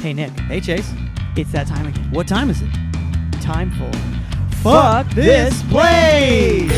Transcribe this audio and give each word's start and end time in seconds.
Hey, 0.00 0.12
Nick. 0.14 0.30
Hey, 0.40 0.60
Chase. 0.60 0.90
It's 1.36 1.52
that 1.52 1.66
time 1.66 1.86
again. 1.86 2.10
What 2.10 2.26
time 2.26 2.50
is 2.50 2.62
it? 2.62 2.70
Time 3.40 3.70
for 3.72 3.90
Fuck 4.62 5.08
this 5.14 5.62
place! 5.64 6.70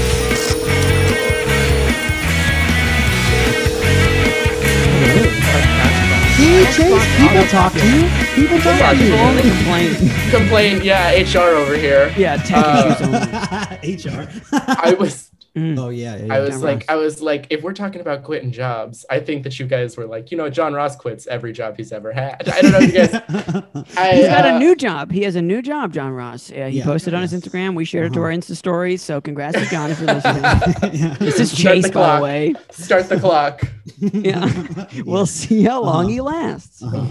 See, 6.37 6.65
Chase, 6.75 7.17
people 7.19 7.45
talk 7.49 7.73
to 7.73 7.87
you. 7.87 8.09
People 8.35 8.59
talk 8.59 8.79
Yeah, 8.81 8.93
to 8.93 8.97
people 8.99 9.17
you. 9.17 9.23
only 9.25 9.43
complain. 9.43 9.95
Complain, 10.31 10.83
yeah, 10.83 11.13
HR 11.23 11.55
over 11.55 11.77
here. 11.77 12.13
Yeah, 12.17 12.37
tech 12.39 12.65
Uh, 12.65 13.77
issues 13.83 14.07
only. 14.13 14.23
HR. 14.27 14.29
I 14.53 14.95
was 14.99 15.31
Mm. 15.55 15.79
oh 15.79 15.91
yeah, 15.91 16.17
yeah. 16.17 16.25
yeah. 16.25 16.35
I 16.35 16.41
was 16.41 16.51
John 16.51 16.61
like 16.63 16.77
Ross. 16.79 16.85
I 16.89 16.95
was 16.97 17.21
like 17.21 17.47
if 17.51 17.63
we're 17.63 17.75
talking 17.75 18.01
about 18.01 18.23
quitting 18.25 18.53
jobs, 18.53 19.05
I 19.11 19.21
think 19.21 19.43
that 19.45 19.59
you 19.61 19.67
guys 19.67 19.99
were 19.99 20.07
like, 20.07 20.31
you 20.31 20.39
know, 20.39 20.49
John 20.49 20.73
Ross 20.73 20.97
quits 20.97 21.27
every 21.27 21.53
job 21.53 21.77
he's 21.77 21.93
ever 21.93 22.11
had. 22.11 22.49
I 22.49 22.63
don't 22.63 22.73
know 22.73 22.79
if 22.81 22.95
you 22.95 22.99
guys 23.07 23.95
I, 23.99 24.15
He's 24.17 24.27
got 24.29 24.47
a 24.47 24.55
uh, 24.55 24.59
new 24.59 24.75
job. 24.75 25.13
He 25.13 25.23
has 25.25 25.37
a 25.37 25.43
new 25.43 25.61
job, 25.61 25.93
John 25.93 26.13
Ross. 26.13 26.51
Uh, 26.51 26.69
he 26.71 26.79
Yeah. 26.79 26.85
posted 26.85 27.13
on 27.13 27.21
his 27.21 27.35
Instagram. 27.35 27.75
We 27.75 27.85
shared 27.85 28.07
it 28.07 28.13
to 28.15 28.21
Uh-huh. 28.21 28.29
our 28.29 28.33
Insta 28.33 28.57
stories. 28.57 29.03
So 29.03 29.21
congrats 29.21 29.59
to 29.59 29.67
John 29.67 29.91
if 29.91 29.99
you're 30.01 30.15
listening. 30.15 30.43
Yeah. 30.95 31.17
this 31.19 31.39
is 31.39 31.51
Start 31.53 31.75
Chase, 31.75 31.85
the 31.85 31.89
by 31.91 31.93
clock. 31.93 32.19
the 32.19 32.23
way. 32.25 32.55
start 32.71 33.09
the 33.11 33.21
clock. 33.21 33.63
Yeah. 34.13 34.49
We'll 35.05 35.27
see 35.27 35.65
how 35.65 35.83
long 35.83 36.09
he 36.09 36.21
lasts. 36.21 36.83
Uh-huh. 36.83 37.07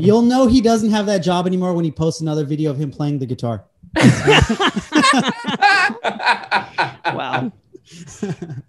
You'll 0.00 0.22
know 0.22 0.46
he 0.48 0.60
doesn't 0.60 0.90
have 0.90 1.06
that 1.06 1.18
job 1.18 1.46
anymore 1.46 1.72
when 1.74 1.84
he 1.84 1.90
posts 1.92 2.20
another 2.20 2.44
video 2.44 2.70
of 2.70 2.78
him 2.80 2.90
playing 2.90 3.18
the 3.20 3.26
guitar. 3.26 3.64
Wow. 7.14 7.52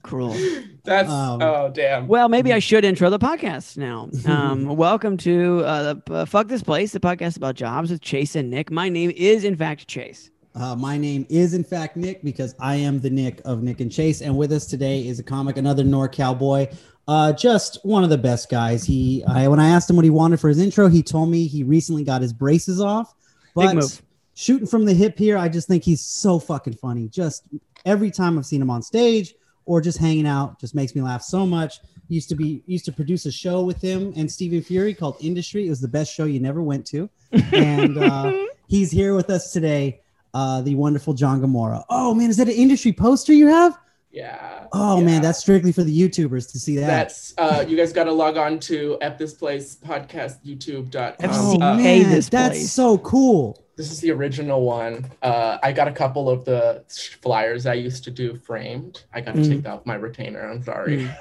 Cruel. 0.03 0.35
That's 0.84 1.09
Um, 1.09 1.41
oh 1.41 1.71
damn. 1.73 2.07
Well, 2.07 2.29
maybe 2.29 2.53
I 2.53 2.59
should 2.59 2.85
intro 2.85 3.09
the 3.09 3.17
podcast 3.17 3.77
now. 3.77 4.09
Um, 4.31 4.65
welcome 4.77 5.17
to 5.17 5.63
uh, 5.63 5.93
the 5.93 6.13
uh, 6.13 6.25
Fuck 6.25 6.48
This 6.48 6.61
Place, 6.61 6.91
the 6.91 6.99
podcast 6.99 7.38
about 7.38 7.55
jobs 7.55 7.89
with 7.89 8.01
Chase 8.01 8.35
and 8.35 8.49
Nick. 8.49 8.70
My 8.71 8.89
name 8.89 9.11
is, 9.15 9.43
in 9.45 9.55
fact, 9.55 9.88
Chase. 9.88 10.29
Uh, 10.54 10.76
my 10.76 10.98
name 10.98 11.26
is 11.29 11.54
in 11.54 11.63
fact 11.63 11.98
Nick 11.98 12.23
because 12.23 12.54
I 12.60 12.76
am 12.76 12.99
the 12.99 13.10
Nick 13.10 13.41
of 13.45 13.63
Nick 13.63 13.79
and 13.82 13.91
Chase, 13.91 14.21
and 14.21 14.37
with 14.37 14.51
us 14.51 14.67
today 14.67 15.07
is 15.07 15.20
a 15.20 15.23
comic, 15.23 15.57
another 15.57 15.84
NorCal 15.84 16.37
boy, 16.37 16.67
uh, 17.07 17.34
just 17.34 17.79
one 17.84 18.04
of 18.04 18.10
the 18.10 18.17
best 18.17 18.49
guys. 18.49 18.84
He, 18.84 19.23
I, 19.27 19.48
when 19.48 19.60
I 19.60 19.70
asked 19.70 19.89
him 19.89 19.95
what 19.95 20.05
he 20.05 20.12
wanted 20.12 20.39
for 20.39 20.49
his 20.49 20.60
intro, 20.60 20.87
he 20.87 21.01
told 21.04 21.29
me 21.29 21.48
he 21.48 21.63
recently 21.63 22.04
got 22.04 22.21
his 22.21 22.34
braces 22.34 22.79
off. 22.82 23.13
Big 23.55 23.67
But 23.67 23.76
move. 23.76 24.01
Shooting 24.36 24.68
from 24.68 24.86
the 24.86 24.94
hip 24.94 25.18
here, 25.18 25.38
I 25.38 25.50
just 25.50 25.68
think 25.68 25.84
he's 25.84 26.02
so 26.02 26.38
fucking 26.38 26.76
funny. 26.76 27.08
Just 27.08 27.44
every 27.86 28.12
time 28.12 28.38
I've 28.38 28.46
seen 28.46 28.62
him 28.62 28.70
on 28.70 28.84
stage 28.84 29.34
or 29.66 29.82
just 29.82 29.98
hanging 29.98 30.28
out, 30.28 30.60
just 30.60 30.76
makes 30.76 30.94
me 30.94 31.02
laugh 31.02 31.24
so 31.24 31.48
much. 31.48 31.80
Used 32.08 32.30
to 32.30 32.36
be 32.36 32.62
used 32.68 32.86
to 32.86 32.91
produce 32.91 33.26
a 33.26 33.32
show 33.32 33.63
with 33.63 33.82
him 33.82 34.13
and 34.16 34.32
Stephen 34.32 34.62
Fury 34.62 34.94
called 34.94 35.18
Industry. 35.22 35.66
It 35.66 35.70
was 35.72 35.82
the 35.82 35.88
best 35.88 36.13
show 36.13 36.26
you 36.26 36.40
never 36.40 36.62
went 36.62 36.86
to, 36.88 37.10
and 37.52 37.98
uh, 37.98 38.46
he's 38.68 38.91
here 38.91 39.16
with 39.16 39.32
us 39.32 39.52
today. 39.52 40.02
Uh, 40.32 40.62
the 40.62 40.76
wonderful 40.76 41.13
John 41.13 41.41
Gamora. 41.41 41.84
Oh 41.90 42.13
man, 42.13 42.30
is 42.30 42.38
that 42.38 42.48
an 42.48 42.54
industry 42.54 42.91
poster 42.94 43.34
you 43.34 43.48
have? 43.48 43.76
Yeah. 44.16 44.66
Oh 44.71 44.98
yeah. 44.99 45.05
man, 45.05 45.21
that's 45.21 45.40
strictly 45.40 45.71
for 45.71 45.84
the 45.84 45.96
YouTubers 45.96 46.52
to 46.54 46.60
see 46.60 46.77
that. 46.77 46.88
that's 46.88 47.34
uh 47.38 47.63
you 47.68 47.76
guys 47.77 47.94
gotta 47.94 48.12
log 48.12 48.38
on 48.38 48.60
to 48.62 48.98
F 49.02 49.18
this 49.18 49.34
place 49.34 49.76
podcast 49.76 50.44
youtube.com. 50.46 51.13
FC. 51.30 51.62
Uh, 51.62 51.77
Hey, 51.77 52.02
man, 52.02 52.12
this 52.12 52.30
that's 52.30 52.57
place. 52.57 52.72
so 52.72 52.98
cool. 52.99 53.62
This 53.77 53.91
is 53.91 53.99
the 53.99 54.10
original 54.12 54.62
one. 54.62 55.05
Uh, 55.22 55.57
I 55.62 55.74
got 55.74 55.90
a 55.90 55.91
couple 55.91 56.30
of 56.30 56.46
the 56.46 56.84
flyers 57.22 57.66
I 57.66 57.74
used 57.74 58.05
to 58.05 58.10
do 58.12 58.38
framed. 58.38 59.04
I 59.13 59.20
got 59.20 59.35
to 59.35 59.41
Mm. 59.41 59.49
take 59.49 59.63
that 59.63 59.70
off 59.74 59.85
my 59.85 59.96
retainer. 59.96 60.50
I'm 60.50 60.63
sorry. 60.63 61.00
Mm. 61.00 61.12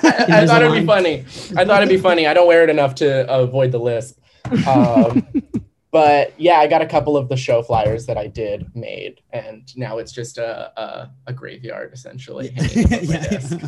I, 0.30 0.40
I 0.42 0.46
thought 0.46 0.62
it'd 0.62 0.80
be 0.80 0.86
funny. 0.86 1.20
I 1.54 1.66
thought 1.66 1.82
it'd 1.82 1.90
be 1.94 1.98
funny. 2.00 2.26
I 2.26 2.32
don't 2.32 2.48
wear 2.48 2.64
it 2.64 2.70
enough 2.70 2.94
to 2.96 3.30
avoid 3.30 3.72
the 3.72 3.78
lisp. 3.78 4.18
Um, 4.66 5.26
but 5.98 6.32
yeah, 6.38 6.58
I 6.60 6.68
got 6.68 6.80
a 6.80 6.86
couple 6.86 7.16
of 7.16 7.28
the 7.28 7.36
show 7.36 7.60
flyers 7.60 8.06
that 8.06 8.16
I 8.16 8.28
did 8.28 8.70
made, 8.76 9.20
and 9.32 9.76
now 9.76 9.98
it's 9.98 10.12
just 10.12 10.38
a 10.38 10.70
a, 10.80 11.10
a 11.26 11.32
graveyard 11.32 11.92
essentially. 11.92 12.50
hanging 12.50 12.84
above 12.84 13.08
my 13.08 13.16
desk. 13.30 13.58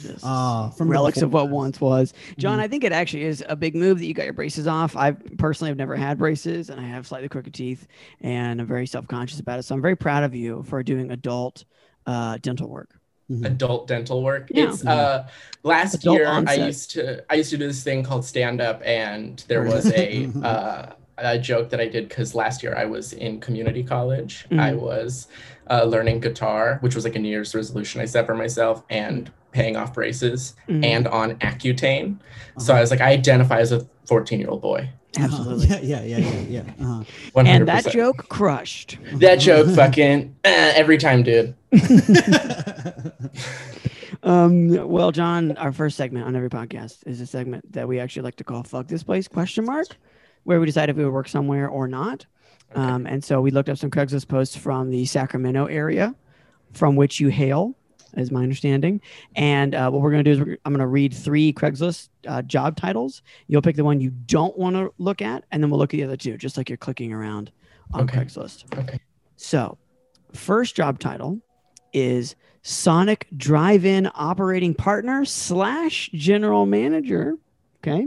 Just 0.00 0.24
Uh, 0.24 0.70
from 0.70 0.88
relics 0.88 1.20
of 1.20 1.32
what 1.32 1.50
once 1.50 1.80
was. 1.80 2.14
John, 2.36 2.58
Mhm. 2.60 2.62
I 2.62 2.68
think 2.68 2.84
it 2.84 2.92
actually 2.92 3.24
is 3.24 3.42
a 3.48 3.56
big 3.56 3.74
move 3.74 3.98
that 3.98 4.06
you 4.06 4.14
got 4.14 4.24
your 4.24 4.34
braces 4.34 4.68
off. 4.68 4.94
I 4.96 5.12
personally 5.38 5.70
have 5.70 5.78
never 5.78 5.96
had 5.96 6.16
braces 6.16 6.70
and 6.70 6.80
I 6.80 6.86
have 6.86 7.08
slightly 7.08 7.28
crooked 7.28 7.52
teeth 7.54 7.88
and 8.20 8.60
I'm 8.60 8.66
very 8.68 8.86
self 8.86 9.08
conscious 9.08 9.40
about 9.40 9.58
it. 9.58 9.64
So 9.64 9.74
I'm 9.74 9.82
very 9.82 9.96
proud 9.96 10.22
of 10.22 10.36
you 10.36 10.62
for 10.62 10.80
doing 10.84 11.10
adult 11.10 11.64
uh, 12.06 12.38
dental 12.40 12.68
work. 12.68 12.90
Mhm. 13.30 13.44
adult 13.44 13.88
dental 13.88 14.22
work. 14.22 14.48
Yeah. 14.50 14.68
It's 14.68 14.86
uh 14.86 15.26
last 15.62 15.96
Adult 15.96 16.16
year 16.16 16.26
onset. 16.28 16.60
I 16.60 16.66
used 16.66 16.90
to 16.92 17.24
I 17.30 17.34
used 17.34 17.50
to 17.50 17.58
do 17.58 17.66
this 17.66 17.82
thing 17.82 18.02
called 18.04 18.24
stand 18.24 18.60
up 18.62 18.80
and 18.84 19.44
there 19.48 19.64
was 19.64 19.90
a 19.92 20.30
uh 20.42 20.92
a 21.20 21.38
joke 21.38 21.70
that 21.70 21.80
I 21.80 21.88
did 21.88 22.08
because 22.08 22.34
last 22.34 22.62
year 22.62 22.74
I 22.76 22.84
was 22.84 23.12
in 23.12 23.40
community 23.40 23.82
college. 23.82 24.46
Mhm. 24.50 24.60
I 24.60 24.74
was 24.74 25.28
uh, 25.70 25.84
learning 25.84 26.20
guitar, 26.20 26.78
which 26.80 26.94
was 26.94 27.04
like 27.04 27.14
a 27.14 27.18
New 27.18 27.28
Year's 27.28 27.54
resolution 27.54 28.00
I 28.00 28.06
set 28.06 28.24
for 28.26 28.34
myself, 28.34 28.82
and 28.88 29.30
paying 29.52 29.76
off 29.76 29.92
braces 29.94 30.54
Mhm. 30.68 30.84
and 30.84 31.08
on 31.08 31.34
Accutane. 31.36 32.16
So 32.58 32.74
I 32.74 32.80
was 32.80 32.90
like, 32.90 33.00
I 33.00 33.10
identify 33.12 33.58
as 33.60 33.72
a 33.72 33.86
14 34.06 34.40
year 34.40 34.48
old 34.48 34.62
boy. 34.62 34.88
Uh-huh. 35.16 35.24
Absolutely. 35.24 35.66
Yeah, 35.88 36.02
yeah, 36.02 36.18
yeah, 36.18 36.18
yeah, 36.18 36.40
yeah. 36.48 36.86
Uh-huh. 36.86 37.04
100%. 37.34 37.46
And 37.48 37.68
that 37.68 37.86
joke 37.90 38.28
crushed. 38.28 38.98
that 39.14 39.36
joke 39.40 39.68
fucking 39.74 40.34
eh, 40.44 40.72
every 40.76 40.96
time, 40.98 41.22
dude. 41.22 41.54
Um, 44.22 44.88
well, 44.88 45.12
John, 45.12 45.56
our 45.58 45.72
first 45.72 45.96
segment 45.96 46.26
on 46.26 46.34
every 46.34 46.50
podcast 46.50 47.06
is 47.06 47.20
a 47.20 47.26
segment 47.26 47.72
that 47.72 47.86
we 47.86 48.00
actually 48.00 48.22
like 48.22 48.34
to 48.36 48.44
call 48.44 48.64
"Fuck 48.64 48.88
This 48.88 49.04
Place?" 49.04 49.28
question 49.28 49.64
mark, 49.64 49.86
where 50.48 50.58
we 50.60 50.64
decide 50.64 50.88
if 50.88 50.96
we 50.96 51.04
would 51.04 51.12
work 51.12 51.28
somewhere 51.28 51.68
or 51.68 51.86
not. 51.86 52.24
Okay. 52.72 52.80
Um, 52.80 53.06
and 53.06 53.22
so 53.22 53.42
we 53.42 53.50
looked 53.50 53.68
up 53.68 53.76
some 53.76 53.90
Craigslist 53.90 54.28
posts 54.28 54.56
from 54.56 54.88
the 54.88 55.04
Sacramento 55.04 55.66
area, 55.66 56.14
from 56.72 56.96
which 56.96 57.20
you 57.20 57.28
hail, 57.28 57.76
is 58.16 58.30
my 58.30 58.44
understanding. 58.44 59.02
And 59.36 59.74
uh, 59.74 59.90
what 59.90 60.00
we're 60.00 60.10
going 60.10 60.24
to 60.24 60.34
do 60.34 60.40
is 60.40 60.46
we're, 60.46 60.58
I'm 60.64 60.72
going 60.72 60.80
to 60.80 60.86
read 60.86 61.12
three 61.12 61.52
Craigslist 61.52 62.08
uh, 62.26 62.40
job 62.40 62.76
titles. 62.76 63.20
You'll 63.46 63.60
pick 63.60 63.76
the 63.76 63.84
one 63.84 64.00
you 64.00 64.08
don't 64.08 64.56
want 64.56 64.74
to 64.76 64.90
look 64.96 65.20
at, 65.20 65.44
and 65.52 65.62
then 65.62 65.68
we'll 65.68 65.80
look 65.80 65.92
at 65.92 65.98
the 65.98 66.04
other 66.04 66.16
two, 66.16 66.38
just 66.38 66.56
like 66.56 66.70
you're 66.70 66.78
clicking 66.78 67.12
around 67.12 67.52
on 67.92 68.04
Okay. 68.04 68.16
Craigslist. 68.16 68.74
Okay. 68.78 69.00
So, 69.36 69.76
first 70.32 70.74
job 70.74 70.98
title 70.98 71.42
is 71.92 72.36
Sonic 72.62 73.26
Drive-In 73.36 74.10
Operating 74.14 74.72
Partner 74.72 75.26
slash 75.26 76.08
General 76.14 76.64
Manager. 76.64 77.34
Okay. 77.84 78.06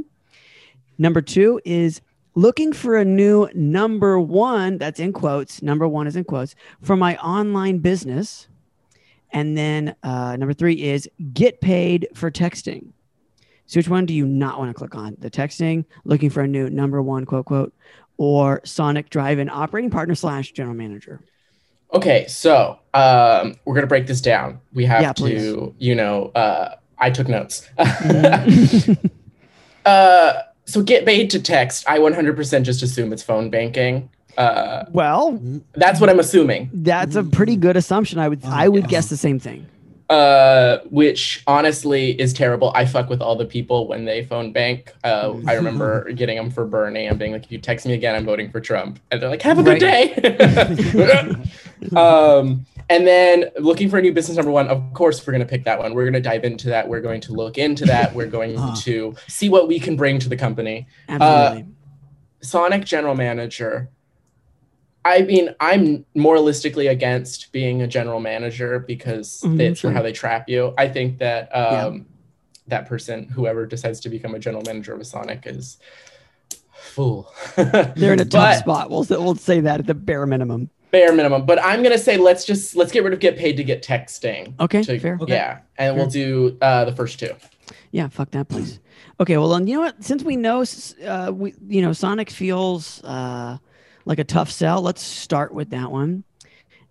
Number 0.97 1.21
two 1.21 1.61
is 1.65 2.01
looking 2.35 2.73
for 2.73 2.97
a 2.97 3.05
new 3.05 3.49
number 3.53 4.19
one. 4.19 4.77
That's 4.77 4.99
in 4.99 5.13
quotes. 5.13 5.61
Number 5.61 5.87
one 5.87 6.07
is 6.07 6.15
in 6.15 6.23
quotes 6.23 6.55
for 6.81 6.95
my 6.95 7.17
online 7.17 7.79
business. 7.79 8.47
And 9.33 9.57
then 9.57 9.95
uh, 10.03 10.35
number 10.35 10.53
three 10.53 10.81
is 10.81 11.09
get 11.33 11.61
paid 11.61 12.07
for 12.13 12.29
texting. 12.29 12.87
So 13.65 13.79
which 13.79 13.87
one 13.87 14.05
do 14.05 14.13
you 14.13 14.25
not 14.25 14.59
want 14.59 14.69
to 14.69 14.73
click 14.73 14.95
on? 14.95 15.15
The 15.19 15.31
texting, 15.31 15.85
looking 16.03 16.29
for 16.29 16.41
a 16.41 16.47
new 16.47 16.69
number 16.69 17.01
one 17.01 17.25
quote 17.25 17.45
quote, 17.45 17.73
or 18.17 18.59
Sonic 18.65 19.09
Drive-In 19.09 19.49
Operating 19.49 19.89
Partner 19.89 20.15
slash 20.15 20.51
General 20.51 20.75
Manager. 20.75 21.21
Okay, 21.93 22.25
so 22.27 22.79
um, 22.93 23.55
we're 23.63 23.75
gonna 23.75 23.87
break 23.87 24.07
this 24.07 24.19
down. 24.21 24.59
We 24.73 24.85
have 24.85 25.01
Yeah, 25.01 25.13
to, 25.13 25.21
please. 25.21 25.73
you 25.79 25.95
know, 25.95 26.31
uh, 26.35 26.75
I 26.97 27.09
took 27.09 27.27
notes. 27.29 27.67
Mhm. 27.79 29.09
uh, 29.85 30.33
so 30.71 30.81
get 30.81 31.05
paid 31.05 31.29
to 31.31 31.41
text. 31.41 31.87
I 31.87 31.99
100% 31.99 32.63
just 32.63 32.81
assume 32.81 33.11
it's 33.13 33.23
phone 33.23 33.49
banking. 33.49 34.09
Uh, 34.37 34.85
well, 34.91 35.39
that's 35.73 35.99
what 35.99 36.09
I'm 36.09 36.19
assuming. 36.19 36.69
that's 36.73 37.15
a 37.15 37.23
pretty 37.23 37.55
good 37.57 37.75
assumption. 37.75 38.17
I 38.17 38.29
would 38.29 38.43
I 38.45 38.69
would 38.69 38.87
guess 38.87 39.09
the 39.09 39.17
same 39.17 39.39
thing. 39.39 39.67
Uh, 40.09 40.79
which 40.89 41.41
honestly 41.47 42.19
is 42.19 42.33
terrible. 42.33 42.71
I 42.75 42.85
fuck 42.85 43.09
with 43.09 43.21
all 43.21 43.37
the 43.37 43.45
people 43.45 43.87
when 43.87 44.03
they 44.03 44.25
phone 44.25 44.51
bank. 44.51 44.93
Uh, 45.05 45.35
I 45.47 45.53
remember 45.53 46.11
getting 46.15 46.35
them 46.35 46.49
for 46.51 46.65
Bernie 46.65 47.07
and 47.07 47.17
being 47.17 47.31
like, 47.31 47.45
"If 47.45 47.51
you 47.51 47.59
text 47.59 47.85
me 47.85 47.93
again, 47.93 48.13
I'm 48.15 48.25
voting 48.25 48.51
for 48.51 48.59
Trump." 48.59 48.99
And 49.09 49.21
they're 49.21 49.29
like, 49.29 49.41
"Have 49.41 49.59
a 49.59 49.63
good 49.63 49.79
day." 49.79 50.13
um, 51.95 52.65
and 52.89 53.07
then 53.07 53.45
looking 53.59 53.89
for 53.89 53.97
a 53.97 54.01
new 54.01 54.13
business 54.13 54.37
number 54.37 54.51
one. 54.51 54.67
Of 54.67 54.81
course, 54.93 55.25
we're 55.25 55.33
gonna 55.33 55.45
pick 55.45 55.63
that 55.65 55.79
one. 55.79 55.93
We're 55.93 56.05
gonna 56.05 56.19
dive 56.21 56.43
into 56.43 56.67
that. 56.69 56.87
We're 56.87 57.01
going 57.01 57.21
to 57.21 57.33
look 57.33 57.57
into 57.57 57.85
that. 57.85 58.13
We're 58.13 58.27
going 58.37 58.57
Uh-huh. 58.57 58.75
to 58.81 59.15
see 59.27 59.49
what 59.49 59.67
we 59.67 59.79
can 59.79 59.95
bring 59.95 60.19
to 60.19 60.29
the 60.29 60.37
company. 60.37 60.87
Absolutely. 61.09 61.71
Sonic 62.41 62.85
general 62.85 63.15
manager. 63.15 63.89
I 65.03 65.23
mean, 65.23 65.55
I'm 65.59 66.05
moralistically 66.15 66.89
against 66.89 67.51
being 67.51 67.81
a 67.81 67.87
general 67.87 68.19
manager 68.19 68.77
because 68.79 69.41
Mhm, 69.43 69.57
that's 69.57 69.79
sure. 69.79 69.91
how 69.91 70.01
they 70.03 70.11
trap 70.11 70.47
you. 70.47 70.73
I 70.77 70.87
think 70.89 71.17
that 71.19 71.49
Yeah. 71.51 71.85
um, 71.85 72.05
that 72.67 72.87
person, 72.87 73.27
whoever 73.27 73.65
decides 73.65 73.99
to 74.01 74.09
become 74.09 74.35
a 74.35 74.39
general 74.39 74.63
manager 74.65 74.93
of 74.93 74.99
a 75.01 75.05
Sonic, 75.05 75.43
is 75.47 75.77
fool. 76.73 77.31
They're 77.55 78.13
in 78.13 78.19
a 78.19 78.25
tough 78.25 78.31
But- 78.31 78.59
spot. 78.59 78.89
We'll 78.91 79.05
we'll 79.09 79.35
say 79.35 79.59
that 79.61 79.79
at 79.79 79.87
the 79.87 79.93
bare 79.95 80.25
minimum. 80.25 80.69
Bare 80.91 81.13
minimum. 81.13 81.45
But 81.45 81.63
I'm 81.63 81.81
gonna 81.81 81.97
say 81.97 82.17
let's 82.17 82.45
just 82.45 82.75
let's 82.75 82.91
get 82.91 83.03
rid 83.03 83.13
of 83.13 83.19
get 83.19 83.37
paid 83.37 83.57
to 83.57 83.63
get 83.63 83.83
texting. 83.83 84.53
Okay, 84.59 84.83
To- 84.83 84.99
fair. 84.99 85.17
Okay. 85.21 85.33
Yeah, 85.33 85.59
and 85.77 85.95
we'll 85.95 86.07
do 86.07 86.57
uh, 86.61 86.85
the 86.85 86.95
first 86.95 87.19
two. 87.19 87.33
Yeah, 87.91 88.07
fuck 88.07 88.31
that, 88.31 88.47
please. 88.47 88.79
Okay, 89.19 89.37
well 89.37 89.49
then 89.49 89.67
you 89.67 89.75
know 89.75 89.81
what? 89.81 90.03
Since 90.03 90.23
we 90.23 90.35
know, 90.35 90.63
uh, 91.05 91.31
we 91.33 91.53
you 91.67 91.81
know 91.81 91.93
Sonic 91.93 92.29
feels 92.29 93.03
uh, 93.03 93.57
like 94.05 94.19
a 94.19 94.23
tough 94.23 94.51
sell. 94.51 94.81
Let's 94.81 95.01
start 95.01 95.53
with 95.53 95.69
that 95.71 95.91
one, 95.91 96.23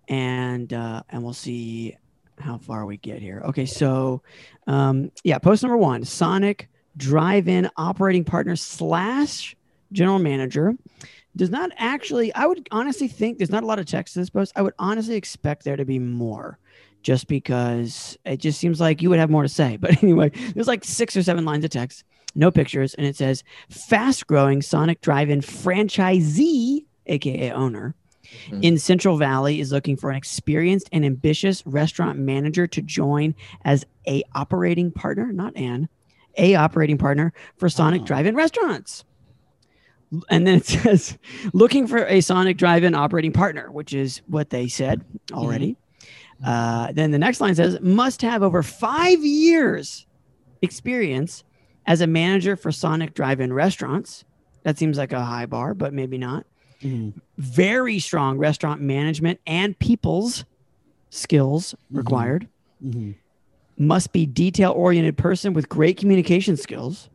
and 0.07 0.71
uh, 0.73 1.03
and 1.09 1.23
we'll 1.23 1.33
see 1.33 1.95
how 2.39 2.57
far 2.57 2.85
we 2.85 2.97
get 2.97 3.21
here. 3.21 3.41
Okay, 3.45 3.65
so 3.65 4.21
um, 4.67 5.11
yeah, 5.23 5.37
post 5.37 5.63
number 5.63 5.77
one: 5.77 6.03
Sonic 6.03 6.69
Drive-In 6.97 7.69
operating 7.77 8.23
partner 8.23 8.55
slash 8.55 9.55
general 9.91 10.19
manager 10.19 10.73
does 11.35 11.49
not 11.49 11.71
actually. 11.77 12.33
I 12.35 12.45
would 12.45 12.67
honestly 12.71 13.07
think 13.07 13.37
there's 13.37 13.49
not 13.49 13.63
a 13.63 13.65
lot 13.65 13.79
of 13.79 13.85
text 13.85 14.13
to 14.13 14.19
this 14.19 14.29
post. 14.29 14.51
I 14.55 14.61
would 14.61 14.73
honestly 14.79 15.15
expect 15.15 15.63
there 15.63 15.75
to 15.77 15.85
be 15.85 15.99
more. 15.99 16.57
Just 17.03 17.27
because 17.27 18.15
it 18.25 18.37
just 18.37 18.59
seems 18.59 18.79
like 18.79 19.01
you 19.01 19.09
would 19.09 19.17
have 19.17 19.31
more 19.31 19.41
to 19.41 19.49
say. 19.49 19.75
But 19.81 20.03
anyway, 20.03 20.29
there's 20.53 20.67
like 20.67 20.83
six 20.83 21.17
or 21.17 21.23
seven 21.23 21.45
lines 21.45 21.63
of 21.65 21.71
text 21.71 22.03
no 22.35 22.49
pictures, 22.51 22.93
and 22.93 23.05
it 23.05 23.15
says 23.15 23.43
fast 23.69 24.25
growing 24.27 24.61
Sonic 24.61 25.01
Drive 25.01 25.29
In 25.29 25.41
franchisee, 25.41 26.85
aka 27.07 27.51
owner, 27.51 27.95
Mhm. 28.49 28.63
in 28.63 28.77
Central 28.77 29.17
Valley 29.17 29.59
is 29.59 29.71
looking 29.73 29.97
for 29.97 30.09
an 30.11 30.15
experienced 30.15 30.87
and 30.93 31.03
ambitious 31.03 31.65
restaurant 31.65 32.17
manager 32.19 32.65
to 32.67 32.81
join 32.81 33.35
as 33.65 33.83
a 34.07 34.23
operating 34.33 34.91
partner, 34.91 35.33
not 35.33 35.57
an, 35.57 35.89
a 36.37 36.55
operating 36.55 36.97
partner 36.97 37.33
for 37.57 37.67
Sonic 37.67 38.03
Oh. 38.03 38.05
Drive 38.05 38.25
In 38.27 38.35
restaurants. 38.35 39.03
And 40.29 40.45
then 40.45 40.57
it 40.57 40.65
says 40.67 41.17
looking 41.53 41.87
for 41.87 42.05
a 42.05 42.21
Sonic 42.21 42.57
Drive 42.57 42.83
In 42.83 42.95
operating 42.95 43.31
partner, 43.31 43.71
which 43.71 43.93
is 43.93 44.21
what 44.27 44.49
they 44.49 44.67
said 44.67 45.03
already. 45.31 45.77
Uh, 46.45 46.91
then 46.91 47.11
the 47.11 47.19
next 47.19 47.39
line 47.39 47.53
says 47.55 47.79
must 47.81 48.21
have 48.23 48.41
over 48.41 48.63
five 48.63 49.23
years 49.23 50.07
experience 50.61 51.43
as 51.85 52.01
a 52.01 52.07
manager 52.07 52.55
for 52.55 52.71
Sonic 52.71 53.13
Drive-In 53.13 53.53
restaurants. 53.53 54.23
That 54.63 54.77
seems 54.77 54.97
like 54.97 55.13
a 55.13 55.23
high 55.23 55.45
bar, 55.45 55.73
but 55.73 55.93
maybe 55.93 56.17
not. 56.17 56.45
Mhm. 56.81 57.13
Very 57.37 57.99
strong 57.99 58.37
restaurant 58.39 58.81
management 58.81 59.39
and 59.45 59.77
people's 59.77 60.45
skills 61.11 61.75
Mhm. 61.91 61.97
required. 61.97 62.47
Mhm. 62.83 63.15
Must 63.77 64.11
be 64.11 64.25
detail-oriented 64.25 65.17
person 65.17 65.53
with 65.53 65.69
great 65.69 65.97
communication 65.97 66.57
skills. 66.57 67.09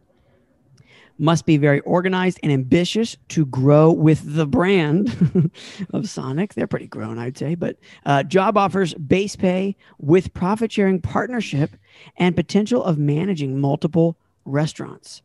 Must 1.18 1.46
be 1.46 1.56
very 1.56 1.80
organized 1.80 2.38
and 2.42 2.52
ambitious 2.52 3.16
to 3.28 3.46
grow 3.46 3.90
with 3.90 4.34
the 4.34 4.46
brand 4.46 5.50
of 5.94 6.10
Sonic. 6.10 6.52
They're 6.52 6.66
pretty 6.66 6.88
grown, 6.88 7.18
I'd 7.18 7.38
say. 7.38 7.54
But 7.54 7.78
uh, 8.04 8.22
job 8.22 8.58
offers 8.58 8.92
base 8.94 9.34
pay 9.34 9.76
with 9.98 10.34
profit 10.34 10.70
sharing 10.70 11.00
partnership 11.00 11.70
and 12.18 12.36
potential 12.36 12.84
of 12.84 12.98
managing 12.98 13.58
multiple 13.60 14.18
restaurants. 14.44 15.22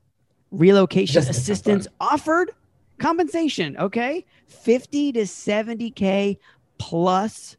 Relocation 0.51 1.21
assistance 1.21 1.87
offered. 1.99 2.51
Compensation, 2.99 3.75
okay? 3.77 4.25
50 4.47 5.13
to 5.13 5.21
70K 5.21 6.37
plus 6.77 7.57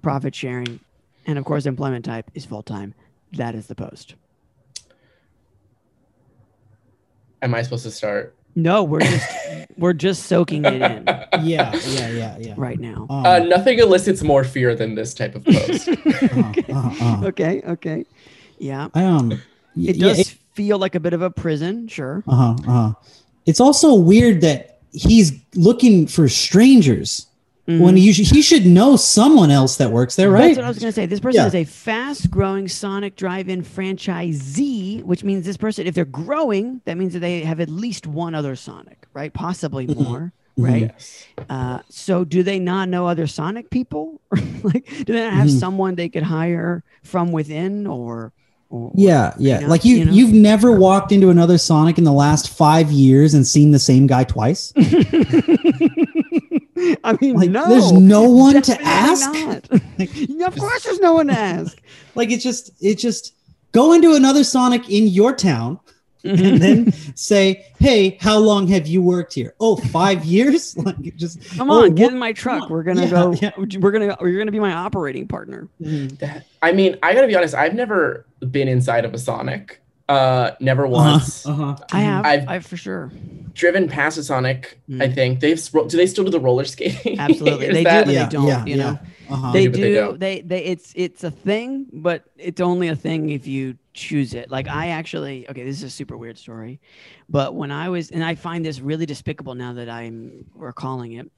profit 0.00 0.34
sharing. 0.34 0.80
And 1.26 1.38
of 1.38 1.44
course, 1.44 1.66
employment 1.66 2.04
type 2.04 2.30
is 2.34 2.44
full 2.44 2.62
time. 2.62 2.94
That 3.32 3.54
is 3.54 3.66
the 3.66 3.74
post. 3.74 4.14
Am 7.42 7.54
I 7.54 7.62
supposed 7.62 7.82
to 7.84 7.90
start? 7.90 8.36
No, 8.54 8.84
we're 8.84 9.00
just 9.00 9.28
we're 9.78 9.92
just 9.92 10.24
soaking 10.26 10.64
it 10.64 10.80
in 10.82 11.04
Yeah, 11.42 11.74
yeah, 11.74 12.08
yeah, 12.10 12.36
yeah. 12.38 12.54
right 12.56 12.78
now. 12.78 13.06
Um, 13.10 13.26
Uh, 13.26 13.38
nothing 13.40 13.78
elicits 13.78 14.22
more 14.22 14.44
fear 14.44 14.74
than 14.74 14.94
this 14.94 15.12
type 15.14 15.34
of 15.34 15.44
post. 15.44 15.88
uh-huh, 15.88 16.52
uh-huh, 16.68 16.72
uh-huh. 16.78 17.26
Okay, 17.26 17.62
okay. 17.66 18.04
Yeah. 18.58 18.88
I, 18.94 19.04
um, 19.04 19.32
It 19.32 19.96
yeah, 19.96 20.08
does 20.08 20.36
feel 20.54 20.78
like 20.78 20.94
a 20.94 21.00
bit 21.00 21.14
of 21.14 21.22
a 21.22 21.30
prison, 21.30 21.88
sure. 21.88 22.22
Uh-huh, 22.28 22.54
uh-huh. 22.66 22.92
It's 23.46 23.60
also 23.60 23.94
weird 23.94 24.42
that 24.42 24.78
he's 24.92 25.32
looking 25.54 26.06
for 26.06 26.28
strangers 26.28 27.26
when 27.66 27.94
Mhm. 27.94 27.98
he 27.98 28.12
should, 28.12 28.26
he 28.26 28.42
should 28.42 28.66
know 28.66 28.96
someone 28.96 29.50
else 29.50 29.76
that 29.76 29.90
works 29.92 30.16
there, 30.16 30.30
right? 30.30 30.48
That's 30.48 30.56
what 30.58 30.64
I 30.64 30.68
was 30.68 30.78
going 30.80 30.88
to 30.88 30.94
say. 30.94 31.06
This 31.06 31.20
person 31.20 31.40
Yeah. 31.42 31.46
is 31.46 31.54
a 31.54 31.64
fast 31.64 32.30
growing 32.30 32.66
Sonic 32.68 33.14
Drive 33.16 33.48
In 33.48 33.62
franchisee, 33.62 35.02
which 35.04 35.24
means 35.24 35.44
this 35.46 35.56
person, 35.56 35.86
if 35.86 35.94
they're 35.94 36.04
growing, 36.04 36.80
that 36.84 36.96
means 36.96 37.12
that 37.12 37.20
they 37.20 37.40
have 37.42 37.60
at 37.60 37.68
least 37.68 38.06
one 38.06 38.34
other 38.34 38.56
Sonic, 38.56 39.06
right? 39.14 39.32
Possibly 39.32 39.86
Mhm. 39.86 39.96
more, 40.02 40.32
right? 40.56 40.92
yes. 40.96 41.24
Uh, 41.48 41.80
so 41.88 42.24
do 42.24 42.42
they 42.42 42.58
not 42.58 42.88
know 42.88 43.06
other 43.06 43.26
Sonic 43.26 43.70
people? 43.70 44.20
like, 44.62 44.86
do 45.04 45.12
they 45.12 45.20
not 45.24 45.32
have 45.34 45.48
Mhm. 45.48 45.58
someone 45.60 45.94
they 45.94 46.08
could 46.08 46.24
hire 46.24 46.82
from 47.02 47.32
within 47.32 47.86
or? 47.86 48.32
Yeah, 48.94 49.34
yeah. 49.38 49.60
know, 49.60 49.68
like 49.68 49.84
you, 49.84 49.96
you 49.96 50.04
know? 50.06 50.12
you 50.12 50.26
have 50.26 50.34
never 50.34 50.72
walked 50.72 51.12
into 51.12 51.28
another 51.30 51.58
Sonic 51.58 51.98
in 51.98 52.04
the 52.04 52.12
last 52.12 52.48
five 52.48 52.90
years 52.90 53.34
and 53.34 53.46
seen 53.46 53.70
the 53.70 53.78
same 53.78 54.06
guy 54.06 54.24
twice. 54.24 54.72
I 57.04 57.16
mean, 57.20 57.36
Like, 57.36 57.50
no. 57.50 57.68
there's 57.68 57.92
no 57.92 58.22
one 58.28 58.60
to 58.62 58.82
ask. 58.82 59.30
not. 59.32 59.68
Yeah, 59.98 60.46
of 60.46 60.56
course, 60.56 60.84
there's 60.84 61.00
no 61.00 61.14
one 61.14 61.28
to 61.28 61.34
ask. 61.38 61.78
Like 62.14 62.30
it's 62.30 62.44
just, 62.44 62.72
it 62.82 62.98
just 62.98 63.34
go 63.72 63.94
into 63.94 64.14
another 64.14 64.44
Sonic 64.44 64.90
in 64.90 65.06
your 65.06 65.34
town. 65.34 65.80
And 66.24 66.60
then 66.62 66.92
say, 67.14 67.66
"Hey, 67.78 68.16
how 68.20 68.38
long 68.38 68.66
have 68.68 68.86
you 68.86 69.02
worked 69.02 69.34
here? 69.34 69.54
Oh, 69.60 69.76
five 69.76 70.24
years. 70.36 70.76
Like 70.82 71.16
just 71.16 71.42
Come 71.56 71.70
oh, 71.70 71.84
on, 71.84 71.94
get 71.94 72.04
what- 72.04 72.12
in 72.14 72.18
my 72.18 72.32
truck. 72.32 72.68
We're 72.70 72.82
gonna 72.82 73.02
Yeah, 73.04 73.10
go. 73.10 73.32
yeah. 73.32 73.50
We're 73.78 73.90
gonna. 73.92 74.16
You're 74.20 74.38
gonna 74.38 74.52
be 74.52 74.60
my 74.60 74.72
operating 74.72 75.28
partner. 75.28 75.68
Mhm. 75.80 76.18
That- 76.18 76.46
I 76.62 76.72
mean, 76.72 76.96
I 77.02 77.14
gotta 77.14 77.26
be 77.26 77.34
honest. 77.36 77.54
I've 77.54 77.74
never 77.74 78.26
been 78.50 78.68
inside 78.68 79.04
of 79.04 79.14
a 79.14 79.18
Sonic. 79.18 79.80
Uh, 80.08 80.50
never 80.60 80.86
once. 80.86 81.46
Uh-huh. 81.46 81.76
I 81.92 82.00
have. 82.00 82.24
I've- 82.26 82.46
I 82.48 82.58
for 82.58 82.76
sure. 82.76 83.10
Driven 83.54 83.88
past 83.88 84.18
a 84.18 84.22
Sonic. 84.22 84.78
I 84.88 84.92
Mm. 85.08 85.14
think 85.14 85.40
they've. 85.40 85.70
Do 85.72 85.96
they 85.96 86.06
still 86.06 86.24
do 86.24 86.30
the 86.30 86.40
roller 86.40 86.64
skating? 86.64 87.18
Absolutely, 87.18 87.68
they 87.72 87.84
that- 87.84 88.06
do, 88.06 88.06
but 88.06 88.14
Yeah, 88.14 88.24
they 88.24 88.30
don't. 88.30 88.46
yeah, 88.46 88.64
you 88.64 88.76
yeah. 88.76 88.82
know, 88.92 88.98
Uh-huh. 89.28 89.52
they 89.52 89.66
do, 89.66 89.70
they 89.72 89.92
do. 89.94 90.16
They, 90.18 90.40
they. 90.40 90.64
It's 90.64 90.92
it's 90.94 91.24
a 91.24 91.30
thing, 91.30 91.86
but 91.92 92.24
it's 92.36 92.60
only 92.60 92.88
a 92.88 92.96
thing 92.96 93.30
if 93.30 93.46
you 93.46 93.76
choose 93.94 94.34
it. 94.34 94.50
Like 94.50 94.68
I 94.68 94.88
actually. 94.88 95.48
Okay, 95.48 95.64
this 95.64 95.76
is 95.78 95.84
a 95.84 95.90
super 95.90 96.16
weird 96.16 96.38
story, 96.38 96.80
but 97.28 97.54
when 97.54 97.70
I 97.70 97.88
was, 97.88 98.10
and 98.10 98.24
I 98.24 98.34
find 98.34 98.64
this 98.64 98.80
really 98.80 99.06
despicable 99.06 99.54
now 99.54 99.72
that 99.74 99.88
I'm 99.88 100.44
recalling 100.54 101.12
it. 101.12 101.30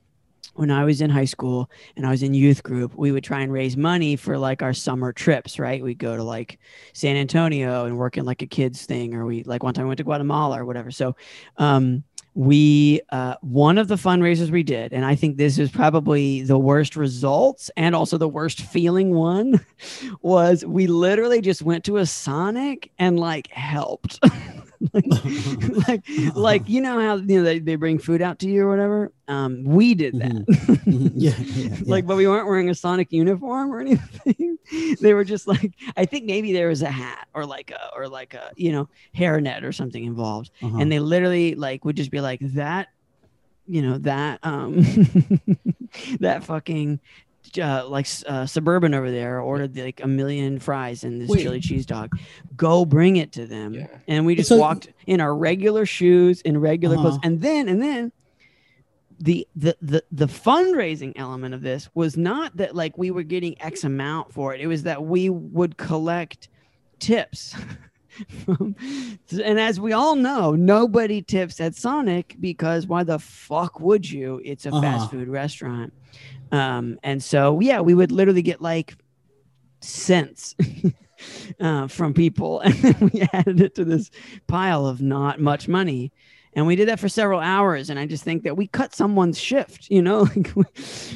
When 0.54 0.70
I 0.70 0.84
was 0.84 1.00
in 1.00 1.10
high 1.10 1.24
school 1.24 1.68
and 1.96 2.06
I 2.06 2.10
was 2.10 2.22
in 2.22 2.32
youth 2.34 2.62
group, 2.62 2.94
we 2.94 3.10
would 3.10 3.24
try 3.24 3.40
and 3.40 3.52
raise 3.52 3.76
money 3.76 4.14
for 4.14 4.38
like 4.38 4.62
our 4.62 4.74
summer 4.74 5.12
trips, 5.12 5.58
right? 5.58 5.82
We'd 5.82 5.98
go 5.98 6.16
to 6.16 6.22
like 6.22 6.58
San 6.92 7.16
Antonio 7.16 7.86
and 7.86 7.96
work 7.96 8.18
in 8.18 8.24
like 8.24 8.42
a 8.42 8.46
kids 8.46 8.84
thing, 8.84 9.14
or 9.14 9.24
we 9.24 9.42
like 9.44 9.62
one 9.62 9.74
time 9.74 9.86
we 9.86 9.88
went 9.88 9.98
to 9.98 10.04
Guatemala 10.04 10.60
or 10.60 10.64
whatever. 10.64 10.90
So, 10.90 11.16
um, 11.56 12.04
we 12.34 13.00
uh, 13.10 13.36
one 13.40 13.78
of 13.78 13.88
the 13.88 13.94
fundraisers 13.94 14.50
we 14.50 14.62
did, 14.62 14.92
and 14.92 15.04
I 15.04 15.14
think 15.14 15.36
this 15.36 15.58
is 15.58 15.70
probably 15.70 16.42
the 16.42 16.58
worst 16.58 16.96
results 16.96 17.70
and 17.76 17.94
also 17.94 18.18
the 18.18 18.28
worst 18.28 18.60
feeling 18.60 19.14
one, 19.14 19.64
was 20.22 20.64
we 20.64 20.86
literally 20.86 21.40
just 21.40 21.62
went 21.62 21.84
to 21.84 21.98
a 21.98 22.06
Sonic 22.06 22.90
and 22.98 23.18
like 23.18 23.48
helped. 23.48 24.18
like, 24.92 25.04
like, 25.88 26.02
like 26.34 26.68
you 26.68 26.80
know 26.80 27.00
how 27.00 27.16
you 27.16 27.38
know 27.38 27.42
they, 27.42 27.58
they 27.58 27.76
bring 27.76 27.98
food 27.98 28.20
out 28.22 28.38
to 28.40 28.48
you 28.48 28.64
or 28.66 28.68
whatever. 28.70 29.12
Um, 29.28 29.64
we 29.64 29.94
did 29.94 30.14
that. 30.20 30.32
Mhm, 30.32 31.12
yeah, 31.14 31.32
yeah, 31.38 31.68
yeah. 31.70 31.76
like 31.86 32.06
but 32.06 32.16
we 32.16 32.26
weren't 32.28 32.46
wearing 32.46 32.68
a 32.70 32.74
sonic 32.74 33.12
uniform 33.12 33.72
or 33.72 33.80
anything 33.80 34.58
they 35.00 35.12
were 35.14 35.24
just 35.24 35.46
like 35.46 35.72
i 35.96 36.04
think 36.06 36.24
maybe 36.24 36.52
there 36.52 36.68
was 36.68 36.80
a 36.82 36.90
hat 36.90 37.28
or 37.34 37.44
like 37.46 37.70
a 37.70 37.90
or 37.96 38.08
like 38.08 38.32
a 38.34 38.50
you 38.56 38.72
know 38.72 38.88
hairnet 39.16 39.62
or 39.62 39.72
something 39.72 40.04
involved 40.04 40.50
Uh-huh. 40.62 40.78
and 40.78 40.90
they 40.92 40.98
literally 41.00 41.54
like 41.54 41.84
would 41.84 41.96
just 41.96 42.10
be 42.10 42.20
like 42.20 42.40
that 42.40 42.88
you 43.66 43.80
know 43.82 43.98
that 43.98 44.40
um 44.42 44.74
that 46.20 46.44
fucking 46.44 47.00
uh, 47.58 47.86
like 47.88 48.06
uh, 48.26 48.46
suburban 48.46 48.94
over 48.94 49.10
there 49.10 49.40
ordered 49.40 49.76
like 49.76 50.00
a 50.02 50.06
million 50.08 50.58
fries 50.58 51.04
and 51.04 51.20
this 51.20 51.28
Wait. 51.30 51.42
chili 51.42 51.60
cheese 51.60 51.86
dog 51.86 52.10
go 52.56 52.84
bring 52.84 53.16
it 53.16 53.32
to 53.32 53.46
them 53.46 53.74
Yeah. 53.74 53.86
and 54.08 54.26
we 54.26 54.34
just 54.34 54.48
So- 54.48 54.58
walked 54.58 54.88
in 55.06 55.20
our 55.20 55.34
regular 55.34 55.86
shoes 55.86 56.40
in 56.42 56.58
regular 56.58 56.96
clothes 56.96 57.14
Uh-huh. 57.14 57.20
and 57.24 57.40
then 57.40 57.68
and 57.68 57.80
then 57.82 58.12
the, 59.20 59.46
the 59.54 59.76
the 59.80 60.04
the 60.10 60.26
fundraising 60.26 61.12
element 61.16 61.54
of 61.54 61.62
this 61.62 61.88
was 61.94 62.16
not 62.16 62.56
that 62.56 62.74
like 62.74 62.98
we 62.98 63.10
were 63.12 63.22
getting 63.22 63.54
x 63.62 63.84
amount 63.84 64.32
for 64.32 64.52
it 64.54 64.60
it 64.60 64.66
was 64.66 64.82
that 64.82 65.04
we 65.04 65.30
would 65.30 65.76
collect 65.76 66.48
tips 66.98 67.54
and 68.48 69.58
as 69.60 69.80
we 69.80 69.92
all 69.92 70.16
know 70.16 70.52
nobody 70.52 71.22
tips 71.22 71.60
at 71.60 71.74
sonic 71.74 72.36
because 72.40 72.86
why 72.86 73.02
the 73.02 73.18
fuck 73.18 73.80
would 73.80 74.08
you 74.10 74.40
it's 74.44 74.66
a 74.66 74.70
Uh-huh. 74.70 74.80
fast 74.80 75.10
food 75.10 75.28
restaurant 75.28 75.92
um 76.54 76.98
and 77.02 77.22
so 77.22 77.58
yeah 77.60 77.80
we 77.80 77.94
would 77.94 78.12
literally 78.12 78.42
get 78.42 78.60
like 78.60 78.94
cents 79.80 80.54
uh, 81.60 81.86
from 81.88 82.14
people 82.14 82.60
and 82.64 82.74
then 82.74 83.10
we 83.12 83.22
added 83.32 83.60
it 83.60 83.74
to 83.74 83.84
this 83.84 84.10
pile 84.46 84.86
of 84.86 85.00
not 85.00 85.40
much 85.40 85.68
money 85.68 86.12
and 86.56 86.66
we 86.68 86.76
did 86.76 86.86
that 86.88 87.00
for 87.00 87.08
several 87.08 87.40
hours 87.40 87.90
and 87.90 87.98
i 87.98 88.06
just 88.06 88.24
think 88.24 88.42
that 88.44 88.56
we 88.56 88.66
cut 88.68 88.94
someone's 88.94 89.38
shift 89.38 89.88
you 89.90 90.00
know 90.00 90.20
like 90.36 90.52
we, 90.54 90.64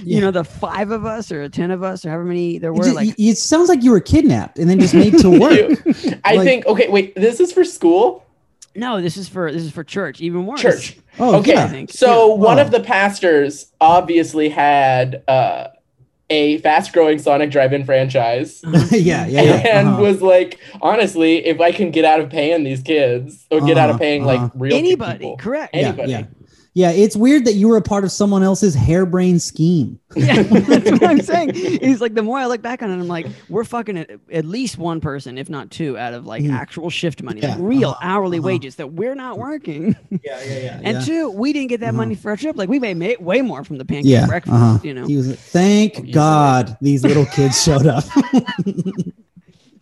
you 0.02 0.16
Yeah. 0.16 0.20
know 0.20 0.30
the 0.30 0.44
five 0.44 0.90
of 0.90 1.04
us 1.04 1.30
or 1.32 1.48
10 1.48 1.70
of 1.70 1.82
us 1.82 2.04
or 2.04 2.10
however 2.10 2.24
many 2.24 2.58
there 2.58 2.70
It, 2.70 2.76
were 2.76 2.84
just- 2.84 2.96
like 2.96 3.14
it 3.18 3.36
sounds 3.38 3.68
like 3.68 3.82
you 3.82 3.90
were 3.90 4.00
kidnapped 4.00 4.58
and 4.58 4.68
then 4.68 4.80
just 4.80 4.94
made 4.94 5.16
to 5.18 5.30
work. 5.30 5.78
I 6.24 6.34
Like- 6.36 6.44
think. 6.46 6.66
Okay, 6.66 6.88
wait. 6.88 7.14
This 7.14 7.38
is 7.40 7.52
for 7.52 7.64
school. 7.64 8.24
No, 8.74 9.00
this 9.00 9.16
is 9.16 9.28
for 9.28 9.50
this 9.50 9.62
is 9.62 9.72
for 9.72 9.82
church. 9.84 10.20
Even 10.20 10.46
worse. 10.46 10.60
Church. 10.62 10.96
Oh, 11.18 11.36
Okay, 11.36 11.52
yeah. 11.54 11.84
So 11.90 12.28
Yeah. 12.28 12.34
one 12.40 12.58
Oh. 12.58 12.62
of 12.62 12.70
the 12.70 12.80
pastors 12.80 13.72
obviously 13.80 14.48
had 14.48 15.22
uh, 15.26 15.68
a 16.30 16.58
fast-growing 16.58 17.18
Sonic 17.18 17.50
Drive-In 17.50 17.84
franchise, 17.84 18.60
yeah, 18.92 19.26
yeah, 19.26 19.42
yeah. 19.42 19.78
and 19.78 19.88
uh-huh. 19.88 20.02
was 20.02 20.20
like, 20.20 20.60
honestly, 20.82 21.44
if 21.46 21.58
I 21.60 21.72
can 21.72 21.90
get 21.90 22.04
out 22.04 22.20
of 22.20 22.28
paying 22.28 22.64
these 22.64 22.82
kids 22.82 23.46
or 23.50 23.60
get 23.62 23.78
out 23.78 23.88
of 23.88 23.94
Uh-huh, 23.96 23.98
paying 23.98 24.28
uh-huh. 24.28 24.42
like 24.42 24.52
real 24.54 24.76
Anybody, 24.76 25.18
people, 25.20 25.36
correct? 25.38 25.74
yeah, 25.74 25.88
anybody. 25.88 26.12
yeah. 26.12 26.22
Yeah, 26.78 26.90
it's 26.92 27.16
weird 27.16 27.44
that 27.46 27.54
you 27.54 27.66
were 27.66 27.76
a 27.76 27.82
part 27.82 28.04
of 28.04 28.12
someone 28.12 28.44
else's 28.44 28.72
harebrained 28.72 29.42
scheme. 29.42 29.98
Yeah, 30.16 30.42
that's 30.44 30.90
what 30.92 31.04
I'm 31.04 31.20
saying. 31.22 31.54
He's 31.54 32.00
like, 32.00 32.14
the 32.14 32.22
more 32.22 32.38
I 32.38 32.46
look 32.46 32.62
back 32.62 32.82
on 32.84 32.90
it, 32.90 32.94
I'm 32.94 33.08
like, 33.08 33.26
we're 33.48 33.64
fucking 33.64 33.98
at, 33.98 34.10
at 34.32 34.44
least 34.44 34.78
one 34.78 35.00
person, 35.00 35.38
if 35.38 35.50
not 35.50 35.70
two, 35.72 35.98
out 35.98 36.14
of 36.14 36.24
like 36.24 36.44
Mhm. 36.44 36.52
actual 36.52 36.88
shift 36.88 37.20
money, 37.22 37.40
Yeah, 37.40 37.50
like 37.56 37.58
real 37.60 37.90
uh-huh, 37.90 37.98
hourly 38.00 38.38
uh-huh. 38.38 38.46
wages 38.46 38.76
that 38.76 38.92
we're 38.92 39.16
not 39.16 39.38
working. 39.38 39.96
Yeah, 40.10 40.42
yeah, 40.44 40.58
yeah. 40.58 40.80
And 40.84 41.04
two, 41.04 41.30
we 41.30 41.52
didn't 41.52 41.68
get 41.68 41.80
that 41.80 41.88
Uh-huh. 41.88 41.96
money 41.96 42.14
for 42.14 42.30
our 42.30 42.36
trip. 42.36 42.56
Like 42.56 42.68
we 42.68 42.78
made, 42.78 43.20
way 43.20 43.42
more 43.42 43.64
from 43.64 43.78
the 43.78 43.84
pancake 43.84 44.12
yeah, 44.12 44.26
breakfast. 44.26 44.54
uh-huh. 44.54 44.78
You 44.84 44.94
know, 44.94 45.06
He 45.06 45.16
was. 45.16 45.34
Thank. 45.34 46.12
God 46.12 46.76
these 46.80 47.02
little 47.02 47.26
kids 47.26 47.60
showed 47.60 47.86
up. 47.88 48.04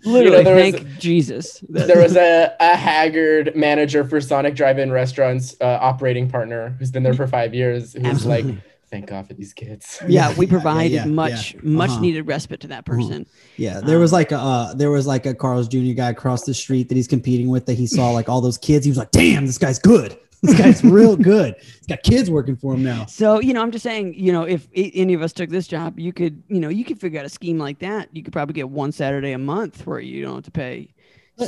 literally, 0.07 0.45
there 0.45 0.55
was- 0.55 0.75
thank 0.75 0.99
Jesus. 0.99 1.63
There 1.69 2.01
was 2.03 2.17
a, 2.29 2.55
a 2.61 2.77
haggard 2.77 3.55
manager 3.57 4.05
for 4.05 4.21
Sonic 4.21 4.55
Drive-In 4.55 4.91
Restaurants, 4.93 5.57
uh, 5.61 5.79
operating 5.81 6.29
partner 6.31 6.77
who's 6.79 6.91
been 6.91 7.03
there 7.03 7.15
for 7.15 7.27
five 7.27 7.55
years, 7.55 7.93
who's 7.95 8.05
Absolutely. 8.05 8.53
like, 8.53 8.63
"Thank 8.91 9.07
God 9.07 9.27
for 9.27 9.35
these 9.35 9.53
kids." 9.53 10.01
yeah, 10.09 10.33
we 10.37 10.47
yeah, 10.47 10.51
provided 10.51 10.93
yeah, 10.93 11.05
much, 11.05 11.55
yeah. 11.55 11.61
much 11.63 11.91
Uh-huh. 11.91 12.01
needed 12.01 12.27
respite 12.27 12.61
to 12.61 12.69
that 12.69 12.85
person. 12.85 13.27
Yeah, 13.57 13.81
there 13.81 13.99
was 13.99 14.13
like 14.13 14.33
a 14.33 14.39
uh, 14.39 14.75
there 14.75 14.91
was 14.91 15.07
like 15.07 15.27
a 15.27 15.35
Carl's 15.35 15.69
Jr. 15.69 15.93
guy 15.97 16.11
across 16.11 16.45
the 16.45 16.55
street 16.55 16.89
that 16.89 16.95
he's 16.95 17.09
competing 17.09 17.49
with 17.49 17.67
that 17.67 17.75
he 17.75 17.87
saw 17.87 18.11
like 18.11 18.29
all 18.29 18.41
those 18.41 18.59
kids. 18.59 18.85
He 18.85 18.91
was 18.91 18.99
like, 18.99 19.11
"Damn, 19.11 19.47
this 19.47 19.59
guy's 19.59 19.79
good. 19.79 20.17
This 20.43 20.55
guy's 20.59 20.83
real 20.85 21.17
good. 21.17 21.55
He's 21.61 21.87
got 21.89 22.03
kids 22.03 22.31
working 22.31 22.57
for 22.57 22.75
him 22.75 22.83
now." 22.83 23.07
So 23.07 23.41
you 23.41 23.53
know, 23.55 23.63
I'm 23.63 23.71
just 23.71 23.83
saying, 23.83 24.15
you 24.15 24.33
know, 24.33 24.43
if 24.45 24.69
any 24.75 25.15
of 25.15 25.23
us 25.23 25.33
took 25.33 25.51
this 25.51 25.67
job, 25.67 25.99
you 25.99 26.13
could, 26.13 26.43
you 26.49 26.61
know, 26.61 26.69
you 26.69 26.85
could 26.85 27.01
figure 27.01 27.19
out 27.21 27.27
a 27.27 27.31
scheme 27.31 27.59
like 27.59 27.79
that. 27.81 28.09
You 28.15 28.23
could 28.23 28.33
probably 28.33 28.55
get 28.55 28.69
one 28.69 28.93
Saturday 28.93 29.33
a 29.33 29.39
month 29.39 29.87
where 29.87 30.01
you 30.01 30.23
don't 30.25 30.35
have 30.37 30.45
to 30.45 30.51
pay. 30.51 30.89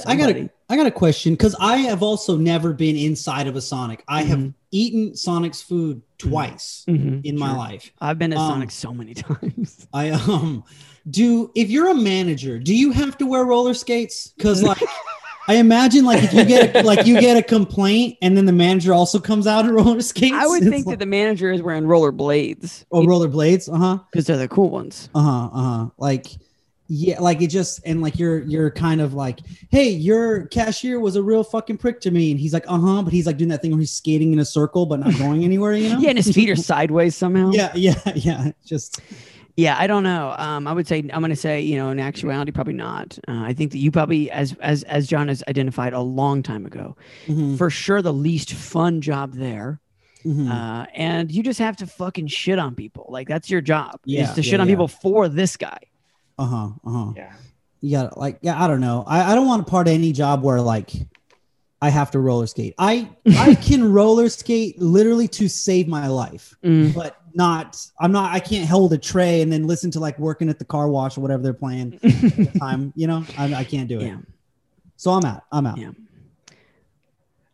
I 0.07 0.17
got 0.17 0.31
a 0.31 0.51
I 0.69 0.77
got 0.77 0.87
a 0.87 0.91
question 0.91 1.33
because 1.33 1.57
I 1.59 1.79
have 1.79 2.03
also 2.03 2.37
never 2.37 2.75
been 2.75 2.95
inside 2.97 3.47
of 3.47 3.57
a 3.57 3.61
Sonic. 3.63 4.05
I 4.07 4.21
have 4.23 4.39
Mhm. 4.39 4.55
eaten 4.71 5.17
Sonic's 5.17 5.63
food 5.63 6.03
twice 6.19 6.85
Mhm, 6.87 7.25
in 7.25 7.39
my 7.39 7.49
sure. 7.49 7.57
life. 7.57 7.93
I've 7.99 8.19
been 8.19 8.33
to 8.33 8.37
Um, 8.37 8.49
Sonic 8.51 8.71
so 8.71 8.93
many 8.93 9.15
times. 9.15 9.87
I 9.95 10.11
um 10.11 10.65
do 11.09 11.51
if 11.55 11.71
you're 11.71 11.89
a 11.89 11.95
manager, 11.95 12.59
do 12.59 12.75
you 12.75 12.91
have 12.93 13.17
to 13.17 13.25
wear 13.27 13.45
roller 13.47 13.73
skates? 13.73 14.29
Because 14.37 14.63
like 14.63 14.83
I 15.49 15.55
imagine 15.55 16.05
like 16.05 16.23
if 16.23 16.35
you 16.35 16.45
get 16.45 16.77
a, 16.77 16.83
like 16.85 17.07
you 17.07 17.19
get 17.19 17.37
a 17.39 17.43
complaint 17.43 18.19
and 18.21 18.37
then 18.37 18.45
the 18.45 18.53
manager 18.53 18.93
also 18.93 19.19
comes 19.19 19.47
out 19.47 19.65
in 19.65 19.71
roller 19.75 20.03
skates. 20.03 20.37
I 20.37 20.47
would 20.47 20.63
think 20.63 20.87
like, 20.87 20.93
that 20.93 20.99
the 20.99 21.07
manager 21.07 21.51
is 21.51 21.63
wearing 21.63 21.87
roller 21.87 22.13
blades 22.13 22.85
oh 22.93 23.05
roller 23.07 23.29
blades. 23.29 23.69
Uh 23.69 23.77
huh. 23.77 23.99
because 24.13 24.27
they're 24.27 24.37
the 24.37 24.47
cool 24.47 24.69
ones. 24.71 25.09
Uh 25.15 25.23
huh. 25.23 25.51
Uh 25.53 25.63
huh. 25.63 25.91
Like. 25.97 26.27
Yeah, 26.91 27.21
like 27.21 27.43
it 27.43 27.49
just 27.49 27.83
and 27.85 28.01
like 28.01 28.19
you're 28.19 28.39
you're 28.45 28.71
kind 28.71 29.03
of 29.03 29.13
like, 29.13 29.41
hey, 29.71 29.91
your 29.91 30.47
cashier 30.47 30.99
was 30.99 31.17
a 31.17 31.23
real 31.23 31.45
fucking 31.45 31.77
prick 31.77 32.01
to 32.01 32.11
me, 32.11 32.31
and 32.31 32.41
he's 32.41 32.55
like, 32.55 32.65
uh 32.67 32.79
huh, 32.79 33.03
but 33.03 33.13
he's 33.13 33.27
like 33.27 33.37
doing 33.37 33.51
that 33.51 33.61
thing 33.61 33.73
where 33.73 33.81
he's 33.81 33.93
skating 33.93 34.33
in 34.33 34.39
a 34.39 34.45
circle 34.47 34.87
but 34.87 34.99
not 35.01 35.15
going 35.19 35.45
anywhere, 35.45 35.75
you 35.75 35.91
know? 35.91 35.99
Yeah, 36.01 36.09
and 36.09 36.17
his 36.17 36.35
feet 36.35 36.49
are 36.49 36.57
sideways 36.57 37.15
somehow. 37.15 37.51
yeah, 37.51 37.73
yeah, 37.75 38.01
yeah. 38.15 38.53
Just 38.65 39.03
Yeah, 39.59 39.77
I 39.77 39.89
don't 39.89 40.05
know. 40.05 40.37
Um, 40.39 40.69
I 40.69 40.73
would 40.73 40.87
say 40.87 40.99
I'm 41.13 41.21
going 41.21 41.31
to 41.31 41.37
say 41.37 41.61
you 41.61 41.77
know 41.77 41.91
in 41.91 41.99
actuality 41.99 42.53
probably 42.53 42.75
not. 42.75 43.19
Uh, 43.27 43.43
I 43.43 43.53
think 43.55 43.73
that 43.73 43.79
you 43.79 43.91
probably 43.91 44.31
as 44.31 44.55
as 44.61 44.85
as 44.85 45.09
John 45.09 45.27
has 45.27 45.43
identified 45.49 45.93
a 45.95 46.01
long 46.01 46.45
time 46.45 46.65
ago, 46.65 46.97
mhm, 47.27 47.59
for 47.59 47.69
sure 47.69 48.01
the 48.01 48.13
least 48.13 48.53
fun 48.53 49.01
job 49.01 49.35
there. 49.35 49.81
mhm. 50.25 50.49
Uh, 50.49 50.87
and 50.95 51.33
you 51.33 51.43
just 51.43 51.59
have 51.59 51.77
to 51.79 51.87
fucking 51.89 52.29
shit 52.29 52.59
on 52.61 52.77
people. 52.77 53.07
Like 53.09 53.27
that's 53.27 53.51
your 53.51 53.61
job. 53.61 53.99
Yeah, 54.05 54.23
is 54.29 54.33
to 54.37 54.43
yeah, 54.43 54.51
shit 54.51 54.61
on 54.61 54.69
yeah. 54.69 54.73
people 54.75 54.87
for 54.89 55.29
this 55.29 55.57
guy. 55.57 55.79
uh 56.39 56.45
huh, 56.47 56.69
uh 56.87 56.91
huh. 56.91 57.13
Yeah. 57.17 57.33
Yeah, 57.81 58.09
like 58.17 58.39
yeah, 58.43 58.63
I 58.63 58.69
don't 58.69 58.81
know. 58.81 59.03
I, 59.09 59.33
I 59.33 59.35
don't 59.35 59.47
want 59.49 59.63
a 59.63 59.71
part 59.71 59.89
of 59.89 59.93
any 59.95 60.13
job 60.13 60.45
where 60.45 60.61
like 60.61 60.91
I 61.83 61.91
have 61.91 62.13
to 62.13 62.21
roller 62.21 62.47
skate. 62.47 62.75
I 62.79 63.09
I 63.27 63.55
can 63.69 63.93
roller 63.93 64.29
skate 64.29 64.81
literally 64.81 65.27
to 65.39 65.49
save 65.49 65.89
my 65.89 66.07
life, 66.07 66.55
Mm. 66.65 66.95
but 66.95 67.17
not. 67.39 67.87
I'm 67.99 68.13
not. 68.13 68.35
I 68.35 68.41
can't 68.41 68.69
hold 68.69 68.93
a 68.93 68.99
tray 68.99 69.41
and 69.41 69.51
then 69.51 69.67
listen 69.67 69.91
to 69.93 70.01
like 70.01 70.19
working 70.19 70.51
at 70.51 70.59
the 70.59 70.65
car 70.65 70.91
wash 70.91 71.17
or 71.17 71.23
whatever 71.23 71.43
they're 71.43 71.55
playing 71.55 71.95
at 72.03 72.03
the 72.03 72.59
time. 72.59 72.93
You 72.97 73.07
know, 73.07 73.25
I, 73.39 73.55
I 73.55 73.65
can't 73.65 73.89
do 73.89 74.01
it. 74.01 74.09
Yeah. 74.09 74.19
So 74.97 75.13
I'm 75.13 75.25
out. 75.25 75.45
I'm 75.51 75.67
out. 75.67 75.79
Yeah. 75.79 75.93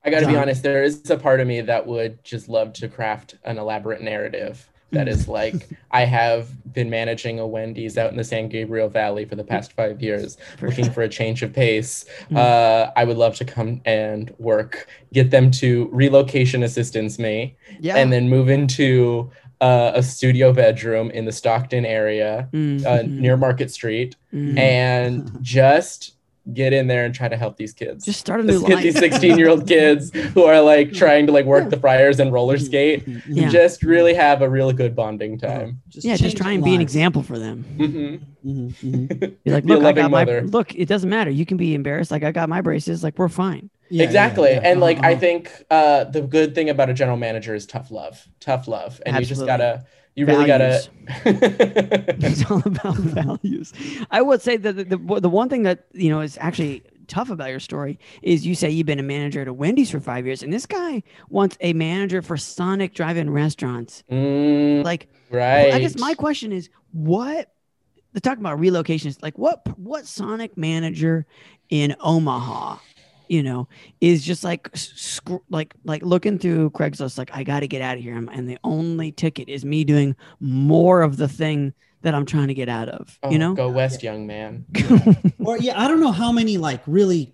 I 0.05 0.11
got 0.11 0.21
to 0.21 0.26
be 0.26 0.37
honest, 0.37 0.62
there 0.62 0.83
is 0.83 1.09
a 1.11 1.17
part 1.17 1.41
of 1.41 1.47
me 1.47 1.61
that 1.62 1.87
would 1.87 2.23
just 2.25 2.49
love 2.49 2.73
to 2.75 2.88
craft 2.88 3.37
an 3.45 3.59
elaborate 3.59 4.03
narrative 4.03 4.69
that 4.95 5.09
is 5.09 5.29
like, 5.41 5.69
I 5.91 6.05
have 6.05 6.73
been 6.73 6.91
managing 6.91 7.38
a 7.38 7.47
Wendy's 7.47 7.99
out 7.99 8.11
in 8.11 8.17
the 8.17 8.25
San 8.25 8.49
Gabriel 8.49 8.88
Valley 8.88 9.25
for 9.25 9.35
the 9.35 9.45
past 9.45 9.73
five 9.73 10.03
years, 10.03 10.37
For 10.59 10.69
looking 10.69 10.91
for 10.91 11.03
a 11.03 11.09
change 11.09 11.43
of 11.43 11.53
pace. 11.53 12.05
Mm. 12.31 12.37
Uh, 12.37 12.93
I 12.97 13.05
would 13.05 13.17
love 13.17 13.35
to 13.37 13.45
come 13.45 13.81
and 13.85 14.35
work, 14.38 14.88
get 15.12 15.31
them 15.31 15.50
to 15.53 15.88
relocation 15.93 16.62
assistance 16.62 17.19
me, 17.19 17.57
Yeah. 17.81 17.97
and 17.97 18.12
then 18.12 18.29
move 18.29 18.49
into 18.49 19.31
uh, 19.61 19.93
a 19.95 20.03
studio 20.03 20.53
bedroom 20.53 21.11
in 21.11 21.25
the 21.25 21.33
Stockton 21.33 21.85
area 21.87 22.49
uh, 22.53 22.57
mhm, 22.57 23.09
near 23.09 23.37
Market 23.37 23.71
Street 23.71 24.17
mm. 24.33 24.59
and 24.59 25.31
just 25.43 26.13
get 26.53 26.75
in 26.75 26.89
there 26.89 27.07
and 27.07 27.15
try 27.15 27.27
to 27.27 27.39
help 27.39 27.57
these 27.57 27.73
kids 27.73 28.05
just 28.05 28.21
start 28.21 28.39
a 28.39 28.43
new 28.43 28.53
Let's 28.59 28.67
get 28.67 28.75
life. 28.75 28.83
these 28.83 28.99
16 28.99 29.39
year 29.39 29.49
old 29.49 29.67
kids 29.77 30.13
who 30.35 30.45
are 30.45 30.61
like 30.61 30.93
trying 30.93 31.25
to 31.27 31.33
like 31.33 31.47
work 31.47 31.63
Yeah. 31.65 31.69
the 31.71 31.79
fryers 31.79 32.21
and 32.21 32.31
roller 32.35 32.59
skate 32.59 33.07
Mhm, 33.07 33.23
Yeah. 33.29 33.49
just 33.49 33.83
really 33.83 34.13
have 34.13 34.43
a 34.43 34.49
really 34.51 34.75
good 34.75 34.95
bonding 34.95 35.39
time 35.39 35.81
Just 35.89 36.05
yeah, 36.05 36.17
just 36.17 36.37
try 36.37 36.53
and 36.53 36.63
be 36.63 36.75
an 36.75 36.83
example 36.83 37.23
for 37.23 37.39
them. 37.39 37.65
Mhm. 37.79 38.21
Mhm, 38.45 38.75
mhm. 38.75 39.37
You're 39.45 39.55
like, 39.55 39.65
Be 39.65 39.73
a 39.73 39.77
look, 39.77 39.83
I 39.85 39.87
loving 39.87 40.03
got 40.03 40.11
my 40.11 40.41
look. 40.41 40.75
It 40.75 40.85
doesn't 40.87 41.09
matter. 41.09 41.31
You 41.31 41.47
can 41.47 41.57
be 41.57 41.75
embarrassed. 41.75 42.11
Like 42.11 42.25
I 42.25 42.31
got 42.31 42.51
my 42.51 42.61
braces. 42.61 43.03
Like 43.03 43.17
we're 43.19 43.31
fine. 43.31 43.71
Yeah, 43.91 44.03
yeah, 44.03 44.05
exactly 44.09 44.50
yeah. 44.50 44.61
and 44.64 44.81
like 44.81 44.99
i 45.05 45.12
Uh-huh. 45.12 45.21
think 45.21 45.53
uh 45.71 46.05
the 46.05 46.23
good 46.23 46.55
thing 46.55 46.69
about 46.71 46.88
a 46.91 46.95
general 46.95 47.17
manager 47.19 47.55
is 47.55 47.67
tough 47.67 47.91
love 47.91 48.26
tough 48.41 48.67
love 48.67 49.00
and 49.05 49.17
you 49.19 49.25
just 49.26 49.45
gotta 49.47 49.85
you 50.17 50.26
really 50.26 50.47
Values. 50.47 50.88
gotta 51.26 51.26
it's 52.26 52.49
all 52.50 52.62
about 52.64 52.95
values. 53.23 53.73
I 54.11 54.23
would 54.23 54.41
say 54.41 54.57
that 54.57 54.73
the, 54.76 54.85
the 54.85 55.21
the 55.21 55.29
one 55.29 55.49
thing 55.49 55.64
that 55.64 55.87
you 55.93 56.09
know 56.09 56.21
is 56.21 56.38
actually 56.41 56.83
tough 57.09 57.31
about 57.31 57.50
your 57.50 57.59
story 57.61 57.99
is 58.23 58.47
you 58.47 58.55
say 58.55 58.71
you've 58.71 58.87
been 58.87 59.00
a 59.00 59.03
manager 59.03 59.41
at 59.43 59.49
a 59.49 59.53
Wendy's 59.53 59.91
for 59.91 59.99
five 60.00 60.25
years, 60.25 60.43
and 60.43 60.53
this 60.53 60.67
guy 60.67 61.03
wants 61.29 61.57
a 61.61 61.73
manager 61.73 62.23
for 62.23 62.37
Sonic 62.37 62.95
Drive-In 62.95 63.29
restaurants. 63.29 64.05
Mm, 64.11 64.85
Like, 64.85 65.09
right 65.31 65.75
I 65.75 65.81
guess 65.81 65.99
my 65.99 66.14
question 66.14 66.53
is, 66.53 66.71
what? 66.93 67.50
They're 68.12 68.21
talking 68.21 68.41
about 68.45 68.61
relocations. 68.61 69.21
Like, 69.21 69.37
what? 69.37 69.67
What 69.79 70.07
Sonic 70.07 70.57
manager 70.57 71.26
in 71.71 71.97
Omaha? 72.00 72.79
You 73.28 73.43
know, 73.43 73.69
is 74.00 74.23
just 74.25 74.45
like 74.45 74.69
sc- 74.75 75.31
like 75.50 75.75
like 75.85 76.02
looking 76.02 76.38
through 76.38 76.71
Craigslist. 76.71 77.16
Like, 77.19 77.31
I 77.35 77.43
got 77.45 77.61
to 77.61 77.69
get 77.69 77.81
out 77.83 77.97
of 77.97 78.02
here, 78.02 78.16
and- 78.16 78.28
and 78.31 78.49
the 78.49 78.59
only 78.64 79.12
ticket 79.12 79.49
is 79.49 79.64
me 79.64 79.85
doing 79.85 80.14
more 80.40 81.02
of 81.02 81.16
the 81.16 81.28
thing 81.28 81.73
that 82.02 82.14
I'm 82.14 82.26
trying 82.26 82.49
to 82.49 82.54
get 82.54 82.69
out 82.69 82.88
of. 82.90 83.19
Oh, 83.23 83.31
you 83.31 83.38
know, 83.38 83.54
go 83.54 83.71
west 83.71 84.02
young 84.02 84.26
man 84.26 84.66
or 85.40 85.57
yeah, 85.59 85.81
I 85.81 85.88
don't 85.88 86.00
know 86.00 86.12
how 86.12 86.31
many 86.33 86.59
like 86.59 86.83
really 86.87 87.33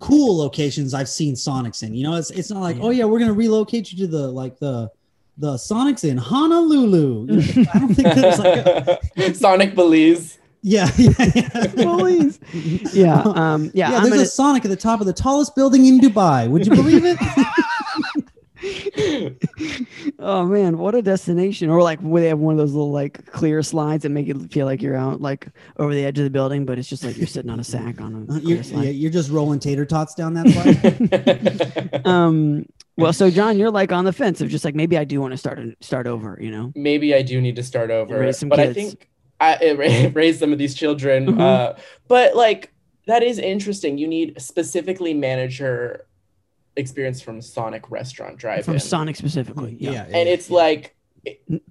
cool 0.00 0.36
locations 0.36 0.92
I've 0.94 1.08
seen 1.08 1.34
Sonics 1.34 1.82
in. 1.82 1.94
You 1.94 2.02
know, 2.04 2.16
it's 2.16 2.30
it's 2.30 2.50
not 2.50 2.60
like, 2.60 2.76
Yeah. 2.76 2.82
oh 2.82 2.90
yeah, 2.90 3.04
we're 3.06 3.18
gonna 3.20 3.32
relocate 3.32 3.92
you 3.92 3.98
to 4.00 4.06
the 4.06 4.28
like 4.28 4.58
the 4.58 4.90
the 5.38 5.54
Sonics 5.54 6.04
in 6.04 6.16
Honolulu. 6.18 7.26
You 7.28 7.62
know, 7.62 7.70
I 7.74 7.78
don't 7.78 7.94
think 7.94 8.14
there's 8.14 8.38
like 8.38 8.98
a, 9.16 9.34
sonic 9.34 9.74
belize 9.74 10.38
yeah, 10.62 10.90
yeah, 10.96 11.30
yeah. 11.34 11.66
Please. 11.74 12.40
yeah, 12.94 13.22
um, 13.22 13.70
yeah. 13.74 13.90
Yeah, 13.90 14.00
there's 14.00 14.10
gonna, 14.10 14.22
a 14.22 14.26
Sonic 14.26 14.64
at 14.64 14.70
the 14.70 14.76
top 14.76 15.00
of 15.00 15.06
the 15.06 15.12
tallest 15.12 15.54
building 15.54 15.86
in 15.86 16.00
Dubai. 16.00 16.48
Would 16.48 16.66
you 16.66 16.74
believe 16.74 17.02
it? 17.04 17.18
oh 20.18 20.46
man, 20.46 20.78
what 20.78 20.94
a 20.94 21.02
destination! 21.02 21.68
Or 21.68 21.82
like 21.82 22.00
where 22.00 22.22
they 22.22 22.28
have 22.28 22.38
one 22.38 22.54
of 22.54 22.58
those 22.58 22.72
little 22.72 22.90
like 22.90 23.26
clear 23.26 23.62
slides 23.62 24.02
that 24.02 24.08
make 24.08 24.28
it 24.28 24.36
feel 24.52 24.66
like 24.66 24.82
you're 24.82 24.96
out 24.96 25.20
like 25.20 25.48
over 25.78 25.94
the 25.94 26.04
edge 26.04 26.18
of 26.18 26.24
the 26.24 26.30
building, 26.30 26.64
but 26.64 26.78
it's 26.78 26.88
just 26.88 27.04
like 27.04 27.16
you're 27.16 27.26
sitting 27.26 27.50
on 27.50 27.60
a 27.60 27.64
sack 27.64 28.00
on 28.00 28.26
a 28.28 28.32
Uh, 28.32 28.38
you're, 28.38 28.62
slide. 28.62 28.84
yeah, 28.84 28.90
you're 28.90 29.10
just 29.10 29.30
rolling 29.30 29.60
tater 29.60 29.84
tots 29.84 30.14
down 30.14 30.34
that 30.34 30.48
slide. 31.92 32.06
Um. 32.06 32.66
Well, 32.98 33.12
so 33.12 33.30
John, 33.30 33.58
you're 33.58 33.70
like 33.70 33.92
on 33.92 34.06
the 34.06 34.12
fence 34.12 34.40
of 34.40 34.48
just 34.48 34.64
like 34.64 34.74
maybe 34.74 34.96
I 34.96 35.04
do 35.04 35.20
want 35.20 35.32
to 35.32 35.36
start 35.36 35.60
start 35.80 36.06
over. 36.06 36.38
You 36.40 36.50
know. 36.50 36.72
maybe 36.74 37.14
I 37.14 37.20
do 37.22 37.40
need 37.40 37.56
to 37.56 37.62
start 37.62 37.90
over. 37.90 38.18
Raise 38.18 38.38
some 38.38 38.48
but 38.48 38.58
I 38.58 38.72
think 38.72 39.08
I 39.40 39.70
raise 40.14 40.38
some 40.38 40.52
of 40.52 40.58
these 40.58 40.74
children. 40.74 41.26
Mhm. 41.26 41.40
Uh, 41.40 41.74
but 42.08 42.36
like 42.36 42.72
that 43.06 43.22
is 43.22 43.38
interesting. 43.38 43.98
You 43.98 44.08
need 44.08 44.40
specifically 44.40 45.14
manager 45.14 46.06
experience 46.76 47.20
from 47.20 47.40
Sonic 47.40 47.90
Restaurant 47.90 48.36
Drive-In, 48.36 48.64
From 48.64 48.78
Sonic 48.78 49.16
specifically. 49.16 49.76
Yeah. 49.80 49.92
yeah, 49.92 50.04
and 50.04 50.28
it's 50.28 50.50
like 50.50 50.96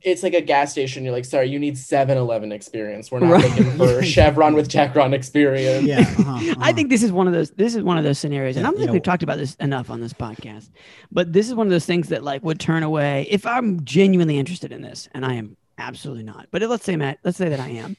it's 0.01 0.21
like 0.21 0.33
a 0.33 0.41
gas 0.41 0.71
station. 0.71 1.03
You're 1.03 1.13
like, 1.13 1.23
sorry, 1.23 1.49
you 1.49 1.59
need 1.59 1.75
7-Eleven 1.75 2.51
experience. 2.51 3.09
We're 3.09 3.21
not 3.21 3.31
Right. 3.31 3.49
looking 3.49 3.77
for 3.77 4.03
Chevron 4.13 4.53
with 4.53 4.69
Chevron 4.69 5.13
experience. 5.13 5.85
Yeah. 5.87 6.01
uh-huh, 6.01 6.31
I 6.31 6.49
uh-huh. 6.51 6.73
think 6.73 6.89
this 6.89 7.03
is 7.03 7.11
one 7.11 7.27
of 7.27 7.33
those. 7.33 7.51
This 7.51 7.75
is 7.75 7.83
one 7.83 7.97
of 7.97 8.03
those 8.03 8.19
scenarios, 8.19 8.57
and 8.57 8.65
I 8.65 8.69
don't 8.69 8.77
think 8.77 8.87
yeah. 8.87 8.93
we've 8.93 9.03
talked 9.03 9.23
about 9.23 9.37
this 9.37 9.55
enough 9.55 9.89
on 9.89 10.01
this 10.01 10.13
podcast. 10.13 10.71
But 11.11 11.31
this 11.31 11.47
is 11.47 11.55
one 11.55 11.67
of 11.67 11.71
those 11.71 11.85
things 11.85 12.09
that 12.09 12.23
like 12.23 12.43
would 12.43 12.59
turn 12.59 12.83
away 12.83 13.27
if 13.29 13.45
I'm 13.45 13.83
genuinely 13.85 14.37
interested 14.37 14.71
in 14.71 14.81
this, 14.81 15.07
and 15.13 15.25
I 15.25 15.35
am 15.35 15.55
absolutely 15.77 16.23
not. 16.23 16.47
But 16.51 16.61
let's 16.63 16.85
say 16.85 16.95
Matt, 16.95 17.19
let's 17.23 17.37
say 17.37 17.49
that 17.49 17.59
I 17.59 17.69
am. 17.69 17.97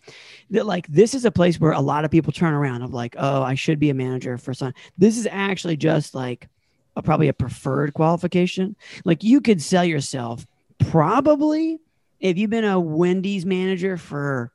That 0.50 0.66
like 0.66 0.86
this 0.88 1.14
is 1.14 1.24
a 1.24 1.30
place 1.30 1.60
where 1.60 1.72
a 1.72 1.80
lot 1.80 2.04
of 2.04 2.10
people 2.10 2.32
turn 2.32 2.54
around 2.54 2.82
of 2.82 2.92
like, 2.94 3.14
oh, 3.18 3.42
I 3.42 3.54
should 3.54 3.78
be 3.78 3.90
a 3.90 3.94
manager 3.94 4.38
for 4.38 4.54
some. 4.54 4.72
This 4.98 5.18
is 5.18 5.26
actually 5.30 5.76
just 5.76 6.14
like 6.14 6.48
a, 6.96 7.02
probably 7.02 7.28
a 7.28 7.32
preferred 7.32 7.94
qualification. 7.94 8.76
Like 9.04 9.22
you 9.24 9.40
could 9.40 9.60
sell 9.60 9.84
yourself 9.84 10.46
probably 10.78 11.78
if 12.20 12.38
you've 12.38 12.50
been 12.50 12.64
a 12.64 12.80
Wendy's 12.80 13.44
manager 13.44 13.96
for 13.98 14.50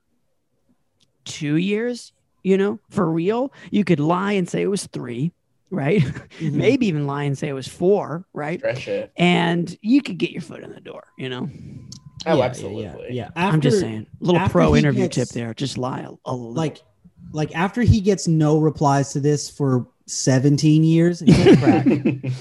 two 1.25 1.55
years, 1.57 2.11
you 2.43 2.57
know, 2.57 2.79
for 2.89 3.09
real, 3.09 3.53
you 3.69 3.83
could 3.83 3.99
lie 3.99 4.31
and 4.33 4.49
say 4.49 4.63
it 4.63 4.67
was 4.67 4.87
three, 4.87 5.31
right? 5.69 6.01
Mhm. 6.39 6.53
Maybe 6.53 6.87
even 6.87 7.05
lie 7.05 7.23
and 7.23 7.37
say 7.37 7.49
it 7.49 7.53
was 7.53 7.67
four, 7.67 8.25
right? 8.33 8.59
And 9.15 9.77
you 9.81 10.01
could 10.01 10.17
get 10.17 10.31
your 10.31 10.41
foot 10.41 10.63
in 10.63 10.71
the 10.73 10.79
door, 10.81 11.03
you 11.19 11.29
know. 11.29 11.49
Oh, 12.25 12.37
Yeah, 12.37 12.43
absolutely. 12.45 12.83
Yeah, 12.83 12.95
yeah. 13.09 13.29
After, 13.35 13.53
I'm 13.55 13.61
just 13.61 13.79
saying, 13.79 14.05
a 14.21 14.23
little 14.23 14.47
pro 14.49 14.75
interview 14.75 15.07
gets- 15.07 15.15
tip 15.15 15.29
there. 15.29 15.53
Just 15.53 15.77
lie 15.77 16.01
a, 16.01 16.11
a 16.25 16.33
little. 16.35 16.53
like 16.53 16.81
like 17.33 17.55
after 17.55 17.81
he 17.81 18.01
gets 18.01 18.27
no 18.27 18.57
replies 18.59 19.13
to 19.13 19.19
this 19.19 19.49
for 19.49 19.87
17 20.07 20.83
years, 20.83 21.21
he'll 21.21 21.55
crack. 21.57 21.85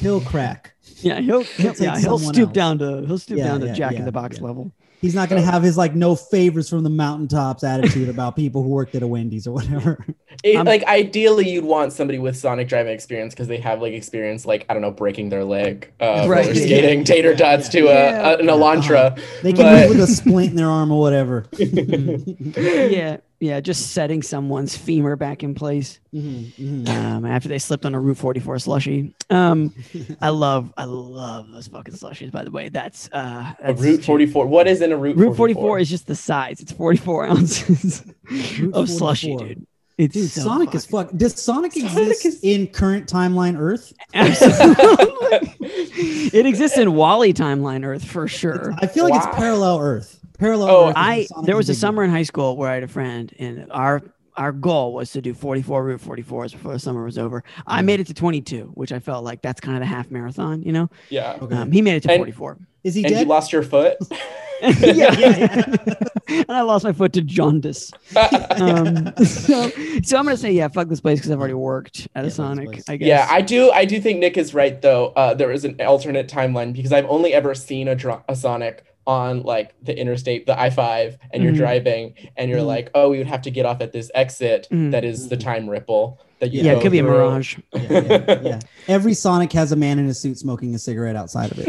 he'll 0.01 0.21
crack. 0.21 0.75
yeah, 0.97 1.21
he'll, 1.21 1.45
he'll 1.45 1.73
take 1.75 1.81
yeah, 1.87 1.99
he'll 1.99 2.19
stoop 2.19 2.49
else. 2.49 2.53
down 2.53 2.79
to 2.81 3.05
he'll 3.07 3.19
stoop 3.19 3.39
Yeah, 3.39 3.45
down 3.49 3.61
to 3.61 3.67
yeah, 3.69 3.73
Jack 3.75 3.95
in 3.95 4.05
the 4.05 4.13
Box 4.13 4.39
yeah. 4.39 4.45
level. 4.45 4.73
He's 5.01 5.15
not 5.15 5.31
going 5.31 5.41
to 5.43 5.51
have 5.51 5.63
his 5.63 5.79
like 5.79 5.95
no 5.95 6.15
favors 6.15 6.69
from 6.69 6.83
the 6.85 6.91
mountaintops 6.91 7.65
attitude 7.65 8.09
about 8.11 8.37
people 8.37 8.63
who 8.63 8.69
worked 8.69 8.95
at 8.95 9.03
a 9.03 9.07
Wendy's 9.07 9.47
or 9.47 9.53
whatever. 9.53 10.05
It- 10.45 10.65
like 10.65 10.85
ideally, 10.85 11.51
you'd 11.51 11.65
want 11.65 11.93
somebody 11.93 12.19
with 12.19 12.37
Sonic 12.37 12.69
driving 12.69 12.93
experience 12.95 13.35
because 13.35 13.49
they 13.49 13.59
have 13.59 13.83
like 13.83 13.93
experience, 13.93 14.47
like 14.47 14.65
I 14.69 14.73
don't 14.75 14.81
know, 14.81 14.91
breaking 14.93 15.29
their 15.29 15.45
leg, 15.45 15.93
uh, 16.01 16.25
Right. 16.29 16.45
roller 16.47 16.55
skating, 16.55 17.05
tater 17.05 17.35
tots 17.35 17.67
yeah. 17.75 17.81
to 17.81 17.87
a, 17.89 17.93
Yeah. 17.93 18.31
a- 18.31 18.37
an 18.39 18.47
Elantra. 18.47 19.21
They 19.43 19.53
can 19.53 19.63
But- 19.65 19.89
move 19.89 19.99
with 19.99 20.09
a 20.09 20.13
splint 20.13 20.51
in 20.51 20.57
their 20.57 20.69
arm 20.69 20.93
or 20.93 21.01
whatever. 21.01 21.47
yeah, 21.59 23.19
yeah, 23.41 23.59
just 23.61 23.93
setting 23.93 24.23
someone's 24.23 24.77
femur 24.77 25.17
back 25.17 25.43
in 25.43 25.55
place. 25.55 25.99
Mhm, 26.15 26.53
mhm. 26.55 26.89
um, 26.89 27.25
after 27.25 27.49
they 27.49 27.59
slipped 27.59 27.87
on 27.87 27.95
a 27.95 28.01
Route 28.01 28.19
44 28.19 28.59
slushy. 28.59 29.15
Um, 29.31 29.75
I 30.21 30.29
love, 30.29 30.73
I 30.77 30.85
love 30.85 31.51
those 31.51 31.67
fucking 31.69 31.95
slushies. 31.95 32.31
By 32.31 32.45
the 32.45 32.51
way, 32.51 32.69
that's 32.69 33.09
uh, 33.13 33.53
A 33.61 33.67
that's 33.69 33.81
Route 33.81 34.05
44. 34.05 34.47
What 34.47 34.69
is 34.69 34.83
in 34.83 34.93
a 34.93 34.97
Route, 34.97 35.17
Route 35.17 35.37
44 35.37 35.79
is 35.79 35.89
just 35.91 36.07
the 36.07 36.15
size. 36.17 36.61
It's 36.61 36.73
44 36.73 37.27
ounces 37.29 38.03
of 38.75 38.89
slushy, 38.91 39.35
dude. 39.37 39.67
It's 39.99 40.15
Dude, 40.15 40.31
so 40.31 40.41
Sonic 40.41 40.75
is 40.75 40.87
fuck. 40.87 41.11
Does 41.15 41.35
Sonic, 41.41 41.73
Sonic 41.73 41.85
exist 41.91 42.25
is- 42.25 42.41
in 42.43 42.67
current 42.69 43.07
timeline 43.07 43.59
Earth? 43.59 43.93
Absolutely. 44.15 45.55
it 45.61 46.47
exists 46.47 46.79
in 46.79 46.95
Wally 46.95 47.35
timeline 47.35 47.85
Earth 47.85 48.05
for 48.05 48.27
sure. 48.27 48.73
I 48.79 48.87
feel 48.87 49.05
like 49.05 49.13
Wow. 49.13 49.29
it's 49.29 49.37
parallel 49.37 49.79
Earth. 49.81 50.20
Parallel. 50.41 50.69
Oh, 50.71 50.89
Earth 50.89 50.95
I 50.97 51.25
Sonic 51.25 51.47
there 51.47 51.55
is 51.55 51.69
was 51.69 51.71
a 51.71 51.75
summer 51.79 52.03
in 52.03 52.11
high 52.11 52.23
school 52.25 52.57
where 52.57 52.69
I 52.71 52.75
had 52.75 52.83
a 52.83 52.89
friend, 52.89 53.33
and 53.39 53.67
our 53.71 54.03
our 54.37 54.53
goal 54.53 54.95
was 54.95 55.11
to 55.13 55.21
do 55.21 55.35
44 55.35 55.85
Route 55.85 56.01
44s 56.01 56.53
before 56.53 56.73
the 56.73 56.79
summer 56.79 57.05
was 57.05 57.19
over. 57.19 57.45
I 57.67 57.83
Mhm. 57.83 57.85
made 57.85 58.01
it 58.01 58.07
to 58.07 58.15
22, 58.15 58.71
which 58.75 58.91
I 58.93 58.99
felt 58.99 59.23
like 59.23 59.43
that's 59.43 59.61
kind 59.61 59.77
of 59.77 59.81
the 59.81 59.87
half 59.87 60.11
marathon, 60.11 60.63
you 60.63 60.73
know. 60.73 60.89
yeah. 61.11 61.37
Okay. 61.43 61.55
Um, 61.55 61.71
he 61.73 61.83
made 61.83 61.97
it 61.97 62.03
to 62.05 62.11
And- 62.13 62.21
44. 62.21 62.57
is 62.85 62.95
he 62.95 63.05
And 63.05 63.15
you 63.19 63.25
lost 63.27 63.53
your 63.53 63.63
foot. 63.63 63.97
yeah, 64.63 64.71
Yeah, 64.81 65.15
yeah, 65.19 65.75
and 66.29 66.51
I 66.51 66.61
lost 66.63 66.85
my 66.85 66.93
foot 66.93 67.13
to 67.15 67.23
jaundice. 67.23 67.91
Um, 68.17 69.13
so, 69.19 69.69
so 70.03 70.17
I'm 70.19 70.25
gonna 70.25 70.37
say 70.37 70.53
yeah, 70.53 70.69
fuck 70.69 70.89
this 70.89 71.01
place 71.01 71.19
because 71.19 71.31
I've 71.33 71.39
already 71.39 71.55
worked 71.55 72.09
at 72.15 72.25
Yeah, 72.25 72.29
a 72.29 72.31
Sonic. 72.31 72.83
I 72.89 72.97
guess. 72.97 73.07
Yeah, 73.09 73.27
I 73.31 73.41
do. 73.43 73.71
I 73.73 73.85
do 73.85 74.01
think 74.01 74.21
Nick 74.21 74.37
is 74.39 74.55
right 74.55 74.81
though. 74.81 75.09
Uh, 75.17 75.35
there 75.35 75.51
is 75.51 75.65
an 75.65 75.77
alternate 75.81 76.29
timeline 76.29 76.73
because 76.73 76.93
I've 76.93 77.07
only 77.07 77.35
ever 77.35 77.55
seen 77.55 77.89
a, 77.89 77.95
dr- 77.95 78.23
a 78.29 78.37
Sonic 78.37 78.85
on 79.11 79.43
like 79.43 79.75
the 79.83 79.99
interstate, 79.99 80.47
the 80.47 80.59
I 80.59 80.71
five, 80.71 81.19
and 81.33 81.43
you're 81.43 81.53
Mhm. 81.53 81.57
driving, 81.57 82.15
and 82.37 82.49
you're 82.49 82.61
Mhm. 82.61 82.67
like, 82.67 82.91
oh, 82.95 83.11
we 83.11 83.19
would 83.19 83.27
have 83.27 83.43
to 83.43 83.51
get 83.51 83.67
off 83.67 83.81
at 83.81 83.91
this 83.93 84.09
exit 84.15 84.69
Mhm. 84.71 84.93
that 84.93 85.05
is 85.05 85.29
the 85.29 85.37
time 85.37 85.69
ripple 85.69 86.21
that 86.39 86.53
you. 86.53 86.63
yeah, 86.63 86.73
it 86.73 86.75
go 86.77 86.83
could 86.83 86.93
be 86.93 87.01
a 87.01 87.03
mirage. 87.03 87.59
yeah, 87.75 87.81
yeah, 88.01 88.41
yeah. 88.43 88.59
Every 88.87 89.15
Sonic 89.15 89.53
has 89.53 89.73
a 89.73 89.77
man 89.77 89.99
in 89.99 90.07
a 90.07 90.15
suit 90.15 90.39
smoking 90.39 90.75
a 90.77 90.79
cigarette 90.79 91.17
outside 91.17 91.51
of 91.51 91.59
it. 91.59 91.67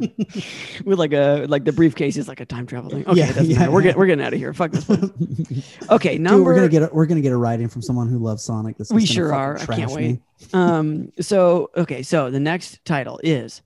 with 0.84 0.98
like 0.98 1.12
a 1.12 1.46
like 1.48 1.64
the 1.64 1.72
briefcase 1.72 2.16
is 2.16 2.26
like 2.28 2.40
a 2.40 2.46
time 2.46 2.66
travel 2.66 2.90
thing. 2.90 3.06
Okay, 3.06 3.20
Yeah, 3.20 3.30
it 3.38 3.44
yeah. 3.46 3.68
We're 3.68 3.82
getting 3.82 3.98
we're 3.98 4.06
getting 4.06 4.24
out 4.24 4.32
of 4.32 4.38
here. 4.40 4.52
Fuck 4.54 4.72
this 4.72 4.84
place. 4.84 4.98
Okay, 5.90 6.12
Dude, 6.14 6.20
number 6.22 6.42
we're 6.44 6.54
gonna 6.56 6.68
get 6.68 6.82
a, 6.82 6.90
we're 6.92 7.06
gonna 7.06 7.20
get 7.20 7.32
a 7.32 7.36
write 7.36 7.60
in 7.60 7.68
from 7.68 7.82
someone 7.82 8.08
who 8.08 8.18
loves 8.18 8.42
Sonic. 8.42 8.76
That's 8.76 8.92
We 8.92 9.06
sure 9.06 9.32
are. 9.32 9.56
I 9.58 9.66
can't 9.66 9.94
me. 9.94 10.20
wait. 10.42 10.54
um 10.54 11.10
so 11.20 11.70
okay 11.76 12.02
so 12.02 12.30
the 12.30 12.40
next 12.40 12.84
title 12.84 13.18
is 13.24 13.62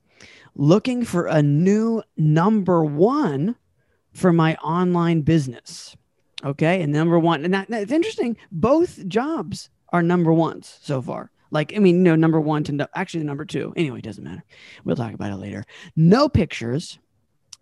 looking 0.55 1.05
for 1.05 1.27
a 1.27 1.43
new 1.43 2.03
number 2.17 2.85
one 2.85 3.57
for 4.13 4.33
my 4.33 4.55
online 4.57 5.23
business. 5.23 5.97
Okay 6.45 6.83
and 6.83 6.93
number 6.93 7.19
one 7.19 7.45
and 7.45 7.55
that, 7.55 7.69
that's 7.69 7.93
interesting. 7.93 8.37
Both 8.51 9.07
jobs 9.09 9.71
are 9.91 10.03
number 10.03 10.33
ones 10.33 10.79
so 10.83 11.01
far. 11.01 11.31
Like 11.51 11.73
i 11.77 11.79
mean 11.79 12.03
no 12.03 12.15
number 12.17 12.41
one 12.41 12.65
to 12.65 12.73
no, 12.73 12.87
actually 12.95 13.25
number 13.25 13.45
two. 13.45 13.73
Anyway 13.77 13.99
it 13.99 14.05
doesn't 14.05 14.25
matter. 14.25 14.45
We'll 14.85 14.97
talk 14.97 15.15
about 15.15 15.33
it 15.33 15.37
later. 15.37 15.65
No 15.97 16.29
pictures 16.29 16.99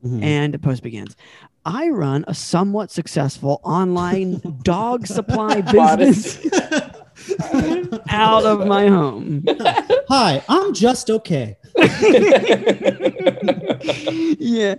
Mhm. 0.04 0.22
and 0.22 0.54
the 0.54 0.58
post 0.58 0.82
begins. 0.82 1.14
I 1.66 1.90
run 1.90 2.24
a 2.26 2.32
somewhat 2.32 2.90
successful 2.90 3.60
online 3.62 4.40
dog 4.62 5.06
supply 5.06 5.60
business 5.60 6.38
out 8.10 8.44
of 8.44 8.66
my 8.66 8.88
home 8.88 9.44
Hi, 10.08 10.42
I'm 10.48 10.74
just 10.74 11.10
okay. 11.10 11.56
yeah 14.38 14.74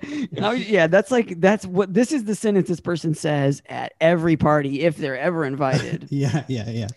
was- 0.50 0.70
yeah 0.70 0.88
that's 0.88 1.10
like 1.12 1.40
that's 1.40 1.66
what 1.66 1.94
this 1.94 2.12
is 2.12 2.26
the 2.26 2.36
sentence 2.36 2.68
this 2.68 2.80
person 2.80 3.14
says 3.14 3.62
at 3.70 3.94
every 4.02 4.36
party 4.36 4.82
if 4.82 4.98
they're 4.98 5.18
ever 5.18 5.46
invited 5.46 6.08
Yeah, 6.10 6.44
yeah, 6.48 6.70
yeah. 6.70 6.88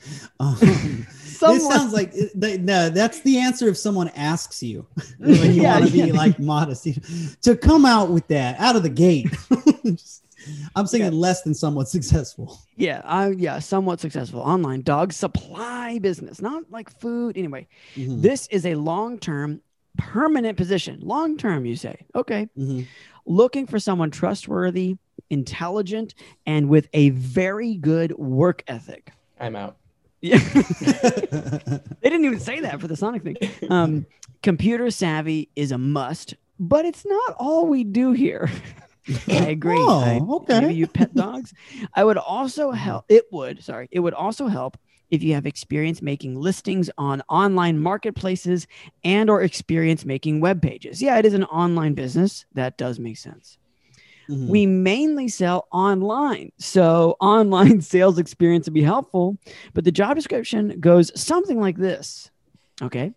Um, 0.41 0.57
this 0.61 1.41
sounds 1.69 1.93
like 1.93 2.13
no. 2.35 2.89
That's 2.91 3.21
the 3.21 3.39
answer 3.39 3.69
if 3.69 3.77
someone 3.77 4.09
asks 4.17 4.63
you. 4.63 4.87
when 5.19 5.55
you 5.55 5.63
Yeah, 5.63 5.79
want 5.79 5.91
to 5.93 5.97
yeah. 5.97 6.07
be 6.07 6.13
like 6.13 6.39
modest 6.39 6.89
to 7.43 7.57
come 7.57 7.85
out 7.87 8.11
with 8.11 8.27
that 8.29 8.59
out 8.59 8.77
of 8.77 8.83
the 8.83 8.89
gate. 8.89 9.29
Just- 9.85 10.24
I'm 10.77 10.87
saying 10.87 11.13
less 11.13 11.43
than 11.43 11.55
somewhat 11.55 11.89
successful. 11.89 12.59
yeah 12.77 13.01
i 13.05 13.29
yeah 13.31 13.59
somewhat 13.59 14.01
successful 14.01 14.41
online 14.41 14.83
dog 14.83 15.13
supply 15.13 15.99
business 15.99 16.41
not 16.41 16.65
like 16.71 16.91
food 17.01 17.37
anyway 17.37 17.67
Mhm, 17.97 18.23
this 18.23 18.47
is 18.49 18.65
a 18.67 18.75
long-term 18.75 19.61
permanent 19.97 20.57
position 20.57 20.99
long-term 21.03 21.65
you 21.67 21.77
say 21.77 21.97
okay 22.15 22.49
mhm. 22.59 22.87
looking 23.27 23.67
for 23.67 23.79
someone 23.79 24.11
trustworthy 24.11 24.97
intelligent 25.31 26.15
and 26.47 26.69
with 26.69 26.89
a 26.93 27.11
very 27.11 27.77
good 27.77 28.13
work 28.19 28.63
ethic 28.67 29.13
I'm 29.41 29.57
out. 29.57 29.77
yeah 30.21 30.39
They 32.01 32.11
didn't 32.11 32.25
even 32.27 32.41
say 32.41 32.61
that 32.61 32.81
for 32.81 32.89
the 32.89 32.97
Sonic 32.97 33.23
thing. 33.23 33.37
Um, 33.71 34.07
computer 34.43 34.91
savvy 34.91 35.49
is 35.57 35.73
a 35.73 35.79
must, 35.79 36.35
but 36.61 36.85
it's 36.85 37.05
not 37.07 37.35
all 37.39 37.67
we 37.67 37.83
do 37.85 38.13
here. 38.13 38.51
I 39.29 39.33
agree. 39.49 39.77
Oh, 39.79 40.01
I- 40.03 40.35
okay. 40.37 40.61
Maybe 40.61 40.75
you 40.75 40.87
pet 40.87 41.15
dogs. 41.15 41.53
I 41.95 42.05
would 42.05 42.17
also 42.19 42.71
help. 42.87 43.05
It 43.09 43.25
would. 43.33 43.63
Sorry. 43.63 43.89
It 43.91 44.01
would 44.01 44.15
also 44.15 44.47
help 44.49 44.77
if 45.11 45.23
you 45.23 45.35
have 45.35 45.47
experience 45.47 46.01
making 46.03 46.35
listings 46.41 46.91
on 46.99 47.23
online 47.29 47.79
marketplaces 47.79 48.67
and 49.05 49.29
or 49.31 49.43
experience 49.43 50.05
making 50.05 50.41
web 50.41 50.63
pages. 50.63 51.01
Yeah, 51.03 51.19
it 51.19 51.27
is 51.27 51.35
an 51.35 51.45
online 51.45 51.95
business. 51.95 52.47
That 52.55 52.79
does 52.79 52.99
make 52.99 53.19
sense. 53.19 53.59
Mhm. 54.29 54.49
We 54.49 54.65
mainly 54.65 55.29
sell 55.29 55.69
online. 55.71 56.53
So 56.59 57.17
online 57.21 57.83
sales 57.83 58.19
experience 58.19 58.67
would 58.67 58.73
be 58.75 58.83
helpful, 58.83 59.37
but 59.75 59.85
the 59.85 59.93
job 59.93 60.17
description 60.17 60.81
goes 60.81 61.13
something 61.21 61.61
like 61.61 61.77
this. 61.77 62.31
Okay. 62.81 63.13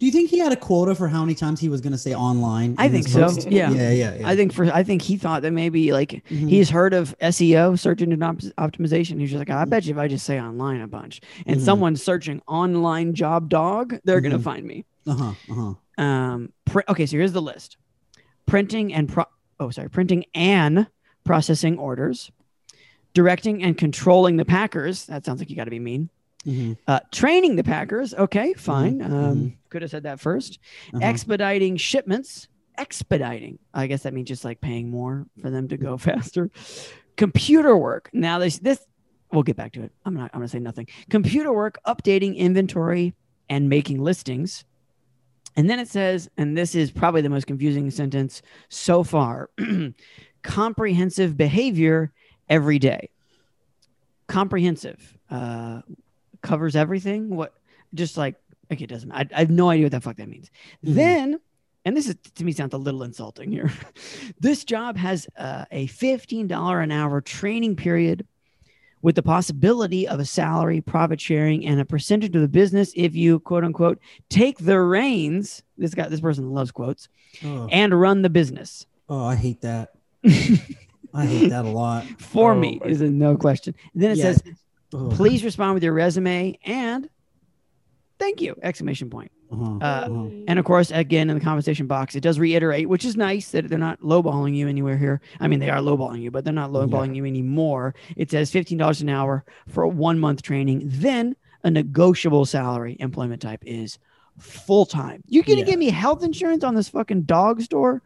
Do 0.00 0.06
you 0.06 0.12
think 0.12 0.28
he 0.30 0.38
had 0.38 0.52
a 0.52 0.56
quota 0.56 0.94
for 0.94 1.06
how 1.08 1.20
many 1.20 1.34
times 1.34 1.60
he 1.60 1.68
was 1.68 1.80
going 1.80 1.92
to 1.92 1.98
say 1.98 2.14
online? 2.14 2.74
I 2.78 2.88
think 2.88 3.06
so. 3.08 3.30
Yeah. 3.48 3.70
yeah, 3.70 3.90
yeah. 3.90 4.14
yeah. 4.16 4.28
I 4.28 4.34
think 4.36 4.52
for 4.52 4.64
I 4.66 4.82
think 4.82 5.02
he 5.02 5.16
thought 5.16 5.42
that 5.42 5.52
maybe 5.52 5.92
like 5.92 6.10
Mhm. 6.28 6.48
he's 6.48 6.68
heard 6.68 6.92
of 6.94 7.16
SEO, 7.20 7.78
search 7.78 8.02
engine 8.02 8.22
op- 8.22 8.38
optimization. 8.58 9.20
He's 9.20 9.30
just 9.30 9.38
like, 9.38 9.50
I 9.50 9.64
bet 9.64 9.84
you 9.86 9.92
if 9.94 9.98
I 9.98 10.08
just 10.08 10.26
say 10.26 10.40
online 10.40 10.80
a 10.80 10.88
bunch 10.88 11.20
and 11.46 11.58
Mhm. 11.60 11.64
someone's 11.64 12.02
searching 12.02 12.42
online 12.48 13.14
job 13.14 13.48
dog, 13.48 13.94
they're 14.04 14.20
gonna 14.20 14.38
Mhm. 14.38 14.42
find 14.42 14.66
me. 14.66 14.84
uh-huh, 15.06 15.32
uh-huh. 15.50 16.02
Um, 16.02 16.52
pr- 16.64 16.80
okay, 16.88 17.06
so 17.06 17.16
here's 17.16 17.32
the 17.32 17.42
list: 17.42 17.76
printing 18.46 18.92
and 18.92 19.08
pro- 19.08 19.26
oh 19.60 19.70
sorry, 19.70 19.88
printing 19.90 20.24
and 20.34 20.88
processing 21.24 21.78
orders, 21.78 22.30
directing 23.14 23.62
and 23.62 23.78
controlling 23.78 24.36
the 24.38 24.44
packers. 24.44 25.06
That 25.06 25.24
sounds 25.24 25.40
like 25.40 25.50
you 25.50 25.56
got 25.56 25.64
to 25.64 25.70
be 25.70 25.78
mean. 25.78 26.10
Mhm, 26.46 26.76
Uh, 26.86 27.00
training 27.10 27.56
the 27.56 27.64
packers. 27.64 28.12
Okay, 28.14 28.52
fine. 28.54 28.98
Mhm, 29.00 29.12
Um, 29.12 29.56
Could 29.70 29.82
have 29.82 29.90
said 29.90 30.02
that 30.04 30.20
1st 30.20 30.58
uh-huh. 30.92 31.00
Expediting 31.02 31.76
shipments. 31.76 32.48
expediting. 32.76 33.58
I 33.72 33.86
guess 33.86 34.02
that 34.02 34.12
means 34.12 34.26
just 34.28 34.44
like 34.44 34.60
paying 34.60 34.90
more 34.90 35.26
for 35.40 35.48
them 35.50 35.68
to 35.68 35.76
go 35.76 35.96
faster. 36.08 36.50
Computer 37.16 37.76
work. 37.76 38.10
Now 38.12 38.38
this 38.40 38.58
this 38.58 38.84
we'll 39.32 39.44
get 39.44 39.56
back 39.56 39.72
to 39.74 39.82
it. 39.82 39.92
I'm 40.04 40.14
not 40.14 40.30
I'm 40.34 40.40
gonna 40.40 40.48
say 40.48 40.58
nothing. 40.58 40.88
Computer 41.08 41.52
work, 41.52 41.78
updating 41.86 42.36
inventory 42.36 43.14
and 43.48 43.68
making 43.68 44.00
listings. 44.02 44.64
And 45.56 45.70
then 45.70 45.78
it 45.78 45.86
says, 45.86 46.28
and 46.36 46.58
this 46.58 46.74
is 46.74 46.90
probably 46.90 47.20
the 47.22 47.28
most 47.28 47.46
confusing 47.46 47.88
sentence 47.92 48.42
so 48.68 49.04
far 49.04 49.50
comprehensive 50.42 51.36
behavior 51.36 52.10
every 52.48 52.80
day. 52.80 53.10
Comprehensive 54.26 55.16
uh, 55.30 55.82
covers 56.44 56.76
everything. 56.76 57.34
What, 57.34 57.54
just 57.94 58.16
like, 58.16 58.36
okay, 58.72 58.84
it 58.84 58.90
doesn't, 58.90 59.10
I, 59.10 59.26
I 59.34 59.40
have 59.40 59.50
no 59.50 59.68
idea 59.70 59.86
what 59.86 59.92
the 59.92 60.00
fuck 60.00 60.16
that 60.18 60.28
means. 60.28 60.50
Mhm. 60.84 60.94
Then, 60.94 61.40
and 61.84 61.96
this 61.96 62.06
is 62.08 62.14
to 62.36 62.44
me 62.44 62.52
sounds 62.52 62.72
a 62.74 62.78
little 62.78 63.02
insulting 63.02 63.50
here. 63.50 63.70
this 64.40 64.64
job 64.64 64.96
has 64.96 65.26
uh, 65.36 65.64
a 65.72 65.88
$15 65.88 66.82
an 66.82 66.92
hour 66.92 67.20
training 67.20 67.74
period 67.76 68.24
with 69.02 69.16
the 69.16 69.22
possibility 69.22 70.08
of 70.08 70.18
a 70.18 70.24
salary, 70.24 70.80
profit 70.80 71.20
sharing, 71.20 71.66
and 71.66 71.78
a 71.80 71.84
percentage 71.84 72.34
of 72.34 72.40
the 72.40 72.48
business 72.48 72.90
if 72.96 73.14
you 73.14 73.38
quote 73.40 73.64
unquote 73.64 73.98
take 74.30 74.56
the 74.58 74.80
reins. 74.80 75.62
This 75.76 75.94
guy, 75.94 76.08
this 76.08 76.20
person 76.20 76.52
loves 76.52 76.70
quotes 76.70 77.08
Oh, 77.44 77.68
and 77.70 77.98
run 78.00 78.22
the 78.22 78.30
business. 78.30 78.86
oh, 79.10 79.24
I 79.24 79.34
hate 79.34 79.60
that. 79.62 79.90
I 81.14 81.26
hate 81.26 81.48
that 81.50 81.64
a 81.64 81.68
lot. 81.68 82.04
For 82.18 82.52
Oh 82.52 82.58
me 82.58 82.80
my 82.82 82.90
is 82.90 83.00
a 83.02 83.08
no 83.10 83.36
question. 83.36 83.74
then 83.94 84.12
it 84.12 84.16
Yeah. 84.18 84.32
says, 84.32 84.42
Ugh. 84.94 85.10
please 85.12 85.44
respond 85.44 85.74
with 85.74 85.82
your 85.82 85.92
resume 85.92 86.58
and 86.64 87.08
thank 88.18 88.40
you! 88.40 88.56
Exclamation 88.62 89.10
point. 89.10 89.30
Uh-huh, 89.52 89.64
Uh, 89.80 89.84
uh-huh. 89.84 90.28
And 90.48 90.58
of 90.58 90.64
course, 90.64 90.90
again 90.90 91.28
in 91.30 91.38
the 91.38 91.44
conversation 91.44 91.86
box, 91.86 92.14
it 92.14 92.20
does 92.20 92.38
reiterate, 92.38 92.88
which 92.88 93.04
is 93.04 93.16
nice 93.16 93.50
that 93.50 93.68
they're 93.68 93.78
not 93.78 94.00
lowballing 94.00 94.56
you 94.56 94.68
anywhere 94.68 94.96
here. 94.96 95.20
I 95.40 95.48
mean, 95.48 95.60
they 95.60 95.70
are 95.70 95.78
lowballing 95.80 96.22
you, 96.22 96.30
but 96.30 96.44
they're 96.44 96.52
not 96.52 96.70
lowballing 96.70 97.14
you 97.14 97.24
anymore. 97.24 97.94
It 98.16 98.30
says 98.30 98.50
fifteen 98.50 98.78
dollars 98.78 99.00
an 99.02 99.08
hour 99.08 99.44
for 99.68 99.82
a 99.82 99.88
one 99.88 100.18
month 100.18 100.42
training, 100.42 100.82
then 100.84 101.36
a 101.62 101.70
negotiable 101.70 102.44
salary. 102.46 102.96
Employment 103.00 103.42
type 103.42 103.62
is 103.66 103.98
full 104.38 104.84
time. 104.86 105.22
You're 105.26 105.44
gonna 105.44 105.60
Yeah. 105.60 105.64
give 105.66 105.78
me 105.78 105.90
health 105.90 106.24
insurance 106.24 106.64
on 106.64 106.74
this 106.74 106.88
fucking 106.88 107.22
dog 107.22 107.60
store? 107.62 108.02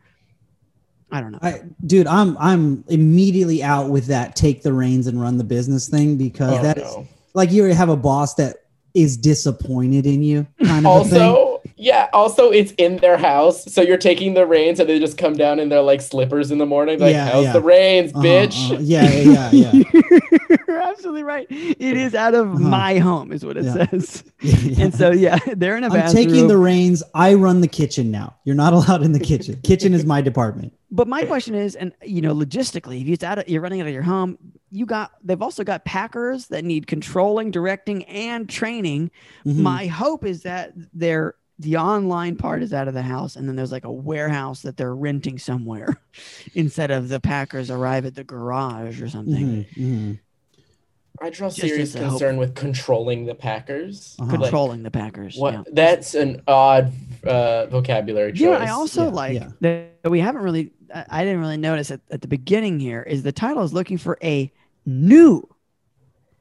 I 1.11 1.21
don't 1.21 1.33
know. 1.33 1.39
I, 1.43 1.63
dude, 1.87 2.07
I'm 2.07 2.37
I'm 2.39 2.85
immediately 2.89 3.63
out 3.63 3.89
with 3.91 4.07
that. 4.07 4.37
Take 4.37 4.63
the 4.63 4.73
reins 4.73 5.07
and 5.07 5.21
run 5.21 5.39
the 5.39 5.45
business 5.45 5.89
thing 5.89 6.17
because 6.17 6.59
Oh, 6.59 6.63
that 6.63 6.79
is 6.79 6.85
no. 6.85 7.07
like 7.35 7.51
you 7.51 7.65
have 7.65 7.89
a 7.89 7.97
boss 7.97 8.35
that 8.35 8.57
is 8.95 9.17
disappointed 9.17 10.07
in 10.07 10.23
you, 10.23 10.47
kind 10.65 10.87
of 10.87 11.07
a 11.07 11.09
thing. 11.09 11.23
Also, 11.23 11.63
yeah, 11.77 12.09
also 12.13 12.51
it's 12.51 12.73
in 12.73 12.97
their 12.99 13.17
house. 13.17 13.65
So 13.73 13.81
you're 13.81 13.97
taking 13.99 14.35
the 14.35 14.45
reins 14.47 14.81
and 14.81 14.89
they 14.89 14.99
just 14.99 15.17
come 15.17 15.35
down 15.35 15.61
in 15.61 15.69
their 15.69 15.83
like 15.83 16.01
slippers 16.01 16.51
in 16.51 16.59
the 16.59 16.67
morning. 16.67 16.99
Like, 16.99 17.13
Yeah, 17.13 17.31
how's 17.31 17.45
yeah. 17.45 17.53
the 17.53 17.61
reins, 17.63 18.13
Uh-huh, 18.15 18.25
bitch? 18.25 18.71
uh-huh. 18.73 18.79
Yeah, 18.81 19.11
yeah, 19.11 19.51
yeah, 19.53 19.73
yeah. 19.73 20.59
You're 20.69 20.81
absolutely 20.83 21.23
right. 21.23 21.47
It 21.51 21.97
is 21.97 22.15
out 22.15 22.35
of 22.35 22.49
Uh-huh. 22.49 22.59
my 22.59 22.99
home, 22.99 23.31
is 23.33 23.45
what 23.45 23.57
it 23.57 23.65
Yeah. 23.65 23.87
says. 23.89 24.25
yeah. 24.43 24.85
And 24.85 24.95
so, 24.95 25.11
yeah, 25.13 25.39
they're 25.55 25.77
in 25.77 25.85
a 25.85 25.89
I'm 25.89 25.93
bathroom. 25.93 26.25
taking 26.27 26.49
the 26.49 26.57
reins. 26.59 27.03
I 27.15 27.35
run 27.35 27.61
the 27.61 27.69
kitchen 27.69 28.11
now. 28.11 28.35
You're 28.45 28.57
not 28.57 28.73
allowed 28.73 29.03
in 29.03 29.13
the 29.13 29.21
kitchen. 29.21 29.61
kitchen 29.63 29.95
is 29.95 30.05
my 30.05 30.21
department. 30.21 30.73
But 30.91 31.07
my 31.07 31.25
question 31.25 31.55
is, 31.55 31.77
and 31.77 31.93
you 32.03 32.23
know, 32.23 32.35
logistically, 32.35 33.03
if 33.03 33.09
it's 33.09 33.25
out 33.25 33.39
of, 33.39 33.49
you're 33.49 33.61
running 33.61 33.81
out 33.83 33.87
of 33.87 33.93
your 33.93 34.03
home, 34.03 34.39
you 34.71 34.87
got 34.87 35.13
they've 35.23 35.43
also 35.43 35.63
got 35.65 35.85
packers 35.85 36.47
that 36.49 36.65
need 36.65 36.87
controlling, 36.87 37.51
directing, 37.51 38.05
and 38.05 38.49
training. 38.49 39.11
Mhm. 39.45 39.57
My 39.57 39.87
hope 39.87 40.25
is 40.25 40.43
that 40.45 40.73
they're 40.95 41.35
the 41.59 41.77
online 41.77 42.37
part 42.37 42.63
is 42.63 42.73
out 42.73 42.89
of 42.89 42.95
the 42.95 43.03
house, 43.03 43.37
and 43.37 43.47
then 43.49 43.57
there's 43.57 43.73
like 43.73 43.85
a 43.85 43.93
warehouse 43.93 44.63
that 44.63 44.77
they're 44.79 44.95
renting 44.95 45.39
somewhere, 45.39 46.01
instead 46.55 46.91
of 46.91 47.09
the 47.09 47.21
packers 47.21 47.71
arrive 47.71 48.07
at 48.07 48.15
the 48.15 48.25
garage 48.25 49.03
or 49.03 49.09
something. 49.09 49.67
Mhm, 49.75 49.75
mhm. 49.77 50.19
I 51.21 51.31
draw 51.31 51.49
Just 51.49 51.61
serious 51.61 51.97
as 51.97 51.97
a 51.97 51.99
hope. 52.05 52.11
concern 52.11 52.37
with 52.37 52.55
controlling 52.55 53.27
the 53.27 53.35
Packers. 53.35 54.15
Uh-huh. 54.21 54.31
Like, 54.31 54.41
Controlling 54.43 54.85
the 54.85 54.91
packers. 54.93 55.37
what? 55.37 55.53
yeah. 55.53 55.63
That's 55.73 56.15
an 56.15 56.43
odd 56.47 56.93
uh, 57.27 57.67
vocabulary 57.67 58.31
choice. 58.33 58.41
You 58.41 58.51
know, 58.51 58.57
I 58.59 58.69
also 58.69 59.07
Yeah, 59.07 59.11
like 59.11 59.35
yeah. 59.35 59.49
that 60.03 60.11
we 60.13 60.21
haven't 60.21 60.43
really, 60.43 60.71
I 60.95 61.05
I 61.11 61.25
didn't 61.25 61.41
really 61.41 61.57
notice 61.57 61.91
at, 61.91 62.01
at 62.11 62.21
the 62.23 62.29
beginning 62.29 62.81
here 62.81 63.03
is 63.03 63.23
the 63.23 63.33
title 63.33 63.63
is 63.63 63.73
looking 63.73 63.99
for 63.99 64.19
a 64.23 64.51
new 64.87 65.47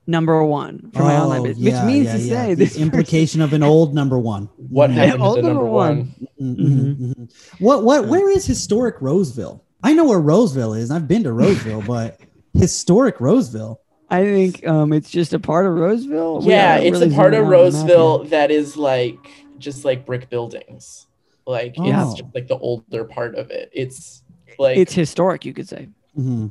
number 0.09 0.41
one 0.43 0.89
for 0.93 1.03
my 1.03 1.17
online 1.19 1.41
Oh, 1.41 1.43
business, 1.43 1.63
yeah, 1.73 1.83
which 1.85 1.93
means 1.93 2.05
yeah, 2.05 2.13
to 2.13 2.19
yeah. 2.19 2.43
say 2.43 2.49
The 2.49 2.55
this 2.55 2.69
person- 2.69 2.83
implication 2.83 3.41
of 3.41 3.53
an 3.53 3.63
old 3.73 3.93
number 3.93 4.17
one. 4.17 4.49
what 4.69 4.89
Mhm. 4.89 4.93
happened 4.93 5.23
old 5.23 5.35
to 5.37 5.41
the 5.41 5.47
number 5.49 5.63
number 5.63 5.71
one. 5.73 5.97
one? 5.97 6.27
Mhm, 6.41 6.55
Mm-hmm. 6.57 7.11
mhm. 7.23 7.31
What 7.59 7.83
what 7.83 8.07
where 8.07 8.29
is 8.29 8.45
historic 8.45 8.95
Roseville? 9.01 9.63
I 9.83 9.93
know 9.93 10.05
where 10.05 10.19
Roseville 10.19 10.73
is. 10.73 10.91
I've 10.91 11.07
been 11.07 11.23
to 11.23 11.31
Roseville, 11.33 11.81
but 11.87 12.19
historic 12.53 13.19
Roseville. 13.19 13.81
I 14.09 14.23
think 14.23 14.65
um, 14.65 14.93
it's 14.93 15.09
just 15.09 15.33
a 15.33 15.39
part 15.39 15.65
of 15.65 15.73
Roseville. 15.73 16.39
We 16.39 16.51
Yeah, 16.51 16.77
it's 16.77 16.99
really 16.99 17.13
a 17.13 17.15
part 17.15 17.33
of 17.33 17.39
out 17.39 17.43
on 17.43 17.49
the 17.49 17.57
map 17.57 17.59
Roseville 17.73 18.23
that 18.25 18.49
is 18.51 18.77
like 18.77 19.19
just 19.59 19.83
like 19.83 20.05
brick 20.05 20.29
buildings. 20.29 21.07
Like 21.45 21.75
Oh. 21.77 21.83
it's 22.11 22.21
just 22.21 22.33
like 22.33 22.47
the 22.47 22.57
older 22.57 23.03
part 23.03 23.35
of 23.35 23.51
it. 23.51 23.69
It's 23.73 24.23
yet. 24.26 24.26
Like 24.59 24.77
It's 24.77 24.93
historic, 24.93 25.45
you 25.45 25.53
could 25.53 25.67
say, 25.67 25.89
hmm 26.15 26.47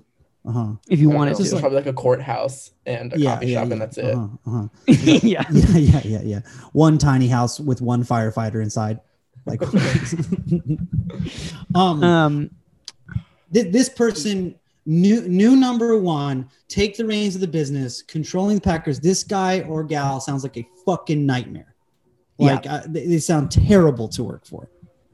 Uh-huh. 0.46 0.74
if 0.88 1.00
you 1.00 1.08
want 1.08 1.28
don't 1.30 1.38
wanted 1.38 1.52
it's 1.52 1.60
probably 1.60 1.76
like 1.76 1.86
a 1.86 1.92
courthouse 1.92 2.70
and 2.86 3.12
a 3.12 3.18
Yeah, 3.18 3.34
coffee 3.34 3.46
yeah, 3.48 3.58
shop, 3.58 3.66
yeah. 3.66 3.72
and 3.72 3.80
that's 3.82 3.98
it. 3.98 4.14
Uh-huh, 4.14 4.28
uh-huh. 4.46 4.68
yeah. 5.22 5.44
yeah, 5.50 5.76
yeah, 5.78 6.00
yeah, 6.04 6.20
yeah. 6.22 6.40
One 6.72 6.98
tiny 6.98 7.26
house 7.28 7.58
with 7.58 7.80
one 7.80 8.04
firefighter 8.04 8.62
inside. 8.62 9.00
Like, 9.44 9.62
um, 11.74 12.02
Um, 12.02 12.50
thi- 13.52 13.70
this 13.70 13.88
person, 13.88 14.54
new 14.86 15.22
new 15.28 15.56
number 15.56 15.96
one, 15.98 16.48
take 16.68 16.96
the 16.96 17.04
reins 17.04 17.34
of 17.34 17.40
the 17.40 17.48
business, 17.48 18.02
controlling 18.02 18.56
the 18.56 18.60
Packers. 18.60 19.00
This 19.00 19.24
guy 19.24 19.60
or 19.62 19.82
gal 19.84 20.20
sounds 20.20 20.42
like 20.42 20.56
a 20.56 20.66
fucking 20.84 21.24
nightmare. 21.26 21.74
Like 22.38 22.66
uh, 22.66 22.82
they, 22.86 23.06
they 23.06 23.18
sound 23.18 23.50
terrible 23.50 24.08
to 24.08 24.22
work 24.22 24.44
for. 24.46 24.68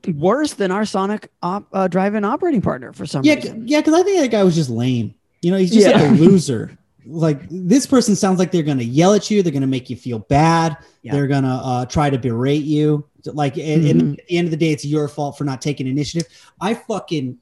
Worse 0.08 0.54
than 0.54 0.70
our 0.70 0.84
Sonic 0.84 1.30
op, 1.42 1.66
uh, 1.72 1.88
drive-in 1.88 2.24
operating 2.24 2.60
partner 2.60 2.92
for 2.92 3.06
some 3.06 3.24
Yeah, 3.24 3.34
reason. 3.34 3.64
yeah, 3.66 3.80
because 3.80 3.94
I 3.94 4.02
think 4.02 4.20
that 4.20 4.30
guy 4.30 4.42
was 4.42 4.54
just 4.54 4.70
lame. 4.70 5.14
You 5.42 5.50
know, 5.50 5.56
he's 5.56 5.70
just 5.72 5.86
Yeah. 5.88 6.00
like 6.00 6.10
a 6.10 6.14
loser. 6.22 6.76
Like 7.04 7.40
this 7.50 7.86
person 7.86 8.14
sounds 8.14 8.38
like 8.38 8.52
they're 8.52 8.62
gonna 8.62 8.82
yell 8.84 9.12
at 9.14 9.30
you. 9.30 9.42
They're 9.42 9.52
gonna 9.52 9.66
make 9.66 9.90
you 9.90 9.96
feel 9.96 10.20
bad. 10.20 10.76
Yeah. 11.02 11.12
They're 11.12 11.26
gonna 11.26 11.60
uh, 11.64 11.86
try 11.86 12.10
to 12.10 12.18
berate 12.18 12.62
you. 12.62 13.04
Like, 13.26 13.56
and, 13.56 13.84
and 13.86 14.02
Mhm. 14.02 14.18
at 14.18 14.26
the 14.28 14.36
end 14.36 14.46
of 14.46 14.50
the 14.52 14.56
day, 14.56 14.70
it's 14.70 14.84
your 14.84 15.08
fault 15.08 15.36
for 15.38 15.44
not 15.44 15.60
taking 15.62 15.86
initiative. 15.88 16.28
I 16.60 16.74
fucking, 16.74 17.38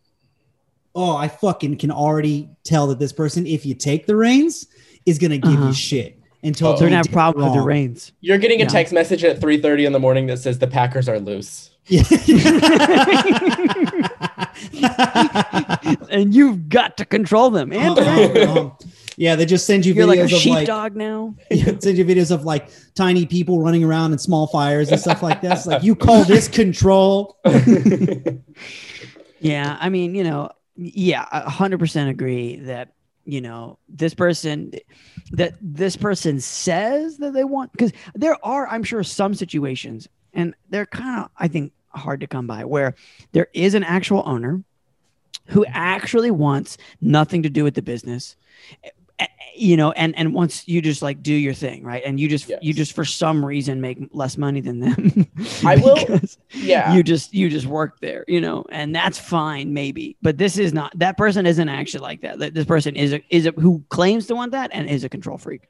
oh, 0.94 1.16
I 1.16 1.29
fucking 1.29 1.77
can 1.77 1.90
already 1.90 2.49
tell 2.64 2.87
that 2.88 2.99
this 2.99 3.12
person, 3.12 3.46
if 3.46 3.64
you 3.66 3.75
take 3.75 4.07
the 4.07 4.16
reins, 4.16 4.66
is 5.07 5.18
gonna 5.18 5.38
give 5.38 5.53
Uh-huh. 5.55 5.68
you 5.68 5.73
shit 5.75 6.18
until 6.42 6.68
Oh. 6.68 6.70
They're 6.73 6.81
you 6.85 6.87
gonna 6.88 6.96
have 6.96 7.07
did 7.07 7.12
problems 7.12 7.44
with 7.46 7.53
the 7.55 7.59
wrong. 7.61 7.68
reins. 7.68 8.12
You're 8.20 8.38
getting 8.38 8.61
a 8.61 8.64
Yeah. 8.64 8.68
text 8.70 8.92
message 8.92 9.25
at 9.25 9.40
3:30 9.40 9.85
in 9.87 9.92
the 9.92 9.99
morning 10.01 10.27
that 10.29 10.38
says 10.38 10.59
the 10.59 10.66
Packers 10.66 11.09
are 11.09 11.18
loose. 11.20 11.70
And 16.11 16.35
you've 16.35 16.68
got 16.68 16.96
to 16.98 17.05
control 17.05 17.50
them. 17.50 17.72
And 17.72 17.98
um, 17.98 18.72
yeah, 19.16 19.37
they 19.37 19.46
just 19.46 19.66
send 19.66 19.87
you 19.87 19.94
you're 19.94 20.07
videos 20.07 20.09
like 20.09 20.18
a 20.18 20.24
of 20.24 20.33
like 20.33 20.40
sheepdog 20.40 20.96
now. 20.96 21.35
Send 21.50 21.98
you 21.98 22.05
videos 22.05 22.31
of 22.31 22.44
like 22.44 22.70
tiny 22.94 23.26
people 23.26 23.61
running 23.61 23.85
around 23.85 24.12
in 24.12 24.18
small 24.18 24.46
fires 24.46 24.90
and 24.90 25.00
stuff 25.00 25.22
like 25.22 25.40
this. 25.40 25.66
Like 25.66 25.83
you 25.83 25.94
call 25.94 26.24
this 26.24 26.48
control. 26.48 27.38
Yeah, 29.40 29.76
I 29.81 29.88
mean, 29.88 30.14
you 30.14 30.22
know, 30.22 30.50
yeah, 30.76 31.26
a 31.33 31.50
hundred 31.50 31.81
percent 31.81 32.11
agree 32.11 32.57
that 32.57 32.92
you 33.24 33.40
know 33.40 33.79
this 33.88 34.14
person 34.14 34.72
that 35.33 35.55
this 35.61 35.96
person 35.96 36.40
says 36.40 37.18
that 37.18 37.33
they 37.33 37.44
want 37.44 37.72
because 37.72 37.92
there 38.14 38.37
are, 38.44 38.68
I'm 38.68 38.85
sure, 38.85 39.03
some 39.03 39.35
situations, 39.35 40.09
and 40.35 40.55
they're 40.68 40.87
kind 40.87 41.24
of, 41.24 41.31
I 41.38 41.48
think, 41.48 41.72
hard 41.92 42.20
to 42.20 42.26
come 42.26 42.46
by 42.46 42.64
where 42.64 42.94
there 43.33 43.48
is 43.53 43.74
an 43.74 43.85
actual 43.85 44.22
owner 44.26 44.62
who 45.46 45.64
actually 45.66 46.31
wants 46.31 46.79
nothing 47.00 47.42
to 47.42 47.50
do 47.50 47.64
with 47.64 47.74
the 47.74 47.83
business 47.83 48.37
eh, 49.18 49.26
you 49.57 49.76
know 49.76 49.90
and 49.92 50.16
and 50.16 50.33
once 50.33 50.66
you 50.68 50.81
just 50.81 51.03
like 51.03 51.22
do 51.22 51.35
your 51.35 51.53
thing 51.53 51.83
right? 51.83 52.03
And 52.07 52.18
you 52.20 52.29
just 52.29 52.50
you 52.62 52.72
just 52.72 52.92
for 52.92 53.05
some 53.05 53.44
reason 53.44 53.81
make 53.81 53.98
less 54.12 54.38
money 54.38 54.61
than 54.61 54.81
them. 54.81 55.26
I 55.66 55.76
will- 55.76 56.20
yeah. 56.53 56.94
you 56.94 57.03
just 57.03 57.35
you 57.35 57.48
just 57.50 57.66
work 57.66 58.00
there 58.00 58.24
you 58.29 58.40
know 58.40 58.64
and 58.70 58.94
that's 58.94 59.18
fine 59.18 59.74
maybe. 59.74 60.16
But 60.22 60.38
this 60.38 60.57
is 60.57 60.72
not 60.72 60.96
that 60.98 61.16
person 61.16 61.44
isn't 61.46 61.68
actually 61.68 62.03
like 62.03 62.20
that. 62.22 62.38
That- 62.38 62.55
this 62.55 62.64
person 62.64 62.94
is 62.96 63.12
a 63.12 63.20
is 63.29 63.46
a 63.46 63.50
who 63.53 63.85
claims 63.88 64.26
to 64.29 64.35
want 64.37 64.53
that 64.53 64.70
and 64.72 64.88
is 64.88 65.05
a 65.05 65.09
control 65.09 65.37
freak. 65.37 65.62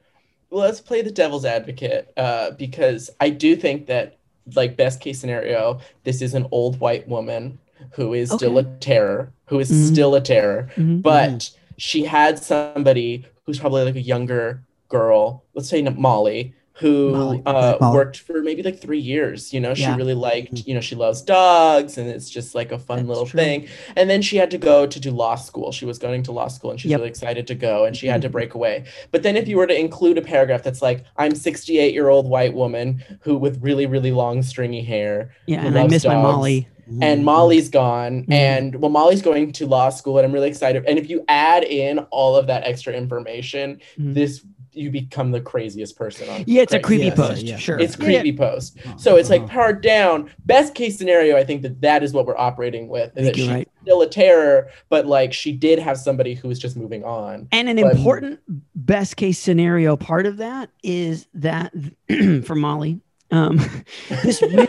Well, 0.51 0.65
let's 0.65 0.81
play 0.81 1.01
the 1.01 1.11
devil's 1.11 1.45
advocate 1.45 2.11
uh, 2.17 2.51
because 2.51 3.09
I 3.21 3.29
do 3.29 3.55
think 3.55 3.87
that, 3.87 4.17
like, 4.55 4.77
best 4.77 4.99
case 5.01 5.19
scenario, 5.19 5.79
this 6.03 6.21
is 6.21 6.33
an 6.33 6.47
old 6.51 6.79
white 6.79 7.07
woman 7.07 7.59
who 7.93 8.13
is 8.13 8.31
still 8.31 8.57
a 8.57 8.63
terror, 8.79 9.31
who 9.45 9.59
is 9.59 9.71
Mhm. 9.71 9.91
still 9.91 10.15
a 10.15 10.21
terror, 10.21 10.69
Mhm. 10.75 11.01
but 11.01 11.49
she 11.77 12.03
had 12.03 12.37
somebody 12.39 13.25
who's 13.45 13.59
probably 13.59 13.83
like 13.83 13.95
a 13.95 14.01
younger 14.01 14.63
girl, 14.89 15.43
let's 15.55 15.69
say 15.69 15.81
Molly, 15.81 16.53
who 16.81 17.41
uh, 17.45 17.77
worked 17.93 18.17
for 18.17 18.41
maybe 18.41 18.63
like 18.63 18.79
three 18.81 18.99
years. 18.99 19.53
You 19.53 19.59
know, 19.59 19.75
she 19.75 19.83
Yeah. 19.83 19.95
really 19.95 20.15
liked, 20.15 20.65
you 20.67 20.73
know, 20.73 20.81
she 20.81 20.95
loves 20.95 21.21
dogs 21.21 21.97
and 21.99 22.09
it's 22.09 22.27
just 22.27 22.55
like 22.55 22.71
a 22.71 22.79
fun 22.79 22.97
That's 22.97 23.07
little 23.09 23.25
true. 23.27 23.39
thing. 23.39 23.67
And 23.95 24.09
then 24.09 24.23
she 24.23 24.37
had 24.37 24.49
to 24.51 24.57
go 24.57 24.87
to 24.87 24.99
do 24.99 25.11
law 25.11 25.35
school. 25.35 25.71
She 25.71 25.85
was 25.85 25.99
going 25.99 26.23
to 26.23 26.31
law 26.31 26.47
school 26.47 26.71
and 26.71 26.79
she's 26.81 26.89
Yep. 26.89 26.97
really 26.99 27.09
excited 27.09 27.45
to 27.47 27.55
go 27.55 27.85
and 27.85 27.95
she 27.95 28.07
had 28.07 28.21
to 28.23 28.29
break 28.29 28.55
away. 28.55 28.85
But 29.11 29.21
then 29.21 29.37
if 29.37 29.47
you 29.47 29.57
were 29.57 29.67
to 29.67 29.79
include 29.79 30.17
a 30.17 30.23
paragraph 30.23 30.63
that's 30.63 30.81
like, 30.81 31.03
I'm 31.17 31.35
68 31.35 31.93
year 31.93 32.09
old 32.09 32.27
white 32.27 32.55
woman 32.55 33.03
who 33.21 33.37
with 33.37 33.61
really, 33.61 33.85
really 33.85 34.11
long 34.11 34.41
stringy 34.41 34.81
hair 34.81 35.29
Yeah, 35.45 35.63
and 35.63 35.77
I 35.77 35.85
miss 35.85 36.03
my. 36.03 36.15
Molly. 36.15 36.67
and 36.99 37.23
Molly's 37.23 37.69
gone, 37.69 38.23
Mhm. 38.27 38.33
and 38.33 38.75
well, 38.81 38.89
Molly's 38.91 39.21
going 39.21 39.51
to 39.53 39.65
law 39.65 39.89
school, 39.89 40.17
and 40.17 40.25
I'm 40.25 40.33
really 40.33 40.49
excited. 40.49 40.83
And 40.87 40.97
if 40.99 41.09
you 41.09 41.23
add 41.29 41.63
in 41.63 41.99
all 42.09 42.35
of 42.35 42.47
that 42.47 42.63
extra 42.65 42.91
information, 42.91 43.79
Mhm. 43.99 44.13
this 44.15 44.41
you 44.73 44.89
become 44.91 45.31
the 45.31 45.41
craziest 45.41 45.95
person 45.97 46.29
on. 46.29 46.43
Yeah, 46.47 46.61
it's 46.61 46.73
a 46.73 46.79
creepy 46.79 47.05
Yes, 47.05 47.15
post. 47.17 47.43
yeah. 47.43 47.57
Sure. 47.57 47.79
It's 47.79 47.97
Yeah, 47.99 48.05
creepy 48.05 48.37
post. 48.37 48.77
Uh-huh. 48.85 48.97
So 48.97 49.15
it's 49.17 49.29
like 49.29 49.41
Uh-huh. 49.41 49.49
pared 49.53 49.81
down. 49.81 50.29
Best 50.45 50.75
case 50.75 50.97
scenario, 50.97 51.35
I 51.37 51.43
think 51.43 51.61
that 51.63 51.81
that 51.81 52.03
is 52.03 52.13
what 52.13 52.25
we're 52.25 52.37
operating 52.37 52.87
with. 52.87 53.11
I 53.17 53.19
Is 53.19 53.25
think 53.25 53.35
that 53.35 53.35
she's 53.41 53.49
right. 53.49 53.69
still 53.83 54.01
a 54.01 54.07
terror, 54.09 54.69
but 54.89 55.05
like 55.07 55.33
she 55.33 55.51
did 55.51 55.79
have 55.79 55.97
somebody 55.97 56.33
who 56.35 56.47
was 56.47 56.59
just 56.59 56.75
moving 56.77 57.03
on. 57.03 57.47
And 57.51 57.67
an 57.69 57.77
But- 57.77 57.95
important 57.95 58.39
best 58.75 59.17
case 59.17 59.37
scenario 59.39 59.95
part 59.97 60.25
of 60.25 60.37
that 60.37 60.69
is 60.83 61.27
that 61.33 61.73
for 62.45 62.55
Molly, 62.55 62.99
um, 63.31 63.57
this 64.23 64.41
really 64.41 64.67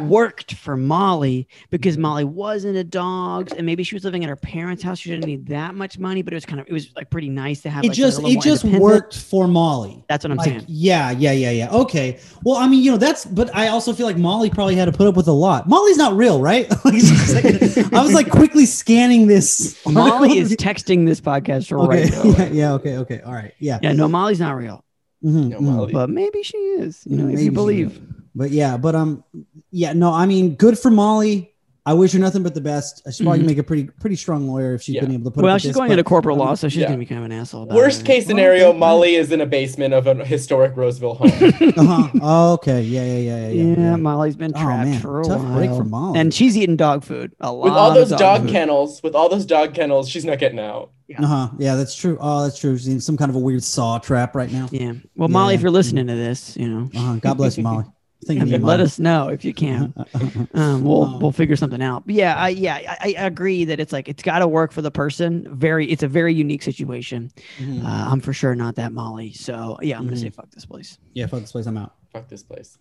worked 0.00 0.54
for 0.54 0.76
Molly 0.76 1.48
because 1.70 1.96
Molly 1.96 2.24
wasn't 2.24 2.76
a 2.76 2.84
dogs 2.84 3.52
and 3.52 3.64
maybe 3.64 3.82
she 3.82 3.94
was 3.94 4.04
living 4.04 4.24
at 4.24 4.28
her 4.28 4.36
parents' 4.36 4.82
house. 4.82 4.98
She 4.98 5.10
didn't 5.10 5.26
need 5.26 5.46
that 5.46 5.74
much 5.74 5.98
money, 5.98 6.22
but 6.22 6.32
it 6.32 6.36
was 6.36 6.46
kind 6.46 6.60
of 6.60 6.66
it 6.66 6.72
was 6.72 6.94
like 6.96 7.10
pretty 7.10 7.28
nice 7.28 7.60
to 7.62 7.70
have. 7.70 7.84
It 7.84 7.88
like, 7.88 7.96
just 7.96 8.20
it 8.24 8.40
just 8.40 8.64
worked 8.64 9.16
for 9.16 9.46
Molly. 9.46 10.04
That's 10.08 10.24
what 10.24 10.32
I'm 10.32 10.36
Like, 10.38 10.48
saying. 10.48 10.64
Yeah, 10.66 11.10
yeah, 11.10 11.32
yeah, 11.32 11.50
yeah. 11.50 11.70
Okay. 11.70 12.18
Well, 12.42 12.56
I 12.56 12.66
mean, 12.66 12.82
you 12.82 12.90
know, 12.90 12.96
that's 12.96 13.24
but 13.24 13.54
I 13.54 13.68
also 13.68 13.92
feel 13.92 14.06
like 14.06 14.16
Molly 14.18 14.50
probably 14.50 14.74
had 14.74 14.86
to 14.86 14.92
put 14.92 15.06
up 15.06 15.16
with 15.16 15.28
a 15.28 15.32
lot. 15.32 15.68
Molly's 15.68 15.96
not 15.96 16.14
real, 16.14 16.40
right? 16.40 16.68
Like, 16.90 17.92
I 17.92 18.02
was 18.02 18.12
like 18.12 18.30
quickly 18.30 18.66
scanning 18.66 19.26
this. 19.26 19.78
Molly 19.86 20.38
is 20.38 20.56
texting 20.56 21.06
this 21.06 21.20
podcast 21.20 21.70
okay. 21.72 22.02
right 22.02 22.10
now. 22.38 22.44
yeah, 22.44 22.50
yeah, 22.50 22.72
okay, 22.72 22.96
okay. 22.98 23.20
All 23.20 23.32
right. 23.32 23.52
Yeah. 23.58 23.78
Yeah, 23.82 23.92
no, 23.92 24.08
Molly's 24.08 24.40
not 24.40 24.56
real, 24.56 24.84
Mhm, 25.22 25.48
No, 25.50 25.58
mhm. 25.58 25.62
Molly. 25.62 25.92
but 25.92 26.08
maybe 26.10 26.42
she 26.42 26.56
is. 26.56 27.02
You 27.06 27.16
know, 27.16 27.28
if 27.28 27.40
you 27.40 27.52
believe. 27.52 28.00
But 28.34 28.50
yeah, 28.50 28.76
but 28.76 28.94
um 28.94 29.24
yeah, 29.70 29.92
no, 29.92 30.12
I 30.12 30.26
mean, 30.26 30.54
good 30.56 30.78
for 30.78 30.90
Molly. 30.90 31.52
I 31.86 31.94
wish 31.94 32.12
her 32.12 32.18
nothing 32.18 32.42
but 32.42 32.54
the 32.54 32.60
best. 32.60 33.02
She's 33.06 33.20
probably 33.22 33.40
Mhm. 33.40 33.46
make 33.46 33.58
a 33.58 33.62
pretty 33.62 33.84
pretty 33.84 34.14
strong 34.16 34.46
lawyer 34.48 34.74
if 34.74 34.82
she's 34.82 34.96
Yeah. 34.96 35.00
been 35.00 35.12
able 35.12 35.24
to 35.24 35.30
put. 35.30 35.42
Well, 35.42 35.52
up 35.52 35.56
with 35.56 35.62
she's 35.62 35.68
this, 35.70 35.76
going 35.76 35.90
into 35.90 36.04
corporate 36.04 36.36
law, 36.36 36.54
so 36.54 36.68
she's 36.68 36.80
yeah. 36.82 36.86
gonna 36.88 36.98
be 36.98 37.06
kind 37.06 37.20
of 37.20 37.24
an 37.24 37.32
asshole. 37.32 37.62
About 37.62 37.74
Worst 37.76 38.02
it. 38.02 38.06
case 38.06 38.26
scenario, 38.26 38.68
okay. 38.68 38.78
Molly 38.78 39.14
is 39.14 39.32
in 39.32 39.40
a 39.40 39.46
basement 39.46 39.94
of 39.94 40.06
a 40.06 40.14
historic 40.24 40.76
Roseville 40.76 41.14
home. 41.14 41.30
Uh-huh. 41.76 42.08
Oh, 42.20 42.52
okay. 42.54 42.82
Yeah, 42.82 43.02
yeah, 43.04 43.16
yeah, 43.16 43.18
yeah. 43.18 43.48
Yeah, 43.48 43.62
yeah, 43.64 43.74
yeah. 43.90 43.96
Molly's 43.96 44.36
been 44.36 44.52
Oh, 44.54 44.62
trapped 44.62 44.88
man. 44.90 45.00
for 45.00 45.20
a 45.20 45.24
Tough 45.24 45.42
while. 45.42 45.54
break 45.56 45.70
for 45.70 45.84
Molly. 45.84 46.18
And 46.20 46.34
she's 46.34 46.56
eating 46.56 46.76
dog 46.76 47.02
food. 47.02 47.32
A 47.40 47.50
lot 47.52 47.64
with 47.64 47.72
all 47.72 47.88
of 47.90 47.94
those 47.94 48.18
dog 48.18 48.42
food. 48.42 48.50
kennels, 48.50 49.02
with 49.02 49.14
all 49.14 49.28
those 49.30 49.46
dog 49.46 49.72
kennels, 49.74 50.08
she's 50.08 50.24
not 50.26 50.38
getting 50.38 50.58
out. 50.60 50.90
Uh-huh. 51.18 51.48
Yeah, 51.58 51.74
that's 51.76 51.94
true. 51.96 52.18
Oh, 52.20 52.44
that's 52.44 52.58
true. 52.58 52.76
She's 52.76 52.86
in 52.88 53.00
some 53.00 53.16
kind 53.16 53.30
of 53.30 53.34
a 53.36 53.40
weird 53.40 53.64
saw 53.64 53.98
trap 53.98 54.36
right 54.36 54.52
now. 54.52 54.68
Yeah. 54.70 54.92
Well, 55.16 55.28
Molly, 55.28 55.54
if 55.54 55.60
you're 55.62 55.70
listening 55.72 56.06
to 56.06 56.14
this, 56.14 56.56
you 56.56 56.68
know, 56.68 56.88
Uh-huh. 56.94 57.16
God 57.20 57.34
bless 57.38 57.56
you, 57.56 57.64
Molly. 57.64 57.84
Thank 58.26 58.46
you, 58.46 58.58
let 58.58 58.80
us 58.80 58.98
know 58.98 59.28
if 59.28 59.44
you 59.44 59.54
can. 59.54 59.94
Um, 60.54 60.84
we'll 60.84 61.04
Um, 61.04 61.20
we'll 61.20 61.32
figure 61.32 61.56
something 61.56 61.80
out. 61.80 62.04
But 62.06 62.14
yeah, 62.16 62.34
I 62.36 62.48
yeah 62.50 62.96
I, 63.00 63.14
I 63.18 63.24
agree 63.26 63.64
that 63.64 63.80
it's 63.80 63.92
like 63.92 64.08
it's 64.08 64.22
got 64.22 64.40
to 64.40 64.48
work 64.48 64.72
for 64.72 64.82
the 64.82 64.90
person. 64.90 65.46
Very, 65.56 65.86
it's 65.90 66.02
a 66.02 66.08
very 66.08 66.34
unique 66.34 66.62
situation. 66.62 67.30
Mhm. 67.58 67.82
Uh, 67.84 68.10
I'm 68.10 68.20
for 68.20 68.32
sure 68.32 68.54
not 68.54 68.74
that 68.76 68.92
Molly. 68.92 69.32
So 69.32 69.78
yeah, 69.80 69.96
I'm 69.98 70.04
gonna 70.04 70.16
say 70.16 70.28
fuck 70.30 70.50
this 70.50 70.66
place. 70.66 70.98
yeah, 71.14 71.26
fuck 71.26 71.40
this 71.40 71.52
place. 71.52 71.66
I'm 71.66 71.76
out. 71.78 71.94
Fuck 72.12 72.28
this 72.28 72.42
place. 72.42 72.78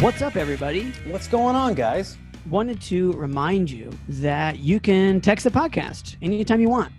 What's 0.00 0.22
up, 0.22 0.36
everybody? 0.36 0.92
What's 1.06 1.26
going 1.26 1.56
on, 1.56 1.74
guys? 1.74 2.16
Wanted 2.48 2.80
to 2.82 3.12
remind 3.14 3.70
you 3.70 3.90
that 4.08 4.58
you 4.60 4.78
can 4.78 5.20
text 5.20 5.42
the 5.44 5.50
podcast 5.50 6.16
anytime 6.22 6.60
you 6.60 6.68
want. 6.68 6.92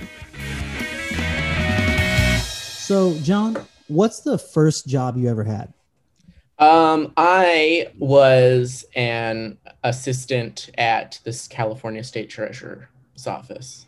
So, 2.85 3.15
John, 3.23 3.57
what's 3.89 4.21
the 4.21 4.37
first 4.37 4.87
job 4.87 5.17
you 5.17 5.31
ever 5.31 5.43
had? 5.43 5.73
Um, 6.59 7.13
I 7.17 7.89
was 7.99 8.85
an 8.95 9.59
assistant 9.83 10.71
at 10.79 11.19
this 11.25 11.49
California 11.49 12.05
State 12.05 12.31
Treasurer's 12.31 12.87
office. 13.27 13.87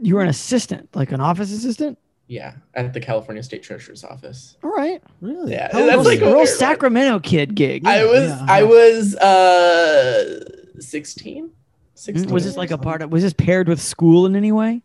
You 0.00 0.14
were 0.16 0.22
an 0.22 0.28
assistant, 0.28 0.88
like 0.94 1.12
an 1.12 1.20
office 1.20 1.52
assistant? 1.52 1.98
Yeah, 2.26 2.54
at 2.74 2.92
the 2.92 3.00
California 3.00 3.42
State 3.42 3.62
Treasurer's 3.62 4.04
office. 4.04 4.56
All 4.62 4.70
right. 4.70 5.02
Really? 5.22 5.52
Yeah, 5.52 5.70
old 5.72 5.88
that's 5.88 6.04
like 6.04 6.20
a 6.20 6.26
real. 6.34 6.46
Sacramento 6.46 7.20
kid 7.20 7.54
gig. 7.54 7.86
I 7.86 8.04
was 8.04 8.28
yeah, 8.28 8.46
I 8.48 8.62
was 8.64 9.16
uh 9.16 10.44
16. 10.78 11.50
16 11.94 12.28
Mm, 12.28 12.32
was 12.32 12.44
this 12.44 12.56
like 12.56 12.70
a 12.70 12.78
part 12.78 13.02
of 13.02 13.10
was 13.10 13.22
this 13.22 13.32
paired 13.32 13.66
with 13.68 13.80
school 13.80 14.26
in 14.26 14.36
any 14.36 14.52
way? 14.52 14.82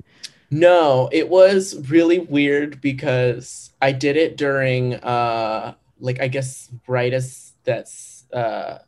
No, 0.50 1.10
it 1.12 1.30
was 1.30 1.90
really 1.90 2.20
weird 2.20 2.80
because 2.82 3.72
I 3.82 3.92
did 3.92 4.16
it 4.16 4.38
during 4.38 4.96
uh 4.96 5.76
like 6.00 6.22
I 6.22 6.28
guess 6.30 6.70
right 6.88 7.14
as 7.14 7.54
that's 7.66 8.24
uh 8.32 8.80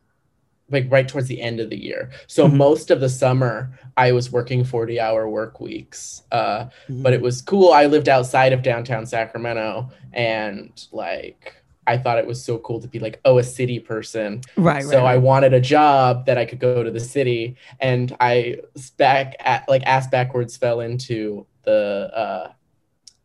like 0.69 0.91
right 0.91 1.07
towards 1.07 1.27
the 1.27 1.41
end 1.41 1.59
of 1.59 1.69
the 1.69 1.77
year. 1.77 2.09
So 2.27 2.47
Mhm. 2.47 2.55
most 2.55 2.89
of 2.91 2.99
the 2.99 3.09
summer 3.09 3.77
I 3.97 4.11
was 4.11 4.31
working 4.31 4.63
40 4.63 4.99
hour 4.99 5.29
work 5.29 5.59
weeks. 5.59 6.23
Uh 6.31 6.65
Mhm. 6.89 7.03
but 7.03 7.13
it 7.13 7.21
was 7.21 7.41
cool. 7.41 7.71
I 7.71 7.85
lived 7.85 8.09
outside 8.09 8.51
of 8.53 8.61
downtown 8.63 9.05
Sacramento 9.05 9.89
and 10.13 10.71
like 10.91 11.53
I 11.87 11.99
thought 11.99 12.17
it 12.17 12.25
was 12.25 12.43
so 12.43 12.57
cool 12.57 12.79
to 12.81 12.87
be 12.87 12.97
like, 12.97 13.19
oh, 13.25 13.37
a 13.37 13.43
city 13.43 13.79
person. 13.79 14.41
Right, 14.57 14.83
so 14.83 15.05
I 15.05 15.17
wanted 15.17 15.53
a 15.53 15.61
job 15.61 16.25
that 16.25 16.35
I 16.35 16.43
could 16.45 16.57
go 16.57 16.81
to 16.83 16.89
the 16.89 16.99
city, 16.99 17.57
and 17.79 18.15
I 18.19 18.57
back 18.97 19.35
at 19.39 19.69
like 19.69 19.83
ass 19.85 20.07
backwards 20.07 20.57
fell 20.57 20.79
into 20.79 21.45
the 21.61 22.09
uh, 22.11 22.51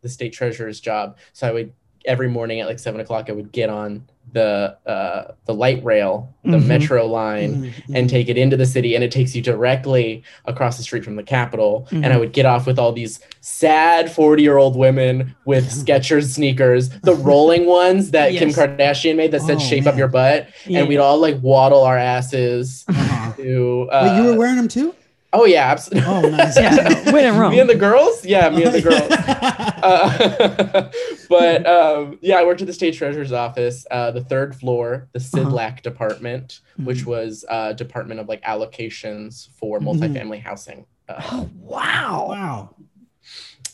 the 0.02 0.10
state 0.10 0.34
treasurer's 0.34 0.78
job. 0.78 1.16
So 1.32 1.48
I 1.48 1.52
would 1.52 1.72
every 2.04 2.28
morning 2.28 2.60
at 2.60 2.66
like 2.66 2.78
seven 2.78 3.00
o'clock 3.00 3.30
I 3.30 3.32
would 3.32 3.50
get 3.50 3.70
on 3.70 4.04
the 4.32 4.76
uh, 4.86 5.32
the 5.46 5.54
light 5.54 5.82
rail, 5.84 6.34
the 6.44 6.58
Mhm. 6.58 6.66
metro 6.66 7.06
line, 7.06 7.54
Mhm, 7.54 7.72
and 7.94 8.06
mhm. 8.06 8.10
take 8.10 8.28
it 8.28 8.38
into 8.38 8.56
the 8.56 8.66
city 8.66 8.94
and 8.94 9.02
it 9.02 9.10
takes 9.10 9.34
you 9.34 9.42
directly 9.42 10.22
across 10.44 10.76
the 10.76 10.82
street 10.82 11.04
from 11.04 11.16
the 11.16 11.22
capitol 11.22 11.86
and 11.90 12.06
i 12.06 12.10
Mhm. 12.10 12.20
would 12.20 12.32
get 12.32 12.46
off 12.46 12.66
with 12.66 12.78
all 12.78 12.92
these 12.92 13.18
sad 13.40 14.10
40 14.10 14.42
year 14.42 14.56
old 14.56 14.76
women 14.76 15.34
with 15.44 15.68
skechers 15.70 16.32
sneakers 16.32 16.90
the 17.02 17.14
rolling 17.30 17.66
ones 17.66 18.10
that 18.12 18.32
kim 18.32 18.50
kardashian 18.50 19.16
made 19.16 19.30
that 19.32 19.42
said 19.42 19.56
Oh, 19.56 19.60
shape 19.60 19.86
up 19.86 19.96
your 19.98 20.08
butt 20.08 20.46
Yeah. 20.66 20.80
and 20.80 20.88
we'd 20.88 20.98
all 20.98 21.18
like 21.18 21.38
waddle 21.42 21.82
our 21.82 21.98
asses 21.98 22.84
Uh-huh. 22.88 23.32
to 23.36 23.88
Wait, 23.90 24.16
you 24.16 24.24
were 24.24 24.32
uh, 24.32 24.36
wearing 24.36 24.56
them 24.56 24.68
too? 24.68 24.94
Oh 25.32 25.44
yeah 25.44 25.70
absolutely 25.70 26.08
Oh, 26.10 26.22
nice. 26.28 26.56
Yeah, 26.58 26.74
no, 27.04 27.12
when 27.12 27.24
in 27.24 27.36
Rome. 27.38 27.52
me 27.52 27.60
and 27.60 27.70
the 27.70 27.74
girls 27.76 28.24
yeah 28.24 28.48
me 28.50 28.64
and 28.64 28.74
the 28.74 28.82
girls 28.82 29.10
uh, 29.82 30.90
but 31.28 31.66
um, 31.66 32.18
yeah, 32.20 32.36
I 32.36 32.44
worked 32.44 32.60
at 32.60 32.66
the 32.66 32.72
state 32.72 32.94
treasurer's 32.94 33.32
office, 33.32 33.86
uh, 33.90 34.10
the 34.10 34.22
third 34.24 34.54
floor, 34.56 35.08
the 35.12 35.20
Uh-huh. 35.20 35.38
CDLAC 35.50 35.82
department, 35.82 36.60
which 36.76 37.02
Mhm. 37.04 37.06
was 37.06 37.44
uh, 37.48 37.72
Department 37.74 38.20
of 38.20 38.28
like 38.28 38.42
allocations 38.42 39.48
for 39.56 39.78
Mhm. 39.80 39.84
multifamily 40.00 40.40
housing. 40.42 40.84
Uh, 41.08 41.20
Oh 41.32 41.50
wow. 41.60 42.26
wow. 42.28 42.74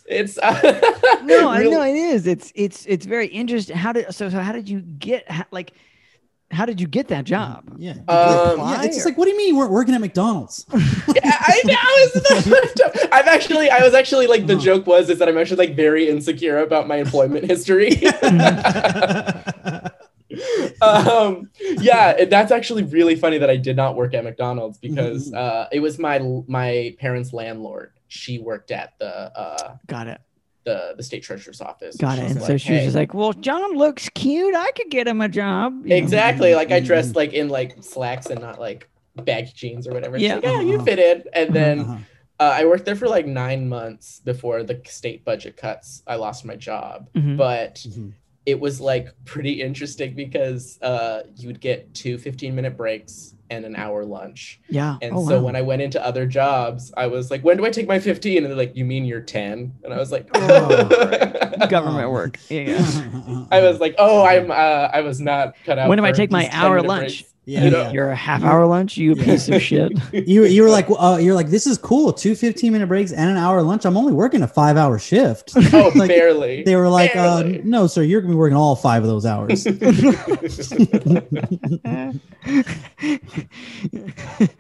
it's 0.09 0.37
No, 1.25 1.49
I 1.49 1.61
real- 1.61 1.71
know 1.73 1.83
it 1.83 1.97
is. 1.97 2.27
It's 2.27 2.53
it's 2.55 2.85
it's 2.87 3.07
very 3.07 3.27
interesting. 3.29 3.77
How 3.77 3.93
did 3.93 4.13
so 4.15 4.29
so 4.29 4.41
how 4.41 4.53
did 4.53 4.69
you 4.69 4.81
get 4.81 5.29
ha- 5.31 5.47
like 5.51 5.73
How 6.53 6.65
did 6.65 6.81
you 6.81 6.87
get 6.87 7.09
that 7.09 7.25
job? 7.25 7.65
Yeah. 7.77 7.95
Um, 8.09 8.61
yeah. 8.61 8.83
It's 8.83 8.95
just 8.95 9.05
like, 9.05 9.19
what 9.19 9.25
do 9.25 9.33
you 9.33 9.37
mean 9.37 9.49
you 9.49 9.57
weren't 9.59 9.73
working 9.73 9.95
at 9.95 10.01
McDonald's? 10.01 10.65
Yeah, 10.73 11.37
I 11.41 11.61
know. 11.65 11.77
It's 11.81 13.09
I'm 13.13 13.27
actually, 13.29 13.71
I 13.71 13.83
was 13.83 13.95
actually 13.95 14.27
like, 14.27 14.47
the 14.47 14.55
Uh-huh. 14.55 14.63
joke 14.63 14.87
was 14.87 15.09
is 15.11 15.19
that 15.19 15.29
I'm 15.29 15.39
actually 15.39 15.67
like 15.67 15.75
very 15.75 16.09
insecure 16.09 16.59
about 16.59 16.87
my 16.87 16.97
employment 16.97 17.47
history. 17.47 17.91
um, 20.83 21.51
yeah, 21.61 22.25
that's 22.27 22.53
actually 22.53 22.83
really 22.85 23.17
funny 23.17 23.39
that 23.39 23.51
I 23.51 23.57
did 23.57 23.77
not 23.77 23.97
work 23.97 24.15
at 24.15 24.25
McDonald's 24.25 24.79
because 24.79 25.31
Mhm. 25.31 25.37
uh, 25.37 25.69
it 25.73 25.81
was 25.81 25.99
my 25.99 26.19
my 26.47 26.95
parents' 26.99 27.33
landlord. 27.33 27.93
She 28.09 28.39
worked 28.39 28.71
at 28.71 28.93
the 28.99 29.09
uh, 29.39 29.77
Got 29.87 30.09
it. 30.09 30.21
The 30.67 30.93
the 30.99 31.03
state 31.03 31.23
treasurer's 31.23 31.63
office. 31.63 31.97
Got 31.97 32.17
She 32.17 32.21
it. 32.21 32.25
was 32.25 32.33
And 32.33 32.41
like, 32.43 32.47
so 32.49 32.57
she 32.59 32.73
was 32.73 32.81
"Hey." 32.81 32.85
just 32.89 32.97
like, 32.97 33.15
"Well, 33.15 33.33
John 33.33 33.73
looks 33.77 34.11
cute. 34.11 34.55
I 34.55 34.71
could 34.73 34.91
get 34.91 35.07
him 35.09 35.23
a 35.23 35.29
job." 35.31 35.73
you 35.85 35.89
know? 35.91 35.97
exactly 35.97 36.55
like 36.55 36.71
I 36.73 36.81
dressed 36.81 37.17
like 37.17 37.33
in 37.33 37.49
like 37.49 37.83
slacks 37.83 38.27
and 38.27 38.41
not 38.43 38.61
like 38.61 38.91
baggy 39.15 39.53
jeans 39.55 39.87
or 39.89 39.93
whatever. 39.95 40.19
Yeah. 40.19 40.35
like, 40.35 40.45
yeah, 40.45 40.61
you 40.61 40.75
Uh-huh. 40.75 40.85
fit 40.85 40.99
in. 40.99 41.23
And 41.33 41.55
then 41.55 41.81
Uh-huh. 41.81 41.97
uh, 42.41 42.53
I 42.61 42.67
worked 42.67 42.85
there 42.85 42.97
for 42.97 43.09
like 43.09 43.27
nine 43.27 43.67
months 43.69 44.21
before 44.25 44.63
the 44.65 44.79
state 44.85 45.25
budget 45.25 45.57
cuts. 45.57 46.03
I 46.07 46.17
lost 46.17 46.45
my 46.45 46.57
job, 46.57 47.09
Mhm. 47.17 47.37
but 47.39 47.77
Mhm. 47.89 48.13
it 48.45 48.59
was 48.61 48.81
like 48.81 49.09
pretty 49.25 49.63
interesting 49.63 50.15
because 50.15 50.79
uh, 50.83 51.23
you 51.37 51.47
would 51.47 51.61
get 51.61 51.95
two 51.95 52.19
15 52.19 52.55
minute 52.57 52.77
breaks 52.77 53.35
and 53.51 53.65
an 53.65 53.77
hour 53.77 54.05
lunch. 54.05 54.61
Yeah. 54.69 54.97
And 55.03 55.15
oh, 55.15 55.29
so 55.29 55.39
wow. 55.39 55.45
when 55.45 55.57
I 55.57 55.63
went 55.63 55.83
into 55.83 56.05
other 56.05 56.27
jobs, 56.27 56.93
I 56.97 57.07
was 57.07 57.31
like, 57.31 57.43
when 57.43 57.57
do 57.57 57.65
I 57.65 57.71
take 57.71 57.87
my 57.87 57.99
15? 57.99 58.39
And 58.39 58.47
they're 58.47 58.57
like, 58.57 58.77
you 58.77 58.85
mean 58.85 59.05
you're 59.05 59.21
10? 59.21 59.75
And 59.85 59.95
I 59.95 59.99
was 59.99 60.13
like, 60.13 60.29
Oh, 60.35 61.67
government 61.69 62.11
work. 62.11 62.39
Yeah. 62.49 62.63
yeah. 62.63 63.45
I 63.51 63.61
was 63.61 63.81
like, 63.81 63.97
oh, 63.99 64.25
I'm, 64.25 64.51
uh, 64.51 64.55
I 64.55 65.01
was 65.01 65.21
not 65.21 65.57
cut 65.65 65.79
out. 65.79 65.89
When 65.89 65.99
do 65.99 66.05
I 66.05 66.13
take 66.13 66.31
my 66.31 66.49
hour 66.53 66.81
lunch? 66.81 67.21
breaks. 67.21 67.36
Yeah, 67.49 67.65
You 67.65 67.71
know, 67.71 67.83
yeah. 67.83 67.93
You're 67.93 68.11
a 68.11 68.17
half 68.17 68.43
hour 68.43 68.67
lunch. 68.67 68.97
You 68.97 69.15
Yeah. 69.15 69.25
piece 69.25 69.49
of 69.49 69.63
shit. 69.63 69.93
You 70.13 70.45
you 70.47 70.63
were 70.65 70.69
like 70.69 70.89
uh, 70.91 71.19
you're 71.21 71.35
like 71.37 71.49
this 71.49 71.65
is 71.67 71.79
cool. 71.79 72.13
Two 72.13 72.35
15 72.35 72.73
minute 72.73 72.89
breaks 72.89 73.13
and 73.13 73.31
an 73.31 73.37
hour 73.37 73.63
lunch. 73.63 73.85
I'm 73.85 73.97
only 73.97 74.13
working 74.13 74.43
a 74.43 74.49
five 74.49 74.77
hour 74.77 74.99
shift. 74.99 75.53
Oh, 75.73 75.93
Like, 75.95 76.09
barely. 76.09 76.65
They 76.65 76.75
were 76.75 76.89
like, 76.89 77.15
uh, 77.15 77.45
no, 77.63 77.87
sir, 77.87 78.03
you're 78.03 78.21
gonna 78.21 78.33
be 78.33 78.37
working 78.37 78.57
all 78.57 78.75
five 78.75 79.05
of 79.05 79.09
those 79.09 79.25
hours. 79.25 79.65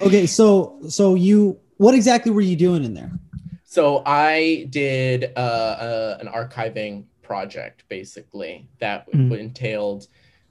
okay, 0.00 0.26
so 0.26 0.78
so 0.88 1.14
you 1.14 1.58
what 1.78 1.94
exactly 1.94 2.32
were 2.32 2.40
you 2.40 2.56
doing 2.56 2.84
in 2.84 2.94
there? 2.94 3.10
So 3.64 4.02
I 4.06 4.66
did 4.70 5.32
uh, 5.36 5.40
uh, 5.40 6.18
an 6.20 6.28
archiving 6.28 7.04
project 7.22 7.84
basically 7.88 8.68
that 8.80 9.10
Mm. 9.12 9.38
entailed. 9.38 10.06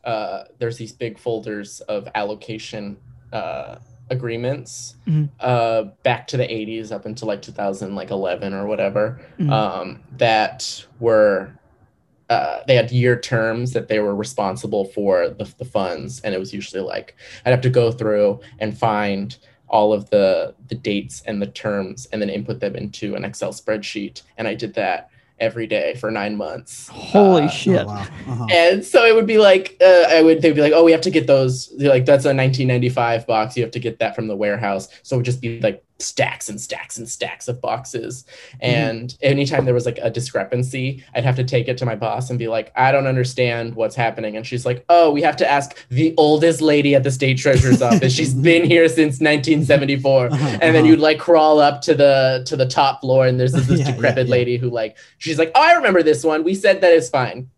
Uh, 0.06 0.44
there's 0.60 0.78
these 0.78 0.92
big 0.92 1.18
folders 1.18 1.82
of 1.82 2.08
allocation 2.16 2.96
uh, 3.34 3.78
agreements 4.12 4.96
Mhm. 5.08 5.30
uh, 5.40 5.84
back 6.04 6.28
to 6.28 6.38
the 6.38 6.44
80s 6.52 6.92
up 6.92 7.08
until 7.08 7.28
like 7.28 7.42
2011 7.42 8.54
or 8.54 8.68
whatever 8.68 9.20
Mhm. 9.40 9.52
um, 9.52 10.00
that 10.18 10.86
were 11.00 11.52
uh, 12.30 12.60
they 12.68 12.76
had 12.76 12.92
year 12.92 13.20
terms 13.20 13.74
that 13.74 13.88
they 13.88 14.00
were 14.00 14.16
responsible 14.16 14.86
for 14.86 15.30
the, 15.30 15.52
the 15.60 15.66
funds 15.66 16.22
and 16.22 16.34
it 16.34 16.40
was 16.40 16.54
usually 16.54 16.82
like 16.82 17.16
i'd 17.46 17.52
have 17.52 17.62
to 17.62 17.70
go 17.70 17.92
through 17.92 18.40
and 18.60 18.76
find 18.78 19.38
all 19.68 19.94
of 19.94 20.10
the 20.10 20.54
the 20.68 20.74
dates 20.76 21.22
and 21.28 21.40
the 21.42 21.46
terms 21.48 22.08
and 22.12 22.22
then 22.22 22.30
input 22.30 22.60
them 22.60 22.76
into 22.76 23.16
an 23.16 23.24
excel 23.24 23.52
spreadsheet 23.52 24.24
and 24.40 24.48
i 24.48 24.56
did 24.56 24.74
that 24.74 25.10
every 25.40 25.68
day 25.68 25.96
for 25.96 26.10
nine 26.12 26.36
months 26.38 26.88
Holy 26.90 27.44
Uh, 27.44 27.48
shit. 27.50 27.82
Oh, 27.82 27.86
wow. 27.88 28.08
Uh-huh. 28.28 28.48
and 28.52 28.86
so 28.86 29.04
it 29.06 29.14
would 29.14 29.28
be 29.28 29.38
like 29.38 29.76
uh, 29.82 30.06
i 30.10 30.22
would 30.22 30.42
they'd 30.42 30.54
be 30.56 30.62
like 30.62 30.74
oh 30.74 30.84
we 30.84 30.92
have 30.92 31.02
to 31.02 31.12
get 31.12 31.28
those 31.28 31.76
They're 31.78 31.90
like 31.90 32.06
that's 32.06 32.26
a 32.26 32.30
1995 32.34 33.28
box 33.28 33.58
you 33.58 33.64
have 33.64 33.72
to 33.72 33.80
get 33.80 34.00
that 34.00 34.16
from 34.16 34.28
the 34.28 34.36
warehouse 34.36 34.88
so 35.04 35.16
it 35.16 35.18
would 35.18 35.26
just 35.26 35.42
be 35.42 35.60
like 35.60 35.84
stacks 36.00 36.50
and 36.50 36.60
stacks 36.60 36.98
and 36.98 37.08
stacks 37.08 37.48
of 37.48 37.62
boxes. 37.62 38.26
And 38.60 39.16
anytime 39.22 39.64
there 39.66 39.74
was 39.74 39.86
like 39.86 39.98
a 40.02 40.10
discrepancy 40.10 41.04
i'd 41.14 41.24
have 41.24 41.38
to 41.38 41.44
take 41.44 41.68
it 41.70 41.78
to 41.78 41.86
my 41.86 41.96
boss 41.96 42.30
and 42.30 42.38
be 42.38 42.48
like 42.50 42.72
i 42.76 42.92
don't 42.92 43.08
understand 43.08 43.76
what's 43.76 43.96
happening. 43.96 44.36
And 44.36 44.46
she's 44.46 44.66
like 44.66 44.84
oh 44.90 45.12
we 45.12 45.22
have 45.22 45.38
to 45.38 45.50
ask 45.50 45.76
the 45.90 46.14
oldest 46.18 46.62
lady 46.62 46.96
at 46.96 47.04
the 47.04 47.12
state 47.12 47.38
treasurer's 47.38 47.82
office. 47.90 48.14
She's 48.14 48.34
been 48.34 48.66
here 48.66 48.88
since 48.90 49.22
1974 49.22 50.28
Uh-huh, 50.28 50.48
and 50.48 50.62
then 50.62 50.76
uh-huh. 50.76 50.86
you'd 50.86 51.00
like 51.00 51.18
crawl 51.20 51.60
up 51.60 51.82
to 51.84 51.94
the 51.96 52.44
to 52.46 52.56
the 52.58 52.66
top 52.66 53.02
floor 53.02 53.26
and 53.26 53.40
there's 53.40 53.54
this, 53.54 53.68
this 53.68 53.80
Yeah, 53.86 53.86
yeah, 53.88 53.92
decrepit 53.94 54.28
yeah. 54.28 54.32
lady 54.32 54.58
who 54.58 54.70
like 54.70 54.98
she's 55.18 55.40
like 55.40 55.52
oh 55.56 55.62
i 55.62 55.74
remember 55.74 56.04
this 56.04 56.24
one. 56.24 56.44
We 56.44 56.56
said 56.56 56.82
that 56.82 56.92
it's 56.92 57.10
fine. 57.10 57.50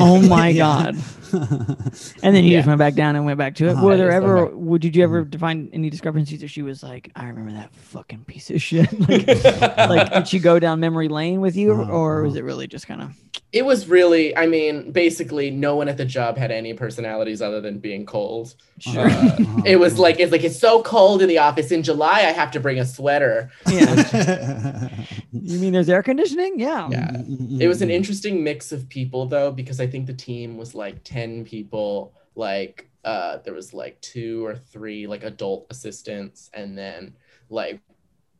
Oh 0.00 0.20
my 0.20 0.52
god. 0.64 0.96
And 1.32 2.34
then 2.34 2.44
you 2.44 2.56
just 2.56 2.66
went 2.66 2.78
back 2.78 2.94
down 2.94 3.16
and 3.16 3.24
went 3.24 3.38
back 3.38 3.54
to 3.56 3.66
it. 3.66 3.70
Uh-huh. 3.72 3.86
Were 3.86 3.96
there 3.96 4.10
ever? 4.10 4.46
went 4.46 4.56
Would 4.56 4.82
did 4.82 4.96
you 4.96 5.04
ever 5.04 5.24
define 5.24 5.70
any 5.72 5.90
discrepancies? 5.90 6.42
Or 6.42 6.48
she 6.48 6.62
was 6.62 6.82
like, 6.82 7.10
"I 7.16 7.26
remember 7.26 7.52
that 7.52 7.74
fucking 7.74 8.24
piece 8.24 8.50
of 8.50 8.60
shit." 8.62 8.92
like, 9.08 9.26
like 9.26 10.12
did 10.12 10.28
she 10.28 10.38
go 10.38 10.58
down 10.58 10.80
memory 10.80 11.08
lane 11.08 11.40
with 11.40 11.56
you, 11.56 11.72
Uh-huh, 11.72 11.92
or 11.92 12.22
was 12.22 12.32
uh-huh. 12.32 12.40
it 12.40 12.44
really 12.44 12.66
just 12.66 12.86
kind 12.86 13.02
of? 13.02 13.12
it 13.54 13.64
was 13.64 13.88
really 13.88 14.36
i 14.36 14.46
mean 14.46 14.90
basically 14.90 15.50
no 15.50 15.76
one 15.76 15.88
at 15.88 15.96
the 15.96 16.04
job 16.04 16.36
had 16.36 16.50
any 16.50 16.74
personalities 16.74 17.40
other 17.40 17.60
than 17.60 17.78
being 17.78 18.04
cold 18.04 18.54
Sure. 18.80 19.08
Uh, 19.08 19.36
it 19.64 19.76
was 19.76 19.98
like 20.00 20.18
it's 20.18 20.32
like 20.32 20.42
it's 20.42 20.58
so 20.58 20.82
cold 20.82 21.22
in 21.22 21.28
the 21.28 21.38
office 21.38 21.70
in 21.70 21.82
july 21.82 22.18
i 22.18 22.32
have 22.32 22.50
to 22.50 22.60
bring 22.60 22.80
a 22.80 22.84
sweater 22.84 23.50
yeah. 23.70 24.88
You 25.32 25.58
mean 25.58 25.72
there's 25.72 25.88
air 25.88 26.02
conditioning? 26.02 26.58
Yeah. 26.58 26.88
Yeah. 26.90 27.10
Mm-hmm. 27.10 27.60
it 27.60 27.68
was 27.68 27.82
an 27.82 27.90
interesting 27.90 28.42
mix 28.42 28.72
of 28.72 28.88
people 28.88 29.26
though 29.26 29.52
because 29.52 29.80
i 29.80 29.86
think 29.86 30.06
the 30.06 30.14
team 30.14 30.56
was 30.56 30.74
like 30.74 31.02
10 31.24 31.44
people 31.44 32.12
like 32.34 32.88
uh 33.04 33.38
there 33.44 33.54
was 33.54 33.72
like 33.72 34.00
two 34.00 34.44
or 34.44 34.54
three 34.56 35.06
like 35.06 35.24
adult 35.24 35.66
assistants 35.70 36.50
and 36.54 36.76
then 36.76 37.14
like 37.48 37.80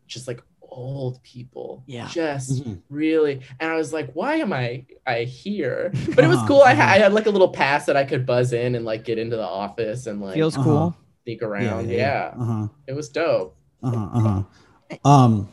just 0.07 0.27
like 0.29 0.42
old 0.62 1.23
people 1.23 1.85
Yeah. 1.87 2.09
just 2.09 2.64
Mhm. 2.64 2.81
really 2.90 3.40
and 3.61 3.70
i 3.70 3.77
was 3.77 3.92
like 3.92 4.11
why 4.12 4.37
am 4.37 4.53
i 4.53 4.85
i 5.07 5.23
here 5.23 5.92
but 6.14 6.25
it 6.25 6.29
was 6.29 6.38
Uh-huh, 6.38 6.47
cool 6.49 6.62
I, 6.62 6.75
ha- 6.75 6.83
uh-huh. 6.85 6.94
I 6.94 6.99
had 6.99 7.12
like 7.12 7.27
a 7.27 7.31
little 7.31 7.49
pass 7.49 7.87
that 7.87 7.97
i 7.97 8.05
could 8.05 8.27
buzz 8.27 8.53
in 8.53 8.75
and 8.75 8.85
like 8.85 9.05
get 9.05 9.18
into 9.18 9.37
the 9.37 9.47
office 9.47 10.07
and 10.07 10.20
like 10.20 10.35
Feels 10.35 10.57
Uh-huh. 10.57 10.64
cool. 10.64 10.97
sneak 11.25 11.42
around 11.42 11.90
yeah, 11.90 12.35
Uh-huh. 12.38 12.68
it 12.87 12.94
was 12.94 13.09
dope 13.09 13.57
Uh-huh. 13.83 14.18
Uh-huh. 14.18 14.42
Um 15.05 15.49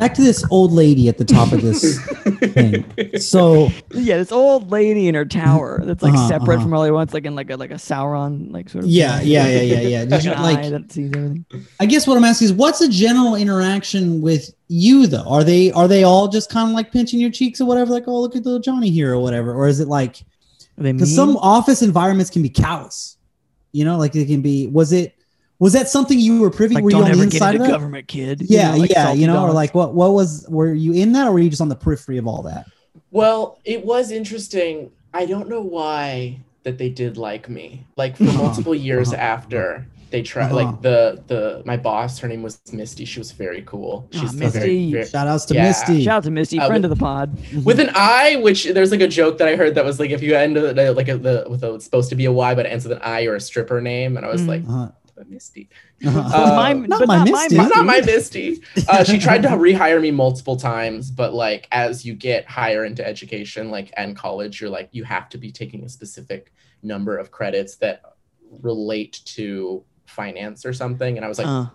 back 0.00 0.14
to 0.14 0.22
this 0.22 0.44
old 0.50 0.72
lady 0.72 1.08
at 1.08 1.18
the 1.18 1.24
top 1.24 1.52
of 1.52 1.62
this 1.62 2.00
thing. 2.54 2.84
So 3.18 3.68
Yeah, 3.92 4.16
this 4.16 4.32
old 4.32 4.70
lady 4.70 5.06
in 5.08 5.14
her 5.14 5.24
tower 5.24 5.80
that's 5.84 6.02
like 6.02 6.14
Uh-huh, 6.14 6.28
separate 6.28 6.56
uh-huh. 6.56 6.64
from 6.64 6.74
all 6.74 6.82
the 6.84 6.92
ones 6.92 7.14
like 7.14 7.24
in 7.26 7.34
like 7.34 7.50
a 7.50 7.56
like 7.56 7.70
a 7.70 7.74
Sauron 7.74 8.50
like 8.50 8.68
sort 8.68 8.84
of 8.84 8.90
yeah, 8.90 9.18
thing. 9.18 9.28
yeah, 9.28 9.46
yeah, 9.48 9.80
yeah, 9.80 10.04
yeah. 10.04 10.04
like 10.10 10.24
you, 10.24 10.30
like 10.30 10.70
that 10.70 10.90
sees 10.92 11.10
everything. 11.14 11.44
I 11.78 11.86
guess 11.86 12.06
what 12.06 12.16
I'm 12.16 12.24
asking 12.24 12.46
is 12.46 12.52
what's 12.52 12.80
the 12.80 12.88
general 12.88 13.36
interaction 13.36 14.20
with 14.20 14.52
you 14.68 15.06
though? 15.06 15.28
Are 15.28 15.44
they 15.44 15.70
are 15.72 15.86
they 15.86 16.02
all 16.04 16.28
just 16.28 16.50
kind 16.50 16.68
of 16.68 16.74
like 16.74 16.90
pinching 16.92 17.20
your 17.20 17.30
cheeks 17.30 17.60
or 17.60 17.66
whatever, 17.66 17.92
like, 17.92 18.04
oh 18.08 18.20
look 18.20 18.34
at 18.34 18.44
little 18.44 18.60
Johnny 18.60 18.90
here 18.90 19.12
or 19.14 19.18
whatever? 19.20 19.54
Or 19.54 19.68
is 19.68 19.80
it 19.80 19.88
like 19.88 20.24
they 20.78 20.92
because 20.92 21.08
mean? 21.10 21.16
some 21.16 21.36
office 21.36 21.82
environments 21.82 22.30
can 22.30 22.42
be 22.42 22.48
callous. 22.48 23.18
You 23.72 23.84
know, 23.84 23.98
like 23.98 24.16
it 24.16 24.26
can 24.26 24.40
be 24.40 24.66
was 24.66 24.92
it 24.92 25.14
was 25.60 25.72
that 25.74 25.88
something 25.88 26.18
you 26.18 26.40
were 26.40 26.50
privy 26.50 26.74
like 26.74 26.82
were 26.84 26.90
you 26.90 26.96
don't 26.96 27.04
on 27.04 27.10
the 27.12 27.18
ever 27.18 27.24
get 27.26 27.34
inside 27.34 27.54
into 27.54 27.62
of 27.64 27.68
that? 27.68 27.74
government, 27.76 28.08
kid. 28.08 28.40
You 28.42 28.46
Yeah, 28.58 28.72
know, 28.72 28.78
like 28.78 28.90
yeah, 28.90 29.12
you 29.12 29.26
know, 29.28 29.44
or 29.44 29.52
like 29.52 29.72
what 29.74 29.94
what 29.94 30.12
was 30.12 30.44
were 30.48 30.74
you 30.74 30.92
in 30.94 31.12
that 31.12 31.28
or 31.28 31.32
were 31.32 31.38
you 31.38 31.50
just 31.50 31.62
on 31.62 31.68
the 31.68 31.76
periphery 31.76 32.18
of 32.18 32.26
all 32.26 32.42
that? 32.42 32.66
well 33.12 33.58
it 33.64 33.84
was 33.84 34.10
interesting 34.10 34.90
i 35.14 35.24
don't 35.24 35.48
know 35.48 35.60
why 35.60 36.38
that 36.64 36.76
they 36.78 36.88
did 36.88 37.16
like 37.16 37.48
me 37.48 37.84
like 37.96 38.16
for 38.16 38.24
Uh-huh, 38.24 38.42
multiple 38.44 38.74
years 38.74 39.12
uh-huh, 39.12 39.22
after 39.34 39.86
they 40.10 40.22
tried 40.22 40.46
Uh-huh. 40.52 40.56
like 40.62 40.82
the 40.82 41.22
the 41.28 41.62
my 41.64 41.76
boss 41.76 42.18
her 42.18 42.26
name 42.28 42.42
was 42.42 42.60
misty 42.72 43.04
she 43.04 43.18
was 43.20 43.30
very 43.30 43.62
cool 43.62 44.08
Ah, 44.14 44.18
she's 44.20 44.34
Misty. 44.34 44.58
very, 44.58 44.92
very 44.92 45.06
Shout 45.06 45.28
outs 45.28 45.44
to 45.46 45.54
Yeah. 45.54 45.68
Misty. 45.68 46.04
Shout 46.04 46.16
out 46.18 46.24
to 46.24 46.30
Misty, 46.32 46.58
Uh, 46.58 46.66
friend 46.66 46.82
with- 46.82 46.90
of 46.92 46.98
the 46.98 47.02
pod. 47.04 47.26
with 47.64 47.78
an 47.78 47.90
I, 47.94 48.36
which 48.46 48.64
there's 48.74 48.90
like 48.90 49.00
a 49.10 49.12
joke 49.20 49.38
that 49.38 49.46
I 49.46 49.54
heard 49.56 49.74
that 49.76 49.84
was 49.84 50.00
like 50.02 50.10
if 50.10 50.20
you 50.22 50.34
end 50.34 50.56
it 50.56 50.76
uh, 50.78 50.92
like 51.00 51.08
a, 51.08 51.16
the 51.16 51.46
with 51.48 51.62
a 51.62 51.74
it's 51.74 51.84
supposed 51.84 52.10
to 52.10 52.16
be 52.16 52.24
a 52.26 52.32
Y, 52.32 52.54
but 52.56 52.66
it 52.66 52.70
ends 52.70 52.84
with 52.86 52.94
an 52.98 53.02
I 53.18 53.24
or 53.28 53.34
a 53.36 53.40
stripper 53.40 53.80
name, 53.80 54.16
and 54.16 54.26
I 54.26 54.30
was 54.34 54.42
Mm. 54.42 54.48
like, 54.54 54.62
Uh-huh. 54.66 54.88
But 55.20 55.28
Misty. 55.28 55.68
Uh, 56.06 56.54
my, 56.56 56.72
not 56.72 57.00
but 57.00 57.08
my 57.08 57.16
not 57.18 57.28
Misty. 57.28 57.56
my 57.56 57.68
not 57.68 57.84
my 57.84 58.00
Misty. 58.00 58.62
Uh, 58.88 59.04
she 59.04 59.18
tried 59.18 59.42
to 59.42 59.48
rehire 59.48 60.00
me 60.00 60.10
multiple 60.10 60.56
times, 60.56 61.10
but 61.10 61.34
like 61.34 61.68
as 61.72 62.06
you 62.06 62.14
get 62.14 62.46
higher 62.46 62.86
into 62.86 63.06
education, 63.06 63.70
like 63.70 63.92
and 63.98 64.16
college, 64.16 64.60
you're 64.60 64.70
like 64.70 64.88
you 64.92 65.04
have 65.04 65.28
to 65.28 65.36
be 65.36 65.52
taking 65.52 65.84
a 65.84 65.88
specific 65.90 66.54
number 66.82 67.18
of 67.18 67.30
credits 67.30 67.76
that 67.76 68.00
relate 68.62 69.20
to 69.26 69.84
finance 70.06 70.64
or 70.64 70.72
something, 70.72 71.16
and 71.16 71.24
I 71.24 71.28
was 71.28 71.38
like. 71.38 71.46
Uh, 71.46 71.66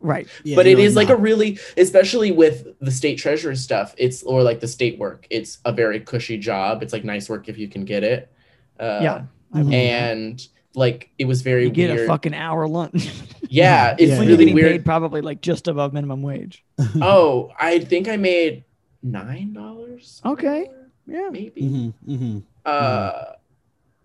right. 0.00 0.26
Yeah, 0.42 0.56
but 0.56 0.66
it 0.66 0.78
is 0.78 0.94
you're 0.94 1.02
like 1.02 1.10
a 1.10 1.16
really 1.16 1.58
especially 1.76 2.32
with 2.32 2.66
the 2.80 2.90
state 2.90 3.16
treasurer 3.16 3.54
stuff 3.54 3.94
it's 3.98 4.22
or 4.22 4.42
like 4.42 4.60
the 4.60 4.68
state 4.68 4.98
work 4.98 5.26
it's 5.28 5.58
a 5.66 5.72
very 5.72 6.00
cushy 6.00 6.38
job 6.38 6.82
it's 6.82 6.94
like 6.94 7.04
nice 7.04 7.28
work 7.28 7.50
if 7.50 7.58
you 7.58 7.68
can 7.68 7.84
get 7.84 8.02
it 8.02 8.32
uh, 8.78 9.00
yeah. 9.02 9.22
Mhm. 9.54 9.74
and 9.74 10.48
like 10.74 11.10
it 11.18 11.24
was 11.26 11.42
very 11.42 11.64
You 11.64 11.70
get 11.70 11.90
weird 11.90 12.08
a 12.08 12.12
fucking 12.12 12.34
hour 12.34 12.66
lunch. 12.68 13.10
yeah 13.48 13.96
it's 13.98 14.10
Yeah, 14.10 14.18
when 14.18 14.28
you're 14.28 14.36
really 14.36 14.44
getting 14.46 14.54
weird 14.54 14.72
paid 14.72 14.84
probably 14.84 15.20
like 15.20 15.40
just 15.40 15.66
above 15.68 15.92
minimum 15.92 16.22
wage. 16.22 16.64
oh 17.02 17.50
i 17.58 17.78
think 17.80 18.08
i 18.08 18.16
made 18.16 18.64
nine 19.02 19.52
dollars 19.52 20.20
Okay. 20.24 20.68
Yeah. 21.06 21.28
maybe 21.32 21.62
Mhm, 21.62 21.94
mhm. 22.06 22.42
uh 22.64 23.24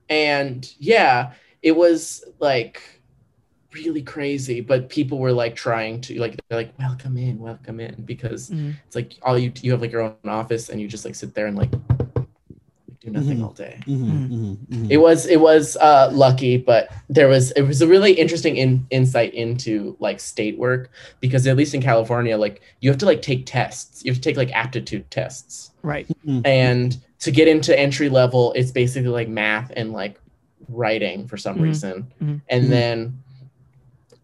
and 0.07 0.72
yeah, 0.78 1.34
it 1.63 1.76
was 1.76 2.24
like 2.39 2.82
really 3.74 4.03
crazy, 4.03 4.61
but 4.61 4.88
people 4.89 5.18
were 5.18 5.32
like 5.34 5.55
trying 5.55 5.99
to 6.01 6.20
like 6.20 6.38
they're 6.47 6.59
like 6.59 6.78
welcome 6.80 7.18
in, 7.18 7.39
welcome 7.39 7.80
in 7.80 8.03
because 8.05 8.51
Mhm. 8.51 8.76
it's 8.86 8.95
like 8.95 9.13
all 9.24 9.38
you 9.38 9.51
you 9.61 9.72
have 9.72 9.82
like 9.82 9.91
your 9.91 10.01
own 10.01 10.16
office 10.26 10.70
and 10.70 10.80
you 10.80 10.88
just 10.88 11.05
like 11.05 11.16
sit 11.16 11.34
there 11.34 11.47
and 11.47 11.57
like 11.57 11.72
do 13.06 13.12
nothing 13.12 13.38
Mhm. 13.38 13.43
all 13.43 13.51
day. 13.53 13.78
Mhm, 13.88 13.97
Mm. 13.97 14.30
mhm, 14.30 14.58
mhm. 14.70 14.88
It 14.89 14.97
was 14.97 15.26
it 15.28 15.39
was 15.39 15.78
uh, 15.78 16.10
lucky, 16.12 16.58
but 16.58 16.89
there 17.10 17.28
was 17.28 17.51
it 17.51 17.62
was 17.62 17.82
a 17.82 17.88
really 17.88 18.14
interesting 18.14 18.58
in, 18.58 18.86
insight 18.89 19.34
into 19.34 19.95
like 19.99 20.20
state 20.20 20.58
work 20.58 20.89
because 21.20 21.45
at 21.47 21.56
least 21.56 21.74
in 21.76 21.82
California, 21.82 22.38
like 22.38 22.62
you 22.82 22.89
have 22.89 22.97
to 22.99 23.06
like 23.06 23.22
take 23.22 23.45
tests. 23.45 24.03
You 24.03 24.12
have 24.12 24.18
to 24.22 24.30
take 24.30 24.38
like 24.38 24.51
aptitude 24.53 25.10
tests, 25.12 25.72
Right. 25.84 26.08
And 26.43 26.97
to 27.20 27.32
get 27.32 27.47
into 27.47 27.78
entry 27.80 28.10
level, 28.10 28.53
it's 28.53 28.72
basically 28.72 29.10
like 29.10 29.30
math 29.30 29.72
and 29.76 29.91
like 29.93 30.20
writing 30.68 31.28
for 31.28 31.38
some 31.38 31.58
Mhm. 31.58 31.62
reason, 31.62 32.08
Mhm. 32.24 32.41
and 32.49 32.72
then 32.72 33.20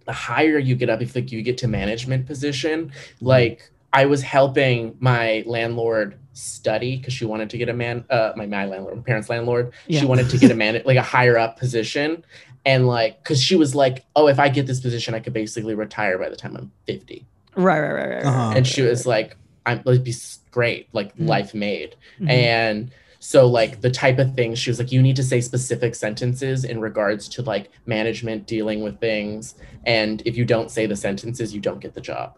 the 0.06 0.12
higher 0.14 0.58
you 0.58 0.76
get 0.76 0.90
up, 0.90 1.02
if 1.02 1.16
like 1.16 1.32
you 1.32 1.44
get 1.44 1.58
to 1.60 1.68
management 1.68 2.26
position, 2.26 2.88
Mm-hmm. 2.88 3.26
like 3.28 3.70
I 3.94 4.06
was 4.08 4.22
helping 4.24 4.96
my 5.00 5.44
landlord 5.46 6.16
study 6.34 6.98
because 6.98 7.14
she 7.14 7.26
wanted 7.26 7.50
to 7.50 7.58
get 7.58 7.68
a 7.70 7.74
man 7.74 8.06
uh 8.10 8.32
my, 8.36 8.46
my 8.46 8.66
landlord 8.66 8.96
my 8.96 9.02
parents 9.04 9.30
landlord 9.30 9.72
Yeah. 9.88 10.00
she 10.00 10.06
wanted 10.06 10.30
to 10.30 10.38
get 10.38 10.52
a 10.52 10.56
man 10.56 10.82
like 10.86 10.98
a 10.98 11.02
higher 11.02 11.38
up 11.38 11.58
position 11.58 12.24
and 12.66 12.88
like 12.88 13.22
because 13.24 13.42
she 13.44 13.56
was 13.56 13.76
like 13.76 14.06
oh 14.16 14.28
if 14.28 14.40
i 14.40 14.48
get 14.50 14.66
this 14.68 14.80
position 14.80 15.14
i 15.14 15.20
could 15.20 15.34
basically 15.34 15.76
retire 15.76 16.18
by 16.18 16.30
the 16.30 16.36
time 16.36 16.56
i'm 16.56 16.72
50 16.88 17.26
Right. 17.56 17.80
Right. 17.82 17.92
Right. 17.92 18.10
Right. 18.16 18.26
Uh-huh. 18.26 18.54
and 18.56 18.66
she 18.66 18.82
was 18.82 19.06
like 19.06 19.36
i'm 19.66 19.80
it'd 19.86 20.04
be 20.04 20.14
great 20.52 20.88
like 20.94 21.16
Mhm. 21.18 21.28
life 21.28 21.54
made 21.54 21.96
right. 22.20 22.30
Mhm. 22.30 22.32
and 22.32 22.92
so 23.20 23.46
like 23.46 23.82
the 23.82 23.92
type 23.92 24.18
of 24.18 24.34
things 24.34 24.58
she 24.58 24.70
was 24.70 24.80
like 24.80 24.92
you 24.92 25.02
need 25.02 25.16
to 25.18 25.24
say 25.24 25.42
specific 25.42 25.94
sentences 25.96 26.64
in 26.64 26.80
regards 26.82 27.28
to 27.30 27.42
like 27.44 27.70
management 27.86 28.48
dealing 28.48 28.82
with 28.82 29.00
things 29.00 29.54
and 29.86 30.24
if 30.26 30.36
you 30.38 30.46
don't 30.46 30.72
say 30.72 30.86
the 30.88 30.96
sentences 30.96 31.54
you 31.54 31.60
don't 31.62 31.80
get 31.82 31.94
the 31.94 32.02
job 32.02 32.38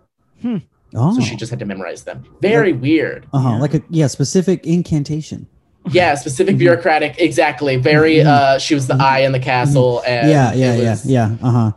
oh, 0.96 1.14
so 1.16 1.22
she 1.22 1.36
just 1.36 1.50
had 1.50 1.60
to 1.60 1.66
memorize 1.66 2.04
them 2.04 2.24
very 2.42 2.74
weird 2.74 3.26
uh-huh, 3.34 3.50
Yeah. 3.50 3.60
like 3.60 3.74
a 3.74 3.82
yeah 3.90 4.08
specific 4.08 4.66
incantation. 4.66 5.48
yeah 5.92 6.16
specific 6.16 6.56
Mhm. 6.56 6.60
bureaucratic 6.60 7.16
exactly 7.20 7.76
very 7.76 8.16
Mhm. 8.18 8.26
uh 8.28 8.60
she 8.60 8.74
was 8.76 8.88
the 8.88 8.94
Mhm. 8.94 9.02
eye 9.02 9.20
in 9.26 9.32
the 9.34 9.40
castle 9.40 10.02
and 10.08 10.30
yeah, 10.30 10.54
yeah, 10.54 10.74
it 10.74 10.84
yeah, 10.84 10.98
yeah. 11.06 11.48
Uh 11.48 11.52
huh. 11.52 11.72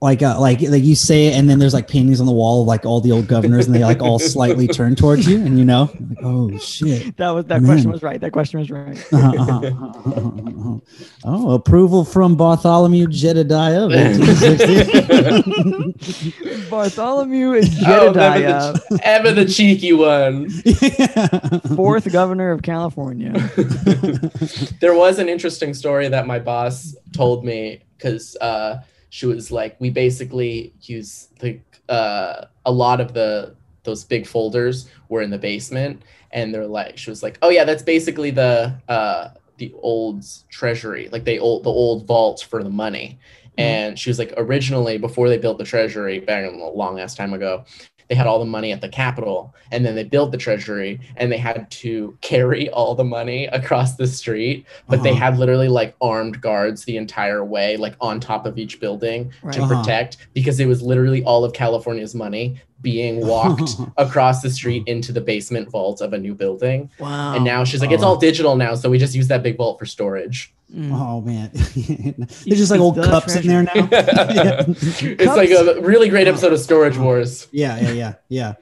Like, 0.00 0.22
uh, 0.22 0.40
like, 0.40 0.60
like 0.60 0.84
you 0.84 0.94
say 0.94 1.26
it, 1.28 1.34
and 1.34 1.50
then 1.50 1.58
there's 1.58 1.74
like 1.74 1.88
paintings 1.88 2.20
on 2.20 2.26
the 2.26 2.32
wall 2.32 2.62
of 2.62 2.68
like 2.68 2.86
all 2.86 3.00
the 3.00 3.10
old 3.10 3.26
governors, 3.26 3.66
and 3.66 3.74
they 3.74 3.82
like 3.84 4.00
all 4.00 4.18
slightly 4.18 4.68
turn 4.78 4.94
towards 4.94 5.26
you, 5.26 5.38
and 5.44 5.58
you 5.58 5.64
know, 5.64 5.90
like, 6.10 6.18
oh 6.22 6.56
shit. 6.58 7.16
that 7.16 7.30
was 7.30 7.46
that 7.46 7.62
Man. 7.62 7.70
question 7.72 7.90
was 7.90 8.02
right. 8.02 8.20
That 8.20 8.32
question 8.32 8.60
was 8.60 8.70
right. 8.70 8.96
Uh-huh, 9.12 9.32
uh-huh, 9.38 9.66
uh-huh, 9.66 10.20
uh-huh. 10.20 10.78
Oh, 11.24 11.50
approval 11.52 12.04
from 12.04 12.36
Bartholomew 12.36 13.06
Jedediah. 13.08 13.84
of 13.86 13.92
1860. 13.92 16.68
Bartholomew 16.70 17.54
Oh, 17.54 17.60
Jedediah, 17.60 18.72
the, 18.72 19.00
Evan 19.02 19.34
the 19.34 19.44
cheeky 19.46 19.92
one. 19.92 20.48
fourth 21.76 22.10
governor 22.12 22.50
of 22.50 22.62
California. 22.62 23.32
there 24.80 24.94
was 24.94 25.18
an 25.18 25.28
interesting 25.28 25.74
story 25.74 26.08
that 26.08 26.26
my 26.26 26.38
boss 26.38 26.94
told 27.12 27.44
me 27.44 27.82
because 27.96 28.36
uh, 28.40 28.80
she 29.12 29.26
was 29.26 29.52
like, 29.52 29.78
we 29.78 29.90
basically 29.90 30.72
use 30.80 31.28
the 31.38 31.60
uh, 31.90 32.46
a 32.64 32.72
lot 32.72 32.98
of 32.98 33.12
the 33.12 33.54
those 33.82 34.04
big 34.04 34.26
folders 34.26 34.88
were 35.10 35.20
in 35.20 35.28
the 35.28 35.36
basement, 35.36 36.00
and 36.30 36.54
they're 36.54 36.66
like, 36.66 36.96
she 36.96 37.10
was 37.10 37.22
like, 37.22 37.36
oh 37.42 37.50
yeah, 37.50 37.64
that's 37.64 37.82
basically 37.82 38.30
the 38.30 38.74
uh, 38.88 39.28
the 39.58 39.70
old 39.82 40.24
treasury, 40.48 41.10
like 41.12 41.24
they 41.24 41.38
old 41.38 41.62
the 41.64 41.68
old 41.68 42.06
vault 42.06 42.46
for 42.48 42.62
the 42.62 42.70
money. 42.70 43.18
And 43.58 43.98
she 43.98 44.08
was 44.08 44.18
like, 44.18 44.32
originally, 44.38 44.96
before 44.96 45.28
they 45.28 45.36
built 45.36 45.58
the 45.58 45.64
treasury, 45.64 46.18
back 46.18 46.50
a 46.50 46.56
long 46.56 46.98
ass 46.98 47.14
time 47.14 47.34
ago, 47.34 47.66
they 48.12 48.16
had 48.16 48.26
all 48.26 48.38
the 48.38 48.44
money 48.44 48.72
at 48.72 48.82
the 48.82 48.90
Capitol, 48.90 49.54
and 49.70 49.86
then 49.86 49.94
they 49.94 50.04
built 50.04 50.32
the 50.32 50.36
treasury, 50.36 51.00
and 51.16 51.32
they 51.32 51.38
had 51.38 51.70
to 51.70 52.14
carry 52.20 52.68
all 52.68 52.94
the 52.94 53.04
money 53.04 53.46
across 53.46 53.96
the 53.96 54.06
street. 54.06 54.66
But 54.90 55.02
they 55.02 55.12
Uh-huh. 55.12 55.18
had 55.30 55.38
literally 55.38 55.68
like 55.68 55.94
armed 56.02 56.42
guards 56.42 56.84
the 56.84 56.98
entire 56.98 57.42
way, 57.42 57.78
like 57.78 57.94
on 58.02 58.20
top 58.20 58.44
of 58.44 58.58
each 58.58 58.80
building 58.80 59.30
Right. 59.42 59.54
to 59.54 59.62
Uh-huh. 59.62 59.76
protect, 59.76 60.18
because 60.34 60.60
it 60.60 60.66
was 60.66 60.82
literally 60.82 61.24
all 61.24 61.42
of 61.42 61.54
California's 61.54 62.14
money 62.14 62.60
being 62.82 63.24
walked 63.34 63.76
across 63.96 64.42
the 64.42 64.50
street 64.50 64.82
into 64.86 65.10
the 65.10 65.22
basement 65.22 65.70
vault 65.70 66.02
of 66.02 66.12
a 66.12 66.18
new 66.18 66.34
building. 66.34 66.90
Wow. 66.98 67.32
And 67.34 67.44
now 67.44 67.64
she's 67.64 67.80
like, 67.80 67.92
it's 67.92 68.02
all 68.02 68.16
digital 68.16 68.56
now, 68.56 68.74
so 68.74 68.90
we 68.90 68.98
just 68.98 69.14
use 69.14 69.28
that 69.28 69.42
big 69.42 69.56
vault 69.56 69.78
for 69.78 69.86
storage. 69.86 70.52
Mm. 70.74 70.90
Oh 70.92 71.20
man, 71.20 71.50
there's 71.52 72.58
just 72.58 72.70
like 72.70 72.78
It's 72.78 72.82
old 72.82 72.94
the 72.94 73.04
cups 73.04 73.36
in 73.36 73.46
there 73.46 73.62
now. 73.62 73.72
It's 73.92 75.26
like 75.26 75.50
a 75.50 75.80
really 75.82 76.08
great 76.08 76.26
episode 76.26 76.52
of 76.52 76.60
Storage 76.60 76.96
Wars. 76.96 77.46
yeah, 77.52 77.78
yeah, 77.78 77.92
yeah, 77.92 78.14
yeah. 78.28 78.54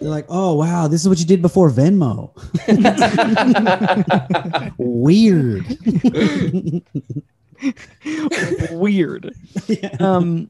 They're 0.00 0.08
like, 0.08 0.26
oh 0.28 0.54
wow, 0.54 0.86
this 0.86 1.00
is 1.00 1.08
what 1.08 1.18
you 1.18 1.26
did 1.26 1.42
before 1.42 1.68
Venmo. 1.70 2.30
Weird. 4.78 5.66
Weird. 8.70 9.34
yeah. 9.66 9.96
Um, 9.98 10.48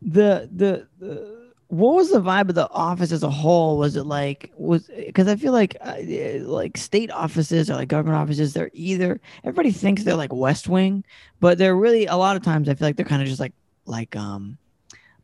the, 0.00 0.48
the 0.50 0.86
the 0.98 1.37
what 1.68 1.94
was 1.96 2.10
the 2.10 2.20
vibe 2.20 2.48
of 2.48 2.54
the 2.54 2.68
office 2.70 3.12
as 3.12 3.22
a 3.22 3.30
whole? 3.30 3.76
Was 3.78 3.94
it 3.96 4.04
like 4.04 4.50
was 4.56 4.88
because 4.96 5.28
I 5.28 5.36
feel 5.36 5.52
like 5.52 5.76
uh, 5.80 5.96
like 6.40 6.76
state 6.78 7.10
offices 7.10 7.70
or 7.70 7.74
like 7.74 7.88
government 7.88 8.16
offices, 8.16 8.54
they're 8.54 8.70
either 8.72 9.20
everybody 9.44 9.70
thinks 9.70 10.02
they're 10.02 10.14
like 10.16 10.32
West 10.32 10.68
Wing, 10.68 11.04
but 11.40 11.58
they're 11.58 11.76
really 11.76 12.06
a 12.06 12.16
lot 12.16 12.36
of 12.36 12.42
times 12.42 12.68
I 12.68 12.74
feel 12.74 12.88
like 12.88 12.96
they're 12.96 13.04
kind 13.06 13.22
of 13.22 13.28
just 13.28 13.40
like 13.40 13.52
like 13.84 14.16
um 14.16 14.56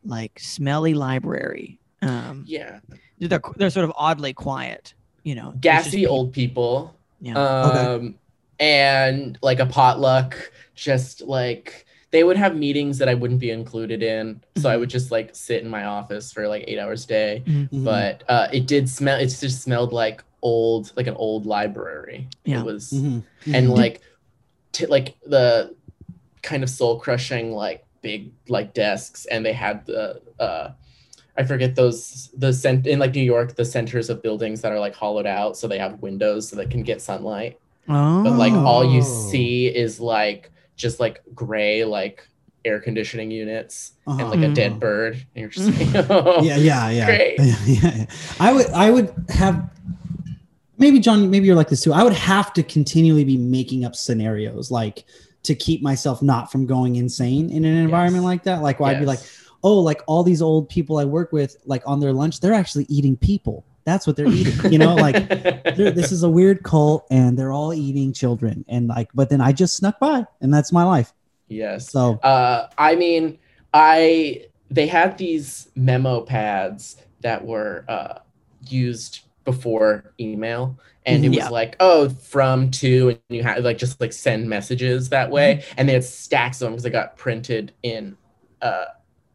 like 0.03 0.39
smelly 0.39 0.93
library. 0.93 1.79
Um, 2.03 2.43
Yeah. 2.45 2.79
they're 3.19 3.41
they're 3.55 3.71
sort 3.71 3.85
of 3.85 3.93
oddly 3.97 4.33
quiet. 4.33 4.93
You 5.23 5.33
know, 5.33 5.51
just 5.53 5.61
Gassy 5.61 6.05
old 6.05 6.31
people. 6.31 6.95
Yeah. 7.21 7.37
Um 7.39 8.15
and 8.59 9.37
like 9.41 9.59
a 9.59 9.65
potluck, 9.65 10.51
just 10.75 11.21
like 11.21 11.84
they 12.15 12.23
would 12.23 12.37
have 12.37 12.55
meetings 12.55 12.97
that 12.99 13.09
I 13.09 13.13
wouldn't 13.13 13.41
be 13.41 13.51
included 13.51 14.01
in. 14.01 14.41
So 14.55 14.69
I 14.69 14.77
would 14.77 14.89
just 14.89 15.11
like 15.11 15.35
sit 15.35 15.61
in 15.63 15.69
my 15.69 15.83
office 15.83 16.31
for 16.31 16.47
like 16.47 16.63
eight 16.65 16.79
hours 16.79 17.03
a 17.03 17.07
day. 17.07 17.43
Mhm. 17.45 17.83
But 17.83 18.23
uh 18.29 18.47
it 18.53 18.67
did 18.67 18.87
smell 18.89 19.19
it 19.19 19.27
just 19.27 19.61
smelled 19.61 19.91
like 19.91 20.23
old 20.41 20.93
like 20.95 21.07
an 21.07 21.15
old 21.15 21.45
library. 21.45 22.29
Yeah. 22.45 22.61
It 22.61 22.65
was 22.65 22.91
Mhm. 22.93 23.23
and 23.53 23.67
Mhm. 23.67 23.75
like 23.77 23.99
t- 24.71 24.85
like 24.85 25.15
the 25.25 25.75
kind 26.41 26.63
of 26.63 26.69
soul 26.69 26.99
crushing 26.99 27.51
like 27.51 27.83
big 28.01 28.31
like 28.47 28.73
desks 28.73 29.25
and 29.25 29.45
they 29.45 29.51
had 29.65 29.85
the 29.85 30.21
uh 30.39 30.69
I 31.37 31.43
forget 31.43 31.75
those 31.75 32.29
the 32.37 32.53
cent 32.53 32.87
in 32.87 32.97
like 32.97 33.13
New 33.13 33.23
York 33.35 33.55
the 33.57 33.65
centers 33.65 34.09
of 34.09 34.21
buildings 34.23 34.61
that 34.61 34.71
are 34.71 34.79
like 34.79 34.95
hollowed 34.95 35.25
out 35.27 35.57
so 35.57 35.67
they 35.67 35.79
have 35.79 36.01
windows 36.01 36.47
so 36.47 36.55
they 36.55 36.65
can 36.65 36.83
get 36.83 37.01
sunlight 37.01 37.59
oh, 37.89 38.23
but 38.23 38.33
like 38.37 38.53
all 38.53 38.85
you 38.85 39.01
Oh. 39.01 39.29
see 39.31 39.67
is 39.67 39.99
like 39.99 40.49
just 40.75 40.99
like 40.99 41.21
gray 41.33 41.83
like 41.85 42.27
air 42.65 42.79
conditioning 42.79 43.29
units 43.31 43.93
Uh-huh. 44.07 44.19
and 44.19 44.29
like 44.31 44.39
a 44.39 44.51
Mhm. 44.51 44.55
dead 44.55 44.79
bird 44.79 45.13
and 45.15 45.41
you're 45.41 45.49
just 45.49 45.69
like 45.95 46.09
oh 46.09 46.41
yeah, 46.43 46.57
yeah, 46.57 46.89
yeah. 46.89 47.05
Great. 47.05 47.35
yeah, 47.39 47.55
yeah. 47.65 48.05
I 48.39 48.51
would, 48.53 48.67
I 48.67 48.89
would 48.91 49.13
have. 49.29 49.69
Maybe 50.77 50.99
John, 50.99 51.29
maybe 51.29 51.45
you're 51.45 51.55
like 51.55 51.69
this 51.69 51.83
too. 51.83 51.93
I 51.93 52.03
would 52.03 52.11
have 52.13 52.51
to 52.53 52.63
continually 52.63 53.23
be 53.23 53.37
making 53.37 53.85
up 53.85 53.95
scenarios, 53.95 54.71
like 54.71 55.05
to 55.43 55.55
keep 55.55 55.81
myself 55.81 56.21
not 56.21 56.51
from 56.51 56.65
going 56.65 56.97
insane 56.97 57.49
in 57.49 57.63
an 57.63 57.77
environment 57.77 58.23
Yes. 58.23 58.29
like 58.29 58.43
that. 58.43 58.61
Like, 58.61 58.79
where 58.81 58.89
I'd 58.91 58.99
be 58.99 59.05
like, 59.05 59.19
oh, 59.63 59.79
like 59.79 60.01
all 60.07 60.23
these 60.23 60.41
old 60.41 60.67
people 60.67 60.97
I 60.97 61.05
work 61.05 61.31
with, 61.31 61.55
like 61.65 61.83
on 61.85 61.99
their 62.01 62.11
lunch, 62.11 62.41
they're 62.41 62.53
actually 62.53 62.85
eating 62.89 63.15
people. 63.15 63.63
That's 63.85 64.07
what 64.07 64.15
they're 64.15 64.27
eating. 64.27 64.63
You 64.67 64.79
know, 64.79 64.97
like 64.97 65.21
this 65.75 66.11
is 66.11 66.23
a 66.23 66.29
weird 66.29 66.63
cult, 66.63 67.05
and 67.11 67.37
they're 67.37 67.51
all 67.51 67.73
eating 67.73 68.13
children, 68.13 68.65
and 68.67 68.87
like, 68.87 69.09
but 69.13 69.29
then 69.29 69.41
I 69.41 69.51
just 69.51 69.77
snuck 69.77 69.99
by, 69.99 70.25
and 70.41 70.53
that's 70.53 70.71
my 70.71 70.83
life. 70.83 71.13
yes 71.47 71.91
So, 71.91 72.19
Uh, 72.23 72.67
I 72.77 72.95
mean, 72.95 73.37
I 73.73 74.45
they 74.71 74.87
had 74.87 75.17
these 75.17 75.69
memo 75.75 76.21
pads 76.21 76.97
that 77.21 77.45
were 77.45 77.85
uh, 77.87 78.19
used 78.67 79.21
before 79.43 80.13
email, 80.19 80.79
and 81.05 81.23
it 81.23 81.29
Mhm. 81.29 81.35
was 81.35 81.49
like, 81.51 81.75
oh, 81.79 82.09
from 82.09 82.71
to, 82.71 83.09
and 83.09 83.19
you 83.29 83.43
had 83.43 83.63
like 83.63 83.77
just 83.77 84.01
like 84.01 84.11
send 84.13 84.49
messages 84.49 85.09
that 85.09 85.29
way, 85.29 85.63
and 85.77 85.87
they 85.87 85.93
had 85.93 86.03
stacks 86.03 86.61
of 86.61 86.65
them 86.65 86.73
because 86.73 86.83
they 86.83 86.89
got 86.89 87.15
printed 87.17 87.73
in 87.83 88.17
uh, 88.61 88.85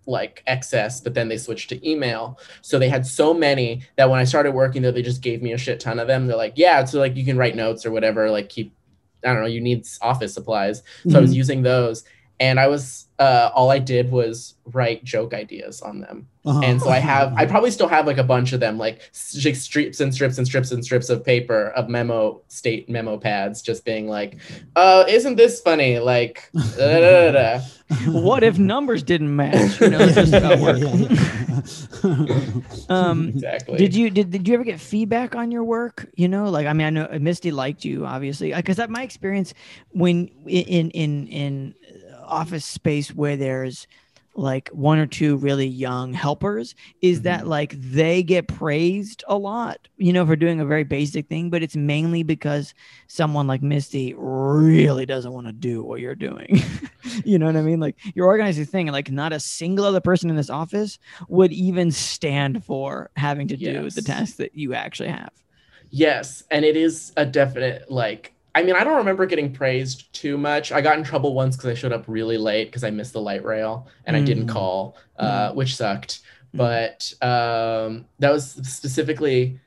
like 0.06 0.42
excess, 0.46 1.00
but 1.00 1.14
then 1.14 1.28
they 1.28 1.38
switched 1.38 1.68
to 1.70 1.88
email. 1.88 2.38
So 2.62 2.78
they 2.78 2.88
had 2.88 3.06
so 3.06 3.32
many 3.34 3.82
that 3.96 4.10
when 4.10 4.20
I 4.20 4.24
started 4.24 4.52
working 4.52 4.82
there, 4.82 4.92
they 4.92 5.02
just 5.02 5.22
gave 5.22 5.42
me 5.42 5.52
a 5.52 5.58
shit 5.58 5.80
ton 5.80 5.98
of 5.98 6.08
them. 6.08 6.26
They're 6.26 6.36
like, 6.36 6.54
yeah, 6.56 6.84
so 6.84 6.98
like 6.98 7.16
you 7.16 7.24
can 7.24 7.36
write 7.36 7.56
notes 7.56 7.84
or 7.86 7.90
whatever, 7.90 8.30
like 8.30 8.48
keep. 8.48 8.74
I 9.22 9.34
don't 9.34 9.42
know. 9.42 9.48
You 9.48 9.60
need 9.60 9.86
office 10.00 10.32
supplies, 10.32 10.82
so 11.06 11.18
I 11.18 11.20
was 11.20 11.32
mhm. 11.32 11.36
using 11.36 11.62
those, 11.62 12.04
and 12.40 12.58
I 12.58 12.66
was 12.66 13.06
uh, 13.20 13.50
all 13.54 13.70
I 13.70 13.78
did 13.78 14.10
was 14.10 14.54
write 14.64 15.04
joke 15.04 15.34
ideas 15.34 15.82
on 15.82 16.00
them. 16.00 16.26
Uh-huh. 16.46 16.60
And 16.64 16.80
so 16.80 16.88
I 16.88 16.98
have, 16.98 17.34
I 17.34 17.44
probably 17.44 17.70
still 17.70 17.86
have 17.86 18.06
like 18.06 18.16
a 18.16 18.24
bunch 18.24 18.54
of 18.54 18.60
them, 18.60 18.78
like 18.78 19.02
strips 19.12 20.00
and 20.00 20.14
strips 20.14 20.38
and 20.38 20.46
strips 20.46 20.70
and 20.70 20.82
strips 20.82 21.10
of 21.10 21.22
paper 21.22 21.68
of 21.76 21.90
memo 21.90 22.40
state 22.48 22.88
memo 22.88 23.18
pads, 23.18 23.60
just 23.60 23.84
being 23.84 24.08
like, 24.08 24.38
"Uh, 24.74 25.04
isn't 25.06 25.36
this 25.36 25.60
funny?" 25.60 25.98
Like, 25.98 26.48
da, 26.54 27.00
da, 27.00 27.30
da, 27.30 27.32
da. 27.32 27.60
what 28.06 28.42
if 28.42 28.58
numbers 28.58 29.02
didn't 29.02 29.36
match? 29.36 29.78
You 29.82 29.90
know, 29.90 29.98
it's 30.00 30.14
just 30.30 30.32
Yeah, 30.32 30.38
about 30.38 30.58
yeah, 30.58 30.64
work. 30.64 30.78
yeah, 32.02 32.36
yeah. 32.36 32.50
Um, 32.88 33.28
exactly. 33.28 33.76
Did 33.76 33.94
you 33.94 34.08
did, 34.08 34.30
did 34.30 34.48
you 34.48 34.54
ever 34.54 34.64
get 34.64 34.80
feedback 34.80 35.34
on 35.34 35.50
your 35.50 35.64
work? 35.64 36.08
You 36.14 36.28
know, 36.28 36.48
like 36.48 36.66
I 36.66 36.72
mean, 36.72 36.86
I 36.86 36.90
know 36.90 37.18
Misty 37.20 37.50
liked 37.50 37.84
you 37.84 38.06
obviously 38.06 38.54
because 38.54 38.78
that 38.78 38.88
my 38.88 39.02
experience 39.02 39.52
when 39.90 40.28
in 40.46 40.90
in 40.90 41.26
in 41.26 41.74
office 42.30 42.64
space 42.64 43.14
where 43.14 43.36
there's 43.36 43.86
like 44.36 44.68
one 44.68 44.98
or 44.98 45.06
two 45.06 45.36
really 45.36 45.66
young 45.66 46.12
helpers 46.12 46.76
is 47.02 47.22
that 47.22 47.40
mm-hmm. 47.40 47.48
like 47.48 47.72
they 47.72 48.22
get 48.22 48.46
praised 48.46 49.24
a 49.26 49.36
lot 49.36 49.88
you 49.96 50.12
know 50.12 50.24
for 50.24 50.36
doing 50.36 50.60
a 50.60 50.64
very 50.64 50.84
basic 50.84 51.28
thing 51.28 51.50
but 51.50 51.64
it's 51.64 51.74
mainly 51.74 52.22
because 52.22 52.72
someone 53.08 53.48
like 53.48 53.60
misty 53.60 54.14
really 54.16 55.04
doesn't 55.04 55.32
want 55.32 55.48
to 55.48 55.52
do 55.52 55.82
what 55.82 55.98
you're 56.00 56.14
doing 56.14 56.62
you 57.24 57.40
know 57.40 57.46
what 57.46 57.56
i 57.56 57.60
mean 57.60 57.80
like 57.80 57.96
you're 58.14 58.26
organizing 58.26 58.62
a 58.62 58.66
thing 58.66 58.86
and 58.86 58.94
like 58.94 59.10
not 59.10 59.32
a 59.32 59.40
single 59.40 59.84
other 59.84 60.00
person 60.00 60.30
in 60.30 60.36
this 60.36 60.48
office 60.48 61.00
would 61.28 61.52
even 61.52 61.90
stand 61.90 62.64
for 62.64 63.10
having 63.16 63.48
to 63.48 63.56
do 63.56 63.90
the 63.90 63.96
Yes. 63.96 64.04
task 64.04 64.36
that 64.36 64.54
you 64.54 64.74
actually 64.74 65.08
have 65.08 65.32
Yes, 65.90 66.44
and 66.50 66.64
it 66.64 66.76
is 66.76 67.12
a 67.16 67.26
definite 67.26 67.90
like. 67.90 68.32
I 68.54 68.62
mean, 68.62 68.74
I 68.74 68.82
don't 68.84 68.96
remember 68.96 69.26
getting 69.26 69.52
praised 69.52 70.12
too 70.12 70.36
much. 70.36 70.72
I 70.72 70.80
got 70.80 70.98
in 70.98 71.04
trouble 71.04 71.34
once 71.34 71.56
because 71.56 71.70
I 71.70 71.74
showed 71.74 71.92
up 71.92 72.04
really 72.08 72.36
late 72.38 72.66
because 72.66 72.84
I 72.84 72.90
missed 72.90 73.12
the 73.12 73.20
light 73.20 73.44
rail 73.44 73.86
and 74.06 74.16
I 74.16 74.20
didn't 74.22 74.46
Mm. 74.46 74.50
call, 74.50 74.96
uh, 75.18 75.52
which 75.52 75.76
sucked. 75.76 76.20
Mm. 76.54 76.58
But 76.58 77.12
um, 77.22 78.06
that 78.18 78.32
was 78.32 78.50
specifically 78.62 79.60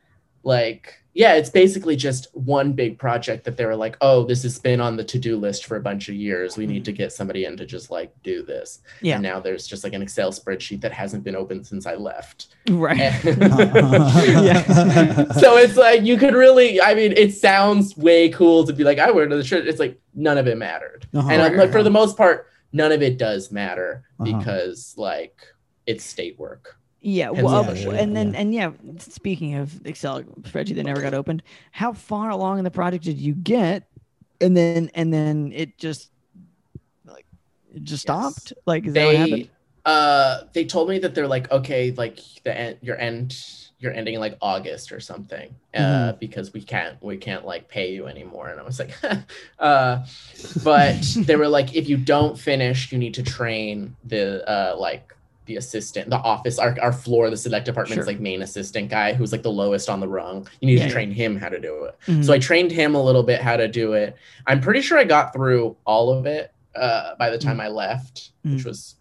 like, 0.44 1.03
yeah, 1.16 1.36
it's 1.36 1.50
basically 1.50 1.96
just 1.96 2.28
one 2.34 2.74
big 2.74 2.98
project 2.98 3.44
that 3.46 3.56
they 3.56 3.66
were 3.66 3.76
like, 3.76 3.98
oh, 4.02 4.24
this 4.24 4.42
has 4.44 4.58
been 4.58 4.82
on 4.82 4.98
the 4.98 5.04
to 5.04 5.20
do 5.20 5.38
list 5.38 5.66
for 5.68 5.78
a 5.78 5.80
bunch 5.80 6.10
of 6.10 6.16
years. 6.16 6.58
We 6.58 6.66
need 6.66 6.84
to 6.86 6.92
get 6.92 7.14
somebody 7.14 7.46
in 7.46 7.56
to 7.58 7.66
just 7.68 7.92
like 7.92 8.12
do 8.24 8.42
this. 8.44 8.80
Yeah. 9.02 9.16
And 9.16 9.24
now 9.24 9.40
there's 9.40 9.68
just 9.68 9.84
like 9.84 9.94
an 9.94 10.02
Excel 10.02 10.32
spreadsheet 10.32 10.82
that 10.82 10.92
hasn't 10.92 11.24
been 11.24 11.36
opened 11.36 11.68
since 11.68 11.86
I 11.86 11.94
left. 11.96 12.48
right 12.70 12.98
Yeah. 13.24 15.32
so 15.34 15.58
it's 15.58 15.78
like 15.78 16.04
you 16.04 16.18
could 16.18 16.34
really 16.34 16.82
i 16.82 16.94
mean 16.94 17.12
it 17.14 17.34
sounds 17.34 17.96
way 17.98 18.30
cool 18.30 18.66
to 18.66 18.74
be 18.74 18.84
like 18.84 19.00
i 19.00 19.10
wear 19.12 19.26
another 19.26 19.44
shirt 19.44 19.68
it's 19.68 19.80
like 19.80 20.00
none 20.14 20.38
of 20.38 20.48
it 20.48 20.58
mattered 20.58 21.08
Uh-huh. 21.14 21.28
and 21.30 21.42
I'm 21.42 21.56
like, 21.58 21.72
for 21.72 21.84
the 21.84 21.90
most 21.90 22.18
part 22.18 22.48
none 22.72 22.92
of 22.92 23.02
it 23.02 23.18
does 23.18 23.52
matter 23.52 24.04
Uh-huh. 24.20 24.38
because 24.38 24.94
like 24.98 25.36
it's 25.86 26.04
state 26.04 26.38
work 26.40 26.78
Yeah, 27.06 27.32
well, 27.32 27.66
yeah, 27.66 27.74
sure, 27.76 27.94
and 27.96 28.16
then 28.16 28.34
yeah. 28.34 28.34
and 28.34 28.54
yeah. 28.54 28.72
Speaking 29.00 29.56
of 29.56 29.86
Excel 29.86 30.24
spreadsheet 30.44 30.76
that 30.76 30.86
never 30.86 31.02
got 31.02 31.14
opened, 31.14 31.44
how 31.72 31.94
far 31.94 32.30
along 32.30 32.60
in 32.60 32.64
the 32.64 32.72
project 32.72 33.04
did 33.04 33.20
you 33.20 33.34
get? 33.36 33.90
And 34.40 34.56
then 34.56 34.90
and 34.96 35.14
then 35.14 35.52
it 35.54 35.78
just 35.78 36.12
like 37.06 37.26
it 37.74 37.84
just 37.84 38.04
Yes. 38.04 38.04
stopped. 38.04 38.54
Like 38.66 38.88
is 38.88 38.96
that 38.96 39.06
what 39.06 39.16
they 39.16 39.18
happened? 39.18 39.50
uh 39.86 40.44
they 40.54 40.66
told 40.66 40.90
me 40.90 41.00
that 41.00 41.16
they're 41.16 41.28
like 41.28 41.52
okay 41.52 41.92
like 41.92 42.20
the 42.44 42.58
end 42.58 42.78
your 42.82 42.98
end 43.00 43.36
you're 43.80 43.94
ending 43.94 44.14
in 44.16 44.20
like 44.22 44.38
august 44.42 44.92
or 44.94 45.00
something 45.02 45.56
uh 45.76 46.14
Mm-hmm. 46.14 46.18
because 46.20 46.54
we 46.54 46.62
can't 46.64 47.02
we 47.04 47.18
can't 47.18 47.46
like 47.46 47.68
pay 47.68 47.94
you 47.94 48.08
anymore 48.08 48.50
and 48.50 48.60
i 48.60 48.64
was 48.64 48.80
like 48.80 48.94
uh 49.60 50.06
but 50.56 51.06
they 51.26 51.36
were 51.36 51.50
like 51.50 51.76
if 51.76 51.90
you 51.90 51.98
don't 51.98 52.40
finish 52.40 52.92
you 52.94 52.98
need 52.98 53.14
to 53.16 53.24
train 53.24 53.98
the 54.06 54.48
uh 54.50 54.76
like 54.78 55.14
the 55.46 55.58
assistant 55.58 56.10
the 56.10 56.18
office 56.18 56.58
our, 56.60 56.76
our 56.82 56.94
floor 56.94 57.30
the 57.30 57.38
select 57.38 57.66
department's 57.66 57.96
Sure. 58.06 58.06
like 58.14 58.20
main 58.20 58.42
assistant 58.42 58.90
guy 58.90 59.14
who's 59.14 59.32
like 59.32 59.44
the 59.44 59.52
lowest 59.52 59.90
on 59.90 60.00
the 60.00 60.08
rung 60.08 60.48
you 60.62 60.68
need 60.68 60.74
Yeah, 60.74 60.84
to 60.84 60.88
yeah. 60.88 60.94
train 60.94 61.12
him 61.12 61.36
how 61.38 61.50
to 61.50 61.60
do 61.60 61.84
it 61.86 61.96
Mhm. 62.08 62.24
so 62.24 62.34
I 62.34 62.40
trained 62.40 62.72
him 62.72 62.96
a 62.96 63.02
little 63.04 63.24
bit 63.24 63.42
how 63.42 63.58
to 63.58 63.68
do 63.68 63.94
it. 63.94 64.16
I'm 64.48 64.62
pretty 64.62 64.82
sure 64.82 64.98
I 64.98 65.04
got 65.04 65.34
through 65.34 65.76
all 65.86 66.12
of 66.12 66.26
it 66.26 66.52
uh, 66.76 67.16
by 67.18 67.30
the 67.30 67.38
time 67.38 67.60
I 67.62 67.68
left, 67.68 68.32
which 68.44 68.64
Mm. 68.64 68.66
was, 68.66 68.96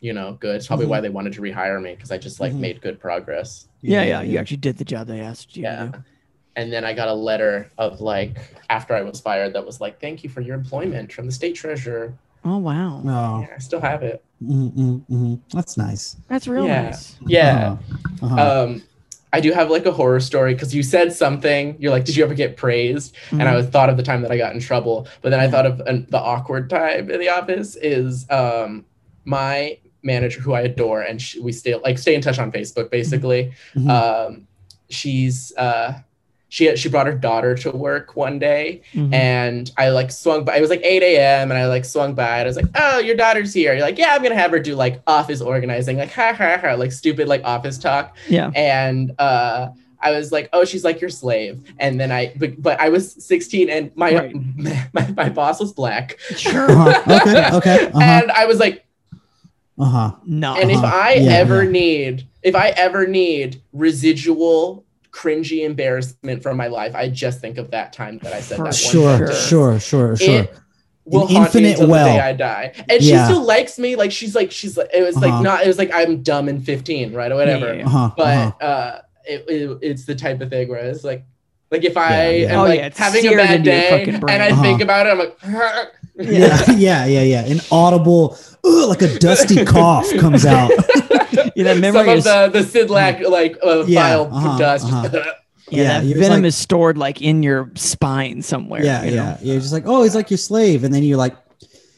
you 0.00 0.12
know, 0.12 0.34
good. 0.38 0.56
It's 0.56 0.66
probably 0.68 0.86
why 0.86 1.00
they 1.00 1.08
wanted 1.08 1.32
to 1.32 1.40
rehire 1.40 1.82
me 1.82 1.94
because 1.94 2.12
I 2.12 2.18
just 2.18 2.38
like 2.38 2.52
Mhm. 2.52 2.60
made 2.60 2.80
good 2.80 3.00
progress. 3.00 3.66
yeah, 3.80 4.02
yeah, 4.04 4.22
You 4.22 4.38
actually 4.38 4.58
did 4.58 4.76
the 4.78 4.84
job 4.84 5.06
they 5.08 5.20
asked 5.20 5.56
you 5.56 5.62
Yeah. 5.64 5.84
to 5.86 5.88
do. 5.92 6.04
And 6.56 6.72
then 6.72 6.84
I 6.84 6.92
got 6.92 7.08
a 7.08 7.14
letter 7.14 7.70
of 7.78 8.00
like 8.00 8.36
after 8.70 8.94
I 8.94 9.02
was 9.02 9.20
fired 9.20 9.52
that 9.54 9.64
was 9.64 9.80
like, 9.80 10.00
"Thank 10.00 10.22
you 10.24 10.30
for 10.30 10.40
your 10.40 10.54
employment 10.56 11.12
from 11.12 11.26
the 11.26 11.32
state 11.32 11.54
treasurer." 11.54 12.12
Oh 12.44 12.58
wow, 12.58 13.02
Oh, 13.04 13.40
Yeah, 13.40 13.54
I 13.54 13.58
still 13.58 13.80
have 13.80 14.02
it. 14.02 14.24
mm, 14.42 14.72
mm, 14.72 15.04
mm. 15.10 15.40
that's 15.52 15.76
nice. 15.76 16.16
that's 16.28 16.46
real 16.48 16.66
Yeah. 16.66 16.82
nice. 16.82 17.16
Yeah. 17.26 17.76
Uh-huh. 18.22 18.34
Uh-huh. 18.34 18.62
Um, 18.64 18.82
I 19.32 19.40
do 19.40 19.52
have 19.52 19.70
like 19.70 19.84
a 19.84 19.92
horror 19.92 20.20
story 20.20 20.54
because 20.54 20.74
you 20.74 20.82
said 20.82 21.12
something. 21.12 21.76
You're 21.78 21.90
like, 21.90 22.04
"Did 22.06 22.16
you 22.16 22.24
ever 22.24 22.32
get 22.34 22.56
praised?" 22.56 23.14
and 23.32 23.42
I 23.42 23.52
Mhm. 23.52 23.56
was 23.56 23.66
thought 23.66 23.90
of 23.90 23.96
the 23.98 24.02
time 24.02 24.22
that 24.22 24.30
I 24.30 24.38
got 24.38 24.54
in 24.54 24.60
trouble. 24.60 25.06
But 25.20 25.30
then 25.30 25.40
I 25.40 25.48
thought 25.48 25.66
of 25.66 25.80
an, 25.80 26.06
the 26.08 26.18
awkward 26.18 26.70
time 26.70 27.10
in 27.10 27.20
the 27.20 27.28
office 27.28 27.76
is 27.76 28.24
um, 28.30 28.86
my 29.26 29.76
manager, 30.02 30.40
who 30.40 30.54
I 30.54 30.62
adore, 30.62 31.02
and 31.02 31.20
she, 31.20 31.40
we 31.40 31.52
still 31.52 31.80
like 31.84 31.98
stay 31.98 32.14
in 32.14 32.22
touch 32.22 32.38
on 32.38 32.50
Facebook. 32.50 32.90
Basically, 32.90 33.52
Mhm. 33.76 33.90
um, 33.90 34.46
she's 34.88 35.52
uh, 35.58 35.92
she 36.48 36.74
she 36.76 36.88
brought 36.88 37.06
her 37.06 37.12
daughter 37.14 37.54
to 37.56 37.70
work 37.70 38.16
one 38.16 38.38
day, 38.38 38.80
Mhm. 38.94 39.12
and 39.12 39.70
I 39.76 39.90
like 39.90 40.10
swung 40.10 40.44
by. 40.44 40.56
It 40.56 40.60
was 40.60 40.70
like 40.70 40.80
8 40.82 41.02
a.m. 41.02 41.50
and 41.50 41.58
I 41.58 41.66
like 41.66 41.84
swung 41.84 42.14
by, 42.14 42.38
and 42.38 42.42
I 42.42 42.44
was 42.46 42.56
like, 42.56 42.70
"Oh, 42.74 42.98
your 42.98 43.16
daughter's 43.16 43.52
here." 43.52 43.72
You're 43.74 43.82
like, 43.82 43.98
"Yeah, 43.98 44.14
I'm 44.14 44.22
gonna 44.22 44.34
have 44.34 44.50
her 44.52 44.58
do 44.58 44.74
like 44.74 45.00
office 45.06 45.40
organizing, 45.40 45.98
like 45.98 46.10
ha 46.12 46.32
ha 46.32 46.58
ha, 46.60 46.74
like 46.74 46.92
stupid 46.92 47.28
like 47.28 47.42
office 47.44 47.76
talk." 47.78 48.16
yeah. 48.28 48.50
and 48.54 49.12
uh 49.18 49.68
I 50.00 50.12
was 50.12 50.30
like, 50.30 50.48
oh, 50.52 50.64
she's 50.64 50.84
like 50.84 51.00
your 51.00 51.10
slave. 51.10 51.60
And 51.80 51.98
then 51.98 52.12
I, 52.12 52.32
but, 52.36 52.62
but 52.62 52.78
I 52.80 52.88
was 52.88 53.12
16 53.26 53.68
and 53.68 53.90
my, 53.96 54.14
Right. 54.14 54.32
my, 54.92 55.12
my 55.16 55.28
boss 55.28 55.58
was 55.58 55.72
black. 55.72 56.16
Sure. 56.36 56.70
Uh-huh. 56.70 57.20
Okay. 57.20 57.48
Okay. 57.56 57.86
Uh-huh. 57.88 57.98
And 58.00 58.30
I 58.30 58.44
was 58.46 58.60
like, 58.60 58.86
Uh-huh. 59.76 60.12
no. 60.24 60.54
and 60.54 60.70
if 60.70 60.76
Uh-huh. 60.78 60.86
I 60.96 61.14
Yeah, 61.14 61.32
ever 61.32 61.64
yeah. 61.64 61.70
need, 61.70 62.28
if 62.44 62.54
I 62.54 62.68
ever 62.68 63.08
need 63.08 63.60
residual 63.72 64.84
cringy 65.18 65.64
embarrassment 65.64 66.42
from 66.42 66.56
my 66.56 66.68
life, 66.68 66.94
I 66.94 67.08
just 67.08 67.40
think 67.40 67.58
of 67.58 67.70
that 67.72 67.92
time 67.92 68.18
that 68.22 68.32
I 68.32 68.40
said 68.40 68.56
For 68.58 68.64
that 68.64 68.64
one 68.64 68.72
Sure. 68.72 69.32
Sure. 69.32 69.80
Sure. 69.80 70.16
Sure. 70.16 70.42
It 70.42 70.54
will 71.04 71.22
An 71.22 71.34
haunt 71.36 71.54
me 71.54 71.60
infinite 71.70 71.70
until 71.80 71.88
the 71.88 71.94
day 72.04 72.20
I 72.20 72.32
die. 72.34 72.72
And 72.88 73.02
Yeah. 73.02 73.26
she 73.26 73.32
still 73.32 73.44
likes 73.44 73.78
me. 73.78 73.96
Like 73.96 74.12
she's 74.12 74.34
like, 74.34 74.50
she's 74.52 74.76
like, 74.76 74.90
it 74.94 75.02
was 75.02 75.16
Uh-huh. 75.16 75.26
like 75.28 75.42
not, 75.42 75.64
it 75.64 75.66
was 75.66 75.78
like 75.78 75.90
I'm 75.92 76.22
dumb 76.22 76.48
in 76.48 76.60
15, 76.60 77.12
right? 77.14 77.32
Or 77.32 77.36
whatever. 77.36 77.74
Yeah. 77.74 77.86
Uh-huh. 77.86 78.10
but 78.16 78.36
uh-huh. 78.36 78.64
uh 78.64 79.00
it, 79.24 79.44
it, 79.48 79.78
it's 79.82 80.04
the 80.06 80.14
type 80.14 80.40
of 80.40 80.48
thing 80.50 80.68
where 80.68 80.78
it's 80.84 81.04
like 81.04 81.24
like 81.70 81.84
if 81.84 81.96
I 81.96 82.10
Yeah, 82.30 82.30
yeah. 82.46 82.52
am 82.54 82.60
Oh, 82.60 82.64
like 82.64 82.78
yeah, 82.80 82.90
having 82.96 83.26
a 83.26 83.30
bad 83.36 83.62
day 83.62 84.04
and. 84.04 84.24
I 84.30 84.50
Uh-huh. 84.50 84.62
think 84.62 84.80
about 84.80 85.06
it, 85.06 85.10
I'm 85.10 85.18
like 85.18 85.36
yeah. 86.16 86.70
yeah. 86.86 87.06
Yeah. 87.06 87.22
Yeah. 87.34 87.44
An 87.46 87.60
audible, 87.70 88.38
ugh, 88.64 88.88
like 88.88 89.02
a 89.02 89.18
dusty 89.18 89.64
cough 89.74 90.08
comes 90.18 90.44
out. 90.46 90.70
yeah, 91.58 91.64
that 91.64 91.74
some 91.74 91.80
memory 91.80 92.18
of 92.18 92.24
the 92.24 92.50
the 92.52 92.60
CDLAC 92.60 93.28
like 93.28 93.56
uh, 93.64 93.84
Yeah, 93.86 94.00
file 94.02 94.28
uh-huh, 94.32 94.58
dust. 94.58 94.86
uh-huh. 94.86 95.08
yeah, 95.70 96.00
yeah, 96.00 96.00
that 96.00 96.16
venom 96.20 96.42
like- 96.42 96.48
is 96.48 96.56
stored 96.56 96.96
like 96.96 97.20
in 97.20 97.42
your 97.42 97.70
spine 97.74 98.42
somewhere. 98.42 98.82
yeah. 98.84 99.02
you 99.04 99.10
know? 99.10 99.16
Yeah. 99.16 99.38
You're 99.42 99.60
just 99.60 99.72
like, 99.72 99.84
oh, 99.86 100.02
he's 100.04 100.14
like 100.14 100.30
your 100.30 100.38
slave, 100.38 100.84
and 100.84 100.94
then 100.94 101.02
you're 101.02 101.18
like, 101.18 101.36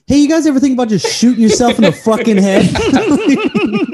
hey, 0.06 0.18
you 0.18 0.28
guys 0.28 0.46
ever 0.46 0.58
think 0.58 0.74
about 0.74 0.88
just 0.88 1.06
shooting 1.06 1.42
yourself 1.42 1.76
in 1.78 1.84
the 1.84 1.92
fucking 1.92 2.36
head? 2.36 2.66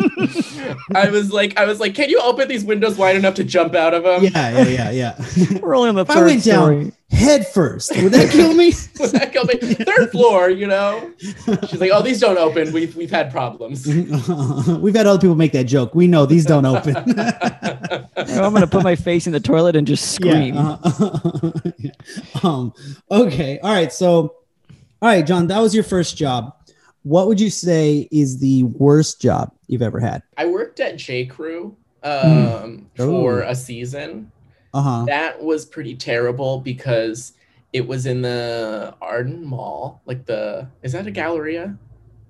I 0.95 1.11
was 1.11 1.33
like, 1.33 1.59
I 1.59 1.65
was 1.65 1.81
like, 1.81 1.95
can 1.95 2.09
you 2.09 2.21
open 2.21 2.47
these 2.49 2.65
windows 2.65 2.97
wide 2.97 3.17
enough 3.17 3.35
to 3.35 3.45
jump 3.45 3.75
out 3.75 3.93
of 3.95 4.05
them? 4.05 4.25
yeah. 4.25 4.63
Yeah. 4.65 4.91
Yeah. 4.91 4.91
Yeah. 5.37 5.59
We're 5.63 5.75
only 5.77 5.89
on 5.89 5.95
the 5.97 6.03
If 6.03 6.11
I 6.11 6.15
third 6.15 6.27
went 6.27 6.45
down- 6.45 6.93
head 7.11 7.47
first, 7.49 7.97
would 8.03 8.13
that 8.13 8.31
kill 8.31 8.53
me? 8.55 8.73
Would 9.01 9.11
that 9.11 9.33
kill 9.33 9.45
me? 9.45 9.55
Third 9.55 10.11
floor, 10.11 10.51
you 10.51 10.67
know. 10.67 11.13
She's 11.19 11.81
like, 11.81 11.91
oh, 11.93 12.03
these 12.03 12.21
don't 12.21 12.37
open. 12.39 12.73
We've 12.73 12.95
we've 12.97 13.11
had 13.11 13.31
problems. 13.31 13.87
We've 13.87 14.95
had 14.95 15.07
other 15.07 15.19
people 15.21 15.37
make 15.37 15.53
that 15.53 15.65
joke. 15.65 15.95
We 15.95 16.07
know 16.09 16.27
these 16.27 16.45
don't 16.45 16.67
open. 16.67 16.97
Oh, 16.97 18.45
I'm 18.45 18.53
gonna 18.53 18.67
put 18.67 18.83
my 18.83 18.97
face 18.97 19.27
in 19.27 19.33
the 19.33 19.41
toilet 19.41 19.77
and 19.77 19.87
just 19.87 20.13
scream. 20.13 20.55
Yeah. 20.57 20.77
uh-huh. 20.83 22.47
um, 22.49 22.73
okay. 23.11 23.59
All 23.61 23.73
right. 23.73 23.93
So, 23.93 24.35
all 25.01 25.09
right, 25.09 25.27
John, 25.27 25.47
that 25.49 25.61
was 25.61 25.75
your 25.75 25.85
first 25.85 26.17
job. 26.17 26.53
What 27.03 27.29
would 27.29 27.41
you 27.41 27.51
say 27.51 28.09
is 28.11 28.39
the 28.41 28.65
worst 28.65 29.21
job 29.21 29.53
you've 29.67 29.83
ever 29.83 30.01
had? 30.01 30.23
I 30.37 30.47
worked 30.47 30.81
at 30.81 30.97
J 30.97 31.27
Crew 31.27 31.77
um, 32.03 32.91
for 32.97 33.43
a 33.43 33.55
season. 33.55 34.31
Uh 34.75 34.83
huh. 34.83 35.05
That 35.07 35.43
was 35.43 35.65
pretty 35.65 35.95
terrible 35.97 36.59
because 36.61 37.33
it 37.73 37.87
was 37.87 38.07
in 38.07 38.23
the 38.23 38.95
Arden 39.01 39.45
Mall. 39.45 40.01
Like 40.07 40.27
the 40.27 40.69
is 40.83 40.93
that 40.93 41.07
a 41.07 41.11
Galleria? 41.11 41.77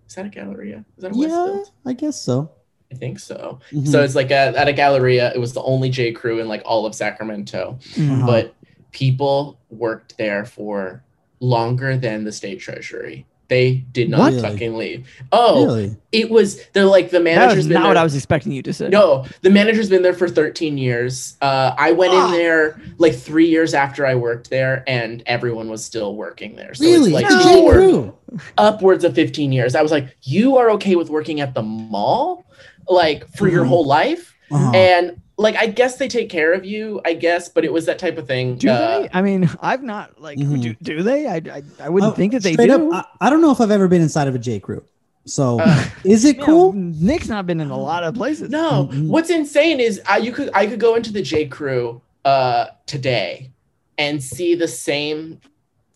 Is 0.08 0.14
that 0.14 0.26
a 0.26 0.28
Galleria? 0.28 0.84
Is 0.96 1.02
that 1.02 1.12
a 1.12 1.16
Yeah, 1.16 1.26
Westfield? 1.44 1.70
I 1.84 1.92
guess 1.92 2.20
so. 2.20 2.50
I 2.92 2.94
think 2.94 3.18
so. 3.18 3.58
Mhm. 3.72 3.88
So 3.88 4.02
it's 4.02 4.14
like 4.14 4.30
a, 4.30 4.54
at 4.56 4.68
a 4.68 4.72
Galleria. 4.72 5.32
It 5.34 5.38
was 5.38 5.52
the 5.52 5.62
only 5.62 5.90
J 5.90 6.12
Crew 6.12 6.38
in 6.40 6.46
like 6.48 6.62
all 6.64 6.86
of 6.86 6.94
Sacramento, 6.94 7.78
Mm. 7.94 8.10
Uh-huh. 8.18 8.26
but 8.26 8.54
people 8.92 9.58
worked 9.70 10.16
there 10.16 10.44
for 10.44 11.02
longer 11.40 11.96
than 11.96 12.24
the 12.24 12.32
state 12.32 12.60
treasury. 12.60 13.26
They 13.48 13.84
did 13.92 14.10
not 14.10 14.32
What? 14.32 14.42
fucking 14.42 14.76
leave. 14.76 15.06
Oh, 15.30 15.64
Really? 15.66 15.96
it 16.10 16.30
was 16.30 16.60
they're 16.72 16.84
like 16.84 17.10
the 17.10 17.18
That 17.18 17.24
manager's 17.24 17.66
been 17.66 17.74
not 17.74 17.80
there. 17.82 17.90
what 17.90 17.96
I 17.96 18.02
was 18.02 18.14
expecting 18.16 18.50
you 18.52 18.62
to 18.62 18.72
say. 18.72 18.88
No, 18.88 19.24
the 19.42 19.50
manager's 19.50 19.88
been 19.88 20.02
there 20.02 20.12
for 20.14 20.28
13 20.28 20.76
years. 20.78 21.36
Uh, 21.40 21.72
I 21.78 21.92
went 21.92 22.12
Ah. 22.12 22.26
in 22.26 22.32
there 22.32 22.80
like 22.98 23.14
three 23.14 23.46
years 23.48 23.72
after 23.72 24.04
I 24.04 24.16
worked 24.16 24.50
there, 24.50 24.82
and 24.88 25.22
everyone 25.26 25.68
was 25.70 25.84
still 25.84 26.16
working 26.16 26.56
there. 26.56 26.74
So 26.74 26.84
really? 26.84 27.12
it's 27.12 27.22
like 27.22 27.30
No. 27.30 27.38
J. 27.42 27.48
people 27.48 27.64
were 27.66 27.72
Crew. 27.72 28.14
upwards 28.58 29.04
of 29.04 29.14
15 29.14 29.52
years. 29.52 29.74
I 29.76 29.82
was 29.82 29.92
like, 29.92 30.08
you 30.22 30.56
are 30.56 30.70
okay 30.72 30.96
with 30.96 31.08
working 31.08 31.40
at 31.40 31.54
the 31.54 31.62
mall, 31.62 32.44
like 32.88 33.28
for 33.36 33.48
your 33.48 33.64
Mhm. 33.64 33.68
whole 33.68 33.84
life, 33.86 34.34
Uh-huh. 34.50 34.72
and 34.74 35.16
like 35.38 35.56
I 35.56 35.66
guess 35.66 35.96
they 35.96 36.08
take 36.08 36.30
care 36.30 36.52
of 36.52 36.64
you, 36.64 37.00
I 37.04 37.12
guess, 37.14 37.48
but 37.48 37.64
it 37.64 37.72
was 37.72 37.86
that 37.86 37.98
type 37.98 38.16
of 38.18 38.26
thing. 38.26 38.56
Do 38.56 38.70
uh, 38.70 39.00
they? 39.02 39.08
I 39.12 39.22
mean, 39.22 39.50
I've 39.60 39.82
not 39.82 40.20
like. 40.20 40.38
Mhm. 40.38 40.62
Do, 40.62 40.74
do 40.82 41.02
they? 41.02 41.26
I, 41.26 41.36
I, 41.36 41.62
I 41.80 41.88
wouldn't 41.88 42.12
Oh, 42.12 42.16
think 42.16 42.32
that 42.32 42.42
they 42.42 42.56
do. 42.56 42.92
Up, 42.92 43.06
I, 43.20 43.26
I 43.26 43.30
don't 43.30 43.42
know 43.42 43.50
if 43.50 43.60
I've 43.60 43.70
ever 43.70 43.88
been 43.88 44.02
inside 44.02 44.28
of 44.28 44.34
a 44.34 44.38
J. 44.38 44.60
Crew. 44.60 44.82
So 45.26 45.60
Uh, 45.60 45.84
is 46.04 46.24
it 46.24 46.36
Yeah, 46.38 46.44
cool? 46.44 46.72
Nick's 46.72 47.28
not 47.28 47.46
been 47.46 47.60
in 47.60 47.70
a 47.70 47.78
lot 47.78 48.02
of 48.04 48.14
places. 48.14 48.48
No, 48.50 48.88
Mhm. 48.92 49.08
what's 49.08 49.28
insane 49.30 49.80
is 49.80 50.00
I 50.08 50.18
you 50.18 50.32
could 50.32 50.50
I 50.54 50.66
could 50.66 50.80
go 50.80 50.94
into 50.94 51.12
the 51.12 51.22
J 51.22 51.46
Crew 51.46 52.00
uh 52.24 52.66
today 52.86 53.50
and 53.98 54.22
see 54.22 54.54
the 54.54 54.68
same 54.68 55.40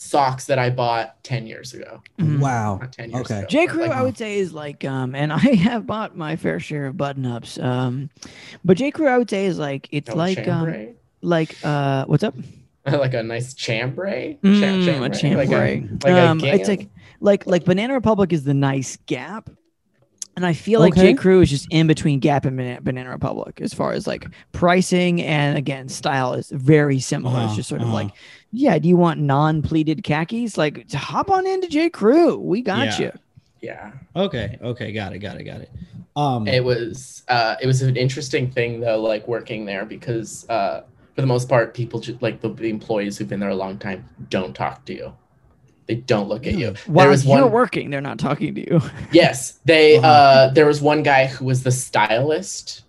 socks 0.02 0.46
that 0.46 0.58
I 0.58 0.70
bought 0.70 1.22
10 1.24 1.46
years 1.46 1.74
ago. 1.74 2.00
Mhm. 2.18 2.40
Wow. 2.40 2.78
Not 2.78 2.92
10 2.92 3.10
years 3.10 3.20
Okay. 3.20 3.38
ago. 3.40 3.46
J. 3.48 3.66
Crew, 3.66 3.82
like, 3.82 3.90
I 3.90 4.02
would 4.02 4.16
say, 4.16 4.38
is 4.38 4.54
like, 4.54 4.82
um, 4.82 5.14
and 5.14 5.30
I 5.32 5.36
have 5.38 5.86
bought 5.86 6.16
my 6.16 6.36
fair 6.36 6.58
share 6.58 6.86
of 6.86 6.96
button 6.96 7.26
ups. 7.26 7.58
Um, 7.58 8.08
but 8.64 8.78
J. 8.78 8.90
Crew, 8.90 9.08
I 9.08 9.18
would 9.18 9.28
say, 9.28 9.44
is 9.44 9.58
like, 9.58 9.88
it's 9.92 10.08
no 10.08 10.14
like, 10.14 10.48
um, 10.48 10.94
like, 11.20 11.54
uh, 11.62 12.06
what's 12.06 12.24
up? 12.24 12.34
like 12.86 13.12
a 13.12 13.22
nice 13.22 13.52
chambray. 13.52 14.38
Mm, 14.42 14.60
Cham- 14.60 14.88
a 14.88 15.00
Like 15.00 15.12
chambray. 15.12 15.86
a, 15.86 16.06
like 16.06 16.14
a 16.14 16.28
um, 16.28 16.40
it's 16.42 16.66
like, 16.66 16.88
like, 17.20 17.46
like 17.46 17.64
Banana 17.66 17.92
Republic 17.92 18.32
is 18.32 18.44
the 18.44 18.54
nice 18.54 18.96
Gap, 19.04 19.50
and 20.34 20.46
I 20.46 20.54
feel 20.54 20.80
like 20.80 20.94
Okay. 20.94 21.12
J. 21.12 21.14
Crew 21.14 21.42
is 21.42 21.50
just 21.50 21.66
in 21.70 21.86
between 21.86 22.20
Gap 22.20 22.46
and 22.46 22.56
Banana, 22.56 22.80
Banana 22.80 23.10
Republic 23.10 23.60
as 23.60 23.74
far 23.74 23.92
as 23.92 24.06
like 24.06 24.26
pricing 24.52 25.20
and 25.20 25.58
again 25.58 25.90
style 25.90 26.32
is 26.32 26.48
very 26.48 27.00
similar. 27.00 27.36
Uh-huh, 27.36 27.46
it's 27.48 27.56
just 27.56 27.68
sort 27.68 27.82
of 27.82 27.88
uh-huh. 27.88 27.96
like, 27.96 28.10
yeah, 28.52 28.78
do 28.78 28.88
you 28.88 28.96
want 28.96 29.20
non-pleated 29.20 30.02
khakis? 30.04 30.56
Like, 30.58 30.90
hop 30.92 31.30
on 31.30 31.46
into 31.46 31.68
J. 31.68 31.88
Crew. 31.90 32.36
We 32.38 32.62
got 32.62 32.86
Yeah. 32.86 32.98
you. 32.98 33.12
yeah. 33.60 33.92
Okay. 34.16 34.58
Okay. 34.62 34.92
Got 34.92 35.12
it. 35.12 35.18
Got 35.20 35.40
it. 35.40 35.44
Got 35.44 35.60
it. 35.62 35.70
Um. 36.16 36.48
It 36.48 36.64
was 36.64 37.22
uh 37.28 37.54
it 37.62 37.66
was 37.68 37.82
an 37.82 37.96
interesting 37.96 38.50
thing 38.50 38.80
though, 38.80 39.00
like 39.00 39.26
working 39.28 39.64
there 39.64 39.84
because 39.84 40.48
uh 40.48 40.82
for 41.14 41.20
the 41.20 41.26
most 41.26 41.48
part, 41.48 41.72
people 41.74 42.00
just 42.00 42.20
like 42.22 42.40
the, 42.40 42.48
the 42.52 42.68
employees 42.68 43.16
who've 43.18 43.28
been 43.28 43.40
there 43.40 43.50
a 43.50 43.54
long 43.54 43.78
time 43.78 44.08
don't 44.28 44.54
talk 44.54 44.84
to 44.86 44.94
you. 44.94 45.12
They 45.86 45.96
don't 45.96 46.28
look 46.28 46.46
at 46.46 46.54
you. 46.54 46.68
Really? 46.68 46.78
While 46.86 47.04
there 47.04 47.10
was 47.10 47.24
you're 47.26 47.42
one 47.42 47.52
working, 47.52 47.90
they're 47.90 48.00
not 48.00 48.18
talking 48.18 48.54
to 48.56 48.60
you. 48.60 48.80
Yes, 49.12 49.60
they. 49.64 49.98
Uh-huh. 49.98 50.06
uh 50.08 50.50
There 50.52 50.66
was 50.66 50.80
one 50.82 51.02
guy 51.04 51.26
who 51.26 51.44
was 51.44 51.62
the 51.62 51.70
stylist. 51.72 52.82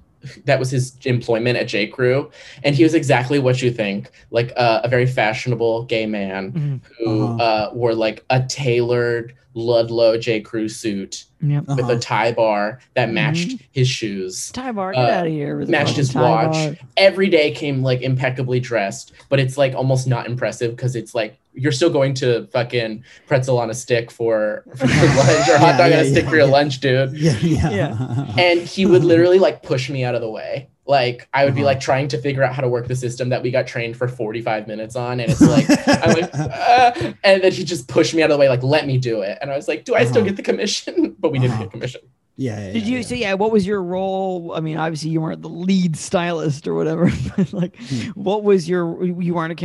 That 0.45 0.59
was 0.59 0.69
his 0.71 0.97
employment 1.05 1.57
at 1.57 1.67
J 1.67 1.87
Crew, 1.87 2.29
and 2.63 2.75
he 2.75 2.83
was 2.83 2.93
exactly 2.93 3.39
what 3.39 3.61
you 3.61 3.71
think, 3.71 4.11
like 4.29 4.53
uh, 4.55 4.81
a 4.83 4.87
very 4.87 5.05
fashionable 5.07 5.83
gay 5.85 6.05
man 6.05 6.51
Mhm. 6.51 6.79
who 6.99 7.23
Uh-huh. 7.23 7.43
uh, 7.43 7.69
wore 7.73 7.95
like 7.95 8.23
a 8.29 8.41
tailored 8.43 9.33
Ludlow 9.53 10.17
J 10.17 10.41
Crew 10.41 10.69
suit 10.69 11.25
Yep. 11.43 11.67
with 11.67 11.79
uh-huh. 11.79 11.93
a 11.93 11.99
tie 11.99 12.31
bar 12.31 12.79
that 12.93 13.05
Mm-hmm. 13.07 13.13
matched 13.15 13.51
his 13.71 13.89
shoes. 13.89 14.51
Tie 14.51 14.71
bar, 14.71 14.93
get 14.93 14.99
Uh, 15.03 15.07
out 15.11 15.27
of 15.27 15.33
here. 15.33 15.57
with 15.57 15.67
the 15.67 15.71
matched 15.71 15.95
his 15.95 16.13
watch. 16.13 16.51
bar. 16.53 16.75
Every 16.97 17.29
day 17.29 17.51
came 17.51 17.81
like 17.81 18.01
impeccably 18.01 18.59
dressed, 18.59 19.11
but 19.29 19.39
it's 19.39 19.57
like 19.57 19.73
almost 19.73 20.07
not 20.07 20.27
impressive 20.27 20.75
because 20.75 20.95
it's 20.95 21.13
like 21.15 21.37
you're 21.53 21.71
still 21.73 21.89
going 21.89 22.13
to 22.13 22.47
fucking 22.53 23.03
pretzel 23.27 23.57
on 23.57 23.69
a 23.69 23.73
stick 23.73 24.09
for, 24.11 24.63
for 24.75 24.85
your 24.87 24.95
lunch 25.15 25.49
or 25.49 25.57
hot 25.57 25.67
Yeah, 25.71 25.77
dog 25.77 25.91
yeah, 25.91 25.97
on 25.99 26.05
a 26.05 26.09
stick 26.09 26.23
yeah, 26.23 26.29
for 26.29 26.35
your 26.37 26.45
yeah. 26.45 26.51
lunch, 26.51 26.79
dude 26.79 27.11
Yeah. 27.17 27.37
Yeah. 27.41 27.69
Yeah. 27.71 28.25
and 28.37 28.61
he 28.61 28.85
would 28.85 29.03
literally 29.03 29.39
like 29.39 29.61
push 29.63 29.89
me 29.89 30.03
out 30.05 30.15
of 30.15 30.21
the 30.21 30.29
way 30.29 30.69
like 30.85 31.27
i 31.33 31.45
would 31.45 31.53
be 31.55 31.61
Uh-huh. 31.61 31.67
like 31.67 31.79
trying 31.79 32.07
to 32.07 32.17
figure 32.17 32.43
out 32.43 32.53
how 32.55 32.61
to 32.61 32.67
work 32.69 32.87
the 32.87 32.95
system 32.95 33.29
that 33.29 33.43
we 33.43 33.51
got 33.51 33.67
trained 33.67 33.95
for 33.95 34.07
45 34.07 34.67
minutes 34.67 34.95
on 34.95 35.19
and 35.19 35.31
it's 35.31 35.41
like 35.41 35.65
i'm 36.03 36.13
like 36.19 36.29
uh, 36.33 37.13
and 37.23 37.43
then 37.43 37.51
he 37.51 37.63
just 37.63 37.87
pushed 37.87 38.13
me 38.15 38.23
out 38.23 38.31
of 38.31 38.35
the 38.35 38.39
way 38.39 38.49
like 38.49 38.63
let 38.63 38.87
me 38.87 38.97
do 38.97 39.21
it 39.21 39.37
and 39.41 39.51
i 39.51 39.55
was 39.55 39.67
like 39.67 39.85
do 39.85 39.93
i 39.95 40.03
still 40.03 40.17
Uh-huh. 40.21 40.29
get 40.29 40.37
the 40.37 40.43
commission 40.43 41.15
but 41.19 41.31
we 41.31 41.39
didn't 41.39 41.53
Uh-huh. 41.53 41.63
get 41.63 41.71
commission 41.71 42.01
yeah, 42.37 42.59
yeah, 42.67 42.73
Did 42.73 42.83
yeah, 42.83 42.89
you 42.89 42.97
yeah. 42.97 43.03
so 43.03 43.15
yeah? 43.15 43.33
What 43.35 43.51
was 43.51 43.67
your 43.67 43.83
role? 43.83 44.53
I 44.55 44.61
mean, 44.61 44.77
obviously 44.77 45.11
you 45.11 45.21
weren't 45.21 45.41
the 45.43 45.49
lead 45.49 45.95
stylist 45.95 46.65
or 46.67 46.73
whatever. 46.73 47.11
But 47.37 47.53
like, 47.53 47.75
Hmm. 47.75 48.09
what 48.15 48.43
was 48.43 48.67
your? 48.67 49.03
You 49.03 49.33
weren't 49.35 49.51
a 49.51 49.55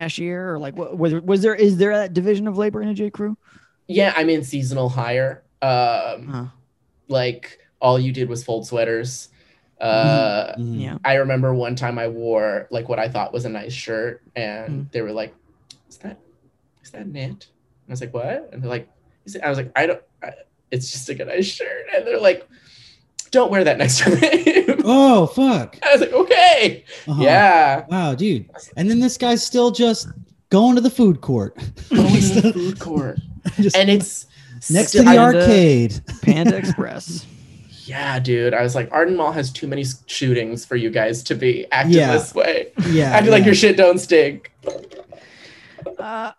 cashier 0.00 0.52
or 0.52 0.58
like 0.58 0.76
what 0.76 0.98
was? 0.98 1.14
Was 1.14 1.40
there? 1.40 1.54
Is 1.54 1.78
there 1.78 1.96
that 1.96 2.12
division 2.12 2.46
of 2.48 2.58
labor 2.58 2.82
in 2.82 2.88
a 2.88 2.94
J 2.94 3.10
Crew? 3.10 3.38
yeah 3.88 4.12
i'm 4.16 4.28
in 4.28 4.42
seasonal 4.42 4.88
hire 4.90 5.44
um 5.62 6.26
Huh. 6.26 6.46
like 7.08 7.58
all 7.80 7.98
you 7.98 8.12
did 8.12 8.28
was 8.28 8.42
fold 8.44 8.66
sweaters 8.66 9.28
uh 9.80 10.54
Mhm. 10.56 10.80
Yeah. 10.80 10.98
I 11.04 11.14
remember 11.14 11.52
one 11.54 11.76
time 11.76 11.98
I 11.98 12.08
wore 12.08 12.66
like 12.70 12.88
what 12.88 12.98
I 12.98 13.08
thought 13.08 13.32
was 13.32 13.44
a 13.44 13.48
nice 13.50 13.72
shirt, 13.72 14.22
and 14.34 14.86
Mm. 14.86 14.92
they 14.92 15.02
were 15.02 15.12
like, 15.12 15.34
"Is 15.90 15.98
that 15.98 16.18
is 16.82 16.90
that 16.92 17.06
knit?" 17.06 17.30
And 17.30 17.88
I 17.88 17.92
was 17.92 18.00
like, 18.00 18.14
"What?" 18.14 18.50
And 18.52 18.62
they're 18.62 18.70
like, 18.70 18.88
is 19.26 19.34
it? 19.36 19.42
I 19.42 19.48
was 19.48 19.58
like, 19.58 19.70
"I 19.76 19.86
don't. 19.86 20.02
I, 20.22 20.30
it's 20.70 20.90
just 20.90 21.08
a 21.08 21.14
good 21.14 21.26
nice 21.26 21.46
shirt." 21.46 21.86
And 21.94 22.06
they're 22.06 22.18
like, 22.20 22.48
"Don't 23.30 23.50
wear 23.50 23.64
that 23.64 23.78
next 23.78 24.00
time." 24.00 24.18
Oh 24.88 25.26
fuck. 25.26 25.76
I 25.82 25.92
was 25.92 26.00
like, 26.00 26.12
"Okay, 26.12 26.84
Uh-huh. 27.08 27.20
yeah." 27.22 27.84
Wow, 27.88 28.14
dude. 28.14 28.48
And 28.76 28.88
then 28.88 29.00
this 29.00 29.18
guy's 29.18 29.44
still 29.44 29.72
just 29.72 30.06
going 30.50 30.76
to 30.76 30.80
the 30.80 30.90
food 30.90 31.20
court. 31.20 31.56
Going 31.90 32.20
to 32.20 32.40
the 32.40 32.52
food 32.54 32.78
court, 32.78 33.18
Just 33.60 33.76
and 33.76 33.90
it's 33.90 34.26
next 34.70 34.90
still- 34.90 35.02
to 35.04 35.10
the 35.10 35.18
arcade. 35.18 36.00
Panda 36.22 36.56
Express. 36.56 37.26
Yeah, 37.86 38.18
dude. 38.18 38.52
I 38.54 38.62
was 38.62 38.74
like, 38.74 38.88
Arden 38.92 39.16
Mall 39.16 39.32
has 39.32 39.50
too 39.52 39.66
many 39.66 39.84
shootings 40.06 40.64
for 40.64 40.76
you 40.76 40.90
guys 40.90 41.22
to 41.24 41.34
be 41.34 41.66
acting 41.72 41.94
Yeah. 41.98 42.12
this 42.12 42.34
way. 42.34 42.72
Yeah. 42.90 43.10
Acting 43.16 43.30
like 43.32 43.44
your 43.44 43.54
shit 43.54 43.76
don't 43.76 43.98
stink. 43.98 44.52
Uh, 45.98 46.00
uh, 46.02 46.32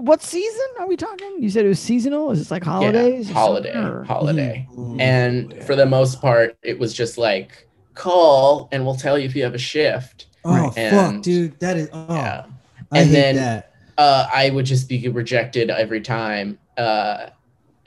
what 0.00 0.22
season 0.22 0.66
are 0.80 0.86
we 0.86 0.96
talking? 0.96 1.36
You 1.42 1.50
said 1.50 1.64
it 1.64 1.68
was 1.68 1.78
seasonal. 1.80 2.30
Is 2.30 2.38
this 2.38 2.50
like 2.50 2.64
holidays? 2.64 3.30
or 3.30 3.34
holiday, 3.34 3.72
summer 3.72 4.00
or- 4.00 4.04
holiday. 4.04 4.66
Mhm. 4.74 5.00
And 5.00 5.62
for 5.64 5.76
the 5.76 5.86
most 5.86 6.20
part, 6.20 6.56
it 6.62 6.78
was 6.78 6.94
just 6.94 7.18
like 7.18 7.68
call 7.94 8.68
and 8.72 8.84
we'll 8.84 8.94
tell 8.96 9.18
you 9.18 9.24
if 9.26 9.36
you 9.36 9.42
have 9.44 9.54
a 9.54 9.58
shift. 9.58 10.26
Oh 10.44 10.72
And- 10.76 10.96
fuck, 11.16 11.22
dude. 11.22 11.58
That 11.60 11.76
is 11.76 11.88
oh 11.92 12.06
Yeah. 12.14 12.46
I 12.90 12.98
And 13.00 13.08
hate 13.10 13.14
then- 13.14 13.36
that. 13.36 13.64
Uh, 13.98 14.28
I 14.32 14.50
would 14.50 14.64
just 14.64 14.88
be 14.88 15.08
rejected 15.08 15.70
every 15.70 16.00
time. 16.00 16.56
Uh, 16.76 17.26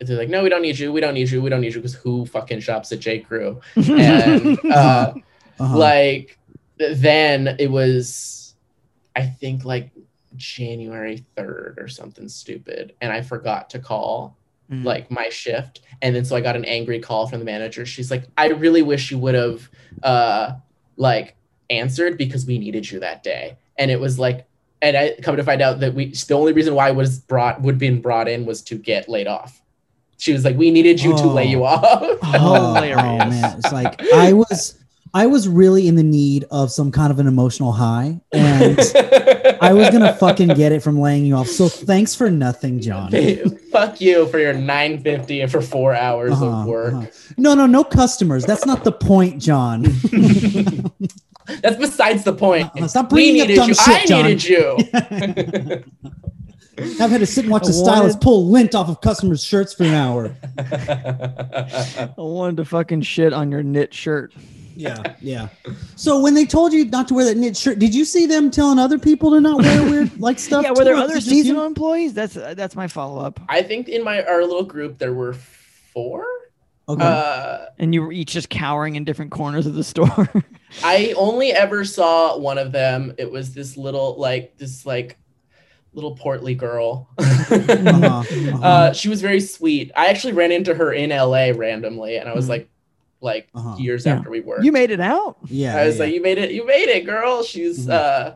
they're 0.01 0.17
like, 0.17 0.29
no, 0.29 0.43
we 0.43 0.49
don't 0.49 0.61
need 0.61 0.77
you. 0.79 0.91
We 0.91 1.01
don't 1.01 1.13
need 1.13 1.29
you. 1.29 1.41
We 1.41 1.49
don't 1.49 1.61
need 1.61 1.73
you 1.73 1.79
because 1.81 1.95
who 1.95 2.25
fucking 2.25 2.59
shops 2.61 2.91
at 2.91 2.99
J. 2.99 3.19
Crew? 3.19 3.61
And 3.75 4.59
uh, 4.71 5.13
Uh-huh. 5.59 5.77
like 5.77 6.37
then 6.77 7.55
it 7.59 7.69
was, 7.69 8.55
I 9.15 9.25
think 9.27 9.63
like 9.65 9.91
January 10.35 11.23
3rd 11.37 11.77
or 11.79 11.87
something 11.87 12.27
stupid. 12.29 12.93
And 13.01 13.11
I 13.13 13.21
forgot 13.21 13.69
to 13.71 13.79
call 13.79 14.37
Mm. 14.71 14.85
like 14.85 15.11
my 15.11 15.27
shift 15.27 15.81
and 16.01 16.15
then 16.15 16.23
so 16.23 16.33
i 16.33 16.39
got 16.39 16.55
an 16.55 16.63
angry 16.63 16.97
call 17.01 17.27
from 17.27 17.39
the 17.39 17.45
manager 17.45 17.85
she's 17.85 18.09
like 18.09 18.23
i 18.37 18.47
really 18.47 18.81
wish 18.81 19.11
you 19.11 19.17
would 19.17 19.35
have 19.35 19.69
uh 20.01 20.53
like 20.95 21.35
answered 21.69 22.17
because 22.17 22.45
we 22.45 22.57
needed 22.57 22.89
you 22.89 23.01
that 23.01 23.21
day 23.21 23.57
and 23.77 23.91
it 23.91 23.99
was 23.99 24.17
like 24.17 24.47
and 24.81 24.95
i 24.95 25.13
come 25.23 25.35
to 25.35 25.43
find 25.43 25.61
out 25.61 25.81
that 25.81 25.93
we 25.93 26.13
the 26.29 26.33
only 26.33 26.53
reason 26.53 26.73
why 26.73 26.87
I 26.87 26.91
was 26.91 27.19
brought 27.19 27.61
would 27.63 27.77
been 27.77 27.99
brought 28.01 28.29
in 28.29 28.45
was 28.45 28.61
to 28.63 28.75
get 28.75 29.09
laid 29.09 29.27
off 29.27 29.60
she 30.21 30.31
was 30.33 30.45
like 30.45 30.55
we 30.55 30.69
needed 30.69 31.01
you 31.01 31.17
to 31.17 31.25
lay 31.27 31.45
you 31.45 31.65
off 31.65 31.83
Oh, 32.23 32.75
Hilarious. 32.75 32.97
oh 33.01 33.17
man, 33.17 33.57
it's 33.57 33.71
like 33.73 33.99
I 34.13 34.33
was 34.33 34.77
I 35.13 35.25
was 35.25 35.47
really 35.49 35.87
in 35.87 35.95
the 35.95 36.03
need 36.03 36.45
of 36.51 36.71
some 36.71 36.91
kind 36.91 37.11
of 37.11 37.19
an 37.19 37.25
emotional 37.27 37.71
high 37.71 38.21
and 38.31 38.79
I 39.61 39.73
was 39.73 39.89
gonna 39.89 40.13
fucking 40.13 40.49
get 40.49 40.71
it 40.71 40.81
from 40.83 40.99
laying 40.99 41.25
you 41.25 41.35
off. 41.35 41.47
So 41.47 41.67
thanks 41.67 42.13
for 42.15 42.29
nothing, 42.29 42.79
John. 42.81 43.11
fuck 43.71 43.99
you 43.99 44.27
for 44.27 44.37
your 44.39 44.53
950 44.53 45.41
and 45.41 45.51
for 45.51 45.61
four 45.61 45.95
hours 45.95 46.33
Uh-huh, 46.33 46.45
of 46.45 46.65
work 46.67 46.93
uh-huh. 46.93 47.05
No, 47.37 47.55
no, 47.55 47.65
no 47.65 47.83
customers. 47.83 48.45
That's 48.45 48.65
not 48.65 48.83
the 48.83 48.91
point, 48.91 49.41
John. 49.41 49.81
that's 51.61 51.75
besides 51.77 52.23
the 52.23 52.33
point 52.33 52.69
Uh, 52.79 52.87
stop 52.87 53.11
we 53.11 53.33
bringing 53.33 53.41
up 53.41 53.55
dumb 53.55 53.69
you 53.69 53.73
shit, 53.75 53.87
i 53.87 54.05
John. 54.05 54.25
needed 54.25 54.43
you 54.45 55.83
I've 56.99 57.09
had 57.11 57.19
to 57.19 57.25
sit 57.25 57.45
and 57.45 57.51
watch 57.51 57.65
the 57.65 57.73
stylist 57.73 58.15
wanted- 58.15 58.21
pull 58.21 58.47
lint 58.49 58.75
off 58.75 58.89
of 58.89 59.01
customers' 59.01 59.43
shirts 59.43 59.73
for 59.73 59.83
an 59.83 59.93
hour. 59.93 60.35
I 60.57 62.09
wanted 62.17 62.57
to 62.57 62.65
fucking 62.65 63.01
shit 63.01 63.33
on 63.33 63.51
your 63.51 63.63
knit 63.63 63.93
shirt. 63.93 64.33
Yeah, 64.75 65.15
yeah. 65.19 65.49
So 65.95 66.19
when 66.21 66.33
they 66.33 66.45
told 66.45 66.71
you 66.73 66.85
not 66.85 67.07
to 67.09 67.13
wear 67.13 67.25
that 67.25 67.37
knit 67.37 67.57
shirt, 67.57 67.77
did 67.79 67.93
you 67.93 68.05
see 68.05 68.25
them 68.25 68.49
telling 68.49 68.79
other 68.79 68.97
people 68.97 69.31
to 69.31 69.41
not 69.41 69.61
wear 69.61 69.83
weird 69.83 70.19
like 70.19 70.39
stuff? 70.39 70.63
yeah, 70.63 70.71
were 70.71 70.83
there 70.85 70.95
other 70.95 71.19
seasonal 71.19 71.65
employees? 71.65 72.13
That's 72.13 72.37
uh, 72.37 72.53
that's 72.55 72.75
my 72.75 72.87
follow 72.87 73.21
up. 73.21 73.39
I 73.49 73.61
think 73.63 73.89
in 73.89 74.03
my 74.03 74.23
our 74.23 74.41
little 74.41 74.63
group 74.63 74.97
there 74.97 75.13
were 75.13 75.33
four. 75.33 76.25
Okay. 76.89 77.03
Uh, 77.05 77.65
And 77.79 77.93
you 77.93 78.01
were 78.01 78.11
each 78.11 78.31
just 78.33 78.49
cowering 78.49 78.95
in 78.95 79.03
different 79.05 79.31
corners 79.31 79.65
of 79.65 79.75
the 79.75 79.83
store. 79.83 80.27
I 80.83 81.13
only 81.15 81.51
ever 81.51 81.85
saw 81.85 82.37
one 82.37 82.57
of 82.57 82.71
them. 82.71 83.13
It 83.17 83.29
was 83.29 83.53
this 83.53 83.77
little 83.77 84.15
like 84.17 84.57
this 84.57 84.85
like 84.85 85.17
little 85.93 86.15
portly 86.15 86.55
girl. 86.55 87.09
Uh-huh, 87.17 87.55
uh-huh. 87.55 88.23
Uh, 88.63 88.93
she 88.93 89.09
was 89.09 89.21
very 89.21 89.39
sweet. 89.41 89.91
I 89.95 90.07
actually 90.07 90.33
ran 90.33 90.51
into 90.51 90.73
her 90.73 90.93
in 90.93 91.09
LA 91.09 91.51
randomly, 91.55 92.17
and 92.17 92.29
I 92.29 92.33
was 92.33 92.45
Mhm. 92.45 92.49
like, 92.49 92.69
like 93.21 93.49
Uh-huh. 93.53 93.75
years 93.77 94.05
Yeah. 94.05 94.15
after 94.15 94.29
we 94.29 94.39
worked. 94.39 94.63
You 94.63 94.71
made 94.71 94.91
it 94.91 94.99
out. 95.01 95.37
yeah, 95.47 95.75
I 95.77 95.85
was 95.87 95.97
yeah. 95.97 96.05
like, 96.05 96.13
you 96.13 96.21
made 96.21 96.37
it, 96.37 96.51
you 96.51 96.65
made 96.65 96.89
it, 96.89 97.05
girl. 97.05 97.43
She's 97.43 97.85
Mhm. 97.87 97.91
uh, 97.91 98.35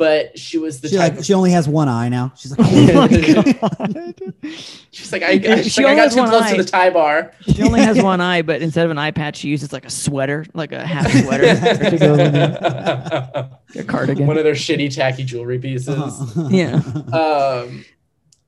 but 0.00 0.38
she 0.38 0.56
was 0.56 0.80
the 0.80 0.88
she 0.88 0.96
type. 0.96 1.10
like 1.12 1.18
of, 1.20 1.26
she 1.26 1.34
only 1.34 1.50
has 1.50 1.68
one 1.68 1.86
eye 1.86 2.08
now. 2.08 2.32
She's 2.34 2.56
like, 2.56 2.66
Oh 2.72 2.94
my 2.94 4.12
god. 4.12 4.34
she's 4.90 5.12
like, 5.12 5.22
I, 5.22 5.32
I, 5.32 5.60
she's 5.62 5.72
She 5.74 5.84
like, 5.84 5.90
I 5.90 5.90
only 5.90 5.96
got 5.96 6.04
has 6.04 6.14
too 6.14 6.20
one 6.20 6.28
close 6.30 6.42
eye. 6.42 6.56
to 6.56 6.62
the 6.62 6.68
tie 6.70 6.88
bar. 6.88 7.32
She 7.42 7.62
only 7.62 7.80
has 7.82 8.02
one 8.02 8.18
eye, 8.32 8.40
but 8.40 8.62
instead 8.62 8.86
of 8.86 8.90
an 8.90 8.96
eye 8.96 9.10
patch, 9.10 9.36
she 9.36 9.48
uses 9.48 9.74
like 9.74 9.84
a 9.84 9.90
sweater, 9.90 10.46
like 10.54 10.72
a 10.72 10.86
half 10.86 11.10
sweater 11.12 11.44
to 11.90 11.98
go 11.98 12.12
with 12.12 12.34
it. 12.34 13.80
a 13.80 13.84
cardigan. 13.86 14.26
One 14.26 14.38
of 14.38 14.44
their 14.44 14.54
shitty 14.54 14.94
tacky 14.94 15.22
jewelry 15.22 15.58
pieces. 15.58 15.88
Uh-huh. 15.90 16.48
Yeah. 16.50 16.76
um 17.12 17.84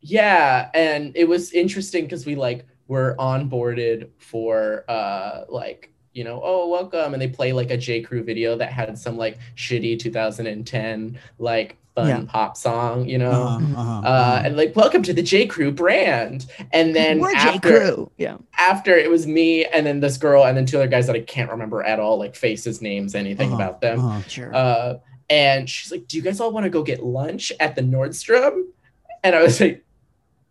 yeah 0.01 0.71
and 0.75 1.13
it 1.17 1.29
was 1.29 1.53
interesting 1.53 2.05
because 2.05 2.25
we 2.25 2.35
like 2.35 2.67
were 2.89 3.15
onboarded 3.19 4.09
for 4.19 4.85
uh 4.89 5.45
like 5.51 5.92
you 6.13 6.25
know 6.25 6.41
oh 6.43 6.69
welcome 6.69 7.15
and 7.15 7.23
they 7.23 7.29
play 7.29 7.53
like 7.53 7.71
a 7.71 7.77
j 7.77 8.03
crew 8.03 8.23
video 8.23 8.57
that 8.57 8.71
had 8.73 8.97
some 8.99 9.17
like 9.17 9.39
shitty 9.57 9.99
2010 9.99 11.19
like 11.39 11.77
fun 11.95 12.09
Yeah. 12.09 12.25
pop 12.27 12.57
song 12.57 13.09
you 13.09 13.19
know 13.19 13.31
Uh-huh, 13.31 13.81
uh-huh, 13.81 13.99
uh, 14.07 14.11
uh-huh. 14.11 14.43
and 14.45 14.57
like 14.57 14.77
welcome 14.77 15.03
to 15.05 15.13
the 15.15 15.23
j 15.23 15.47
crew 15.47 15.71
brand 15.73 16.47
and 16.73 16.95
then 16.95 17.19
We're 17.19 17.33
J. 17.33 17.37
after 17.39 17.61
Crew. 17.81 18.11
Yeah. 18.19 18.37
after 18.59 18.97
it 18.97 19.11
was 19.11 19.27
me 19.27 19.65
and 19.65 19.87
then 19.87 20.01
this 20.01 20.17
girl 20.19 20.45
and 20.45 20.57
then 20.57 20.67
two 20.67 20.77
other 20.77 20.87
guys 20.87 21.07
that 21.07 21.17
i 21.17 21.21
can't 21.21 21.51
remember 21.51 21.83
at 21.83 21.99
all 22.01 22.19
like 22.19 22.35
faces 22.35 22.83
names 22.83 23.15
anything 23.15 23.49
Uh-huh, 23.53 23.63
about 23.63 23.81
them 23.81 24.01
uh-huh. 24.01 24.21
Sure. 24.29 24.55
uh, 24.55 24.95
and 25.31 25.71
she's 25.71 25.91
like, 25.91 26.07
"Do 26.09 26.19
you 26.19 26.23
guys 26.23 26.41
all 26.41 26.51
want 26.53 26.65
to 26.65 26.71
go 26.71 26.83
get 26.83 27.03
lunch 27.03 27.53
at 27.59 27.75
the 27.75 27.81
Nordstrom?" 27.81 28.65
And 29.25 29.35
I 29.35 29.43
was 29.43 29.59
like, 29.63 29.83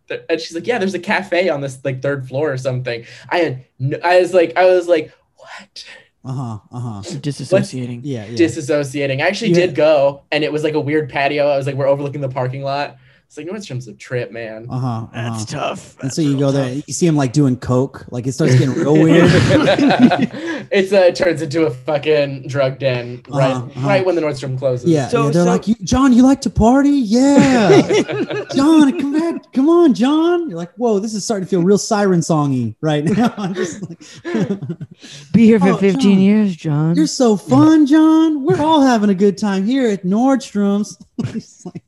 and 0.10 0.42
she's 0.42 0.56
like, 0.56 0.66
"Yeah, 0.66 0.80
there's 0.80 0.96
a 0.96 1.00
cafe 1.00 1.50
on 1.50 1.62
this 1.62 1.78
like 1.84 2.02
third 2.02 2.28
floor 2.28 2.52
or 2.52 2.58
something." 2.58 3.06
I 3.30 3.38
had, 3.38 3.66
no, 3.78 4.00
I 4.04 4.20
was 4.20 4.34
like, 4.34 4.58
I 4.58 4.66
was 4.66 4.88
like, 4.88 5.14
"What?" 5.60 5.86
Uh-huh, 6.24 6.60
uh-huh. 6.72 7.02
Disassociating. 7.20 8.02
Yeah, 8.04 8.26
yeah. 8.26 8.38
Disassociating. 8.38 9.22
I 9.24 9.28
actually 9.28 9.50
Yeah. 9.52 9.66
did 9.68 9.76
go, 9.76 10.22
and 10.32 10.44
it 10.44 10.52
was 10.54 10.64
like 10.64 10.76
a 10.76 10.80
weird 10.80 11.10
patio. 11.10 11.48
I 11.48 11.58
was 11.58 11.66
like, 11.66 11.76
we're 11.76 11.88
overlooking 11.88 12.22
the 12.22 12.30
parking 12.30 12.62
lot. 12.64 12.98
It's 13.32 13.38
like 13.38 13.48
Nordstrom's 13.48 13.88
a 13.88 13.94
trip, 13.94 14.30
man. 14.34 14.68
uh-huh, 14.70 14.86
uh-huh. 14.88 15.08
That's 15.14 15.46
tough. 15.46 15.98
And 16.02 16.12
so 16.12 16.22
you 16.22 16.34
go 16.38 16.48
tough. 16.52 16.54
there, 16.56 16.74
you 16.86 16.94
see 16.94 17.08
him 17.08 17.16
like 17.16 17.32
doing 17.32 17.56
coke, 17.56 18.06
like 18.12 18.28
it 18.28 18.34
starts 18.34 18.56
getting 18.60 18.74
real 18.76 18.92
weird. 18.92 19.24
it's 20.70 20.92
uh, 20.92 20.98
it 20.98 21.16
turns 21.16 21.42
into 21.42 21.66
a 21.66 21.72
fucking 21.72 22.48
drug 22.50 22.78
den 22.80 23.24
right, 23.30 23.52
Uh-huh, 23.54 23.66
uh-huh. 23.68 23.88
right 23.88 24.06
when 24.06 24.16
the 24.16 24.22
Nordstrom 24.22 24.58
closes. 24.58 24.90
Yeah, 24.90 25.08
So- 25.08 25.28
yeah, 25.28 25.32
they're 25.32 25.44
so- 25.46 25.50
like, 25.50 25.66
you, 25.66 25.76
John, 25.82 26.12
you 26.12 26.24
like 26.24 26.42
to 26.42 26.50
party? 26.50 26.90
Yeah, 26.90 27.82
John, 28.54 29.00
come 29.00 29.14
back, 29.18 29.54
come 29.54 29.70
on, 29.70 29.94
John. 29.94 30.50
You're 30.50 30.58
like, 30.58 30.74
whoa, 30.74 31.00
this 31.00 31.14
is 31.14 31.24
starting 31.24 31.46
to 31.46 31.50
feel 31.50 31.64
real 31.64 31.78
siren 31.78 32.20
songy 32.20 32.76
right 32.82 33.06
now. 33.06 33.34
I'm 33.38 33.54
just 33.54 33.82
like, 33.90 34.60
Be 35.32 35.46
here 35.46 35.58
for 35.62 35.70
Oh, 35.70 35.78
15 35.78 36.02
John. 36.02 36.20
years, 36.20 36.54
John. 36.58 36.96
you're 36.98 37.08
so 37.08 37.38
fun, 37.38 37.86
John. 37.86 38.44
We're 38.44 38.62
all 38.62 38.82
having 38.82 39.10
a 39.10 39.16
good 39.16 39.38
time 39.38 39.66
here 39.66 39.88
at 39.90 40.04
Nordstrom's. 40.04 40.98
It's 41.34 41.66
like- 41.66 41.84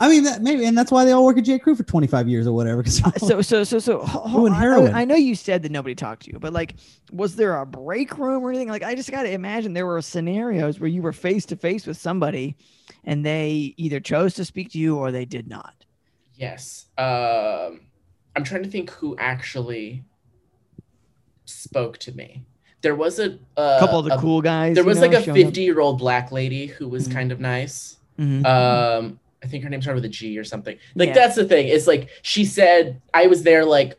I 0.00 0.08
mean, 0.08 0.22
that 0.24 0.42
maybe, 0.42 0.64
and 0.64 0.78
that's 0.78 0.92
why 0.92 1.04
they 1.04 1.10
all 1.12 1.24
work 1.24 1.38
at 1.38 1.44
J 1.44 1.58
Crew 1.58 1.74
for 1.74 1.82
25 1.82 2.28
years 2.28 2.46
or 2.46 2.52
whatever. 2.54 2.82
'cause 2.84 3.00
they're 3.00 3.12
so 3.18 3.42
so 3.42 3.64
so 3.64 3.78
so 3.80 3.98
ho- 3.98 4.20
ho- 4.20 4.38
Doing 4.40 4.52
I- 4.52 4.56
I- 4.56 4.60
heroin. 4.60 4.94
I, 4.94 5.04
know 5.04 5.16
you 5.16 5.34
said 5.34 5.62
that 5.64 5.72
nobody 5.72 5.94
talked 5.96 6.22
to 6.24 6.32
you, 6.32 6.38
but 6.38 6.52
like, 6.52 6.74
was 7.12 7.34
there 7.36 7.58
a 7.60 7.66
break 7.66 8.16
room 8.16 8.44
or 8.44 8.50
anything? 8.50 8.68
Like, 8.68 8.84
I 8.84 8.94
just 8.94 9.10
got 9.10 9.22
to 9.22 9.30
imagine 9.30 9.72
there 9.72 9.86
were 9.86 10.00
scenarios 10.00 10.78
where 10.78 10.88
you 10.88 11.02
were 11.02 11.12
face 11.12 11.44
to 11.46 11.56
face 11.56 11.84
with 11.86 11.96
somebody, 11.96 12.56
and 13.04 13.26
they 13.26 13.74
either 13.76 13.98
chose 13.98 14.34
to 14.34 14.44
speak 14.44 14.70
to 14.72 14.78
you 14.78 14.96
or 14.96 15.10
they 15.10 15.24
did 15.24 15.48
not. 15.48 15.74
Yes. 16.36 16.86
Um, 16.96 17.80
I'm 18.36 18.44
trying 18.44 18.62
to 18.62 18.70
think 18.70 18.90
who 18.90 19.16
actually 19.18 20.04
spoke 21.44 21.98
to 21.98 22.12
me. 22.12 22.44
There 22.82 22.94
was 22.94 23.18
a, 23.18 23.38
A 23.56 23.60
uh, 23.60 23.80
couple 23.80 23.98
of 23.98 24.04
the 24.04 24.14
a- 24.14 24.18
cool 24.18 24.40
guys. 24.42 24.74
There 24.76 24.84
was 24.84 25.00
know, 25.00 25.08
like 25.08 25.14
a 25.26 25.34
50 25.34 25.60
year 25.62 25.80
old 25.80 25.98
black 25.98 26.30
lady 26.30 26.66
who 26.66 26.88
was 26.88 27.08
Mhm. 27.08 27.12
kind 27.12 27.32
of 27.32 27.40
nice. 27.40 27.96
Mhm. 28.18 28.46
Um, 28.46 29.18
I 29.42 29.46
think 29.46 29.62
her 29.64 29.70
name 29.70 29.80
started 29.82 30.02
with 30.02 30.10
a 30.10 30.12
G 30.12 30.38
or 30.38 30.44
something. 30.44 30.76
Like 30.94 31.08
Yeah. 31.08 31.14
that's 31.14 31.36
the 31.36 31.44
thing. 31.44 31.68
It's 31.68 31.86
like 31.86 32.08
she 32.22 32.44
said 32.44 33.00
I 33.14 33.26
was 33.26 33.42
there 33.42 33.64
like 33.64 33.96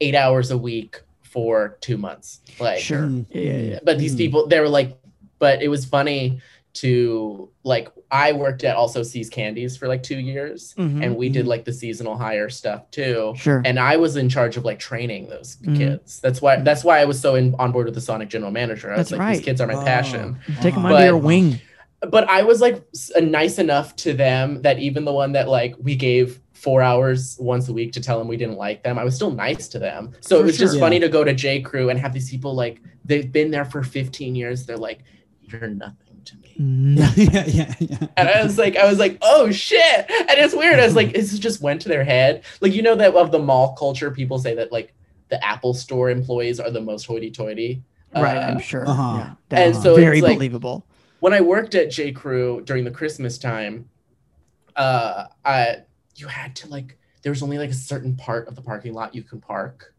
eight 0.00 0.14
hours 0.14 0.50
a 0.50 0.58
week 0.58 1.00
for 1.22 1.76
two 1.80 1.96
months. 1.96 2.40
Like, 2.58 2.80
sure. 2.80 3.02
Mm, 3.02 3.26
Yeah, 3.30 3.40
yeah, 3.42 3.58
yeah. 3.58 3.78
but 3.84 3.98
these 3.98 4.14
Mm. 4.14 4.18
people 4.18 4.46
they 4.48 4.58
were 4.60 4.68
like, 4.68 4.98
but 5.38 5.62
it 5.62 5.68
was 5.68 5.84
funny 5.84 6.40
to 6.72 7.48
like 7.64 7.88
I 8.12 8.32
worked 8.32 8.64
at 8.64 8.74
also 8.76 9.02
See's 9.04 9.28
Candies 9.28 9.76
for 9.76 9.86
like 9.88 10.02
two 10.02 10.18
years, 10.18 10.74
Mhm. 10.78 11.04
and 11.04 11.16
we 11.16 11.28
did 11.28 11.44
Mhm. 11.46 11.48
like 11.48 11.64
the 11.64 11.72
seasonal 11.72 12.16
hire 12.16 12.48
stuff 12.48 12.90
too 12.90 13.32
Sure. 13.36 13.62
and 13.64 13.78
I 13.78 13.96
was 13.96 14.16
in 14.16 14.28
charge 14.28 14.56
of 14.56 14.64
like 14.64 14.78
training 14.78 15.28
those 15.28 15.56
Mhm. 15.64 15.76
kids. 15.76 16.20
That's 16.20 16.40
why 16.42 16.56
that's 16.60 16.82
why 16.84 17.00
I 17.00 17.04
was 17.04 17.18
so 17.20 17.34
in, 17.36 17.54
on 17.58 17.70
board 17.72 17.86
with 17.86 17.94
the 17.94 18.00
Sonic 18.00 18.28
general 18.28 18.50
manager. 18.52 18.92
I 18.92 18.96
That's 18.96 19.10
was 19.12 19.18
like, 19.18 19.36
these 19.36 19.44
kids 19.44 19.60
are 19.60 19.66
my 19.66 19.74
Oh. 19.74 19.84
passion. 19.84 20.38
Take 20.60 20.74
them 20.74 20.84
Uh-huh. 20.84 20.94
under 20.94 21.06
your 21.06 21.18
But- 21.18 21.26
wing. 21.26 21.60
But 22.08 22.28
I 22.28 22.42
was 22.42 22.60
like 22.60 22.82
uh, 23.16 23.20
nice 23.20 23.58
enough 23.58 23.94
to 23.96 24.12
them 24.14 24.62
that 24.62 24.78
even 24.78 25.04
the 25.04 25.12
one 25.12 25.32
that 25.32 25.48
like 25.48 25.74
we 25.78 25.94
gave 25.96 26.40
four 26.54 26.80
hours 26.82 27.36
once 27.40 27.68
a 27.68 27.72
week 27.72 27.92
to 27.92 28.00
tell 28.00 28.18
them 28.18 28.26
we 28.28 28.36
didn't 28.36 28.56
like 28.56 28.82
them, 28.82 28.98
I 28.98 29.04
was 29.04 29.14
still 29.14 29.30
nice 29.30 29.68
to 29.68 29.78
them. 29.78 30.12
So 30.20 30.36
For 30.36 30.42
it 30.42 30.46
was 30.46 30.58
just 30.58 30.74
sure. 30.74 30.80
funny 30.80 30.98
to 31.00 31.08
go 31.08 31.24
to 31.24 31.34
J 31.34 31.60
Crew 31.60 31.90
and 31.90 31.98
have 31.98 32.12
these 32.14 32.30
people 32.30 32.54
like 32.54 32.80
they've 33.04 33.30
been 33.30 33.50
there 33.50 33.64
for 33.64 33.82
15 33.82 34.34
years. 34.34 34.64
They're 34.66 34.76
like, 34.78 35.00
you're 35.42 35.68
nothing 35.68 36.22
to 36.24 36.36
me. 36.36 36.54
Mhm. 36.58 36.96
yeah, 37.16 37.44
yeah, 37.46 37.74
yeah, 37.78 37.86
yeah. 38.00 38.06
And 38.16 38.28
I 38.28 38.42
was 38.42 38.56
like, 38.56 38.76
I 38.76 38.86
was 38.88 38.98
like, 38.98 39.18
oh 39.20 39.50
shit. 39.50 40.06
And 40.10 40.30
it's 40.38 40.54
weird. 40.54 40.78
I 40.80 40.84
was 40.86 40.96
like, 40.96 41.14
it 41.14 41.22
just 41.26 41.60
went 41.60 41.82
to 41.82 41.88
their 41.90 42.04
head. 42.04 42.44
Like, 42.62 42.72
you 42.74 42.80
know, 42.82 42.94
that 42.94 43.14
of 43.14 43.30
the 43.30 43.38
mall 43.38 43.74
culture, 43.74 44.10
people 44.10 44.38
say 44.38 44.54
that 44.54 44.72
like 44.72 44.94
the 45.28 45.42
Apple 45.44 45.74
store 45.74 46.08
employees 46.10 46.60
are 46.60 46.70
the 46.70 46.80
most 46.80 47.04
hoity 47.04 47.30
toity. 47.30 47.82
Right, 48.14 48.36
Uh, 48.36 48.40
I'm 48.40 48.58
sure. 48.58 48.88
uh-huh. 48.88 49.34
Yeah, 49.52 49.58
and 49.58 49.76
so 49.76 49.94
very 49.96 50.18
it's 50.18 50.24
like- 50.26 50.36
believable. 50.36 50.86
When 51.20 51.32
I 51.32 51.40
worked 51.40 51.74
at 51.74 51.90
J. 51.90 52.12
Crew 52.12 52.62
during 52.64 52.84
the 52.84 52.90
Christmas 52.90 53.38
time, 53.38 53.88
uh, 54.76 55.26
I 55.44 55.76
you 56.16 56.26
had 56.26 56.56
to 56.56 56.68
like 56.68 56.98
there 57.22 57.30
was 57.30 57.42
only 57.42 57.58
like 57.58 57.70
a 57.70 57.74
certain 57.74 58.16
part 58.16 58.48
of 58.48 58.56
the 58.56 58.62
parking 58.62 58.94
lot 58.94 59.14
you 59.14 59.22
can 59.22 59.40
park, 59.40 59.94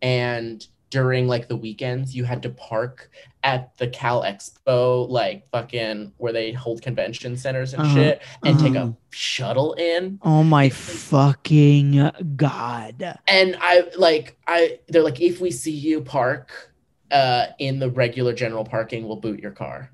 and 0.00 0.66
during 0.90 1.26
like 1.26 1.48
the 1.48 1.56
weekends 1.56 2.14
you 2.14 2.22
had 2.22 2.42
to 2.42 2.50
park 2.50 3.10
at 3.42 3.74
the 3.78 3.88
Cal 3.88 4.22
Expo, 4.22 5.08
like 5.08 5.48
fucking 5.50 6.12
where 6.18 6.34
they 6.34 6.52
hold 6.52 6.82
convention 6.82 7.34
centers 7.34 7.72
and 7.72 7.82
Uh-huh, 7.82 7.94
shit, 7.94 8.22
and 8.44 8.58
take 8.60 8.76
uh-huh. 8.76 8.88
a 8.88 8.96
shuttle 9.08 9.72
in. 9.74 10.18
Oh 10.22 10.42
my 10.44 10.68
fucking 10.68 12.10
god! 12.36 13.18
And 13.26 13.56
I 13.60 13.88
like 13.96 14.36
I 14.46 14.80
they're 14.88 15.02
like 15.02 15.20
if 15.20 15.40
we 15.40 15.50
see 15.50 15.72
you 15.72 16.02
park 16.02 16.72
uh 17.10 17.46
in 17.58 17.78
the 17.78 17.90
regular 17.90 18.34
general 18.34 18.64
parking, 18.64 19.06
we'll 19.06 19.16
boot 19.16 19.40
your 19.40 19.52
car. 19.52 19.90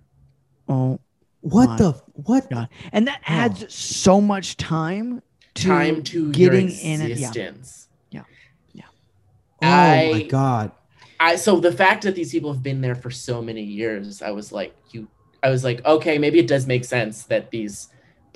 Oh, 0.69 1.01
What 1.41 1.79
the 1.79 1.93
what? 2.15 2.51
God. 2.51 2.69
and 2.93 3.07
that 3.07 3.21
Oh. 3.21 3.33
adds 3.33 3.75
so 3.75 4.21
much 4.21 4.57
time 4.57 5.23
to 5.55 5.69
Time 5.69 6.03
to 6.05 6.33
getting 6.33 6.71
in 6.71 7.01
it. 7.01 7.09
Yeah. 7.09 7.29
existence. 7.29 7.89
Oh 9.61 10.13
my 10.13 10.23
god. 10.23 10.73
I 11.21 11.37
so 11.37 11.59
the 11.59 11.73
fact 11.73 12.05
that 12.05 12.15
these 12.15 12.31
people 12.31 12.53
have 12.53 12.63
been 12.63 12.81
there 12.81 12.95
for 12.95 13.11
so 13.11 13.43
many 13.43 13.63
years, 13.63 14.23
I 14.23 14.31
was 14.31 14.53
like, 14.53 14.75
you 14.93 15.09
I 15.43 15.51
was 15.51 15.65
like, 15.65 15.85
okay, 15.85 16.19
maybe 16.19 16.39
it 16.39 16.47
does 16.47 16.67
make 16.67 16.85
sense 16.85 17.25
that 17.25 17.51
these 17.51 17.89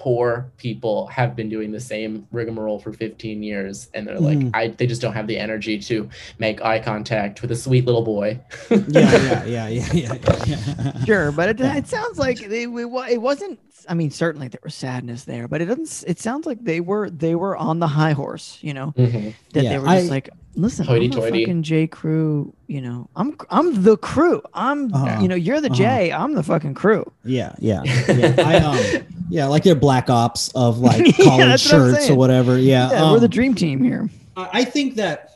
poor 0.02 0.50
people 0.56 1.06
have 1.06 1.36
been 1.36 1.48
doing 1.48 1.70
the 1.70 1.78
same 1.78 2.26
rigmarole 2.32 2.80
for 2.80 2.92
15 2.92 3.40
years 3.40 3.88
and 3.94 4.04
they're 4.04 4.18
like 4.18 4.36
Mhm. 4.38 4.50
I 4.52 4.66
they 4.66 4.88
just 4.88 5.00
don't 5.00 5.12
have 5.12 5.28
the 5.28 5.38
energy 5.38 5.78
to 5.78 6.08
make 6.40 6.60
eye 6.60 6.80
contact 6.80 7.40
with 7.40 7.52
a 7.52 7.56
sweet 7.56 7.84
little 7.86 8.02
boy. 8.02 8.40
Yeah, 8.68 8.74
yeah, 8.88 9.44
yeah, 9.46 9.68
yeah, 9.68 9.92
yeah, 9.94 10.18
yeah. 10.46 11.04
Sure, 11.04 11.30
but 11.30 11.50
it, 11.50 11.60
Yeah. 11.60 11.76
it 11.76 11.86
sounds 11.86 12.18
like 12.18 12.38
they, 12.40 12.64
it, 12.64 12.88
it 13.10 13.20
wasn't. 13.22 13.60
I 13.88 13.94
mean, 13.94 14.10
certainly 14.10 14.48
there 14.48 14.60
was 14.62 14.74
sadness 14.74 15.24
there, 15.24 15.48
but 15.48 15.60
it 15.60 15.66
doesn't. 15.66 16.04
It 16.08 16.18
sounds 16.18 16.46
like 16.46 16.62
they 16.62 16.80
were 16.80 17.10
they 17.10 17.34
were 17.34 17.56
on 17.56 17.78
the 17.78 17.86
high 17.86 18.12
horse. 18.12 18.58
You 18.62 18.74
know 18.74 18.92
that 18.96 19.34
Yeah, 19.52 19.70
they 19.70 19.78
were 19.78 19.86
just 19.86 20.06
I- 20.06 20.10
like, 20.10 20.30
listen, 20.54 20.88
I'm 20.88 21.10
the 21.10 21.20
fucking 21.20 21.62
J 21.62 21.86
crew. 21.86 22.54
You 22.66 22.80
know, 22.80 23.08
I'm 23.16 23.36
I'm 23.50 23.82
the 23.82 23.96
crew. 23.96 24.42
I'm 24.54 24.92
Uh-huh, 24.94 25.20
you 25.20 25.28
know 25.28 25.34
you're 25.34 25.60
the 25.60 25.68
uh-huh. 25.68 25.74
J. 25.76 26.12
I'm 26.12 26.34
the 26.34 26.42
fucking 26.42 26.74
crew. 26.74 27.10
Yeah, 27.24 27.54
yeah, 27.58 27.82
yeah. 27.84 28.34
I 28.38 28.56
um, 28.56 29.04
yeah, 29.30 29.46
like 29.46 29.62
they're 29.62 29.74
black 29.74 30.08
ops 30.10 30.50
of 30.54 30.78
like 30.90 31.06
Yeah, 31.18 31.24
collared 31.24 31.48
what 31.50 31.60
shirts 31.60 32.10
or 32.10 32.14
whatever. 32.16 32.58
Yeah, 32.58 32.90
Yeah, 32.90 33.12
we're 33.12 33.18
the 33.18 33.26
um, 33.26 33.30
dream 33.30 33.54
team 33.54 33.82
here. 33.82 34.08
I 34.36 34.48
I 34.60 34.64
think 34.64 34.96
that 34.96 35.30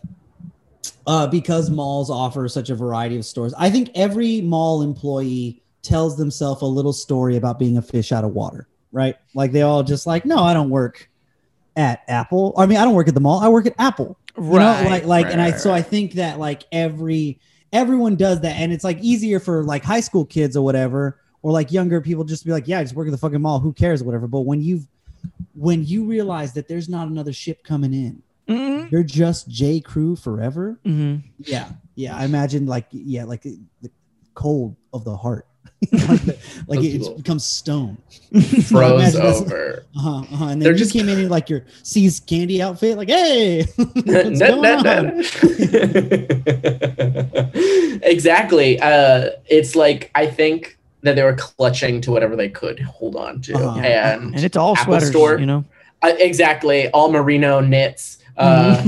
uh, 1.06 1.26
because 1.28 1.70
malls 1.70 2.10
offer 2.10 2.48
such 2.48 2.70
a 2.70 2.74
variety 2.74 3.16
of 3.16 3.24
stores, 3.24 3.54
I 3.56 3.70
think 3.70 3.90
every 3.94 4.40
mall 4.40 4.82
employee 4.82 5.62
tells 5.86 6.16
themselves 6.16 6.62
a 6.62 6.66
little 6.66 6.92
story 6.92 7.36
about 7.36 7.58
being 7.58 7.76
a 7.78 7.82
fish 7.82 8.12
out 8.12 8.24
of 8.24 8.32
water, 8.32 8.66
right? 8.92 9.16
Like 9.34 9.52
they 9.52 9.62
all 9.62 9.82
just 9.82 10.06
like, 10.06 10.24
no, 10.24 10.38
I 10.38 10.52
don't 10.52 10.70
work 10.70 11.08
at 11.76 12.02
Apple. 12.08 12.54
I 12.58 12.66
mean, 12.66 12.78
I 12.78 12.84
don't 12.84 12.94
work 12.94 13.08
at 13.08 13.14
the 13.14 13.20
mall. 13.20 13.38
I 13.40 13.48
work 13.48 13.66
at 13.66 13.74
Apple. 13.78 14.18
You 14.36 14.42
know, 14.42 14.82
like 14.90 15.04
like, 15.06 15.26
and 15.26 15.40
I 15.40 15.52
so 15.52 15.72
I 15.72 15.80
think 15.80 16.12
that 16.14 16.38
like 16.38 16.64
every 16.70 17.38
everyone 17.72 18.16
does 18.16 18.40
that, 18.42 18.56
and 18.56 18.72
it's 18.72 18.84
like 18.84 18.98
easier 19.00 19.40
for 19.40 19.64
like 19.64 19.82
high 19.82 20.00
school 20.00 20.26
kids 20.26 20.56
or 20.56 20.64
whatever, 20.64 21.18
or 21.42 21.52
like 21.52 21.72
younger 21.72 22.00
people 22.02 22.22
just 22.24 22.42
to 22.42 22.46
be 22.46 22.52
like, 22.52 22.68
yeah, 22.68 22.80
I 22.80 22.82
just 22.82 22.94
work 22.94 23.06
at 23.08 23.12
the 23.12 23.18
fucking 23.18 23.40
mall. 23.40 23.60
Who 23.60 23.72
cares, 23.72 24.02
whatever. 24.02 24.26
But 24.26 24.40
when 24.40 24.60
you've 24.62 24.86
when 25.54 25.84
you 25.84 26.04
realize 26.04 26.52
that 26.52 26.68
there's 26.68 26.88
not 26.88 27.08
another 27.08 27.32
ship 27.32 27.64
coming 27.64 27.94
in, 27.94 28.22
Mhm. 28.48 28.90
you're 28.90 29.02
just 29.02 29.48
J. 29.48 29.80
Crew 29.80 30.16
forever. 30.16 30.78
Mhm. 30.84 31.22
Yeah, 31.38 31.70
yeah. 31.94 32.14
I 32.16 32.24
imagine 32.26 32.66
like 32.66 32.86
yeah, 32.90 33.24
like 33.24 33.42
the 33.42 33.90
cold 34.34 34.76
of 34.92 35.04
the 35.04 35.16
heart, 35.16 35.46
like, 35.92 36.22
the, 36.22 36.38
like 36.68 36.80
Those 36.80 37.08
it 37.08 37.16
becomes 37.16 37.44
stone. 37.44 37.96
Froze 38.32 38.70
Imagine 39.14 39.20
this- 39.22 39.40
over. 39.42 39.84
Uh-huh, 39.96 40.10
uh-huh. 40.18 40.44
And 40.44 40.50
then 40.50 40.58
They're 40.60 40.72
you 40.72 40.78
just- 40.78 40.92
came 40.92 41.08
in 41.08 41.18
in 41.18 41.28
like 41.28 41.48
your 41.50 41.64
See's 41.82 42.20
candy 42.20 42.60
outfit, 42.62 42.96
like 42.96 43.08
hey, 43.08 43.64
what's 43.76 44.06
No, 44.06 44.60
going 44.60 44.62
no, 44.62 44.76
on? 44.78 45.18
no. 45.18 45.22
exactly. 48.02 48.80
Uh, 48.80 49.30
it's 49.46 49.74
like 49.76 50.10
I 50.14 50.26
think 50.26 50.78
that 51.02 51.14
they 51.16 51.22
were 51.22 51.34
clutching 51.34 52.00
to 52.02 52.10
whatever 52.10 52.36
they 52.36 52.48
could 52.48 52.80
hold 52.80 53.16
on 53.16 53.40
to, 53.42 53.54
Uh-huh. 53.54 53.78
and 53.80 54.34
and 54.34 54.44
it's 54.44 54.56
all 54.56 54.72
Apple 54.76 54.84
sweaters, 54.94 55.10
Store. 55.10 55.38
you 55.38 55.46
know. 55.46 55.64
uh, 56.02 56.12
exactly 56.18 56.88
all 56.90 57.10
merino 57.10 57.60
knits. 57.60 58.18
Uh, 58.36 58.82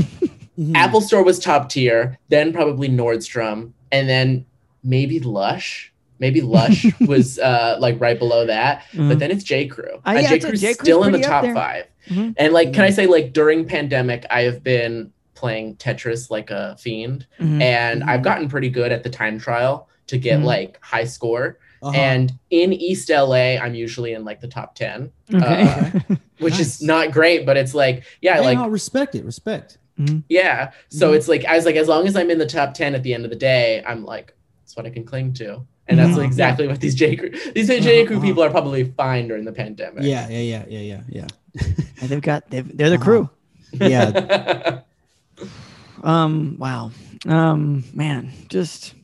Mhm. 0.59 0.75
Apple 0.75 1.01
Store 1.01 1.23
was 1.23 1.39
top 1.39 1.69
tier, 1.71 2.19
then 2.31 2.53
probably 2.53 2.89
Nordstrom, 2.89 3.71
and 3.93 4.09
then 4.09 4.45
maybe 4.83 5.21
Lush. 5.21 5.93
Maybe 6.19 6.41
Lush 6.41 6.87
was 7.01 7.39
uh, 7.39 7.77
like 7.81 8.01
right 8.01 8.19
below 8.19 8.47
that, 8.47 8.83
Mhm. 8.93 9.09
but 9.09 9.19
then 9.19 9.31
it's 9.31 9.45
J 9.45 9.67
Crew. 9.67 10.01
Uh, 10.07 10.19
yeah, 10.21 10.29
J 10.31 10.39
Crew's 10.41 10.61
J. 10.61 10.67
Crew's 10.75 10.79
still 10.87 11.05
in 11.05 11.13
the 11.13 11.21
top 11.21 11.45
there. 11.45 11.55
five. 11.55 11.85
Mhm. 12.09 12.35
And 12.37 12.53
like, 12.53 12.73
can 12.73 12.85
I 12.85 12.91
say 12.91 13.07
like 13.07 13.33
during 13.33 13.65
pandemic, 13.67 14.25
I 14.31 14.43
have 14.43 14.63
been 14.65 15.13
playing 15.35 15.77
Tetris 15.77 16.31
like 16.31 16.51
a 16.51 16.77
fiend, 16.79 17.27
Mhm. 17.41 17.63
and 17.63 18.03
Mhm. 18.03 18.09
I've 18.09 18.23
gotten 18.23 18.49
pretty 18.49 18.71
good 18.71 18.91
at 18.93 19.03
the 19.05 19.11
time 19.11 19.39
trial 19.39 19.89
to 20.09 20.19
get 20.19 20.41
Mhm. 20.41 20.45
like 20.45 20.79
high 20.83 21.05
score. 21.05 21.59
Uh-huh. 21.81 21.97
And 21.97 22.33
in 22.51 22.73
East 22.73 23.09
LA, 23.09 23.57
I'm 23.57 23.75
usually 23.75 24.13
in 24.15 24.25
like 24.25 24.41
the 24.41 24.49
top 24.49 24.75
ten, 24.75 25.11
Okay. 25.33 25.63
uh, 25.63 25.91
which 26.41 26.55
Nice. 26.55 26.61
is 26.61 26.83
not 26.83 27.13
great, 27.13 27.47
but 27.47 27.57
it's 27.57 27.73
like 27.75 28.03
yeah, 28.21 28.37
Hey, 28.39 28.41
like 28.47 28.59
no, 28.59 28.67
respect 28.69 29.15
it, 29.15 29.25
respect. 29.25 29.79
yeah. 30.29 30.71
So 30.89 31.13
Mhm. 31.13 31.17
it's 31.17 31.29
like 31.29 31.45
I 31.45 31.55
was 31.55 31.65
like, 31.67 31.77
as 31.77 31.87
long 31.87 32.09
as 32.09 32.17
I'm 32.17 32.31
in 32.31 32.39
the 32.39 32.47
top 32.47 32.75
ten 32.75 32.97
at 32.97 33.05
the 33.05 33.15
end 33.15 33.25
of 33.25 33.31
the 33.31 33.37
day, 33.37 33.83
I'm 33.87 34.05
like, 34.05 34.35
that's 34.61 34.77
what 34.77 34.87
I 34.87 34.91
can 34.91 35.05
cling 35.05 35.35
to. 35.35 35.61
And 35.89 35.99
that's 35.99 36.19
Mhm. 36.19 36.25
exactly 36.25 36.69
what 36.69 36.81
these 36.81 36.95
J 36.95 37.17
Crew 37.17 37.31
these 37.55 37.69
J 37.69 37.79
Uh-huh, 37.79 38.07
Crew 38.07 38.17
uh-huh. 38.19 38.27
people 38.27 38.43
are 38.45 38.51
probably 38.51 38.85
fine 38.85 39.29
during 39.29 39.45
the 39.45 39.53
pandemic. 39.53 40.05
Yeah, 40.05 40.29
yeah, 40.29 40.39
yeah, 40.41 40.65
yeah, 40.69 40.81
yeah, 40.81 41.03
yeah. 41.09 41.27
And 42.01 42.11
they've 42.11 42.21
got 42.21 42.49
they've, 42.51 42.69
they're 42.77 42.91
the 42.91 42.97
Uh-huh. 42.97 43.05
crew. 43.05 43.31
Yeah. 43.81 44.81
Um. 46.03 46.57
Wow. 46.59 46.93
Um. 47.27 47.85
Man. 47.93 48.31
Just 48.49 48.95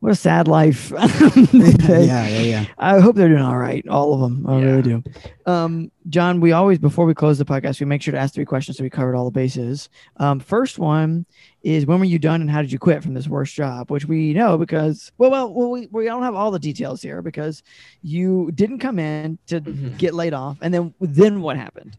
what 0.00 0.12
a 0.12 0.14
sad 0.14 0.46
life. 0.48 0.92
yeah, 1.52 1.98
yeah, 2.28 2.28
yeah. 2.40 2.64
I 2.78 3.00
hope 3.00 3.16
they're 3.16 3.28
doing 3.28 3.42
all 3.42 3.56
right. 3.58 3.86
All 3.88 4.14
of 4.14 4.20
them. 4.20 4.46
I 4.46 4.58
Yeah. 4.58 4.64
really 4.64 4.82
do. 4.82 5.02
Um, 5.46 5.90
John, 6.08 6.40
we 6.40 6.52
always, 6.52 6.78
before 6.78 7.04
we 7.04 7.14
close 7.14 7.38
the 7.38 7.44
podcast, 7.44 7.80
we 7.80 7.86
make 7.86 8.00
sure 8.02 8.12
to 8.12 8.18
ask 8.18 8.32
three 8.34 8.44
questions 8.44 8.76
so 8.78 8.84
we 8.84 8.90
covered 8.90 9.14
all 9.16 9.24
the 9.24 9.30
bases. 9.32 9.88
Um, 10.18 10.38
first 10.40 10.78
one 10.78 11.26
is 11.62 11.84
when 11.86 11.98
were 11.98 12.04
you 12.04 12.18
done 12.18 12.40
and 12.40 12.50
how 12.50 12.62
did 12.62 12.70
you 12.70 12.78
quit 12.78 13.02
from 13.02 13.14
this 13.14 13.26
worst 13.28 13.54
job? 13.54 13.90
Which 13.90 14.04
we 14.06 14.32
know 14.34 14.56
because, 14.56 15.10
well, 15.18 15.30
well, 15.30 15.52
well 15.52 15.70
we, 15.70 15.88
we 15.90 16.04
don't 16.04 16.22
have 16.22 16.34
all 16.34 16.50
the 16.50 16.58
details 16.58 17.02
here 17.02 17.20
because 17.22 17.62
you 18.02 18.50
didn't 18.54 18.78
come 18.78 18.98
in 18.98 19.38
to 19.48 19.60
Mhm. 19.60 19.98
get 19.98 20.14
laid 20.14 20.32
off. 20.34 20.58
And 20.62 20.72
then, 20.72 20.94
then 21.00 21.42
what 21.42 21.56
happened? 21.56 21.96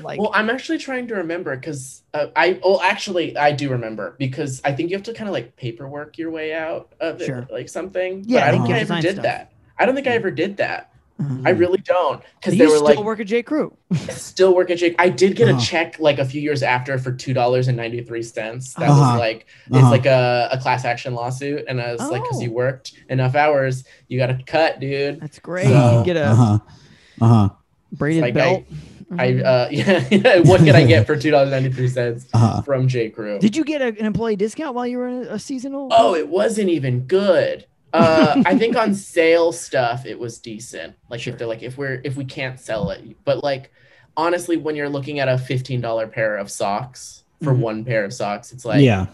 Like, 0.00 0.18
well, 0.20 0.30
I'm 0.34 0.50
actually 0.50 0.78
trying 0.78 1.06
to 1.08 1.14
remember 1.16 1.54
because 1.56 2.02
uh, 2.14 2.26
I 2.36 2.60
well 2.62 2.80
actually 2.80 3.36
I 3.36 3.52
do 3.52 3.70
remember 3.70 4.14
because 4.18 4.60
I 4.64 4.72
think 4.72 4.90
you 4.90 4.96
have 4.96 5.04
to 5.04 5.14
kind 5.14 5.28
of 5.28 5.32
like 5.32 5.56
paperwork 5.56 6.18
your 6.18 6.30
way 6.30 6.52
out 6.54 6.92
of 7.00 7.20
it, 7.20 7.50
like 7.50 7.68
something. 7.68 8.24
Yeah, 8.26 8.40
but 8.40 8.48
I 8.48 8.50
don't 8.52 8.62
think 8.66 8.74
I 8.74 8.80
ever 8.80 9.00
did 9.00 9.12
stuff. 9.12 9.22
that. 9.24 9.52
I 9.78 9.86
don't 9.86 9.94
think 9.94 10.06
I 10.06 10.10
ever 10.12 10.30
did 10.30 10.56
that. 10.58 10.88
uh, 11.20 11.42
I 11.44 11.50
really 11.50 11.78
don't 11.78 12.22
because 12.40 12.56
they 12.58 12.66
were 12.66 12.76
still 12.76 12.84
like 12.84 12.98
work 12.98 13.20
at 13.20 13.26
J. 13.26 13.42
Crew. 13.42 13.76
still 14.10 14.54
work 14.54 14.70
at 14.70 14.78
Jake. 14.78 14.96
I 14.98 15.08
did 15.08 15.36
get 15.36 15.48
Uh-huh. 15.48 15.58
a 15.58 15.62
check 15.62 15.98
like 16.00 16.18
a 16.18 16.24
few 16.24 16.40
years 16.40 16.62
after 16.62 16.98
for 16.98 17.12
two 17.12 17.32
dollars 17.34 17.68
and 17.68 17.76
ninety 17.76 18.02
three 18.02 18.22
cents. 18.22 18.74
That 18.74 18.88
Uh-huh. 18.90 19.12
was 19.12 19.18
like 19.20 19.46
it's 19.66 19.76
Uh-huh. 19.76 19.90
like 19.90 20.06
a, 20.06 20.48
a 20.52 20.58
class 20.58 20.84
action 20.84 21.14
lawsuit, 21.14 21.64
and 21.68 21.80
I 21.80 21.92
was 21.92 22.00
like, 22.10 22.22
because 22.22 22.38
Oh. 22.38 22.42
you 22.42 22.50
worked 22.52 22.92
enough 23.08 23.34
hours, 23.36 23.84
you 24.08 24.18
got 24.18 24.30
a 24.30 24.38
cut, 24.46 24.80
dude. 24.80 25.20
That's 25.20 25.38
great. 25.38 25.66
So- 25.66 25.98
you 26.00 26.04
get 26.04 26.16
a 26.16 26.24
uh-huh. 26.26 26.58
Uh-huh. 27.20 27.48
braided 27.92 28.22
like 28.22 28.34
belt. 28.34 28.64
I 28.68 28.74
Mhm. 29.12 29.44
uh 29.44 29.68
yeah, 29.70 30.38
what 30.40 30.60
can 30.64 30.74
I 30.74 30.84
get 30.84 31.06
for 31.06 31.16
two 31.16 31.30
dollars 31.30 31.50
ninety 31.50 31.70
three 31.70 31.88
cents 31.88 32.26
Uh-huh. 32.34 32.62
from 32.62 32.88
J 32.88 33.10
Crew? 33.10 33.38
Did 33.38 33.56
you 33.56 33.64
get 33.64 33.82
a, 33.82 33.86
an 33.88 34.06
employee 34.06 34.36
discount 34.36 34.74
while 34.74 34.86
you 34.86 34.98
were 34.98 35.08
in 35.08 35.26
a, 35.26 35.34
a 35.34 35.38
seasonal? 35.38 35.88
Oh, 35.92 36.14
it 36.14 36.28
wasn't 36.28 36.68
even 36.70 37.00
good. 37.06 37.66
Uh, 37.92 38.42
I 38.46 38.56
think 38.56 38.76
on 38.76 38.94
sale 38.94 39.52
stuff 39.52 40.06
it 40.06 40.18
was 40.18 40.38
decent. 40.38 40.94
Like 41.10 41.20
Sure. 41.20 41.32
if 41.32 41.38
they're 41.38 41.48
like 41.48 41.62
if 41.62 41.76
we're 41.76 42.00
if 42.04 42.16
we 42.16 42.24
can't 42.24 42.58
sell 42.58 42.90
it, 42.90 43.04
but 43.24 43.42
like 43.44 43.70
honestly, 44.16 44.56
when 44.56 44.76
you're 44.76 44.88
looking 44.88 45.18
at 45.20 45.28
a 45.28 45.36
fifteen 45.38 45.80
dollar 45.80 46.06
pair 46.06 46.36
of 46.38 46.50
socks 46.50 47.24
for 47.42 47.52
Mhm. 47.52 47.58
one 47.58 47.84
pair 47.84 48.04
of 48.04 48.12
socks, 48.12 48.52
it's 48.52 48.64
like 48.64 48.80
yeah. 48.82 49.06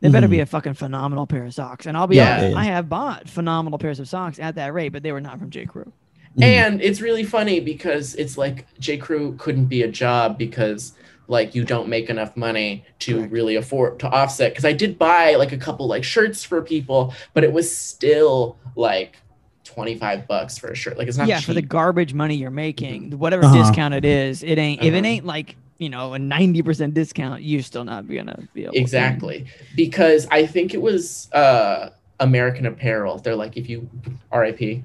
They 0.00 0.08
better 0.08 0.28
Mhm. 0.28 0.30
be 0.30 0.40
a 0.40 0.46
fucking 0.46 0.74
phenomenal 0.74 1.26
pair 1.26 1.44
of 1.44 1.52
socks. 1.52 1.84
And 1.84 1.94
I'll 1.96 2.06
be 2.06 2.16
Yeah. 2.16 2.38
honest, 2.38 2.56
I 2.56 2.64
have 2.64 2.88
bought 2.88 3.28
phenomenal 3.28 3.78
pairs 3.78 4.00
of 4.00 4.08
socks 4.08 4.38
at 4.38 4.54
that 4.54 4.72
rate, 4.72 4.90
but 4.90 5.02
they 5.02 5.12
were 5.12 5.20
not 5.20 5.38
from 5.38 5.50
J. 5.50 5.66
Crew. 5.66 5.92
Mhm. 6.38 6.42
And 6.44 6.82
it's 6.82 7.00
really 7.00 7.24
funny 7.24 7.60
because 7.60 8.14
it's 8.14 8.38
like 8.38 8.66
J. 8.78 8.96
Crew 8.96 9.34
couldn't 9.38 9.66
be 9.66 9.82
a 9.82 9.88
job 9.88 10.38
because 10.38 10.92
like 11.28 11.54
you 11.54 11.64
don't 11.64 11.88
make 11.88 12.10
enough 12.10 12.36
money 12.36 12.84
to 13.00 13.16
Correct. 13.18 13.32
really 13.32 13.56
afford 13.56 13.98
to 14.00 14.08
offset. 14.08 14.52
Because 14.52 14.64
I 14.64 14.72
did 14.72 14.98
buy 14.98 15.34
like 15.36 15.52
a 15.52 15.56
couple 15.56 15.86
like 15.86 16.04
shirts 16.04 16.42
for 16.44 16.60
people, 16.62 17.14
but 17.34 17.44
it 17.44 17.52
was 17.52 17.74
still 17.74 18.56
like 18.76 19.16
twenty 19.64 19.96
five 19.96 20.26
bucks 20.26 20.58
for 20.58 20.68
a 20.68 20.74
shirt. 20.74 20.98
Like 20.98 21.08
it's 21.08 21.16
not 21.18 21.28
yeah, 21.28 21.38
cheap. 21.38 21.46
for 21.46 21.54
the 21.54 21.62
garbage 21.62 22.14
money 22.14 22.34
you're 22.36 22.50
making, 22.50 23.18
whatever 23.18 23.44
Uh-huh. 23.44 23.56
discount 23.62 23.94
it 23.94 24.04
is, 24.04 24.42
it 24.42 24.58
ain't. 24.58 24.80
If 24.82 24.92
it 24.94 24.98
Uh-huh. 24.98 25.06
ain't 25.06 25.26
like 25.26 25.56
you 25.78 25.88
know 25.88 26.14
a 26.14 26.18
ninety 26.18 26.62
percent 26.62 26.94
discount, 26.94 27.42
you're 27.42 27.62
still 27.62 27.84
not 27.84 28.08
gonna 28.08 28.38
be 28.54 28.62
able. 28.64 28.72
to- 28.74 28.78
exactly 28.78 29.46
because 29.76 30.26
I 30.30 30.46
think 30.46 30.74
it 30.74 30.82
was 30.82 31.28
uh 31.32 31.90
American 32.20 32.66
Apparel. 32.66 33.18
They're 33.18 33.36
like 33.36 33.56
if 33.56 33.68
you 33.68 33.88
RIP. 34.32 34.82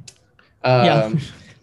Um, 0.65 0.85
Yeah. 0.85 1.19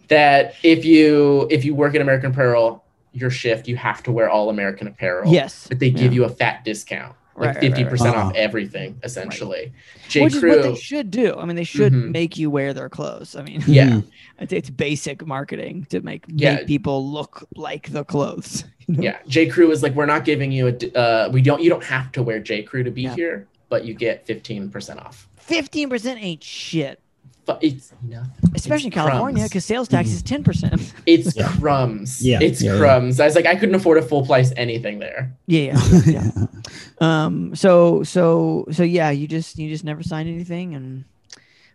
that 0.07 0.55
if 0.63 0.85
you 0.85 1.47
if 1.51 1.63
you 1.65 1.75
work 1.75 1.93
at 1.95 2.01
American 2.01 2.31
Apparel, 2.31 2.83
your 3.13 3.29
shift 3.29 3.67
you 3.67 3.75
have 3.75 4.01
to 4.03 4.11
wear 4.11 4.29
all 4.29 4.49
American 4.49 4.87
Apparel. 4.87 5.31
Yes. 5.31 5.67
but 5.69 5.79
they 5.79 5.89
give 5.91 6.11
Yeah. 6.13 6.21
you 6.21 6.23
a 6.25 6.29
fat 6.29 6.63
discount, 6.65 7.15
Right, 7.35 7.47
like 7.47 7.47
right, 7.47 7.55
right, 7.55 7.61
fifty 7.61 7.83
right. 7.83 7.89
percent 7.89 8.15
Uh-huh. 8.15 8.27
off 8.29 8.35
everything, 8.35 8.97
essentially. 9.03 9.71
J. 10.09 10.23
Which 10.23 10.35
is 10.35 10.43
what 10.43 10.61
they 10.63 10.75
should 10.75 11.09
do. 11.11 11.35
I 11.37 11.45
mean, 11.45 11.55
they 11.55 11.63
should 11.63 11.93
Mhm. 11.93 12.11
make 12.11 12.37
you 12.37 12.49
wear 12.49 12.73
their 12.73 12.89
clothes. 12.89 13.35
I 13.35 13.43
mean, 13.43 13.63
yeah, 13.67 14.01
it's, 14.39 14.53
it's 14.53 14.69
basic 14.69 15.25
marketing 15.25 15.85
to 15.89 16.01
make, 16.01 16.25
Yeah. 16.27 16.55
make 16.55 16.67
people 16.67 17.07
look 17.09 17.47
like 17.55 17.91
the 17.91 18.03
clothes. 18.03 18.65
you 18.87 18.95
know? 18.95 19.03
yeah. 19.03 19.17
J. 19.27 19.47
Crew 19.47 19.71
is 19.71 19.81
like 19.83 19.93
we're 19.95 20.05
not 20.05 20.25
giving 20.25 20.51
you 20.51 20.67
a 20.67 20.97
Uh, 20.99 21.29
we 21.31 21.41
don't. 21.41 21.61
You 21.61 21.69
don't 21.69 21.83
have 21.83 22.11
to 22.13 22.23
wear 22.23 22.39
J. 22.39 22.63
Crew 22.63 22.83
to 22.83 22.91
be 22.91 23.03
Yeah. 23.03 23.15
here, 23.15 23.47
but 23.69 23.85
you 23.85 23.93
get 23.93 24.25
fifteen 24.25 24.69
percent 24.69 24.99
off. 24.99 25.27
Fifteen 25.37 25.89
percent 25.89 26.21
ain't 26.23 26.43
shit, 26.43 26.99
But 27.45 27.61
it's 27.61 27.91
nothing. 28.01 28.31
especially 28.55 28.85
in 28.85 28.93
It's 28.93 28.95
California, 28.95 29.43
because 29.43 29.65
sales 29.65 29.89
tax 29.89 30.09
is 30.09 30.21
ten 30.23 30.43
percent. 30.45 30.93
It's 31.05 31.35
Yeah. 31.35 31.49
crumbs. 31.59 32.25
Yeah, 32.25 32.39
it's 32.41 32.61
yeah, 32.61 32.71
yeah. 32.73 32.79
crumbs. 32.79 33.19
I 33.19 33.25
was 33.25 33.35
like, 33.35 33.45
I 33.45 33.55
couldn't 33.55 33.75
afford 33.75 33.97
a 33.97 34.01
full 34.01 34.25
price 34.25 34.53
anything 34.55 34.99
there. 34.99 35.35
Yeah, 35.47 35.77
yeah, 35.91 36.01
yeah. 36.05 36.31
um. 37.01 37.53
So, 37.53 38.01
so, 38.03 38.65
so, 38.71 38.83
yeah. 38.83 39.09
You 39.09 39.27
just, 39.27 39.57
you 39.57 39.67
just 39.69 39.83
never 39.83 40.03
signed 40.03 40.29
anything, 40.29 40.73
and 40.73 41.03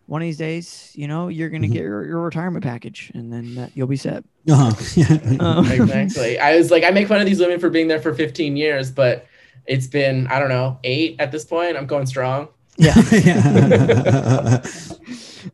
one 0.07 0.23
of 0.23 0.25
these 0.25 0.37
days, 0.37 0.91
you 0.95 1.07
know, 1.07 1.27
you're 1.27 1.49
gonna 1.49 1.67
Mhm. 1.67 1.73
get 1.73 1.81
your, 1.83 2.03
your 2.03 2.21
retirement 2.21 2.63
package, 2.63 3.11
and 3.13 3.31
then 3.31 3.53
that, 3.53 3.71
you'll 3.75 3.85
be 3.85 3.95
set. 3.95 4.23
Uh-huh. 4.49 4.71
Yeah. 4.95 5.37
Um, 5.39 5.71
exactly. 5.71 6.39
I 6.39 6.55
was 6.55 6.71
like, 6.71 6.83
I 6.83 6.89
make 6.89 7.07
fun 7.07 7.19
of 7.19 7.27
these 7.27 7.39
women 7.39 7.59
for 7.59 7.69
being 7.69 7.87
there 7.87 7.99
for 8.01 8.11
15 8.15 8.57
years, 8.57 8.89
but 8.89 9.27
it's 9.67 9.85
been, 9.85 10.25
I 10.27 10.39
don't 10.39 10.49
know, 10.49 10.79
eight 10.83 11.17
at 11.19 11.31
this 11.31 11.45
point. 11.45 11.77
I'm 11.77 11.85
going 11.85 12.07
strong. 12.07 12.47
yeah. 12.77 12.95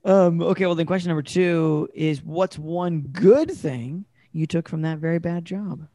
Um. 0.04 0.42
Okay. 0.42 0.66
Well, 0.66 0.76
then, 0.76 0.86
question 0.86 1.10
number 1.10 1.22
two 1.22 1.90
is, 1.94 2.24
what's 2.24 2.58
one 2.58 3.02
good 3.02 3.52
thing 3.52 4.06
you 4.32 4.48
took 4.48 4.68
from 4.68 4.82
that 4.82 5.00
very 5.00 5.20
bad 5.20 5.46
job? 5.46 5.88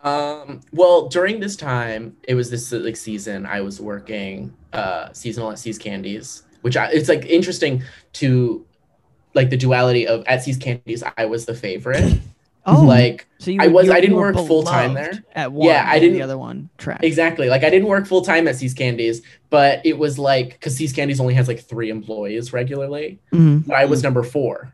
Um, 0.00 0.60
well, 0.72 1.08
during 1.08 1.40
this 1.40 1.56
time, 1.56 2.16
it 2.28 2.34
was 2.34 2.50
this 2.50 2.70
like 2.72 2.96
season. 2.96 3.46
I 3.46 3.60
was 3.60 3.80
working 3.80 4.54
uh, 4.72 5.12
seasonal 5.12 5.50
at 5.50 5.58
See's 5.58 5.78
Candies, 5.78 6.44
which 6.60 6.76
I, 6.76 6.90
it's 6.90 7.08
like 7.08 7.24
interesting 7.26 7.82
to 8.14 8.64
like 9.34 9.50
the 9.50 9.56
duality 9.56 10.06
of 10.06 10.24
at 10.26 10.42
See's 10.42 10.56
Candies. 10.56 11.02
I 11.16 11.24
was 11.24 11.46
the 11.46 11.54
favorite. 11.54 12.20
Oh, 12.68 12.82
Like 12.84 13.26
so 13.38 13.50
you 13.52 13.58
I 13.60 13.68
was- 13.68 13.86
you- 13.86 13.92
I 13.92 14.00
didn't 14.00 14.16
work 14.16 14.34
full-time 14.34 14.94
there. 14.94 15.12
At 15.34 15.52
one, 15.52 15.68
Yeah, 15.68 15.84
I 15.88 15.98
didn't- 16.00 16.16
The 16.16 16.22
other 16.22 16.36
one 16.38 16.68
trash. 16.78 17.00
exactly. 17.02 17.48
Like 17.48 17.62
I 17.62 17.70
didn't 17.70 17.86
work 17.88 18.06
full 18.06 18.22
time 18.22 18.48
at 18.48 18.56
See's 18.56 18.74
Candies, 18.74 19.22
but 19.50 19.80
it 19.84 19.98
was 19.98 20.18
like 20.18 20.50
because 20.54 20.74
See's 20.76 20.92
Candies 20.92 21.20
only 21.20 21.34
has 21.34 21.46
like 21.48 21.60
three 21.60 21.90
employees 21.90 22.52
regularly. 22.52 23.18
Mhm. 23.32 23.66
But 23.68 23.76
I 23.76 23.84
was 23.84 24.02
number 24.02 24.22
four, 24.24 24.72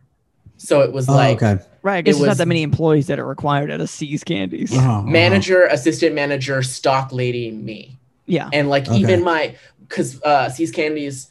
so 0.57 0.80
it 0.80 0.93
was 0.93 1.09
Oh, 1.09 1.12
like 1.14 1.43
okay. 1.43 1.62
Right. 1.82 1.97
I 1.99 2.01
guess 2.01 2.14
It 2.16 2.18
there's 2.20 2.28
not 2.28 2.36
that 2.38 2.49
many 2.49 2.62
employees 2.62 3.09
that 3.09 3.18
are 3.18 3.26
required 3.26 3.70
at 3.70 3.80
a 3.80 3.86
See's 3.86 4.24
Candies. 4.24 4.72
Uh-huh, 4.72 4.88
uh-huh. 4.90 5.03
manager, 5.03 5.64
assistant 5.64 6.14
manager, 6.14 6.62
stock 6.62 7.12
lady, 7.12 7.51
me. 7.51 7.99
Yeah. 8.24 8.49
and 8.53 8.70
like 8.70 8.88
Okay. 8.88 8.97
even 8.99 9.22
my 9.22 9.55
because 9.86 10.22
uh 10.22 10.49
See's 10.49 10.70
Candies 10.70 11.28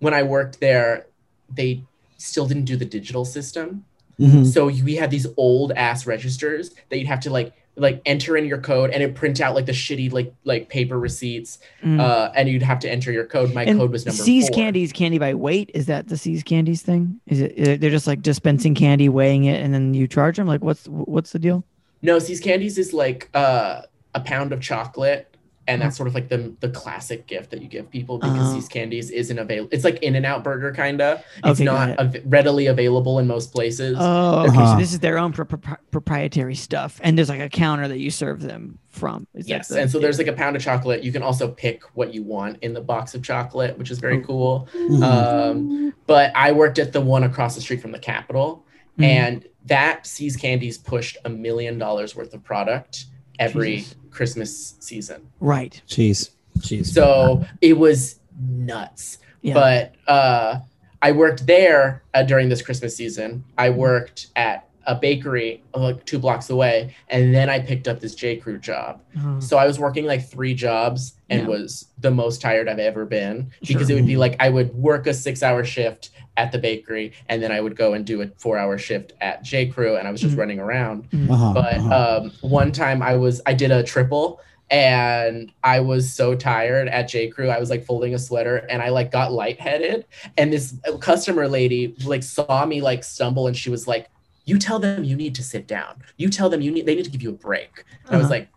when 0.00 0.12
I 0.12 0.24
worked 0.24 0.60
there 0.60 1.06
they 1.54 1.82
still 2.18 2.46
didn't 2.46 2.64
do 2.64 2.76
the 2.76 2.84
digital 2.84 3.24
system 3.24 3.84
Mhm. 4.22 4.46
So 4.46 4.68
you- 4.68 4.84
we 4.84 4.94
had 4.96 5.10
these 5.10 5.26
old 5.36 5.72
ass 5.72 6.06
registers 6.06 6.70
that 6.90 6.98
you'd 6.98 7.08
have 7.08 7.20
to 7.20 7.30
like 7.30 7.52
like 7.76 8.02
enter 8.04 8.36
in 8.36 8.44
your 8.44 8.58
code 8.58 8.90
and 8.90 9.02
it 9.02 9.14
print 9.14 9.40
out 9.40 9.54
like 9.54 9.64
the 9.64 9.72
shitty 9.72 10.12
like 10.12 10.30
like 10.44 10.68
paper 10.68 10.98
receipts 10.98 11.58
Mm. 11.82 11.98
uh 12.00 12.30
and 12.36 12.46
you'd 12.46 12.62
have 12.62 12.78
to 12.80 12.90
enter 12.90 13.10
your 13.10 13.24
code 13.24 13.54
my 13.54 13.64
and 13.64 13.78
code 13.78 13.90
was 13.90 14.04
number 14.04 14.22
C's 14.22 14.48
four. 14.48 14.54
candies 14.56 14.92
candy 14.92 15.16
by 15.18 15.32
weight. 15.32 15.70
Is 15.72 15.86
that 15.86 16.08
the 16.08 16.18
See's 16.18 16.42
candies 16.42 16.82
thing? 16.82 17.18
Is 17.26 17.40
it? 17.40 17.52
is 17.56 17.68
it- 17.68 17.80
They're 17.80 17.88
just 17.90 18.06
like 18.06 18.20
dispensing 18.20 18.74
candy, 18.74 19.08
weighing 19.08 19.44
it, 19.44 19.58
and 19.62 19.72
then 19.72 19.94
you 19.94 20.06
charge 20.06 20.36
them. 20.36 20.46
Like, 20.46 20.62
what's 20.62 20.86
what's 20.86 21.32
the 21.32 21.38
deal? 21.38 21.64
no 22.02 22.18
See's 22.18 22.40
candies 22.40 22.76
is 22.76 22.92
like 22.92 23.30
uh 23.32 23.80
a 24.14 24.20
pound 24.20 24.52
of 24.52 24.60
chocolate 24.60 25.31
and 25.68 25.80
that's 25.80 25.96
sort 25.96 26.08
of 26.08 26.14
like 26.14 26.28
the 26.28 26.52
the 26.60 26.68
classic 26.68 27.26
gift 27.28 27.50
that 27.50 27.62
you 27.62 27.68
give 27.68 27.88
people 27.90 28.18
because 28.18 28.50
Oh. 28.50 28.54
these 28.54 28.66
candies 28.68 29.10
isn't 29.10 29.38
available 29.38 29.68
it's 29.72 29.84
like 29.84 30.02
in 30.02 30.16
and 30.16 30.26
out 30.26 30.42
burger 30.42 30.72
kinda 30.72 31.22
it's 31.44 31.60
Okay, 31.60 31.64
not 31.64 31.98
av- 32.00 32.16
readily 32.24 32.66
available 32.66 33.18
in 33.20 33.26
most 33.28 33.52
places 33.52 33.96
Oh, 34.00 34.40
okay. 34.40 34.48
Uh-huh. 34.56 34.72
So 34.74 34.78
this 34.78 34.92
is 34.92 34.98
their 35.00 35.18
own 35.18 35.32
pro- 35.32 35.44
pro- 35.44 35.76
proprietary 35.92 36.54
stuff, 36.56 37.00
and 37.04 37.16
there's 37.16 37.28
like 37.28 37.40
a 37.40 37.48
counter 37.48 37.86
that 37.88 37.98
you 37.98 38.10
serve 38.10 38.40
them 38.42 38.78
from. 38.88 39.26
Is 39.34 39.48
Yes, 39.48 39.68
the- 39.68 39.80
and 39.80 39.90
so 39.90 39.98
there's 39.98 40.18
like 40.18 40.26
a 40.26 40.32
pound 40.32 40.56
of 40.56 40.62
chocolate. 40.62 41.02
You 41.04 41.12
can 41.12 41.22
also 41.22 41.48
pick 41.48 41.82
what 41.94 42.12
you 42.12 42.22
want 42.22 42.58
in 42.62 42.72
the 42.74 42.80
box 42.80 43.14
of 43.14 43.22
chocolate, 43.22 43.78
which 43.78 43.90
is 43.90 43.98
very 43.98 44.18
Oh. 44.18 44.26
cool. 44.26 44.68
Mhm. 44.74 45.02
Um, 45.02 45.94
but 46.06 46.32
I 46.34 46.52
worked 46.52 46.78
at 46.78 46.92
the 46.92 47.00
one 47.00 47.22
across 47.24 47.54
the 47.54 47.60
street 47.60 47.80
from 47.80 47.92
the 47.92 47.98
Capitol, 47.98 48.64
Mhm. 48.98 49.04
and 49.04 49.44
that 49.66 50.06
See's 50.06 50.36
Candies 50.36 50.76
pushed 50.76 51.16
a 51.24 51.30
million 51.30 51.78
dollars 51.78 52.16
worth 52.16 52.34
of 52.34 52.42
product 52.42 53.06
every 53.38 53.76
Jesus. 53.76 53.94
Christmas 54.12 54.76
season. 54.80 55.28
right. 55.40 55.80
Jeez. 55.88 56.30
Jeez. 56.58 56.86
So 56.86 57.44
it 57.60 57.78
was 57.78 58.20
nuts. 58.38 59.18
Yeah. 59.40 59.54
But 59.54 59.94
uh, 60.06 60.60
I 61.00 61.12
worked 61.12 61.46
there 61.46 62.02
uh, 62.14 62.22
during 62.22 62.48
this 62.48 62.62
Christmas 62.62 62.94
season. 62.96 63.44
I 63.58 63.70
worked 63.70 64.28
at 64.36 64.68
a 64.86 64.94
bakery 64.94 65.62
like 65.74 66.04
two 66.04 66.18
blocks 66.18 66.50
away, 66.50 66.94
and 67.08 67.34
then 67.34 67.48
I 67.48 67.60
picked 67.60 67.88
up 67.88 68.00
this 68.00 68.14
J 68.14 68.36
Crew 68.36 68.58
job. 68.58 69.00
Oh. 69.22 69.38
So 69.40 69.56
I 69.58 69.66
was 69.66 69.78
working 69.78 70.04
like 70.06 70.28
three 70.28 70.54
jobs 70.54 71.14
and 71.30 71.42
Yeah. 71.42 71.48
was 71.48 71.86
the 71.98 72.10
most 72.10 72.40
tired 72.40 72.68
I've 72.68 72.78
ever 72.78 73.04
been 73.04 73.50
because 73.66 73.88
Sure. 73.88 73.96
it 73.96 74.00
would 74.00 74.06
be 74.06 74.16
like 74.16 74.36
I 74.40 74.48
would 74.48 74.74
work 74.74 75.06
a 75.06 75.14
six 75.14 75.42
hour 75.42 75.64
shift 75.64 76.10
at 76.36 76.50
the 76.50 76.58
bakery 76.58 77.12
and 77.28 77.42
then 77.42 77.52
I 77.52 77.60
would 77.60 77.76
go 77.76 77.92
and 77.92 78.04
do 78.04 78.22
a 78.22 78.28
four 78.38 78.58
hour 78.58 78.78
shift 78.78 79.12
at 79.20 79.42
J 79.44 79.66
Crew 79.66 79.96
and 79.96 80.08
I 80.08 80.10
was 80.10 80.20
just 80.20 80.34
Mhm. 80.34 80.38
running 80.38 80.58
around. 80.60 81.08
Uh-huh, 81.30 81.52
But 81.54 81.74
uh-huh. 81.76 82.18
um, 82.24 82.32
one 82.40 82.72
time 82.72 83.02
I 83.02 83.16
was 83.16 83.40
I 83.46 83.54
did 83.54 83.70
a 83.70 83.82
triple 83.82 84.40
and 84.70 85.52
I 85.62 85.80
was 85.80 86.10
so 86.10 86.34
tired 86.34 86.88
at 86.88 87.06
J 87.08 87.28
Crew. 87.28 87.50
I 87.50 87.58
was 87.60 87.68
like 87.68 87.84
folding 87.84 88.14
a 88.14 88.18
sweater 88.18 88.56
and 88.70 88.80
I 88.82 88.88
like 88.88 89.10
got 89.12 89.30
lightheaded. 89.30 90.06
And 90.38 90.50
this 90.50 90.74
customer 91.00 91.46
lady 91.46 91.94
like 92.04 92.22
saw 92.22 92.64
me 92.64 92.80
like 92.80 93.04
stumble 93.04 93.46
and 93.46 93.56
she 93.56 93.68
was 93.68 93.86
like, 93.86 94.06
You 94.44 94.58
tell 94.58 94.78
them 94.78 95.04
you 95.04 95.16
need 95.16 95.34
to 95.36 95.42
sit 95.42 95.66
down. 95.66 96.02
You 96.16 96.28
tell 96.28 96.48
them 96.50 96.60
you 96.60 96.70
need 96.70 96.86
they 96.86 96.94
need 96.94 97.04
to 97.04 97.10
give 97.10 97.22
you 97.22 97.30
a 97.30 97.34
break. 97.34 97.84
And 98.06 98.14
I 98.14 98.18
was 98.18 98.24
Uh-huh. 98.26 98.34
like, 98.34 98.48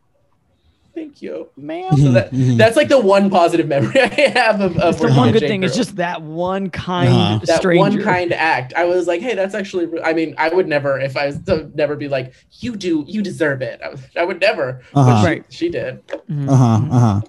Thank 0.95 1.21
you. 1.21 1.49
man. 1.57 1.97
So 1.97 2.11
that, 2.13 2.31
Mhm. 2.31 2.57
that's 2.57 2.77
like 2.77 2.87
the 2.87 2.97
one 2.99 3.29
positive 3.29 3.67
memory 3.67 3.99
I 4.01 4.07
have 4.33 4.61
of, 4.61 4.77
of 4.77 4.97
the 4.97 5.11
one 5.11 5.33
good 5.33 5.41
thing 5.41 5.61
is 5.63 5.71
Crew. 5.73 5.77
just 5.77 5.97
that 5.97 6.21
one 6.21 6.69
kind 6.69 7.09
Uh-huh. 7.09 7.39
that 7.43 7.57
stranger. 7.57 7.79
one 7.81 8.01
kind 8.01 8.31
act. 8.31 8.73
I 8.77 8.85
was 8.85 9.05
like, 9.05 9.19
hey, 9.19 9.35
that's 9.35 9.53
actually. 9.53 9.89
I 10.01 10.13
mean, 10.13 10.35
I 10.37 10.47
would 10.47 10.69
never, 10.69 10.97
if 10.97 11.17
I 11.17 11.25
was 11.27 11.39
to 11.47 11.69
never 11.75 11.97
be 11.97 12.07
like, 12.07 12.33
you 12.61 12.77
do, 12.77 13.03
you 13.09 13.21
deserve 13.21 13.61
it. 13.61 13.81
I, 13.83 13.89
was, 13.89 13.99
I 14.17 14.23
would 14.23 14.39
never. 14.39 14.81
Uh-huh. 14.93 15.11
But 15.11 15.19
she, 15.19 15.25
Right. 15.27 15.45
she 15.49 15.69
did. 15.69 16.07
Mhm. 16.29 16.49
Uh-huh. 16.49 16.95
Uh-huh. 16.95 17.21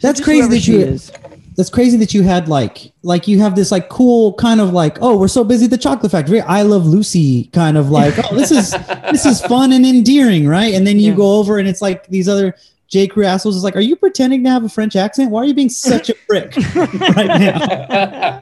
That's 0.00 0.20
crazy 0.22 0.38
whoever 0.40 0.54
that 0.54 0.60
she 0.62 0.72
you 0.72 0.78
is. 0.80 1.12
That's 1.60 1.68
crazy 1.70 1.98
that 1.98 2.14
you 2.14 2.22
had 2.22 2.48
like 2.48 2.92
like 3.02 3.28
you 3.28 3.38
have 3.40 3.54
this 3.54 3.70
like 3.70 3.90
cool 3.90 4.32
kind 4.34 4.60
of 4.60 4.72
like 4.72 4.96
oh 5.02 5.16
we're 5.18 5.28
so 5.28 5.44
busy 5.44 5.66
at 5.66 5.70
the 5.70 5.78
chocolate 5.78 6.10
factory. 6.10 6.40
I 6.40 6.62
love 6.62 6.86
Lucy 6.86 7.44
kind 7.52 7.76
of 7.76 7.90
like 7.90 8.14
oh 8.30 8.34
this 8.34 8.50
is 8.50 8.70
this 9.12 9.26
is 9.26 9.42
fun 9.42 9.72
and 9.72 9.84
endearing 9.84 10.48
right? 10.48 10.72
And 10.74 10.86
then 10.86 10.98
you 10.98 11.10
Yeah. 11.10 11.16
go 11.16 11.34
over 11.38 11.58
and 11.58 11.68
it's 11.68 11.82
like 11.82 12.06
these 12.08 12.28
other 12.28 12.54
J 12.88 13.06
Crew 13.06 13.24
assholes 13.24 13.56
is 13.56 13.62
like 13.62 13.76
are 13.76 13.80
you 13.80 13.94
pretending 13.94 14.42
to 14.44 14.50
have 14.50 14.64
a 14.64 14.68
French 14.68 14.96
accent? 14.96 15.30
Why 15.30 15.42
are 15.42 15.44
you 15.44 15.54
being 15.54 15.68
such 15.68 16.08
a 16.10 16.14
prick 16.26 16.56
right 17.16 17.26
now 17.26 18.40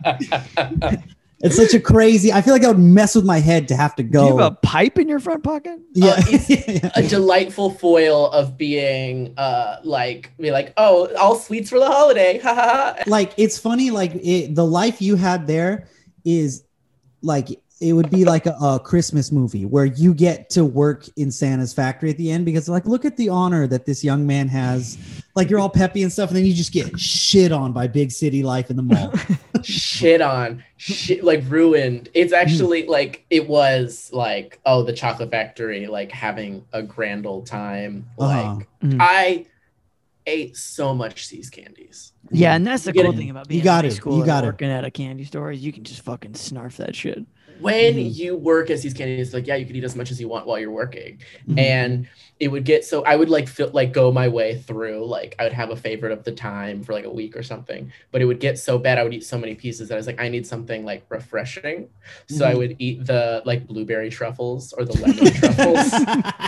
it's 1.40 1.56
such 1.56 1.72
a 1.74 1.80
crazy 1.80 2.32
I 2.32 2.40
feel 2.42 2.52
like 2.52 2.64
I 2.64 2.68
would 2.68 2.78
mess 2.78 3.14
with 3.14 3.24
my 3.24 3.38
head 3.38 3.68
to 3.68 3.76
have 3.76 3.94
to 3.96 4.02
Do 4.02 4.08
go 4.10 4.26
you 4.28 4.38
have 4.38 4.52
a 4.52 4.56
pipe 4.56 4.98
in 4.98 5.08
your 5.08 5.20
front 5.20 5.44
pocket? 5.44 5.78
yeah, 5.94 6.14
Uh, 6.18 6.22
yeah. 6.48 6.90
a 6.96 7.02
delightful 7.02 7.70
foil 7.70 8.26
of 8.30 8.56
being 8.58 9.34
uh 9.36 9.76
like 9.84 10.32
be 10.38 10.50
like 10.50 10.72
oh 10.76 11.14
all 11.16 11.36
sweets 11.36 11.70
for 11.70 11.78
the 11.78 11.86
holiday 11.86 12.38
ha 12.38 12.54
ha 12.54 12.94
ha 12.96 13.02
like 13.06 13.32
it's 13.36 13.58
funny 13.58 13.90
like 13.90 14.12
it, 14.16 14.54
the 14.54 14.64
life 14.64 15.00
you 15.00 15.14
had 15.16 15.46
there 15.46 15.86
is 16.24 16.64
like 17.22 17.48
it 17.80 17.92
would 17.92 18.10
be 18.10 18.24
like 18.24 18.44
a, 18.46 18.56
a 18.60 18.80
christmas 18.84 19.30
movie 19.30 19.64
where 19.64 19.84
you 19.84 20.12
get 20.12 20.50
to 20.50 20.64
work 20.64 21.06
in 21.16 21.30
santa's 21.30 21.72
factory 21.72 22.10
at 22.10 22.16
the 22.16 22.30
end 22.30 22.44
because 22.44 22.68
like 22.68 22.84
look 22.86 23.04
at 23.04 23.16
the 23.16 23.28
honor 23.28 23.66
that 23.68 23.86
this 23.86 24.02
young 24.02 24.26
man 24.26 24.48
has 24.48 24.98
like 25.36 25.48
you're 25.48 25.60
all 25.60 25.68
peppy 25.70 26.02
and 26.02 26.12
stuff 26.12 26.30
and 26.30 26.36
then 26.36 26.44
you 26.44 26.52
just 26.52 26.72
get 26.72 26.98
shit 26.98 27.52
on 27.52 27.72
by 27.72 27.86
big 27.86 28.10
city 28.10 28.42
life 28.42 28.68
in 28.70 28.76
the 28.76 28.82
mall 28.82 29.12
shit 29.62 30.20
on 30.20 30.62
shit 30.76 31.22
like 31.22 31.42
ruined 31.46 32.08
it's 32.14 32.32
actually 32.32 32.84
like 32.86 33.24
it 33.30 33.46
was 33.48 34.10
like 34.12 34.58
oh 34.66 34.82
the 34.82 34.92
chocolate 34.92 35.30
factory 35.30 35.86
like 35.86 36.10
having 36.10 36.64
a 36.72 36.82
grand 36.82 37.26
old 37.26 37.46
time 37.46 38.06
Uh-huh. 38.18 38.54
like 38.56 38.68
Mhm. 38.82 38.96
i 39.00 39.46
ate 40.26 40.56
so 40.56 40.94
much 40.94 41.30
these 41.30 41.48
candies 41.48 42.12
Yeah, 42.30 42.54
and 42.54 42.66
that's 42.66 42.84
the 42.84 42.92
You 42.92 43.02
cool 43.02 43.12
thing 43.12 43.30
about 43.30 43.48
being 43.48 43.58
You 43.60 43.62
being 43.62 43.64
got 43.64 43.84
in 43.86 43.90
it. 43.92 43.94
school 43.94 44.12
You 44.14 44.18
and 44.20 44.26
got 44.26 44.44
it. 44.44 44.48
working 44.48 44.68
at 44.68 44.84
a 44.84 44.90
candy 44.90 45.24
store 45.24 45.50
is 45.52 45.60
you 45.64 45.72
can 45.72 45.84
just 45.84 46.02
fucking 46.02 46.32
snarf 46.32 46.76
that 46.76 46.94
shit. 46.94 47.24
When 47.60 47.94
Mhm. 47.94 48.16
you 48.16 48.36
work 48.36 48.70
as 48.70 48.82
these 48.82 48.94
candies 48.94 49.32
like 49.34 49.46
yeah 49.46 49.56
you 49.56 49.66
could 49.66 49.76
eat 49.76 49.84
as 49.84 49.96
much 49.96 50.10
as 50.10 50.20
you 50.20 50.28
want 50.28 50.46
while 50.46 50.58
you're 50.58 50.70
working 50.70 51.18
Mhm. 51.48 51.58
and 51.58 52.06
it 52.40 52.48
would 52.48 52.64
get 52.64 52.84
so 52.84 53.02
i 53.04 53.16
would 53.16 53.28
like 53.28 53.48
feel 53.48 53.68
like 53.72 53.92
go 53.92 54.12
my 54.12 54.28
way 54.28 54.56
through 54.56 55.04
like 55.06 55.34
i 55.38 55.44
would 55.44 55.52
have 55.52 55.70
a 55.70 55.76
favorite 55.76 56.12
of 56.12 56.22
the 56.24 56.30
time 56.32 56.82
for 56.84 56.92
like 56.92 57.04
a 57.04 57.10
week 57.10 57.36
or 57.36 57.42
something 57.42 57.90
but 58.12 58.22
it 58.22 58.26
would 58.26 58.38
get 58.38 58.58
so 58.58 58.78
bad 58.78 58.96
i 58.98 59.02
would 59.02 59.12
eat 59.14 59.24
so 59.24 59.36
many 59.38 59.54
pieces 59.54 59.88
that 59.88 59.94
i 59.94 59.96
was 59.96 60.06
like 60.06 60.20
i 60.20 60.28
need 60.28 60.46
something 60.46 60.84
like 60.84 61.02
refreshing 61.08 61.88
so 62.28 62.44
i 62.46 62.52
Mhm. 62.54 62.58
would 62.58 62.76
eat 62.78 63.06
the 63.06 63.42
like 63.44 63.66
blueberry 63.66 64.10
truffles 64.10 64.72
or 64.74 64.84
the 64.84 64.92
lemon 65.00 65.32
truffles 65.40 65.90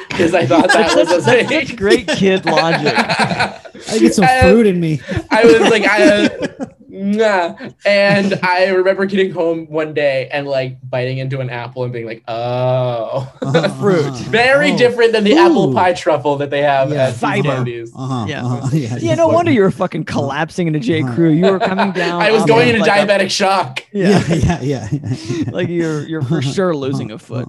because 0.09 0.35
i 0.35 0.47
thought 0.47 0.69
that 0.73 0.95
was 0.97 1.11
a. 1.11 1.21
Such 1.49 1.77
great 1.77 2.07
kid 2.07 2.45
logic. 2.47 2.95
i 2.97 3.99
get 3.99 4.15
some 4.15 4.27
fruit 4.43 4.67
in 4.67 4.79
me 4.81 5.01
I 5.31 5.45
was 5.45 5.61
like, 5.71 5.85
I, 5.87 6.03
uh, 6.27 6.67
nah. 6.91 7.57
and 7.87 8.39
I 8.43 8.69
remember 8.69 9.07
getting 9.07 9.31
home 9.33 9.67
one 9.69 9.95
day 9.95 10.29
and 10.33 10.47
like 10.47 10.79
biting 10.89 11.19
into 11.19 11.41
an 11.41 11.49
apple 11.51 11.85
and 11.85 11.93
being 11.93 12.07
like, 12.07 12.23
oh, 12.29 13.33
Uh-huh, 13.43 13.69
Fruit. 13.81 14.05
uh-huh. 14.07 14.31
very 14.31 14.73
Oh. 14.73 14.77
different 14.77 15.13
than 15.13 15.25
the 15.25 15.33
Ooh. 15.33 15.39
apple 15.39 15.73
pie 15.75 15.93
truffle 15.93 16.37
that 16.37 16.51
they 16.51 16.63
have 16.63 16.91
Yeah. 16.91 17.05
at 17.09 17.11
See's 17.13 17.21
Fiber. 17.21 17.49
Candies. 17.49 17.93
uh-huh, 17.97 18.27
Yeah. 18.29 18.45
uh-huh, 18.45 18.69
yeah, 18.73 18.97
Yeah, 19.01 19.15
no 19.15 19.29
wonder 19.29 19.51
you 19.53 19.63
were 19.63 19.71
fucking 19.71 20.05
collapsing 20.05 20.67
into 20.67 20.81
J. 20.81 21.03
Uh-huh. 21.03 21.15
Crew. 21.15 21.31
You 21.31 21.53
were 21.53 21.59
coming 21.61 21.93
down. 21.93 22.21
I 22.27 22.31
was 22.33 22.45
going 22.45 22.69
into 22.69 22.81
like 22.81 22.91
a- 22.91 23.07
diabetic 23.07 23.31
shock. 23.31 23.85
yeah, 23.93 24.23
yeah 24.29 24.35
yeah 24.35 24.61
yeah, 24.63 24.89
yeah. 24.93 25.51
like 25.51 25.69
you're 25.69 26.07
you're 26.07 26.23
for 26.23 26.43
sure 26.43 26.75
losing 26.75 27.11
a 27.11 27.19
foot. 27.19 27.49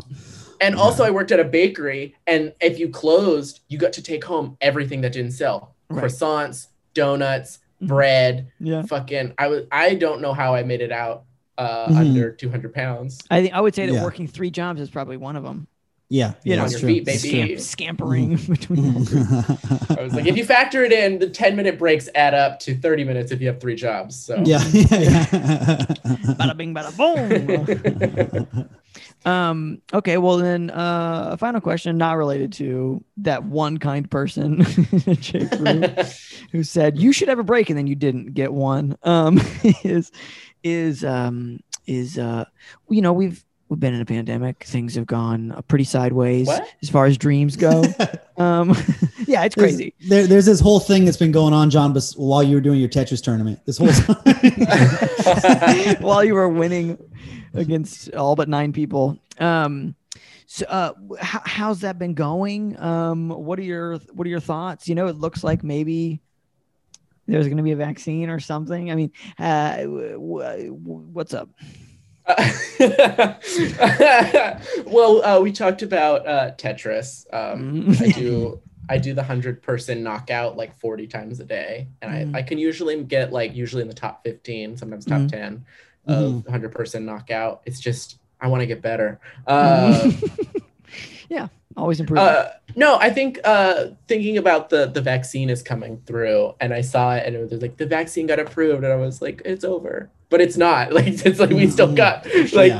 And 0.59 0.75
also, 0.75 1.03
I 1.03 1.09
worked 1.09 1.31
at 1.31 1.39
a 1.39 1.43
bakery, 1.43 2.15
and 2.27 2.53
if 2.61 2.77
you 2.77 2.89
closed, 2.89 3.61
you 3.67 3.79
got 3.79 3.93
to 3.93 4.03
take 4.03 4.23
home 4.23 4.57
everything 4.61 5.01
that 5.01 5.11
didn't 5.11 5.31
sell 5.31 5.73
Right. 5.89 6.03
croissants, 6.05 6.67
donuts. 6.93 7.57
Bread. 7.81 8.51
Yeah, 8.59 8.83
Fucking, 8.83 9.33
I 9.37 9.47
was. 9.47 9.63
I 9.71 9.95
don't 9.95 10.21
know 10.21 10.33
how 10.33 10.53
I 10.55 10.63
made 10.63 10.81
it 10.81 10.91
out 10.91 11.23
uh, 11.57 11.89
Mhm. 11.89 11.95
under 11.97 12.31
200 12.31 12.73
pounds. 12.73 13.19
I 13.29 13.41
think 13.41 13.53
I 13.53 13.61
would 13.61 13.75
say 13.75 13.85
that 13.85 13.93
Yeah. 13.93 14.03
working 14.03 14.27
three 14.27 14.49
jobs 14.51 14.79
is 14.81 14.89
probably 14.89 15.17
one 15.17 15.35
of 15.35 15.43
them. 15.43 15.67
Yeah 16.11 16.33
You 16.43 16.51
yeah, 16.51 16.55
know, 16.57 16.63
on 16.65 16.71
your 16.71 16.79
true. 16.81 16.89
feet, 16.89 17.05
That's 17.05 17.23
baby. 17.23 17.47
true. 17.55 17.57
scampering 17.59 18.35
between. 18.49 18.83
Mhm. 19.05 19.97
I 19.97 20.01
was 20.03 20.13
like, 20.13 20.25
if 20.27 20.35
you 20.35 20.43
factor 20.43 20.83
it 20.83 20.91
in, 20.91 21.19
the 21.19 21.29
10 21.29 21.55
minute 21.55 21.79
breaks 21.79 22.09
add 22.15 22.33
up 22.33 22.59
to 22.59 22.75
30 22.75 23.05
minutes 23.05 23.31
if 23.31 23.39
you 23.39 23.47
have 23.47 23.61
three 23.61 23.75
jobs. 23.75 24.15
So 24.21 24.35
yeah 24.45 24.61
yeah, 24.73 24.85
yeah. 24.91 25.25
bada 26.37 26.55
bing, 26.57 26.75
bada 26.75 26.91
boom. 26.99 28.69
um. 29.31 29.81
Okay. 29.93 30.17
Well, 30.17 30.37
then, 30.37 30.69
uh, 30.69 31.29
a 31.31 31.37
final 31.37 31.61
question, 31.61 31.97
not 31.97 32.17
related 32.17 32.51
to 32.53 33.01
that 33.17 33.43
one 33.45 33.77
kind 33.77 34.09
person, 34.11 34.63
J. 35.21 35.47
Crew, 35.47 35.83
who 36.51 36.63
said 36.63 36.99
you 36.99 37.13
should 37.13 37.29
have 37.29 37.39
a 37.39 37.43
break 37.43 37.69
and 37.69 37.77
then 37.79 37.87
you 37.87 37.95
didn't 37.95 38.33
get 38.33 38.51
one. 38.51 38.97
Um, 39.03 39.39
is 39.85 40.11
is 40.63 41.03
um 41.05 41.59
is 41.87 42.17
uh 42.19 42.45
you 42.89 43.01
know 43.01 43.13
we've 43.13 43.43
we've 43.71 43.79
been 43.79 43.93
in 43.93 44.01
a 44.01 44.05
pandemic. 44.05 44.65
Things 44.65 44.95
have 44.95 45.05
gone 45.07 45.53
uh, 45.53 45.61
pretty 45.61 45.85
sideways 45.85 46.45
What? 46.45 46.67
as 46.83 46.89
far 46.89 47.05
as 47.05 47.17
dreams 47.17 47.55
go. 47.55 47.81
um, 48.37 48.69
yeah, 49.25 49.45
it's 49.45 49.55
There's- 49.55 49.75
crazy. 49.75 49.93
There, 50.09 50.27
there's 50.27 50.45
this 50.45 50.59
whole 50.59 50.81
thing 50.81 51.05
that's 51.05 51.15
been 51.15 51.31
going 51.31 51.53
on, 51.53 51.69
John, 51.69 51.93
bes- 51.93 52.17
while 52.17 52.43
you 52.43 52.55
were 52.55 52.61
doing 52.61 52.81
your 52.81 52.89
Tetris 52.89 53.23
tournament. 53.23 53.61
This 53.65 53.77
whole 53.77 53.87
time. 53.87 55.95
while 56.01 56.21
you 56.23 56.35
were 56.35 56.49
winning 56.49 56.97
against 57.53 58.13
all 58.13 58.35
but 58.35 58.49
nine 58.49 58.73
people. 58.73 59.17
Um, 59.39 59.95
so, 60.47 60.65
uh, 60.67 60.91
how, 61.21 61.41
how's 61.45 61.79
that 61.79 61.97
been 61.97 62.13
going? 62.13 62.77
Um, 62.77 63.29
what 63.29 63.57
are 63.57 63.61
your 63.63 63.99
what 64.11 64.27
are 64.27 64.29
your 64.29 64.41
thoughts? 64.41 64.89
You 64.89 64.95
know, 64.95 65.07
it 65.07 65.15
looks 65.15 65.45
like 65.45 65.63
maybe 65.63 66.19
there's 67.25 67.45
going 67.45 67.55
to 67.55 67.63
be 67.63 67.71
a 67.71 67.77
vaccine 67.77 68.29
or 68.29 68.41
something. 68.41 68.91
I 68.91 68.95
mean, 68.95 69.13
uh, 69.39 69.77
w- 69.77 70.11
w- 70.19 70.73
what's 71.13 71.33
up? 71.33 71.47
well, 74.85 75.23
uh, 75.23 75.39
we 75.41 75.51
talked 75.51 75.81
about 75.81 76.27
uh, 76.27 76.51
Tetris. 76.57 77.25
Um, 77.33 77.83
Mm. 77.83 78.01
I 78.01 78.11
do 78.11 78.61
I 78.89 78.97
do 78.97 79.13
the 79.13 79.23
hundred 79.23 79.61
person 79.61 80.03
knockout 80.03 80.57
like 80.57 80.77
forty 80.79 81.07
times 81.07 81.39
a 81.39 81.45
day, 81.45 81.87
and 82.01 82.11
Mm. 82.11 82.35
I, 82.35 82.39
I 82.39 82.41
can 82.41 82.57
usually 82.57 83.01
get 83.03 83.31
like 83.31 83.55
usually 83.55 83.81
in 83.81 83.87
the 83.87 83.93
top 83.93 84.23
fifteen, 84.23 84.77
sometimes 84.77 85.05
top 85.05 85.21
Mhm. 85.21 85.29
ten 85.29 85.65
of 86.07 86.45
hundred 86.47 86.71
person 86.71 87.05
knockout. 87.05 87.61
It's 87.65 87.79
just 87.79 88.17
I 88.39 88.47
want 88.47 88.61
to 88.61 88.67
get 88.67 88.81
better. 88.81 89.19
Uh, 89.47 90.11
Yeah, 91.31 91.47
always 91.77 92.01
improving. 92.01 92.25
uh, 92.25 92.51
no, 92.75 92.97
I 92.99 93.09
think 93.09 93.39
uh, 93.45 93.85
thinking 94.09 94.37
about 94.37 94.69
the 94.69 94.85
the 94.87 94.99
vaccine 95.01 95.49
is 95.49 95.63
coming 95.63 96.01
through, 96.05 96.55
and 96.59 96.73
I 96.73 96.81
saw 96.81 97.15
it, 97.15 97.25
and 97.25 97.35
it 97.37 97.39
was 97.51 97.61
like 97.61 97.77
the 97.77 97.85
vaccine 97.85 98.27
got 98.27 98.37
approved, 98.39 98.83
and 98.83 98.91
I 98.91 98.97
was 98.97 99.21
like, 99.21 99.41
it's 99.45 99.63
over, 99.63 100.09
but 100.29 100.41
it's 100.41 100.57
not. 100.57 100.91
Like 100.93 101.07
it's 101.25 101.39
like 101.39 101.49
we 101.51 101.69
still 101.69 101.93
got 101.95 102.27
like 102.51 102.73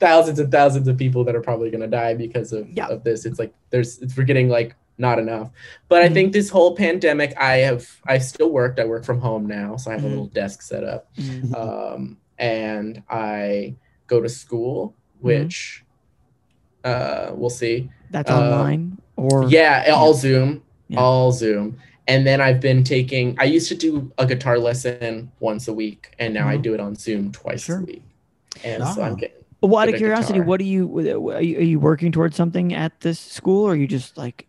thousands 0.00 0.38
and 0.38 0.50
thousands 0.50 0.88
of 0.88 0.96
people 0.96 1.24
that 1.24 1.36
are 1.36 1.42
probably 1.42 1.70
going 1.70 1.82
to 1.82 1.86
die 1.86 2.14
because 2.14 2.52
of, 2.54 2.68
Yeah. 2.70 2.86
of 2.88 3.04
this. 3.04 3.26
It's 3.26 3.38
like 3.38 3.52
there's 3.70 3.98
it's 4.00 4.16
we're 4.16 4.24
getting 4.24 4.48
like 4.48 4.74
not 4.96 5.18
enough. 5.18 5.50
But 5.90 6.02
I 6.02 6.08
Mhm. 6.08 6.14
think 6.14 6.32
this 6.32 6.48
whole 6.48 6.74
pandemic, 6.76 7.34
I 7.36 7.58
have 7.68 7.86
I 8.06 8.16
still 8.16 8.50
worked. 8.50 8.80
I 8.80 8.86
work 8.86 9.04
from 9.04 9.20
home 9.20 9.46
now, 9.46 9.76
so 9.76 9.90
I 9.90 9.94
have 9.94 10.02
Mhm. 10.02 10.06
a 10.06 10.08
little 10.08 10.26
desk 10.28 10.62
set 10.62 10.84
up, 10.84 11.14
Mm. 11.16 11.54
um, 11.54 12.16
and 12.38 13.02
I 13.10 13.74
go 14.06 14.22
to 14.22 14.28
school, 14.30 14.94
Mm-hmm. 15.18 15.26
which 15.26 15.83
uh, 16.84 17.32
we'll 17.34 17.50
see. 17.50 17.90
That's 18.10 18.30
uh, 18.30 18.38
online 18.40 18.98
or 19.16 19.48
Yeah, 19.48 19.90
all 19.94 20.14
Zoom, 20.14 20.62
Yeah. 20.88 21.00
all 21.00 21.32
Zoom. 21.32 21.78
And 22.06 22.26
then 22.26 22.40
I've 22.40 22.60
been 22.60 22.84
taking. 22.84 23.34
I 23.38 23.44
used 23.44 23.68
to 23.68 23.74
do 23.74 24.12
a 24.18 24.26
guitar 24.26 24.58
lesson 24.58 25.32
once 25.40 25.68
a 25.68 25.72
week, 25.72 26.14
and 26.18 26.34
now 26.34 26.46
I 26.46 26.58
Mhm. 26.58 26.62
do 26.62 26.74
it 26.74 26.80
on 26.80 26.94
Zoom 26.94 27.32
twice 27.32 27.64
Sure. 27.64 27.78
a 27.80 27.82
week. 27.84 28.02
And 28.62 28.82
so 28.86 29.02
I'm 29.02 29.12
Ah. 29.12 29.16
getting. 29.16 29.36
Well, 29.62 29.78
out 29.80 29.88
of 29.88 29.96
curiosity, 29.96 30.34
guitar. 30.34 30.46
what 30.46 30.58
do 30.60 30.64
are, 30.66 30.68
you 30.68 31.30
are 31.30 31.40
you 31.40 31.80
working 31.80 32.12
towards 32.12 32.36
something 32.36 32.74
at 32.74 33.00
this 33.00 33.18
school, 33.18 33.64
or 33.66 33.72
are 33.72 33.76
you 33.76 33.86
just 33.86 34.18
like 34.18 34.46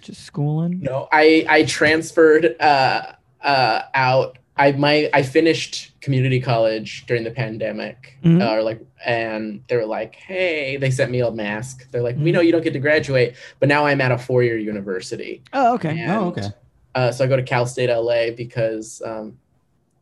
just 0.00 0.22
schooling? 0.24 0.80
No, 0.80 1.06
I 1.12 1.46
I 1.48 1.62
transferred 1.62 2.56
uh 2.58 3.02
uh 3.40 3.82
out. 3.94 4.38
I 4.56 4.72
my 4.72 5.08
I 5.14 5.22
finished 5.22 5.91
community 6.02 6.40
college 6.40 7.06
during 7.06 7.24
the 7.24 7.30
pandemic, 7.30 8.18
Mhm. 8.24 8.42
uh, 8.42 8.54
or 8.54 8.62
like, 8.62 8.80
and 9.06 9.62
they 9.68 9.76
were 9.76 9.86
like, 9.86 10.16
"Hey," 10.16 10.76
they 10.76 10.90
sent 10.90 11.10
me 11.10 11.20
a 11.20 11.30
mask. 11.30 11.90
They're 11.90 12.02
like, 12.02 12.16
"We 12.18 12.30
Mhm. 12.30 12.34
know 12.34 12.40
you 12.42 12.52
don't 12.52 12.62
get 12.64 12.72
to 12.74 12.78
graduate, 12.78 13.34
but 13.60 13.68
now 13.68 13.86
I'm 13.86 14.00
at 14.00 14.12
a 14.12 14.18
four-year 14.18 14.58
university." 14.58 15.42
Oh, 15.52 15.74
okay. 15.74 15.98
And, 15.98 16.10
Oh, 16.12 16.24
okay. 16.28 16.48
Uh, 16.94 17.10
so 17.12 17.24
I 17.24 17.28
go 17.28 17.36
to 17.36 17.42
Cal 17.42 17.64
State 17.66 17.88
LA 17.88 18.30
because 18.36 19.00
um, 19.04 19.38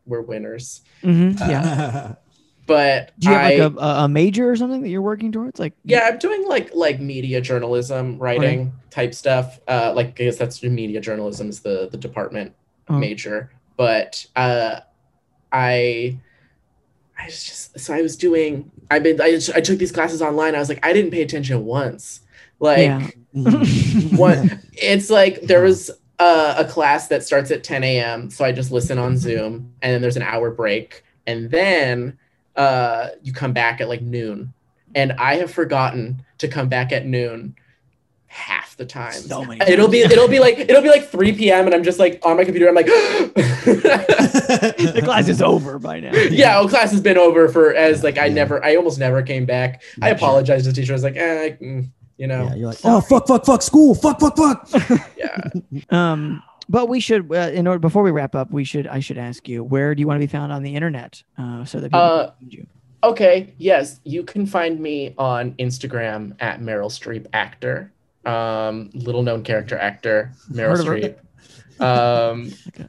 we're 0.05 0.21
winners. 0.21 0.81
hmm 1.03 1.31
uh, 1.39 1.47
yeah. 1.47 2.13
But 2.67 3.11
Do 3.19 3.27
you 3.29 3.33
have 3.35 3.45
I, 3.51 3.55
like 3.57 3.73
a, 3.73 3.79
a 3.79 4.03
a 4.05 4.07
major 4.07 4.49
or 4.49 4.55
something 4.55 4.81
that 4.81 4.89
you're 4.89 5.01
working 5.01 5.31
towards? 5.31 5.59
Like 5.59 5.73
yeah, 5.83 6.07
I'm 6.11 6.19
doing 6.19 6.47
like 6.47 6.73
like 6.73 6.99
media 7.01 7.41
journalism, 7.41 8.17
writing 8.17 8.71
type 8.91 9.13
stuff. 9.13 9.59
Uh, 9.67 9.91
like 9.95 10.07
I 10.21 10.25
guess 10.25 10.37
that's 10.37 10.61
media 10.63 11.01
journalism 11.01 11.49
is 11.49 11.59
the 11.61 11.89
the 11.91 11.97
department 11.97 12.53
Oh. 12.87 12.97
major. 12.97 13.51
But 13.77 14.25
uh, 14.35 14.81
I 15.51 16.17
I 17.19 17.25
was 17.25 17.43
just 17.43 17.79
so 17.79 17.93
I 17.93 18.01
was 18.01 18.15
doing. 18.17 18.71
I've 18.89 19.03
been 19.03 19.21
I, 19.21 19.39
I 19.55 19.61
took 19.61 19.77
these 19.79 19.91
classes 19.91 20.21
online. 20.21 20.55
I 20.55 20.59
was 20.59 20.69
like 20.69 20.85
I 20.85 20.93
didn't 20.93 21.11
pay 21.11 21.21
attention 21.21 21.65
once. 21.65 22.21
Like 22.59 22.79
Yeah. 22.79 23.07
Mhm. 23.35 24.17
what 24.17 24.37
it's 24.73 25.09
like 25.09 25.41
there 25.41 25.61
was 25.61 25.89
a, 26.19 26.55
a 26.59 26.65
class 26.65 27.07
that 27.07 27.23
starts 27.23 27.49
at 27.49 27.63
10 27.63 27.83
a.m 27.83 28.29
so 28.29 28.43
i 28.43 28.51
just 28.51 28.71
listen 28.73 28.97
on 28.97 29.17
zoom 29.17 29.73
and 29.81 29.93
then 29.93 30.01
there's 30.01 30.17
an 30.17 30.21
hour 30.21 30.51
break 30.51 31.03
and 31.25 31.49
then 31.49 32.17
uh 32.57 33.07
you 33.23 33.31
come 33.31 33.53
back 33.53 33.79
at 33.79 33.87
like 33.87 34.01
noon 34.01 34.53
and 34.95 35.13
i 35.13 35.35
have 35.35 35.49
forgotten 35.49 36.21
to 36.39 36.47
come 36.49 36.67
back 36.67 36.91
at 36.91 37.05
noon 37.05 37.55
half 37.55 37.60
the 38.81 38.85
time 38.87 39.13
So 39.13 39.45
many 39.45 39.61
it'll 39.71 39.87
be 39.87 40.01
it'll 40.01 40.27
be 40.27 40.39
like 40.39 40.57
it'll 40.57 40.81
be 40.81 40.89
like 40.89 41.07
3 41.07 41.33
p.m 41.33 41.65
and 41.67 41.75
i'm 41.75 41.83
just 41.83 41.99
like 41.99 42.19
on 42.25 42.35
my 42.37 42.43
computer 42.43 42.67
i'm 42.67 42.75
like 42.75 42.85
the 43.65 45.01
class 45.03 45.27
is 45.27 45.41
over 45.41 45.79
by 45.79 45.99
now. 45.99 46.11
yeah 46.29 46.59
well 46.59 46.67
class 46.69 46.91
has 46.91 47.01
been 47.01 47.17
over 47.17 47.47
for 47.49 47.73
as 47.75 48.03
like 48.03 48.17
i 48.17 48.25
Yeah. 48.25 48.33
never 48.33 48.63
i 48.65 48.75
almost 48.75 48.99
never 48.99 49.21
came 49.21 49.45
back 49.45 49.81
i 50.01 50.09
apologized 50.09 50.65
to 50.65 50.71
the 50.71 50.75
teacher 50.75 50.93
i 50.93 50.95
was 50.95 51.03
like 51.03 51.15
eh, 51.15 51.55
mm, 51.61 51.87
you 52.17 52.27
know 52.27 52.45
Yeah, 52.45 52.55
you're 52.55 52.67
like, 52.69 52.79
oh 52.83 53.01
fuck, 53.01 53.27
fuck, 53.27 53.45
fuck, 53.45 53.61
school, 53.61 53.93
fuck, 53.95 54.19
fuck, 54.19 54.35
fuck. 54.37 54.67
yeah 55.17 55.49
Um, 55.89 56.41
but 56.69 56.87
we 56.87 56.99
should, 57.01 57.29
uh, 57.33 57.51
in 57.53 57.67
order 57.67 57.79
before 57.79 58.01
we 58.01 58.11
wrap 58.11 58.33
up, 58.33 58.49
we 58.51 58.63
should. 58.63 58.87
I 58.87 59.01
should 59.01 59.17
ask 59.17 59.49
you, 59.49 59.61
where 59.61 59.93
do 59.93 59.99
you 59.99 60.07
want 60.07 60.21
to 60.21 60.25
be 60.25 60.31
found 60.31 60.53
on 60.53 60.63
the 60.63 60.73
internet, 60.73 61.21
uh, 61.37 61.65
so 61.65 61.79
that 61.81 61.87
people 61.87 61.99
Uh, 61.99 62.27
can 62.27 62.33
find 62.39 62.53
you. 62.53 62.67
Okay, 63.03 63.53
yes, 63.57 63.99
you 64.05 64.23
can 64.23 64.45
find 64.45 64.79
me 64.79 65.13
on 65.17 65.51
Instagram 65.53 66.33
at 66.39 66.61
Meryl 66.61 66.89
Streep 66.89 67.25
actor, 67.33 67.91
um, 68.25 68.89
little 68.93 69.23
known 69.23 69.43
character 69.43 69.77
actor 69.77 70.31
Meryl 70.51 70.69
Heard 70.77 70.79
of 70.81 70.85
her. 70.87 70.95
Streep. 70.95 71.15
Um, 71.81 72.51
Okay. 72.67 72.87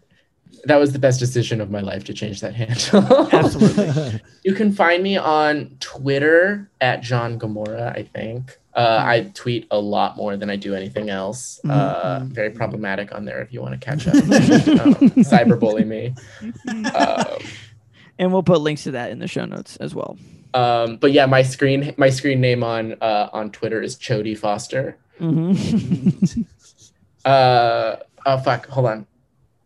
That 0.64 0.76
was 0.76 0.92
the 0.92 0.98
best 1.00 1.18
decision 1.18 1.60
of 1.60 1.70
my 1.72 1.80
life 1.80 2.04
to 2.04 2.14
change 2.14 2.40
that 2.42 2.54
handle. 2.54 3.28
Absolutely. 3.32 4.20
you 4.44 4.54
can 4.54 4.70
find 4.72 5.02
me 5.02 5.16
on 5.16 5.76
Twitter 5.80 6.70
at 6.80 7.00
John 7.02 7.36
Gamora. 7.36 7.96
I 7.98 8.04
think 8.04 8.58
uh, 8.74 8.98
I 9.00 9.32
tweet 9.34 9.66
a 9.72 9.78
lot 9.80 10.16
more 10.16 10.36
than 10.36 10.50
I 10.50 10.56
do 10.56 10.74
anything 10.74 11.10
else. 11.10 11.58
Uh, 11.68 12.20
Mhm. 12.20 12.26
very 12.28 12.50
problematic 12.50 13.12
on 13.12 13.24
there 13.24 13.40
if 13.42 13.52
you 13.52 13.60
want 13.60 13.80
to 13.80 13.84
catch 13.84 14.06
up. 14.06 14.14
um, 14.14 14.94
cyberbully 15.24 15.84
me. 15.84 16.14
Um, 16.94 17.38
And 18.20 18.32
we'll 18.32 18.44
put 18.44 18.60
links 18.60 18.84
to 18.84 18.92
that 18.92 19.10
in 19.10 19.18
the 19.18 19.26
show 19.26 19.44
notes 19.46 19.76
as 19.78 19.94
well. 19.96 20.16
Um, 20.54 20.96
but 20.98 21.10
yeah, 21.12 21.26
my 21.26 21.42
screen 21.42 21.92
my 21.96 22.10
screen 22.10 22.40
name 22.40 22.62
on 22.62 22.92
uh, 23.00 23.30
on 23.32 23.50
Twitter 23.50 23.82
is 23.82 23.96
Chody 23.96 24.38
Foster. 24.38 24.96
Mhm. 25.22 26.46
Uh, 27.24 27.98
oh 28.26 28.36
fuck, 28.38 28.66
hold 28.66 28.86
on. 28.86 29.06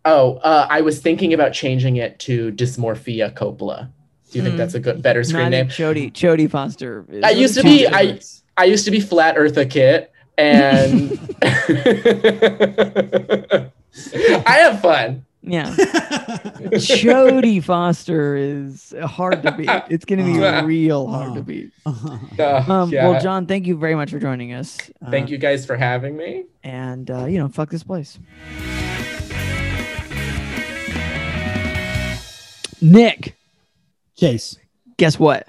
Oh, 0.05 0.35
uh, 0.37 0.67
I 0.69 0.83
was 0.83 1.01
thinking 1.01 1.33
about 1.33 1.55
changing 1.55 1.97
it 1.97 2.19
to 2.21 2.53
Dysmorphia 2.53 3.33
Coppola. 3.33 3.89
Do 4.31 4.39
you 4.39 4.43
think 4.43 4.57
Mm. 4.57 4.59
that's 4.59 4.75
a 4.75 4.81
good 4.81 5.01
better 5.01 5.25
screen 5.25 5.45
Not 5.45 5.51
name? 5.53 5.69
Chody. 5.69 6.13
Chody 6.13 6.51
Foster. 6.51 7.07
I 7.25 7.31
used 7.31 7.55
to 7.55 7.63
be 7.63 7.87
I 7.87 8.21
I 8.59 8.65
used 8.65 8.85
to 8.85 8.91
be 8.91 9.01
Flat 9.01 9.37
Eartha 9.37 9.69
Kit, 9.71 10.13
and 10.37 11.19
I 14.47 14.57
have 14.59 14.83
fun. 14.83 15.25
Yeah. 15.47 15.71
Chody 15.77 17.63
Foster 17.63 18.35
is 18.37 18.93
hard 19.05 19.43
to 19.45 19.53
beat. 19.53 19.71
It's 19.89 20.05
going 20.05 20.19
to 20.19 20.25
be 20.25 20.45
Uh, 20.45 20.65
real 20.65 21.07
hard 21.07 21.35
to 21.35 21.41
uh, 21.41 21.43
beat. 21.43 21.73
Uh, 21.87 22.65
Um, 22.69 22.91
yeah. 22.91 23.09
Well, 23.09 23.21
John, 23.21 23.47
thank 23.47 23.67
you 23.67 23.77
very 23.77 23.95
much 23.95 24.11
for 24.11 24.19
joining 24.19 24.53
us. 24.53 24.77
Uh, 25.05 25.11
Thank 25.11 25.31
you 25.31 25.39
guys 25.39 25.65
for 25.65 25.77
having 25.77 26.17
me. 26.17 26.45
And, 26.65 27.09
uh, 27.11 27.27
you 27.27 27.39
know, 27.39 27.49
fuck 27.49 27.71
this 27.71 27.85
place. 27.85 28.19
Nick, 32.83 33.37
Chase. 34.17 34.57
guess 34.97 35.19
what? 35.19 35.47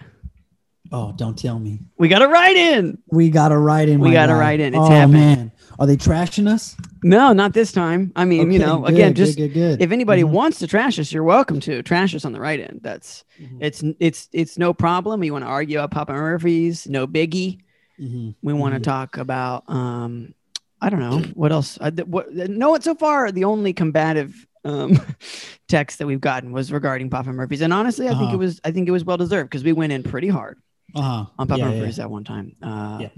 Oh, 0.92 1.12
don't 1.18 1.38
tell 1.38 1.60
me. 1.60 1.80
We 1.98 2.08
got 2.08 2.22
a 2.22 2.28
write 2.28 2.56
in. 2.56 3.00
We 3.12 3.30
got 3.30 3.50
to 3.50 3.58
write 3.58 3.90
in. 3.90 4.00
We 4.00 4.12
got 4.12 4.28
to 4.28 4.34
guy. 4.34 4.40
write 4.40 4.60
in. 4.62 4.74
It's 4.74 4.80
oh, 4.82 4.90
happening. 4.90 5.20
man. 5.22 5.52
Are 5.80 5.86
they 5.86 5.98
trashing 5.98 6.48
us? 6.48 6.76
No, 7.04 7.34
not 7.34 7.54
this 7.54 7.72
time. 7.72 8.12
I 8.16 8.26
mean, 8.26 8.52
you 8.52 8.60
know, 8.60 8.80
good, 8.80 8.94
again, 8.94 9.14
just 9.14 9.38
good, 9.38 9.54
good. 9.54 9.82
if 9.82 9.92
anybody 9.92 10.24
Mhm. 10.24 10.30
wants 10.30 10.60
to 10.60 10.68
trash 10.68 10.98
us, 11.00 11.12
you're 11.12 11.24
welcome 11.24 11.60
to 11.62 11.84
trash 11.84 12.16
us 12.16 12.26
on 12.26 12.32
the 12.34 12.40
right 12.40 12.60
end. 12.60 12.80
That's 12.84 13.24
Mhm. 13.42 13.58
it's 13.62 13.84
it's 14.00 14.30
it's 14.34 14.58
no 14.58 14.74
problem. 14.74 15.24
You 15.24 15.34
want 15.34 15.46
to 15.46 15.50
argue 15.50 15.78
about 15.80 15.92
Papa 15.92 16.14
Murphy's, 16.14 16.88
no 16.88 17.06
biggie. 17.08 17.60
Mhm. 18.02 18.36
We 18.42 18.54
want 18.54 18.74
to 18.76 18.80
talk 18.80 19.18
about 19.18 19.64
um 19.68 20.34
I 20.82 20.90
don't 20.90 21.00
know 21.00 21.20
what 21.34 21.52
else. 21.52 21.78
I, 21.82 21.90
what 21.92 22.34
no 22.34 22.78
so 22.80 22.96
far 22.96 23.32
the 23.32 23.44
only 23.46 23.74
combative 23.74 24.48
um 24.66 25.00
text 25.68 26.00
that 26.00 26.08
we've 26.08 26.22
gotten 26.22 26.52
was 26.52 26.72
regarding 26.72 27.10
Papa 27.10 27.32
Murphy's, 27.32 27.62
and 27.62 27.74
honestly, 27.74 28.08
I 28.08 28.12
think 28.12 28.24
Uh-huh. 28.24 28.34
it 28.36 28.38
was 28.40 28.62
I 28.64 28.72
think 28.72 28.88
it 28.88 28.92
was 28.92 29.06
well 29.06 29.18
deserved 29.18 29.50
because 29.50 29.64
we 29.64 29.74
went 29.74 29.92
in 29.94 30.04
pretty 30.04 30.28
hard 30.28 30.58
Uh-huh. 30.96 31.26
on 31.38 31.48
Papa 31.48 31.60
Yeah, 31.60 31.70
yeah. 31.72 31.80
Murphy's 31.80 32.00
at 32.00 32.10
one 32.10 32.24
time. 32.24 32.56
Uh, 32.62 32.98
Yeah. 33.02 33.10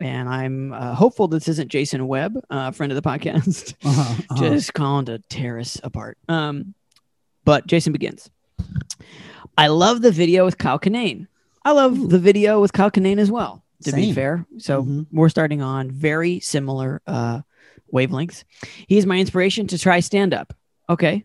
And 0.00 0.28
I'm 0.28 0.72
uh, 0.72 0.94
hopeful 0.94 1.28
this 1.28 1.48
isn't 1.48 1.68
Jason 1.68 2.08
Webb, 2.08 2.42
uh, 2.50 2.70
friend 2.70 2.90
of 2.90 3.00
the 3.00 3.08
podcast 3.08 3.74
uh-huh, 3.84 4.22
uh-huh. 4.30 4.36
just 4.36 4.72
calling 4.72 5.04
to 5.04 5.18
tear 5.28 5.58
us 5.58 5.78
apart. 5.84 6.16
Um, 6.28 6.74
but 7.44 7.66
Jason 7.66 7.92
begins. 7.92 8.30
I 9.56 9.66
love 9.66 10.00
the 10.00 10.10
video 10.10 10.44
with 10.46 10.56
Kyle 10.56 10.78
Kinane. 10.78 11.26
I 11.62 11.72
love 11.72 11.96
Ooh. 11.98 12.08
the 12.08 12.18
video 12.18 12.60
with 12.60 12.72
Kyle 12.72 12.90
Kinane 12.90 13.18
as 13.18 13.30
well. 13.30 13.62
To 13.84 13.92
be 13.92 14.12
fair, 14.12 14.46
so 14.58 14.84
Mhm. 14.84 15.06
we're 15.10 15.28
starting 15.28 15.60
on 15.60 15.90
very 15.90 16.38
similar 16.38 17.02
uh, 17.04 17.40
wavelengths. 17.92 18.44
He's 18.86 19.06
my 19.06 19.18
inspiration 19.18 19.66
to 19.66 19.78
try 19.78 19.98
stand 19.98 20.32
up. 20.32 20.54
Okay. 20.88 21.24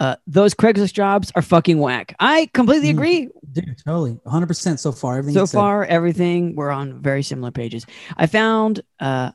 Uh, 0.00 0.16
those 0.26 0.54
Craigslist 0.54 0.94
jobs 0.94 1.30
are 1.34 1.42
fucking 1.42 1.78
whack. 1.78 2.16
I 2.18 2.48
completely 2.54 2.88
Mm. 2.88 2.92
agree. 2.98 3.28
Dude, 3.52 3.76
totally. 3.84 4.18
100% 4.26 4.78
so 4.80 4.90
far. 4.92 5.18
Everything 5.18 5.34
so 5.34 5.46
far 5.46 5.84
everything 5.84 6.56
we're 6.56 6.70
on 6.70 7.00
very 7.02 7.22
similar 7.22 7.50
pages 7.50 7.84
i 8.16 8.26
found 8.26 8.80
uh 9.00 9.30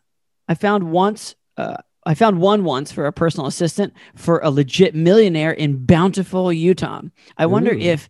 i 0.48 0.54
found 0.56 0.84
once 0.92 1.36
uh 1.58 1.78
I 2.08 2.14
found 2.14 2.40
one 2.40 2.64
once 2.64 2.92
for 2.92 3.08
a 3.08 3.12
personal 3.12 3.48
assistant 3.48 3.92
for 4.16 4.40
a 4.44 4.52
legit 4.52 4.94
millionaire 4.94 5.52
in 5.52 5.84
Bountiful, 5.88 6.54
Utah. 6.54 7.02
I 7.36 7.48
wonder 7.48 7.74
Ooh. 7.74 7.80
if 7.80 8.10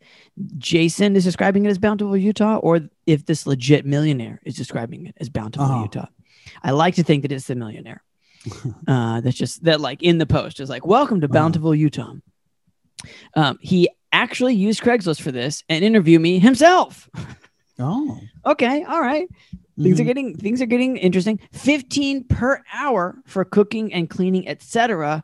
Jason 0.57 1.15
is 1.15 1.23
describing 1.23 1.65
it 1.65 1.69
as 1.69 1.77
Bountiful, 1.77 2.17
Utah, 2.17 2.57
or 2.57 2.81
if 3.05 3.25
this 3.25 3.47
legit 3.47 3.85
millionaire 3.85 4.41
is 4.43 4.55
describing 4.57 5.05
it 5.05 5.15
as 5.21 5.29
Bountiful, 5.29 5.65
Uh-huh. 5.67 5.83
Utah. 5.83 6.07
I 6.61 6.71
like 6.71 6.95
to 6.95 7.03
think 7.03 7.21
that 7.21 7.31
it's 7.31 7.47
the 7.47 7.55
millionaire. 7.55 8.03
uh, 8.87 9.21
that's 9.21 9.37
just 9.37 9.63
that, 9.63 9.79
like 9.79 10.03
in 10.03 10.17
the 10.17 10.25
post, 10.25 10.59
is 10.59 10.69
like, 10.69 10.85
"Welcome 10.85 11.21
to 11.21 11.27
Uh-huh. 11.27 11.33
Bountiful, 11.33 11.73
Utah." 11.73 12.15
Um, 13.35 13.57
he 13.61 13.89
actually 14.11 14.55
used 14.55 14.81
Craigslist 14.81 15.21
for 15.21 15.31
this 15.31 15.63
and 15.69 15.83
interviewed 15.83 16.21
me 16.21 16.39
himself. 16.39 17.09
Oh. 17.79 18.19
okay, 18.45 18.83
all 18.85 19.01
right. 19.01 19.27
Things 19.81 19.99
are 19.99 20.03
Mhm. 20.03 20.07
getting 20.07 20.37
things 20.37 20.61
are 20.61 20.65
getting 20.65 20.95
interesting. 20.95 21.39
15 21.51 22.23
per 22.23 22.63
hour 22.73 23.17
for 23.25 23.43
cooking 23.43 23.91
and 23.93 24.09
cleaning, 24.09 24.47
etc. 24.47 25.23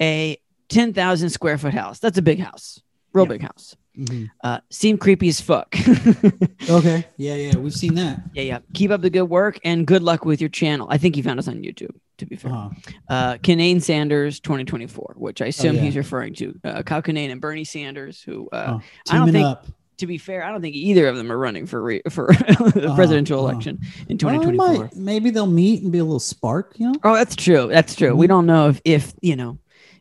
A 0.00 0.38
10,000 0.70 1.28
square 1.28 1.58
foot 1.58 1.74
house. 1.74 1.98
That's 1.98 2.16
a 2.16 2.22
big 2.22 2.38
house. 2.40 2.80
Real 3.12 3.26
Yeah. 3.26 3.28
big 3.28 3.42
house. 3.42 3.76
Mhm. 3.98 4.30
Uh 4.42 4.60
seem 4.70 4.96
creepy 4.96 5.28
as 5.28 5.40
fuck. 5.42 5.76
Okay. 6.70 7.04
Yeah, 7.18 7.34
yeah. 7.34 7.56
We've 7.56 7.74
seen 7.74 7.94
that. 7.96 8.22
yeah, 8.34 8.42
yeah. 8.42 8.58
Keep 8.72 8.90
up 8.92 9.02
the 9.02 9.10
good 9.10 9.24
work 9.24 9.58
and 9.64 9.86
good 9.86 10.02
luck 10.02 10.24
with 10.24 10.40
your 10.40 10.48
channel. 10.50 10.86
I 10.90 10.96
think 10.96 11.16
he 11.16 11.22
found 11.22 11.38
us 11.38 11.48
on 11.48 11.56
YouTube, 11.62 11.94
to 12.20 12.26
be 12.26 12.36
fair. 12.36 12.52
Uh-huh. 12.52 12.70
Uh 13.08 13.36
Kinane 13.38 13.82
Sanders 13.82 14.40
2024, 14.40 15.14
which 15.18 15.42
I 15.42 15.46
assume 15.46 15.74
yeah. 15.76 15.82
he's 15.82 15.96
referring 15.96 16.34
to. 16.36 16.54
Uh 16.64 16.82
Kyle 16.82 17.02
Kinane 17.02 17.30
and 17.30 17.40
Bernie 17.40 17.64
Sanders, 17.64 18.22
who 18.22 18.48
uh 18.52 18.78
Oh, 18.78 18.80
I 19.10 19.18
don't 19.18 19.32
think- 19.32 19.46
up. 19.46 19.66
to 19.98 20.06
be 20.06 20.16
fair, 20.16 20.42
I 20.44 20.50
don't 20.50 20.62
think 20.62 20.74
either 20.76 21.08
of 21.08 21.16
them 21.16 21.30
are 21.30 21.36
running 21.36 21.66
for 21.66 21.82
re- 21.82 22.02
for 22.08 22.26
the 22.32 22.84
Uh-huh, 22.86 22.94
presidential 22.94 23.40
uh-huh. 23.44 23.50
election 23.52 23.80
in 24.08 24.16
Well, 24.22 24.40
2024. 24.40 24.84
might- 24.84 24.96
maybe 24.96 25.30
they'll 25.30 25.46
meet 25.46 25.82
and 25.82 25.92
be 25.92 25.98
a 25.98 26.04
little 26.04 26.20
spark, 26.20 26.74
you 26.78 26.86
know? 26.88 26.94
Oh, 27.04 27.14
that's 27.14 27.36
true. 27.36 27.68
That's 27.70 27.94
true. 27.94 28.14
We 28.16 28.26
Mhm. 28.26 28.28
don't 28.28 28.46
know 28.46 28.68
if 28.68 28.80
if 28.84 29.12
you 29.20 29.36
know 29.36 29.58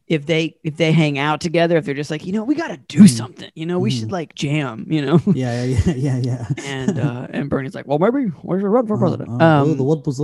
if 0.07 0.25
they 0.25 0.55
if 0.63 0.75
they 0.77 0.91
hang 0.91 1.19
out 1.19 1.39
together, 1.39 1.77
if 1.77 1.85
they're 1.85 1.93
just 1.93 2.09
like, 2.09 2.25
you 2.25 2.33
know, 2.33 2.43
we 2.43 2.55
got 2.55 2.69
to 2.69 2.77
do 2.87 3.01
Mhm. 3.03 3.09
something. 3.09 3.51
You 3.53 3.65
know, 3.67 3.77
we 3.77 3.91
should 3.91 4.07
Mhm. 4.07 4.11
like 4.19 4.33
jam. 4.33 4.87
You 4.89 5.01
know, 5.05 5.21
Yeah, 5.35 5.63
yeah, 5.63 5.79
yeah, 5.85 5.93
yeah, 5.95 6.17
yeah. 6.17 6.45
and 6.65 6.97
uh 6.99 7.27
and 7.29 7.49
Bernie's 7.49 7.75
like, 7.75 7.85
well, 7.87 7.99
maybe 7.99 8.29
where's 8.41 8.61
your 8.63 8.71
run 8.71 8.87
for 8.87 8.93
Uh-huh, 8.95 9.01
president? 9.03 9.29
uh-huh. 9.41 9.59
Oh, 9.65 9.71
Um, 9.71 9.77
the 9.77 9.83
what 9.83 10.07
was? 10.07 10.19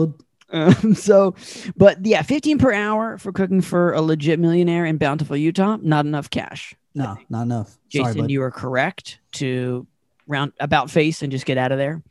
Um, 0.56 0.95
so, 0.95 1.36
but 1.77 2.06
yeah, 2.06 2.22
15 2.22 2.57
per 2.57 2.73
hour 2.73 3.18
for 3.18 3.32
cooking 3.32 3.61
for 3.61 3.94
a 3.94 4.02
legit 4.02 4.40
millionaire 4.40 4.86
in 4.86 4.98
Bountiful, 4.98 5.36
Utah. 5.38 5.77
Not 5.82 6.06
enough 6.06 6.30
cash. 6.30 6.73
No, 6.94 7.18
not 7.30 7.44
enough. 7.44 7.77
Jason, 7.90 8.22
bud. 8.22 8.32
you 8.32 8.41
are 8.41 8.52
correct 8.52 9.19
to 9.34 9.86
round 10.27 10.53
about 10.60 10.90
face 10.90 11.22
and 11.22 11.32
just 11.32 11.45
get 11.45 11.57
out 11.57 11.72
of 11.72 11.77
there. 11.77 12.02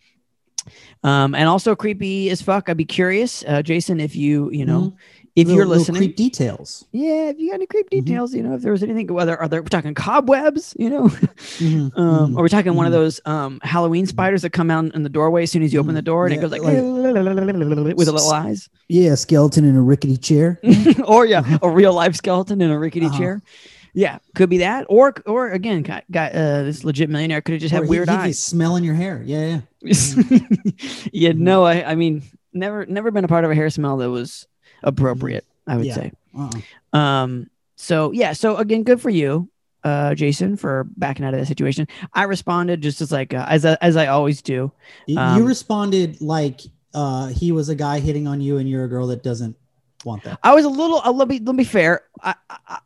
Um, 1.02 1.34
and 1.34 1.48
also 1.48 1.74
creepy 1.74 2.30
as 2.30 2.40
fuck. 2.40 2.68
I'd 2.68 2.76
be 2.76 2.84
curious, 2.84 3.44
uh, 3.46 3.62
Jason, 3.62 4.00
if 4.00 4.14
you, 4.16 4.50
you 4.50 4.64
know, 4.64 4.80
Mhm. 4.80 4.96
If 5.36 5.48
Little- 5.48 5.56
you're 5.56 5.66
listening, 5.66 5.98
creep 6.00 6.16
details. 6.16 6.84
yeah, 6.92 7.28
if 7.30 7.38
you 7.40 7.48
got 7.48 7.54
any 7.56 7.66
creep 7.66 7.86
Mhm. 7.90 8.04
details, 8.04 8.32
you 8.34 8.42
know, 8.42 8.54
if 8.54 8.62
there 8.62 8.70
was 8.70 8.82
anything, 8.84 9.12
whether 9.12 9.36
are 9.36 9.48
there 9.48 9.62
we're 9.62 9.66
talking 9.68 9.92
cobwebs, 9.94 10.76
you 10.78 10.88
know, 10.88 11.08
Mhm, 11.08 11.90
um, 11.98 12.36
or 12.36 12.42
we're 12.42 12.48
talking 12.48 12.74
one 12.74 12.86
of 12.86 12.92
mhm. 12.92 12.96
those 12.96 13.20
um 13.24 13.58
Halloween 13.64 14.06
spiders 14.06 14.42
that 14.42 14.50
come 14.50 14.70
out 14.70 14.94
in 14.94 15.02
the 15.02 15.08
doorway 15.08 15.42
as 15.42 15.50
soon 15.50 15.62
as 15.64 15.72
you 15.72 15.80
open 15.80 15.94
the 15.96 16.02
door 16.02 16.26
and 16.26 16.34
Yeah, 16.34 16.38
it 16.38 16.42
goes 16.42 16.50
like, 16.52 16.62
like- 16.62 16.76
with 17.96 18.06
the 18.06 18.12
little 18.12 18.30
eyes, 18.30 18.68
Yeah, 18.88 19.14
skeleton 19.16 19.64
in 19.64 19.74
a 19.76 19.82
rickety 19.82 20.16
chair. 20.16 20.60
or 21.04 21.26
yeah, 21.26 21.58
a 21.62 21.68
real 21.68 21.92
life 21.92 22.14
skeleton 22.14 22.60
in 22.60 22.70
a 22.70 22.78
rickety 22.78 23.06
Uh-huh. 23.06 23.18
chair. 23.18 23.42
Yeah, 23.96 24.18
could 24.34 24.50
be 24.50 24.58
that, 24.58 24.86
or 24.88 25.14
or 25.24 25.50
again, 25.50 25.82
got, 25.82 26.02
got 26.10 26.32
uh, 26.32 26.62
this 26.64 26.82
legit 26.84 27.08
millionaire 27.10 27.40
could 27.40 27.52
have 27.52 27.60
just 27.60 27.72
Or 27.72 27.76
had 27.78 27.84
he- 27.84 27.90
weird 27.90 28.08
be 28.08 28.12
eyes. 28.14 28.42
smelling 28.42 28.82
your 28.82 28.94
hair. 28.94 29.22
Yeah, 29.24 29.60
yeah. 29.82 30.38
yeah, 31.12 31.32
no, 31.34 31.62
I, 31.64 31.90
I 31.92 31.94
mean, 31.94 32.22
never, 32.52 32.86
never 32.86 33.10
been 33.12 33.24
a 33.24 33.28
part 33.28 33.44
of 33.44 33.50
a 33.52 33.54
hair 33.54 33.70
smell 33.70 33.96
that 33.98 34.10
was 34.10 34.46
appropriate. 34.84 35.44
I 35.66 35.76
would 35.76 35.86
Yeah. 35.86 35.94
say. 35.94 36.12
Uh-uh. 36.38 36.96
Um. 36.96 37.50
So 37.76 38.12
yeah. 38.12 38.32
So 38.34 38.56
again, 38.56 38.82
good 38.84 39.00
for 39.00 39.10
you, 39.10 39.48
uh, 39.82 40.14
Jason, 40.14 40.56
for 40.56 40.86
backing 40.96 41.24
out 41.26 41.34
of 41.34 41.40
that 41.40 41.46
situation. 41.46 41.88
I 42.12 42.22
responded 42.24 42.80
just 42.82 43.00
as 43.00 43.10
like 43.10 43.34
uh, 43.34 43.44
as 43.48 43.64
I- 43.66 43.78
as 43.80 43.96
I 43.96 44.06
always 44.06 44.40
do. 44.42 44.70
Um, 45.16 45.38
you 45.38 45.46
responded 45.46 46.20
like 46.20 46.60
uh, 46.94 47.28
he 47.28 47.50
was 47.50 47.68
a 47.68 47.74
guy 47.74 47.98
hitting 47.98 48.28
on 48.28 48.40
you, 48.40 48.58
and 48.58 48.68
you're 48.68 48.84
a 48.84 48.88
girl 48.88 49.08
that 49.08 49.22
doesn't 49.24 49.56
want 50.04 50.22
that. 50.24 50.38
I 50.44 50.54
was 50.54 50.64
a 50.64 50.68
little. 50.68 51.00
Uh, 51.04 51.10
let 51.12 51.26
me 51.28 51.40
let 51.42 51.56
me 51.56 51.64
fair. 51.64 52.02
I, 52.22 52.34
I, 52.48 52.78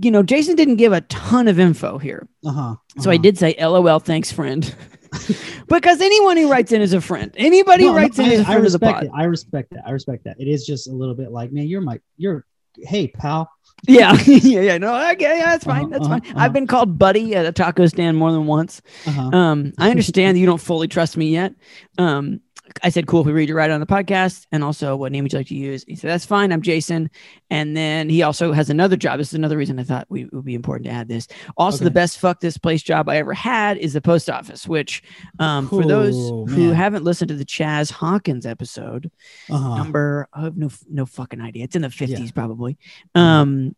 you 0.00 0.10
know, 0.10 0.22
Jason 0.22 0.56
didn't 0.56 0.76
give 0.76 0.92
a 0.92 1.00
ton 1.02 1.48
of 1.48 1.58
info 1.58 1.98
here, 1.98 2.28
Uh 2.44 2.50
huh. 2.52 2.74
so 3.00 3.10
I 3.10 3.16
did 3.16 3.38
say, 3.38 3.54
"LOL, 3.60 3.98
thanks, 4.00 4.30
friend," 4.32 4.74
because 5.68 6.00
anyone 6.00 6.36
who 6.36 6.50
writes 6.50 6.72
in 6.72 6.80
is 6.82 6.92
a 6.92 7.00
friend. 7.00 7.32
Anybody 7.36 7.84
who 7.84 7.94
writes 7.94 8.18
in 8.18 8.26
is 8.26 8.40
a 8.40 8.42
I, 8.42 8.42
I 8.42 8.44
friend 8.44 8.58
the 8.58 8.62
respect 8.64 9.02
it. 9.02 9.10
I 9.14 9.24
respect 9.24 9.70
that. 9.70 9.86
I 9.86 9.90
respect 9.90 10.24
that. 10.24 10.40
It 10.40 10.48
is 10.48 10.66
just 10.66 10.88
a 10.88 10.92
little 10.92 11.14
bit 11.14 11.32
like, 11.32 11.52
man, 11.52 11.66
you're 11.66 11.80
my, 11.80 12.00
you're, 12.16 12.44
hey, 12.76 13.08
pal. 13.08 13.50
Yeah, 13.86 14.16
yeah, 14.26 14.60
yeah. 14.60 14.78
No, 14.78 14.94
okay, 15.12 15.38
yeah, 15.38 15.50
that's 15.50 15.64
fine. 15.64 15.84
Uh-huh, 15.84 15.88
That's 15.90 16.06
uh-huh, 16.06 16.20
fine. 16.20 16.30
uh-huh. 16.30 16.44
I've 16.44 16.52
been 16.52 16.66
called 16.66 16.98
buddy 16.98 17.34
at 17.34 17.44
a 17.44 17.52
taco 17.52 17.86
stand 17.86 18.16
more 18.16 18.32
than 18.32 18.46
once. 18.46 18.80
Uh-huh. 19.06 19.22
Um, 19.22 19.72
I 19.78 19.90
understand 19.90 20.36
that 20.36 20.40
you 20.40 20.46
don't 20.46 20.60
fully 20.60 20.88
trust 20.88 21.16
me 21.16 21.26
yet. 21.26 21.54
Um, 21.98 22.40
I 22.82 22.88
said, 22.88 23.06
cool, 23.06 23.20
if 23.20 23.26
we 23.26 23.32
read 23.32 23.48
you 23.50 23.54
right 23.54 23.70
on 23.70 23.80
the 23.80 23.86
podcast. 23.86 24.46
And 24.50 24.64
also, 24.64 24.96
what 24.96 25.12
name 25.12 25.24
would 25.24 25.32
you 25.32 25.38
like 25.38 25.48
to 25.48 25.54
use? 25.54 25.84
He 25.86 25.96
said, 25.96 26.10
that's 26.10 26.24
fine. 26.24 26.50
I'm 26.50 26.62
Jason. 26.62 27.10
And 27.50 27.76
then 27.76 28.08
he 28.08 28.22
also 28.22 28.52
has 28.52 28.70
another 28.70 28.96
job. 28.96 29.18
This 29.18 29.28
is 29.28 29.34
another 29.34 29.58
reason 29.58 29.78
I 29.78 29.84
thought 29.84 30.06
we 30.08 30.22
it 30.24 30.32
would 30.32 30.46
be 30.46 30.54
important 30.54 30.86
to 30.86 30.90
add 30.92 31.06
this. 31.08 31.28
Also, 31.58 31.84
the 31.84 31.90
best 31.90 32.18
fuck 32.18 32.40
this 32.40 32.56
place 32.56 32.82
job 32.82 33.08
I 33.08 33.18
ever 33.18 33.34
had 33.34 33.76
is 33.76 33.92
the 33.92 34.00
post 34.00 34.30
office, 34.30 34.66
which, 34.66 35.02
um, 35.38 35.68
for 35.68 35.84
those 35.84 36.14
Oh, 36.16 36.46
who 36.46 36.70
haven't 36.70 37.04
listened 37.04 37.28
to 37.28 37.34
the 37.36 37.44
Chaz 37.44 37.92
Hawkins 37.92 38.46
episode, 38.46 39.10
Uh-huh. 39.50 39.76
number 39.76 40.26
I 40.32 40.42
have 40.44 40.56
no 40.56 40.70
no 40.90 41.04
fucking 41.04 41.40
idea. 41.42 41.64
It's 41.64 41.76
in 41.76 41.82
the 41.82 41.90
fifties 41.90 42.18
Yeah. 42.18 42.30
probably. 42.34 42.78
Mhm. 43.14 43.20
Um, 43.20 43.76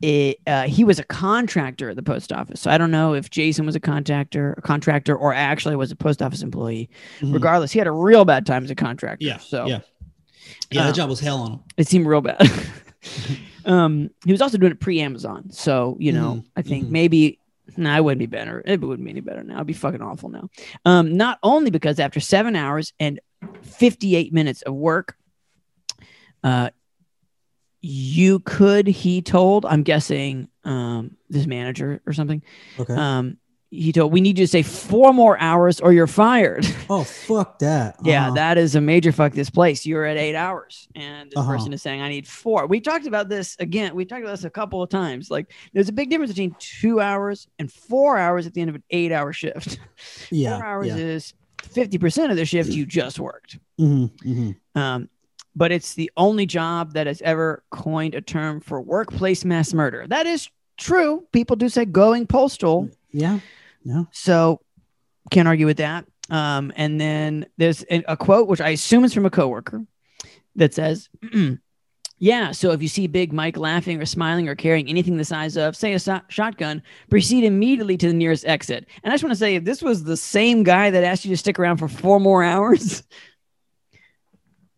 it, 0.00 0.38
uh, 0.46 0.62
he 0.68 0.84
was 0.84 0.98
a 0.98 1.04
contractor 1.04 1.90
at 1.90 1.96
the 1.96 2.02
post 2.02 2.32
office, 2.32 2.60
so 2.60 2.70
I 2.70 2.78
don't 2.78 2.90
know 2.90 3.14
if 3.14 3.30
Jason 3.30 3.66
was 3.66 3.74
a 3.74 3.80
contractor, 3.80 4.54
a 4.56 4.62
contractor, 4.62 5.16
or 5.16 5.34
actually 5.34 5.74
was 5.76 5.90
a 5.90 5.96
post 5.96 6.22
office 6.22 6.42
employee. 6.42 6.88
Mhm. 7.20 7.34
Regardless, 7.34 7.72
he 7.72 7.78
had 7.78 7.88
a 7.88 7.92
real 7.92 8.24
bad 8.24 8.46
time 8.46 8.64
as 8.64 8.70
a 8.70 8.74
contractor. 8.76 9.24
Yeah. 9.26 9.38
so 9.38 9.66
yeah. 9.66 9.80
Yeah. 10.70 10.82
um, 10.82 10.86
that 10.88 10.94
job 10.94 11.08
was 11.10 11.20
hell 11.20 11.38
on 11.40 11.52
him. 11.52 11.60
it 11.76 11.88
seemed 11.88 12.06
real 12.06 12.20
bad. 12.20 12.40
um, 13.64 14.10
he 14.24 14.32
was 14.32 14.40
also 14.40 14.56
doing 14.58 14.72
it 14.72 14.80
pre-Amazon, 14.80 15.50
so 15.50 15.96
you 15.98 16.12
know, 16.12 16.34
Mhm, 16.36 16.44
I 16.56 16.62
think 16.62 16.86
mhm. 16.86 16.90
maybe. 16.90 17.38
No, 17.76 17.90
I 17.90 18.00
wouldn't 18.00 18.18
be 18.18 18.26
better. 18.26 18.62
It 18.64 18.80
wouldn't 18.80 19.04
be 19.04 19.10
any 19.10 19.20
better 19.20 19.42
now. 19.44 19.56
It'd 19.56 19.66
be 19.66 19.72
fucking 19.74 20.00
awful 20.00 20.30
now. 20.30 20.48
Um, 20.86 21.16
not 21.16 21.38
only 21.42 21.70
because 21.70 22.00
after 22.00 22.18
seven 22.18 22.56
hours 22.56 22.92
and 22.98 23.20
58 23.62 24.32
minutes 24.32 24.62
of 24.62 24.74
work, 24.74 25.16
uh, 26.42 26.70
you 27.80 28.40
could, 28.40 28.86
he 28.86 29.22
told, 29.22 29.64
I'm 29.66 29.82
guessing, 29.82 30.48
um, 30.64 31.16
this 31.30 31.46
manager 31.46 32.00
or 32.06 32.12
something, 32.12 32.42
Okay. 32.78 32.94
um, 32.94 33.36
he 33.70 33.92
told 33.92 34.10
we 34.12 34.22
need 34.22 34.38
you 34.38 34.46
to 34.46 34.50
say 34.50 34.62
four 34.62 35.12
more 35.12 35.38
hours 35.38 35.78
or 35.78 35.92
you're 35.92 36.06
fired. 36.06 36.66
Oh 36.90 37.04
fuck 37.04 37.58
that. 37.58 37.96
yeah, 38.02 38.26
Uh-huh. 38.28 38.34
that 38.36 38.56
is 38.56 38.74
a 38.74 38.80
major 38.80 39.12
fuck 39.12 39.34
this 39.34 39.50
place. 39.50 39.84
You're 39.84 40.06
at 40.06 40.16
eight 40.16 40.34
hours, 40.34 40.88
and 40.94 41.30
this 41.30 41.36
Uh-huh. 41.38 41.52
person 41.52 41.74
is 41.74 41.82
saying 41.82 42.00
I 42.00 42.08
need 42.08 42.26
four. 42.26 42.66
We 42.66 42.80
talked 42.80 43.06
about 43.06 43.28
this 43.28 43.56
again. 43.60 43.94
We 43.94 44.06
talked 44.06 44.22
about 44.22 44.30
this 44.30 44.44
a 44.44 44.50
couple 44.50 44.82
of 44.82 44.88
times. 44.88 45.30
Like 45.30 45.52
there's 45.74 45.90
a 45.90 45.92
big 45.92 46.08
difference 46.08 46.32
between 46.32 46.56
two 46.58 47.00
hours 47.02 47.46
and 47.58 47.70
four 47.70 48.16
hours 48.16 48.46
at 48.46 48.54
the 48.54 48.62
end 48.62 48.70
of 48.70 48.76
an 48.76 48.84
eight 48.88 49.12
hour 49.12 49.34
shift. 49.34 49.78
yeah. 50.30 50.56
four 50.56 50.66
hours 50.66 50.86
yeah. 50.86 50.96
is 50.96 51.34
fifty 51.62 51.98
percent 51.98 52.30
of 52.30 52.38
the 52.38 52.46
shift 52.46 52.70
you 52.70 52.86
just 52.86 53.20
worked. 53.20 53.58
Mhm, 53.78 54.10
mhm. 54.24 54.56
Um, 54.80 55.10
but 55.56 55.72
it's 55.72 55.94
the 55.94 56.10
only 56.16 56.46
job 56.46 56.92
that 56.92 57.06
has 57.06 57.20
ever 57.22 57.62
coined 57.70 58.14
a 58.14 58.20
term 58.20 58.60
for 58.60 58.80
workplace 58.80 59.44
mass 59.44 59.72
murder. 59.74 60.06
That 60.06 60.26
is 60.26 60.48
true. 60.76 61.26
People 61.32 61.56
do 61.56 61.68
say 61.68 61.84
going 61.84 62.26
postal. 62.26 62.88
Yeah. 63.10 63.40
Yeah. 63.84 64.04
So 64.12 64.60
can't 65.30 65.48
argue 65.48 65.66
with 65.66 65.78
that. 65.78 66.06
Um, 66.30 66.72
and 66.76 67.00
then 67.00 67.46
there's 67.56 67.84
a, 67.90 68.02
a 68.06 68.16
quote, 68.16 68.48
which 68.48 68.60
I 68.60 68.70
assume 68.70 69.04
is 69.04 69.14
from 69.14 69.26
a 69.26 69.30
coworker 69.30 69.84
that 70.56 70.74
says, 70.74 71.08
Yeah, 72.20 72.50
so 72.50 72.72
if 72.72 72.82
you 72.82 72.88
see 72.88 73.06
Big 73.06 73.32
Mike 73.32 73.56
laughing 73.56 74.00
or 74.02 74.06
smiling 74.06 74.48
or 74.48 74.56
carrying 74.56 74.88
anything 74.88 75.16
the 75.16 75.24
size 75.24 75.56
of, 75.56 75.76
say, 75.76 75.92
a 75.92 75.98
so- 76.00 76.20
shotgun, 76.28 76.82
proceed 77.10 77.44
immediately 77.44 77.96
to 77.96 78.08
the 78.08 78.12
nearest 78.12 78.44
exit. 78.44 78.86
And 79.04 79.12
I 79.12 79.14
just 79.14 79.22
want 79.22 79.32
to 79.32 79.38
say, 79.38 79.54
if 79.54 79.64
this 79.64 79.82
was 79.82 80.02
the 80.02 80.16
same 80.16 80.64
guy 80.64 80.90
that 80.90 81.04
asked 81.04 81.24
you 81.24 81.30
to 81.30 81.36
stick 81.36 81.58
around 81.60 81.76
for 81.76 81.86
four 81.86 82.18
more 82.18 82.42
hours, 82.42 83.04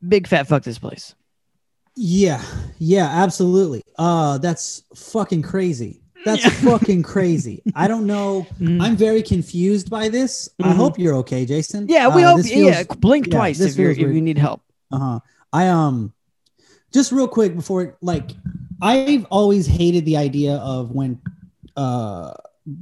big 0.06 0.26
fat 0.26 0.46
fuck 0.48 0.62
this 0.62 0.78
place. 0.78 1.14
Yeah, 1.96 2.42
yeah, 2.78 3.06
absolutely. 3.06 3.82
Uh 3.98 4.38
that's 4.38 4.82
fucking 4.94 5.42
crazy. 5.42 6.02
That's 6.24 6.44
Yeah. 6.44 6.50
fucking 6.78 7.02
crazy. 7.02 7.62
I 7.74 7.88
don't 7.88 8.06
know. 8.06 8.46
Mhm. 8.60 8.80
I'm 8.82 8.96
very 8.96 9.22
confused 9.22 9.90
by 9.90 10.08
this. 10.08 10.48
I 10.62 10.68
Mhm. 10.72 10.76
hope 10.76 10.98
you're 10.98 11.16
okay, 11.16 11.44
Jason. 11.46 11.86
Yeah, 11.88 12.14
we 12.14 12.22
Uh, 12.24 12.36
hope. 12.36 12.46
feels- 12.46 12.50
yeah, 12.66 12.82
blink 12.98 13.26
yeah, 13.26 13.34
twice 13.36 13.60
if, 13.60 13.76
you're, 13.76 13.90
if 13.90 13.98
you 13.98 14.20
need 14.20 14.38
help. 14.38 14.62
Uh-huh. 14.92 15.20
I 15.52 15.68
um 15.68 16.12
just 16.92 17.12
real 17.12 17.28
quick 17.28 17.54
before 17.56 17.96
like 18.00 18.30
I've 18.82 19.24
always 19.30 19.66
hated 19.66 20.04
the 20.04 20.16
idea 20.16 20.56
of 20.56 20.90
when 20.92 21.20
uh 21.76 22.32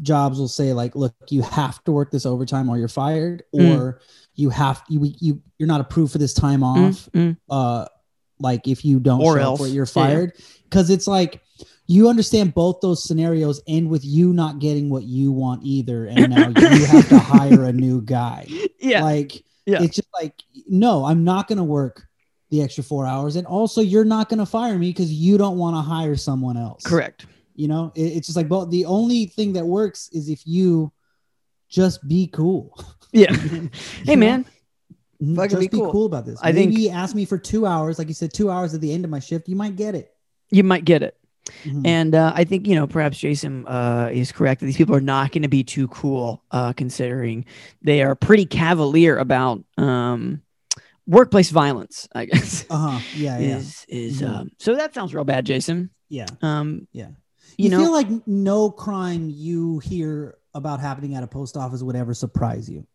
jobs 0.03 0.39
will 0.39 0.49
say 0.49 0.73
like 0.73 0.95
look 0.97 1.15
you 1.31 1.43
have 1.43 1.83
to 1.85 1.93
work 1.93 2.11
this 2.11 2.27
overtime 2.27 2.69
or 2.69 2.77
you're 2.79 2.89
fired 2.89 3.43
Mm. 3.55 3.79
or 3.79 4.01
you 4.39 4.49
have 4.51 4.83
you 4.89 5.13
you 5.19 5.43
you're 5.59 5.67
not 5.67 5.81
approved 5.81 6.13
for 6.13 6.19
this 6.19 6.33
time 6.33 6.63
off 6.63 7.09
Mm, 7.13 7.31
mm. 7.31 7.37
uh 7.51 7.87
like 8.41 8.69
if 8.69 8.85
you 8.85 9.01
don't 9.01 9.21
Or 9.21 9.35
show 9.37 9.41
up 9.41 9.45
else. 9.47 9.61
for 9.61 9.67
it, 9.67 9.71
you're 9.71 9.85
fired 9.87 10.33
because 10.65 10.91
it's 10.91 11.07
like 11.09 11.43
you 11.89 12.09
understand 12.09 12.55
both 12.55 12.81
those 12.81 13.03
scenarios 13.03 13.61
end 13.67 13.89
with 13.91 14.05
you 14.05 14.33
not 14.33 14.61
getting 14.61 14.91
what 14.91 15.03
you 15.03 15.33
want 15.33 15.63
either 15.65 16.07
and 16.07 16.31
now 16.31 16.49
you 16.49 16.85
have 16.87 17.09
to 17.09 17.19
hire 17.19 17.65
a 17.65 17.73
new 17.73 18.01
guy 18.01 18.47
Yeah, 18.81 19.03
like 19.03 19.43
Yeah. 19.67 19.83
it's 19.83 19.97
just 19.97 20.09
like 20.21 20.35
no 20.69 21.05
i'm 21.05 21.25
not 21.25 21.49
going 21.49 21.59
to 21.59 21.65
work 21.65 22.05
the 22.51 22.63
extra 22.63 22.85
four 22.85 23.05
hours 23.07 23.35
and 23.37 23.47
also 23.47 23.81
you're 23.81 24.05
not 24.05 24.29
going 24.29 24.39
to 24.39 24.47
fire 24.47 24.79
me 24.79 24.91
because 24.91 25.13
you 25.13 25.37
don't 25.37 25.59
want 25.59 25.75
to 25.77 25.81
hire 25.83 26.15
someone 26.17 26.57
else 26.57 26.85
correct. 26.85 27.27
you 27.57 27.67
know 27.67 27.91
it, 27.97 28.03
it's 28.17 28.29
just 28.29 28.37
like 28.37 28.49
well 28.49 28.67
the 28.67 28.85
only 28.85 29.27
thing 29.27 29.53
that 29.55 29.67
works 29.67 30.09
is 30.13 30.29
if 30.29 30.47
you 30.47 30.93
just 31.69 32.07
be 32.07 32.29
cool 32.29 32.79
Yeah. 33.13 33.33
Hey, 34.05 34.15
know? 34.15 34.17
man. 34.17 34.45
Mhm, 35.23 35.35
Fucking 35.37 35.51
just 35.51 35.61
be 35.61 35.69
be 35.69 35.79
cool. 35.79 35.91
cool. 35.93 36.07
about 36.07 36.27
this 36.27 36.39
I 36.43 36.53
think- 36.53 36.71
maybe 36.71 36.91
ask 36.91 37.15
me 37.17 37.25
for 37.25 37.39
two 37.39 37.67
hours 37.67 37.99
like 37.99 38.07
you 38.09 38.15
said 38.15 38.33
two 38.33 38.51
hours 38.51 38.73
at 38.75 38.81
the 38.81 38.93
end 38.93 39.05
of 39.05 39.11
my 39.11 39.19
shift 39.19 39.49
you 39.49 39.57
might 39.57 39.75
get 39.77 39.95
it 39.97 40.13
You 40.51 40.63
might 40.65 40.85
get 40.85 41.03
it. 41.03 41.17
Mhm. 41.65 41.87
And 41.87 42.15
uh, 42.15 42.31
I 42.37 42.45
think, 42.45 42.67
you 42.67 42.75
know, 42.75 42.87
perhaps 42.87 43.17
Jason 43.19 43.67
uh, 43.67 44.11
is 44.13 44.31
correct 44.33 44.61
that 44.61 44.67
these 44.67 44.77
people 44.77 44.95
are 44.95 45.01
not 45.01 45.33
going 45.33 45.43
to 45.43 45.49
be 45.49 45.65
too 45.65 45.89
cool, 45.89 46.43
uh, 46.51 46.75
considering 46.75 47.47
they 47.81 48.03
are 48.03 48.15
pretty 48.15 48.45
cavalier 48.45 49.17
about 49.17 49.65
um, 49.79 50.43
workplace 51.07 51.49
violence, 51.51 52.07
I 52.15 52.27
guess. 52.27 52.67
uh-huh 52.71 53.01
yeah 53.17 53.39
yeah 53.39 53.57
Is 53.57 53.87
is 53.89 54.21
Mhm. 54.21 54.29
um, 54.29 54.51
so 54.59 54.77
that 54.77 54.93
sounds 54.95 55.15
real 55.15 55.25
bad, 55.25 55.47
Jason. 55.47 55.89
yeah 56.11 56.27
Um, 56.43 56.87
Yeah. 56.93 57.09
you, 57.57 57.65
you, 57.65 57.71
know, 57.71 57.79
feel 57.83 57.93
like 57.93 58.09
no 58.29 58.71
crime 58.71 59.31
you 59.31 59.79
hear 59.81 60.37
about 60.55 60.81
happening 60.81 61.15
at 61.15 61.23
a 61.23 61.27
post 61.27 61.57
office 61.57 61.83
would 61.83 61.97
ever 61.97 62.13
surprise 62.15 62.69
you 62.69 62.87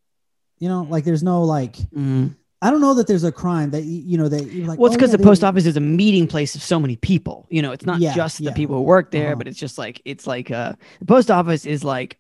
you 0.64 0.70
know 0.72 0.82
like 0.94 1.04
there's 1.08 1.24
no 1.32 1.38
like 1.58 1.76
mm. 2.08 2.26
i 2.62 2.68
don't 2.72 2.82
know 2.86 2.94
that 3.00 3.08
there's 3.10 3.28
a 3.32 3.32
crime 3.44 3.70
that 3.76 3.84
you 4.12 4.18
know 4.22 4.30
that 4.34 4.44
you're 4.54 4.68
like 4.72 4.80
well, 4.80 4.88
it's 4.88 4.96
oh, 4.96 4.98
because 4.98 5.12
yeah, 5.12 5.18
the 5.18 5.24
they- 5.24 5.30
post 5.32 5.44
office 5.44 5.66
is 5.72 5.78
a 5.78 5.86
meeting 6.02 6.26
place 6.34 6.52
of 6.58 6.62
so 6.72 6.78
many 6.80 6.96
people. 7.10 7.38
You 7.56 7.62
know, 7.64 7.72
it's 7.76 7.86
not 7.92 8.00
Yeah, 8.00 8.14
just 8.22 8.38
the 8.38 8.46
yeah. 8.46 8.60
people 8.62 8.76
who 8.78 8.86
work 8.96 9.08
there, 9.18 9.32
Uh-huh. 9.32 9.40
but 9.40 9.48
it's 9.50 9.60
just 9.66 9.78
like 9.84 9.96
it's 10.12 10.26
like 10.34 10.48
uh, 10.62 10.72
the 11.02 11.06
post 11.16 11.30
office 11.40 11.64
is 11.76 11.84
like 11.96 12.12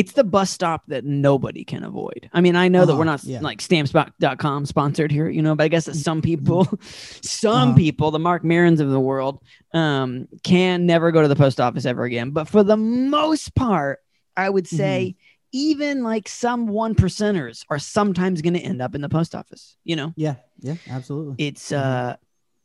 it's 0.00 0.12
the 0.12 0.24
bus 0.24 0.50
stop 0.50 0.82
that 0.88 1.04
nobody 1.06 1.64
can 1.72 1.82
avoid. 1.90 2.28
I 2.36 2.40
mean, 2.44 2.54
I 2.64 2.66
know 2.74 2.84
that 2.86 2.94
we're 2.98 3.08
Uh-huh, 3.08 3.16
not 3.22 3.24
yeah. 3.24 3.40
like 3.40 3.60
stamps.com 3.68 4.66
sponsored 4.66 5.10
here, 5.16 5.28
you 5.36 5.40
know, 5.42 5.54
but 5.56 5.64
I 5.64 5.68
guess 5.68 5.86
that 5.88 5.96
some 6.08 6.20
people, 6.30 6.68
some 7.22 7.68
Uh-huh. 7.70 7.76
people, 7.84 8.10
the 8.10 8.18
Marc 8.28 8.42
Marons 8.44 8.80
of 8.80 8.90
the 8.90 9.00
world, 9.10 9.40
um, 9.72 10.28
can 10.42 10.84
never 10.86 11.12
go 11.12 11.22
to 11.22 11.28
the 11.28 11.36
post 11.44 11.60
office 11.60 11.86
ever 11.86 12.04
again. 12.04 12.30
But 12.30 12.46
for 12.48 12.62
the 12.62 12.76
most 12.76 13.54
part, 13.54 14.00
I 14.36 14.50
would 14.50 14.66
say 14.68 14.96
Mm-hmm. 15.16 15.22
Even 15.52 16.02
like 16.02 16.28
some 16.28 16.66
one 16.68 16.94
percenters 16.94 17.64
are 17.70 17.78
sometimes 17.78 18.42
going 18.42 18.54
to 18.54 18.60
end 18.60 18.82
up 18.82 18.94
in 18.94 19.00
the 19.00 19.08
post 19.08 19.34
office, 19.34 19.76
you 19.84 19.96
know? 19.96 20.12
yeah 20.16 20.36
yeah 20.60 20.74
absolutely 20.90 21.34
it's 21.46 21.70
Mhm. 21.70 21.78
uh 21.78 22.16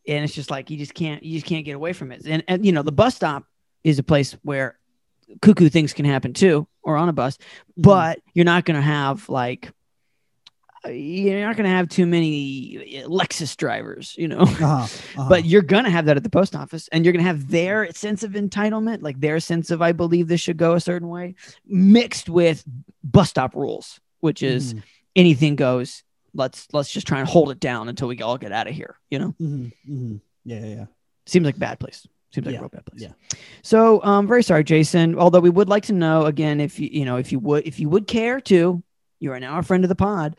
and 0.07 0.23
it's 0.23 0.33
just 0.33 0.49
like 0.49 0.69
you 0.69 0.77
just 0.77 0.93
can't 0.93 1.21
you 1.23 1.33
just 1.37 1.45
can't 1.45 1.65
get 1.65 1.75
away 1.75 1.93
from 1.93 2.11
it 2.11 2.25
and 2.25 2.43
and 2.47 2.65
you 2.65 2.71
know 2.71 2.81
the 2.83 2.91
bus 2.91 3.15
stop 3.15 3.43
is 3.83 3.99
a 3.99 4.03
place 4.03 4.33
where 4.43 4.79
cuckoo 5.41 5.69
things 5.69 5.93
can 5.93 6.05
happen 6.05 6.33
too 6.33 6.67
or 6.83 6.95
on 6.97 7.09
a 7.09 7.13
bus 7.13 7.37
Mhm. 7.37 7.83
but 7.83 8.19
you're 8.33 8.45
not 8.45 8.65
going 8.65 8.75
to 8.75 8.81
have 8.81 9.27
like 9.29 9.71
you're 10.89 11.41
not 11.45 11.55
going 11.55 11.65
to 11.69 11.75
have 11.75 11.87
too 11.89 12.05
many 12.07 13.03
lexus 13.07 13.55
drivers 13.55 14.15
you 14.17 14.27
know? 14.27 14.39
Uh-huh, 14.39 14.65
uh-huh. 14.65 15.29
but 15.29 15.45
you're 15.45 15.61
going 15.61 15.83
to 15.83 15.89
have 15.91 16.05
that 16.05 16.17
at 16.17 16.23
the 16.23 16.29
post 16.29 16.55
office 16.55 16.87
and 16.91 17.05
you're 17.05 17.11
going 17.13 17.23
to 17.23 17.27
have 17.27 17.49
their 17.51 17.91
sense 17.91 18.23
of 18.23 18.31
entitlement 18.31 19.01
like 19.01 19.19
their 19.19 19.39
sense 19.39 19.69
of 19.69 19.81
i 19.81 19.91
believe 19.91 20.27
this 20.27 20.41
should 20.41 20.57
go 20.57 20.73
a 20.73 20.79
certain 20.79 21.07
way 21.09 21.35
mixed 21.67 22.29
with 22.29 22.63
bus 23.03 23.29
stop 23.29 23.55
rules 23.55 23.99
which 24.21 24.41
is 24.41 24.73
Mhm, 24.73 24.83
anything 25.15 25.55
goes 25.55 26.03
let's 26.33 26.67
let's 26.73 26.91
just 26.91 27.05
try 27.07 27.19
and 27.19 27.27
hold 27.27 27.51
it 27.51 27.59
down 27.59 27.89
until 27.89 28.07
we 28.07 28.19
all 28.21 28.37
get 28.37 28.51
out 28.51 28.67
of 28.67 28.73
here 28.73 28.95
you 29.09 29.19
know? 29.19 29.35
Mhm, 29.41 29.71
mhm. 29.89 30.19
yeah 30.45 30.59
yeah 30.59 30.75
yeah. 30.75 30.85
Seems 31.27 31.45
like 31.45 31.55
a 31.57 31.59
bad 31.59 31.79
place. 31.79 32.07
Seems 32.33 32.45
like 32.47 32.53
Yeah, 32.53 32.59
a 32.59 32.61
real 32.63 32.69
bad 32.69 32.85
place. 32.85 33.01
yeah. 33.01 33.11
so 33.61 34.01
um 34.03 34.25
very 34.25 34.41
sorry 34.41 34.63
jason. 34.63 35.15
Although 35.19 35.41
we 35.41 35.49
would 35.51 35.69
like 35.69 35.83
to 35.83 35.93
know 35.93 36.25
again 36.25 36.59
if 36.59 36.79
you 36.79 36.89
you 36.91 37.05
know 37.05 37.17
if 37.17 37.31
you 37.31 37.39
would 37.39 37.67
if 37.67 37.79
you 37.79 37.89
would 37.89 38.07
care 38.07 38.39
to 38.41 38.81
you 39.19 39.31
are 39.31 39.39
now 39.39 39.59
a 39.59 39.63
friend 39.63 39.83
of 39.83 39.89
the 39.89 39.95
pod 39.95 40.35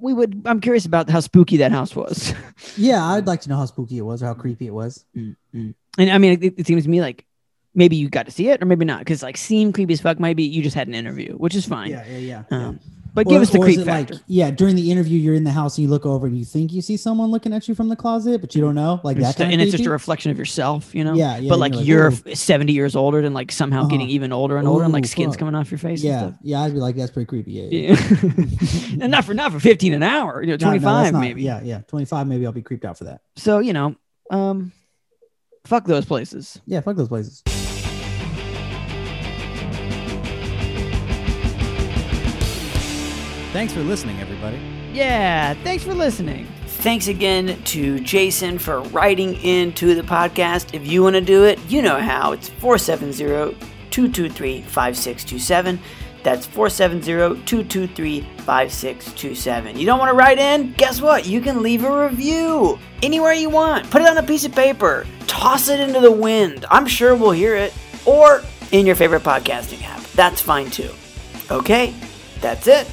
we 0.00 0.12
would 0.12 0.42
i'm 0.46 0.60
curious 0.60 0.86
about 0.86 1.08
how 1.10 1.20
spooky 1.20 1.58
that 1.58 1.72
house 1.72 1.94
was. 1.94 2.34
Yeah 2.76 3.04
i'd 3.12 3.26
like 3.26 3.40
to 3.42 3.48
know 3.48 3.56
how 3.56 3.66
spooky 3.66 3.98
it 3.98 4.02
was 4.02 4.22
or 4.22 4.26
how 4.26 4.34
creepy 4.34 4.66
it 4.66 4.74
was. 4.74 5.04
Mm-hmm. 5.16 5.70
And 5.98 6.10
i 6.10 6.18
mean 6.18 6.42
it, 6.42 6.54
it 6.58 6.66
seems 6.66 6.84
to 6.84 6.90
me 6.90 7.00
like 7.00 7.26
maybe 7.74 7.96
you 7.96 8.08
got 8.08 8.26
to 8.26 8.32
see 8.32 8.48
it 8.48 8.62
or 8.62 8.66
maybe 8.66 8.84
not 8.84 9.00
because 9.00 9.22
like 9.22 9.36
seem 9.36 9.72
creepy 9.72 9.92
as 9.92 10.00
fuck 10.00 10.18
maybe 10.18 10.42
you 10.42 10.62
just 10.62 10.74
had 10.74 10.88
an 10.88 10.94
interview 10.94 11.34
which 11.34 11.54
is 11.54 11.66
fine. 11.66 11.90
Yeah 11.90 12.04
yeah 12.06 12.18
yeah, 12.18 12.42
yeah. 12.50 12.56
Um, 12.56 12.80
but 13.14 13.26
give 13.26 13.42
us 13.42 13.50
the 13.50 13.58
or 13.58 13.64
creep 13.64 13.84
factor 13.84 14.14
Like, 14.14 14.22
yeah, 14.26 14.50
during 14.50 14.76
the 14.76 14.90
interview, 14.90 15.18
you're 15.18 15.34
in 15.34 15.44
the 15.44 15.50
house 15.50 15.76
and 15.78 15.84
you 15.84 15.90
look 15.90 16.06
over 16.06 16.26
and 16.26 16.36
you 16.38 16.44
think 16.44 16.72
you 16.72 16.80
see 16.82 16.96
someone 16.96 17.30
looking 17.30 17.52
at 17.52 17.66
you 17.68 17.74
from 17.74 17.88
the 17.88 17.96
closet, 17.96 18.40
but 18.40 18.54
you 18.54 18.60
don't 18.60 18.74
know. 18.74 19.00
Like 19.02 19.16
It's 19.16 19.26
that 19.26 19.36
just- 19.38 19.52
and 19.52 19.60
it's 19.60 19.72
just 19.72 19.84
a 19.86 19.90
reflection 19.90 20.30
of 20.30 20.38
yourself, 20.38 20.94
you 20.94 21.04
know. 21.04 21.14
Yeah, 21.14 21.36
yeah, 21.38 21.48
But 21.48 21.58
like 21.58 21.72
you're 21.74 22.10
you're, 22.10 22.34
70 22.36 22.72
years 22.72 22.94
older 22.96 23.18
and 23.20 23.34
like 23.34 23.50
somehow 23.52 23.80
Uh-huh. 23.80 23.88
getting 23.88 24.08
even 24.10 24.32
older 24.32 24.56
and 24.56 24.66
older 24.68 24.84
and 24.84 24.92
like 24.92 25.06
skin's 25.06 25.34
fuck. 25.34 25.40
coming 25.40 25.54
off 25.54 25.70
your 25.70 25.78
face. 25.78 26.02
Yeah, 26.02 26.32
yeah, 26.42 26.60
I'd 26.62 26.72
be 26.72 26.78
like, 26.78 26.96
that's 26.96 27.10
pretty 27.10 27.26
creepy. 27.26 27.52
Yeah, 27.52 27.64
yeah. 27.70 27.96
yeah. 28.18 29.02
and 29.02 29.10
not 29.10 29.24
for 29.24 29.34
not 29.34 29.52
for 29.52 29.60
15 29.60 29.92
an 29.94 30.02
hour, 30.02 30.40
you 30.42 30.46
know, 30.48 30.52
No, 30.52 30.66
no, 30.66 30.70
25 30.78 31.12
not- 31.12 31.20
maybe. 31.20 31.42
Yeah, 31.42 31.60
yeah, 31.62 31.80
twenty 31.88 32.04
five. 32.04 32.26
Maybe 32.26 32.46
I'll 32.46 32.52
be 32.52 32.62
creeped 32.62 32.84
out 32.84 32.98
for 32.98 33.04
that. 33.04 33.20
So 33.36 33.58
you 33.58 33.72
know, 33.72 33.96
um, 34.30 34.72
fuck 35.64 35.84
those 35.84 36.04
places. 36.04 36.60
Yeah, 36.66 36.80
fuck 36.80 36.96
those 36.96 37.08
places. 37.08 37.42
Thanks 43.52 43.72
for 43.72 43.80
listening, 43.80 44.20
everybody. 44.20 44.60
Yeah, 44.92 45.54
thanks 45.64 45.82
for 45.82 45.92
listening. 45.92 46.46
Thanks 46.66 47.08
again 47.08 47.60
to 47.64 47.98
Jason 47.98 48.58
for 48.60 48.80
writing 48.82 49.34
into 49.42 49.96
the 49.96 50.02
podcast. 50.02 50.72
If 50.72 50.86
you 50.86 51.02
want 51.02 51.14
to 51.14 51.20
do 51.20 51.44
it, 51.44 51.58
you 51.68 51.82
know 51.82 51.98
how. 51.98 52.30
It's 52.30 52.48
470 52.48 53.56
223 53.90 54.62
5627. 54.62 55.80
That's 56.22 56.46
470 56.46 57.42
223 57.44 58.20
5627. 58.20 59.76
You 59.76 59.84
don't 59.84 59.98
want 59.98 60.10
to 60.10 60.16
write 60.16 60.38
in? 60.38 60.72
Guess 60.74 61.00
what? 61.00 61.26
You 61.26 61.40
can 61.40 61.60
leave 61.60 61.82
a 61.82 62.04
review 62.08 62.78
anywhere 63.02 63.32
you 63.32 63.50
want. 63.50 63.90
Put 63.90 64.02
it 64.02 64.08
on 64.08 64.16
a 64.16 64.22
piece 64.22 64.44
of 64.44 64.52
paper, 64.52 65.08
toss 65.26 65.68
it 65.68 65.80
into 65.80 65.98
the 65.98 66.12
wind. 66.12 66.66
I'm 66.70 66.86
sure 66.86 67.16
we'll 67.16 67.32
hear 67.32 67.56
it. 67.56 67.74
Or 68.06 68.42
in 68.70 68.86
your 68.86 68.94
favorite 68.94 69.24
podcasting 69.24 69.82
app. 69.82 70.02
That's 70.12 70.40
fine 70.40 70.70
too. 70.70 70.90
Okay, 71.50 71.94
that's 72.40 72.68
it. 72.68 72.86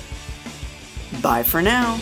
Bye 1.21 1.43
for 1.43 1.61
now. 1.61 1.99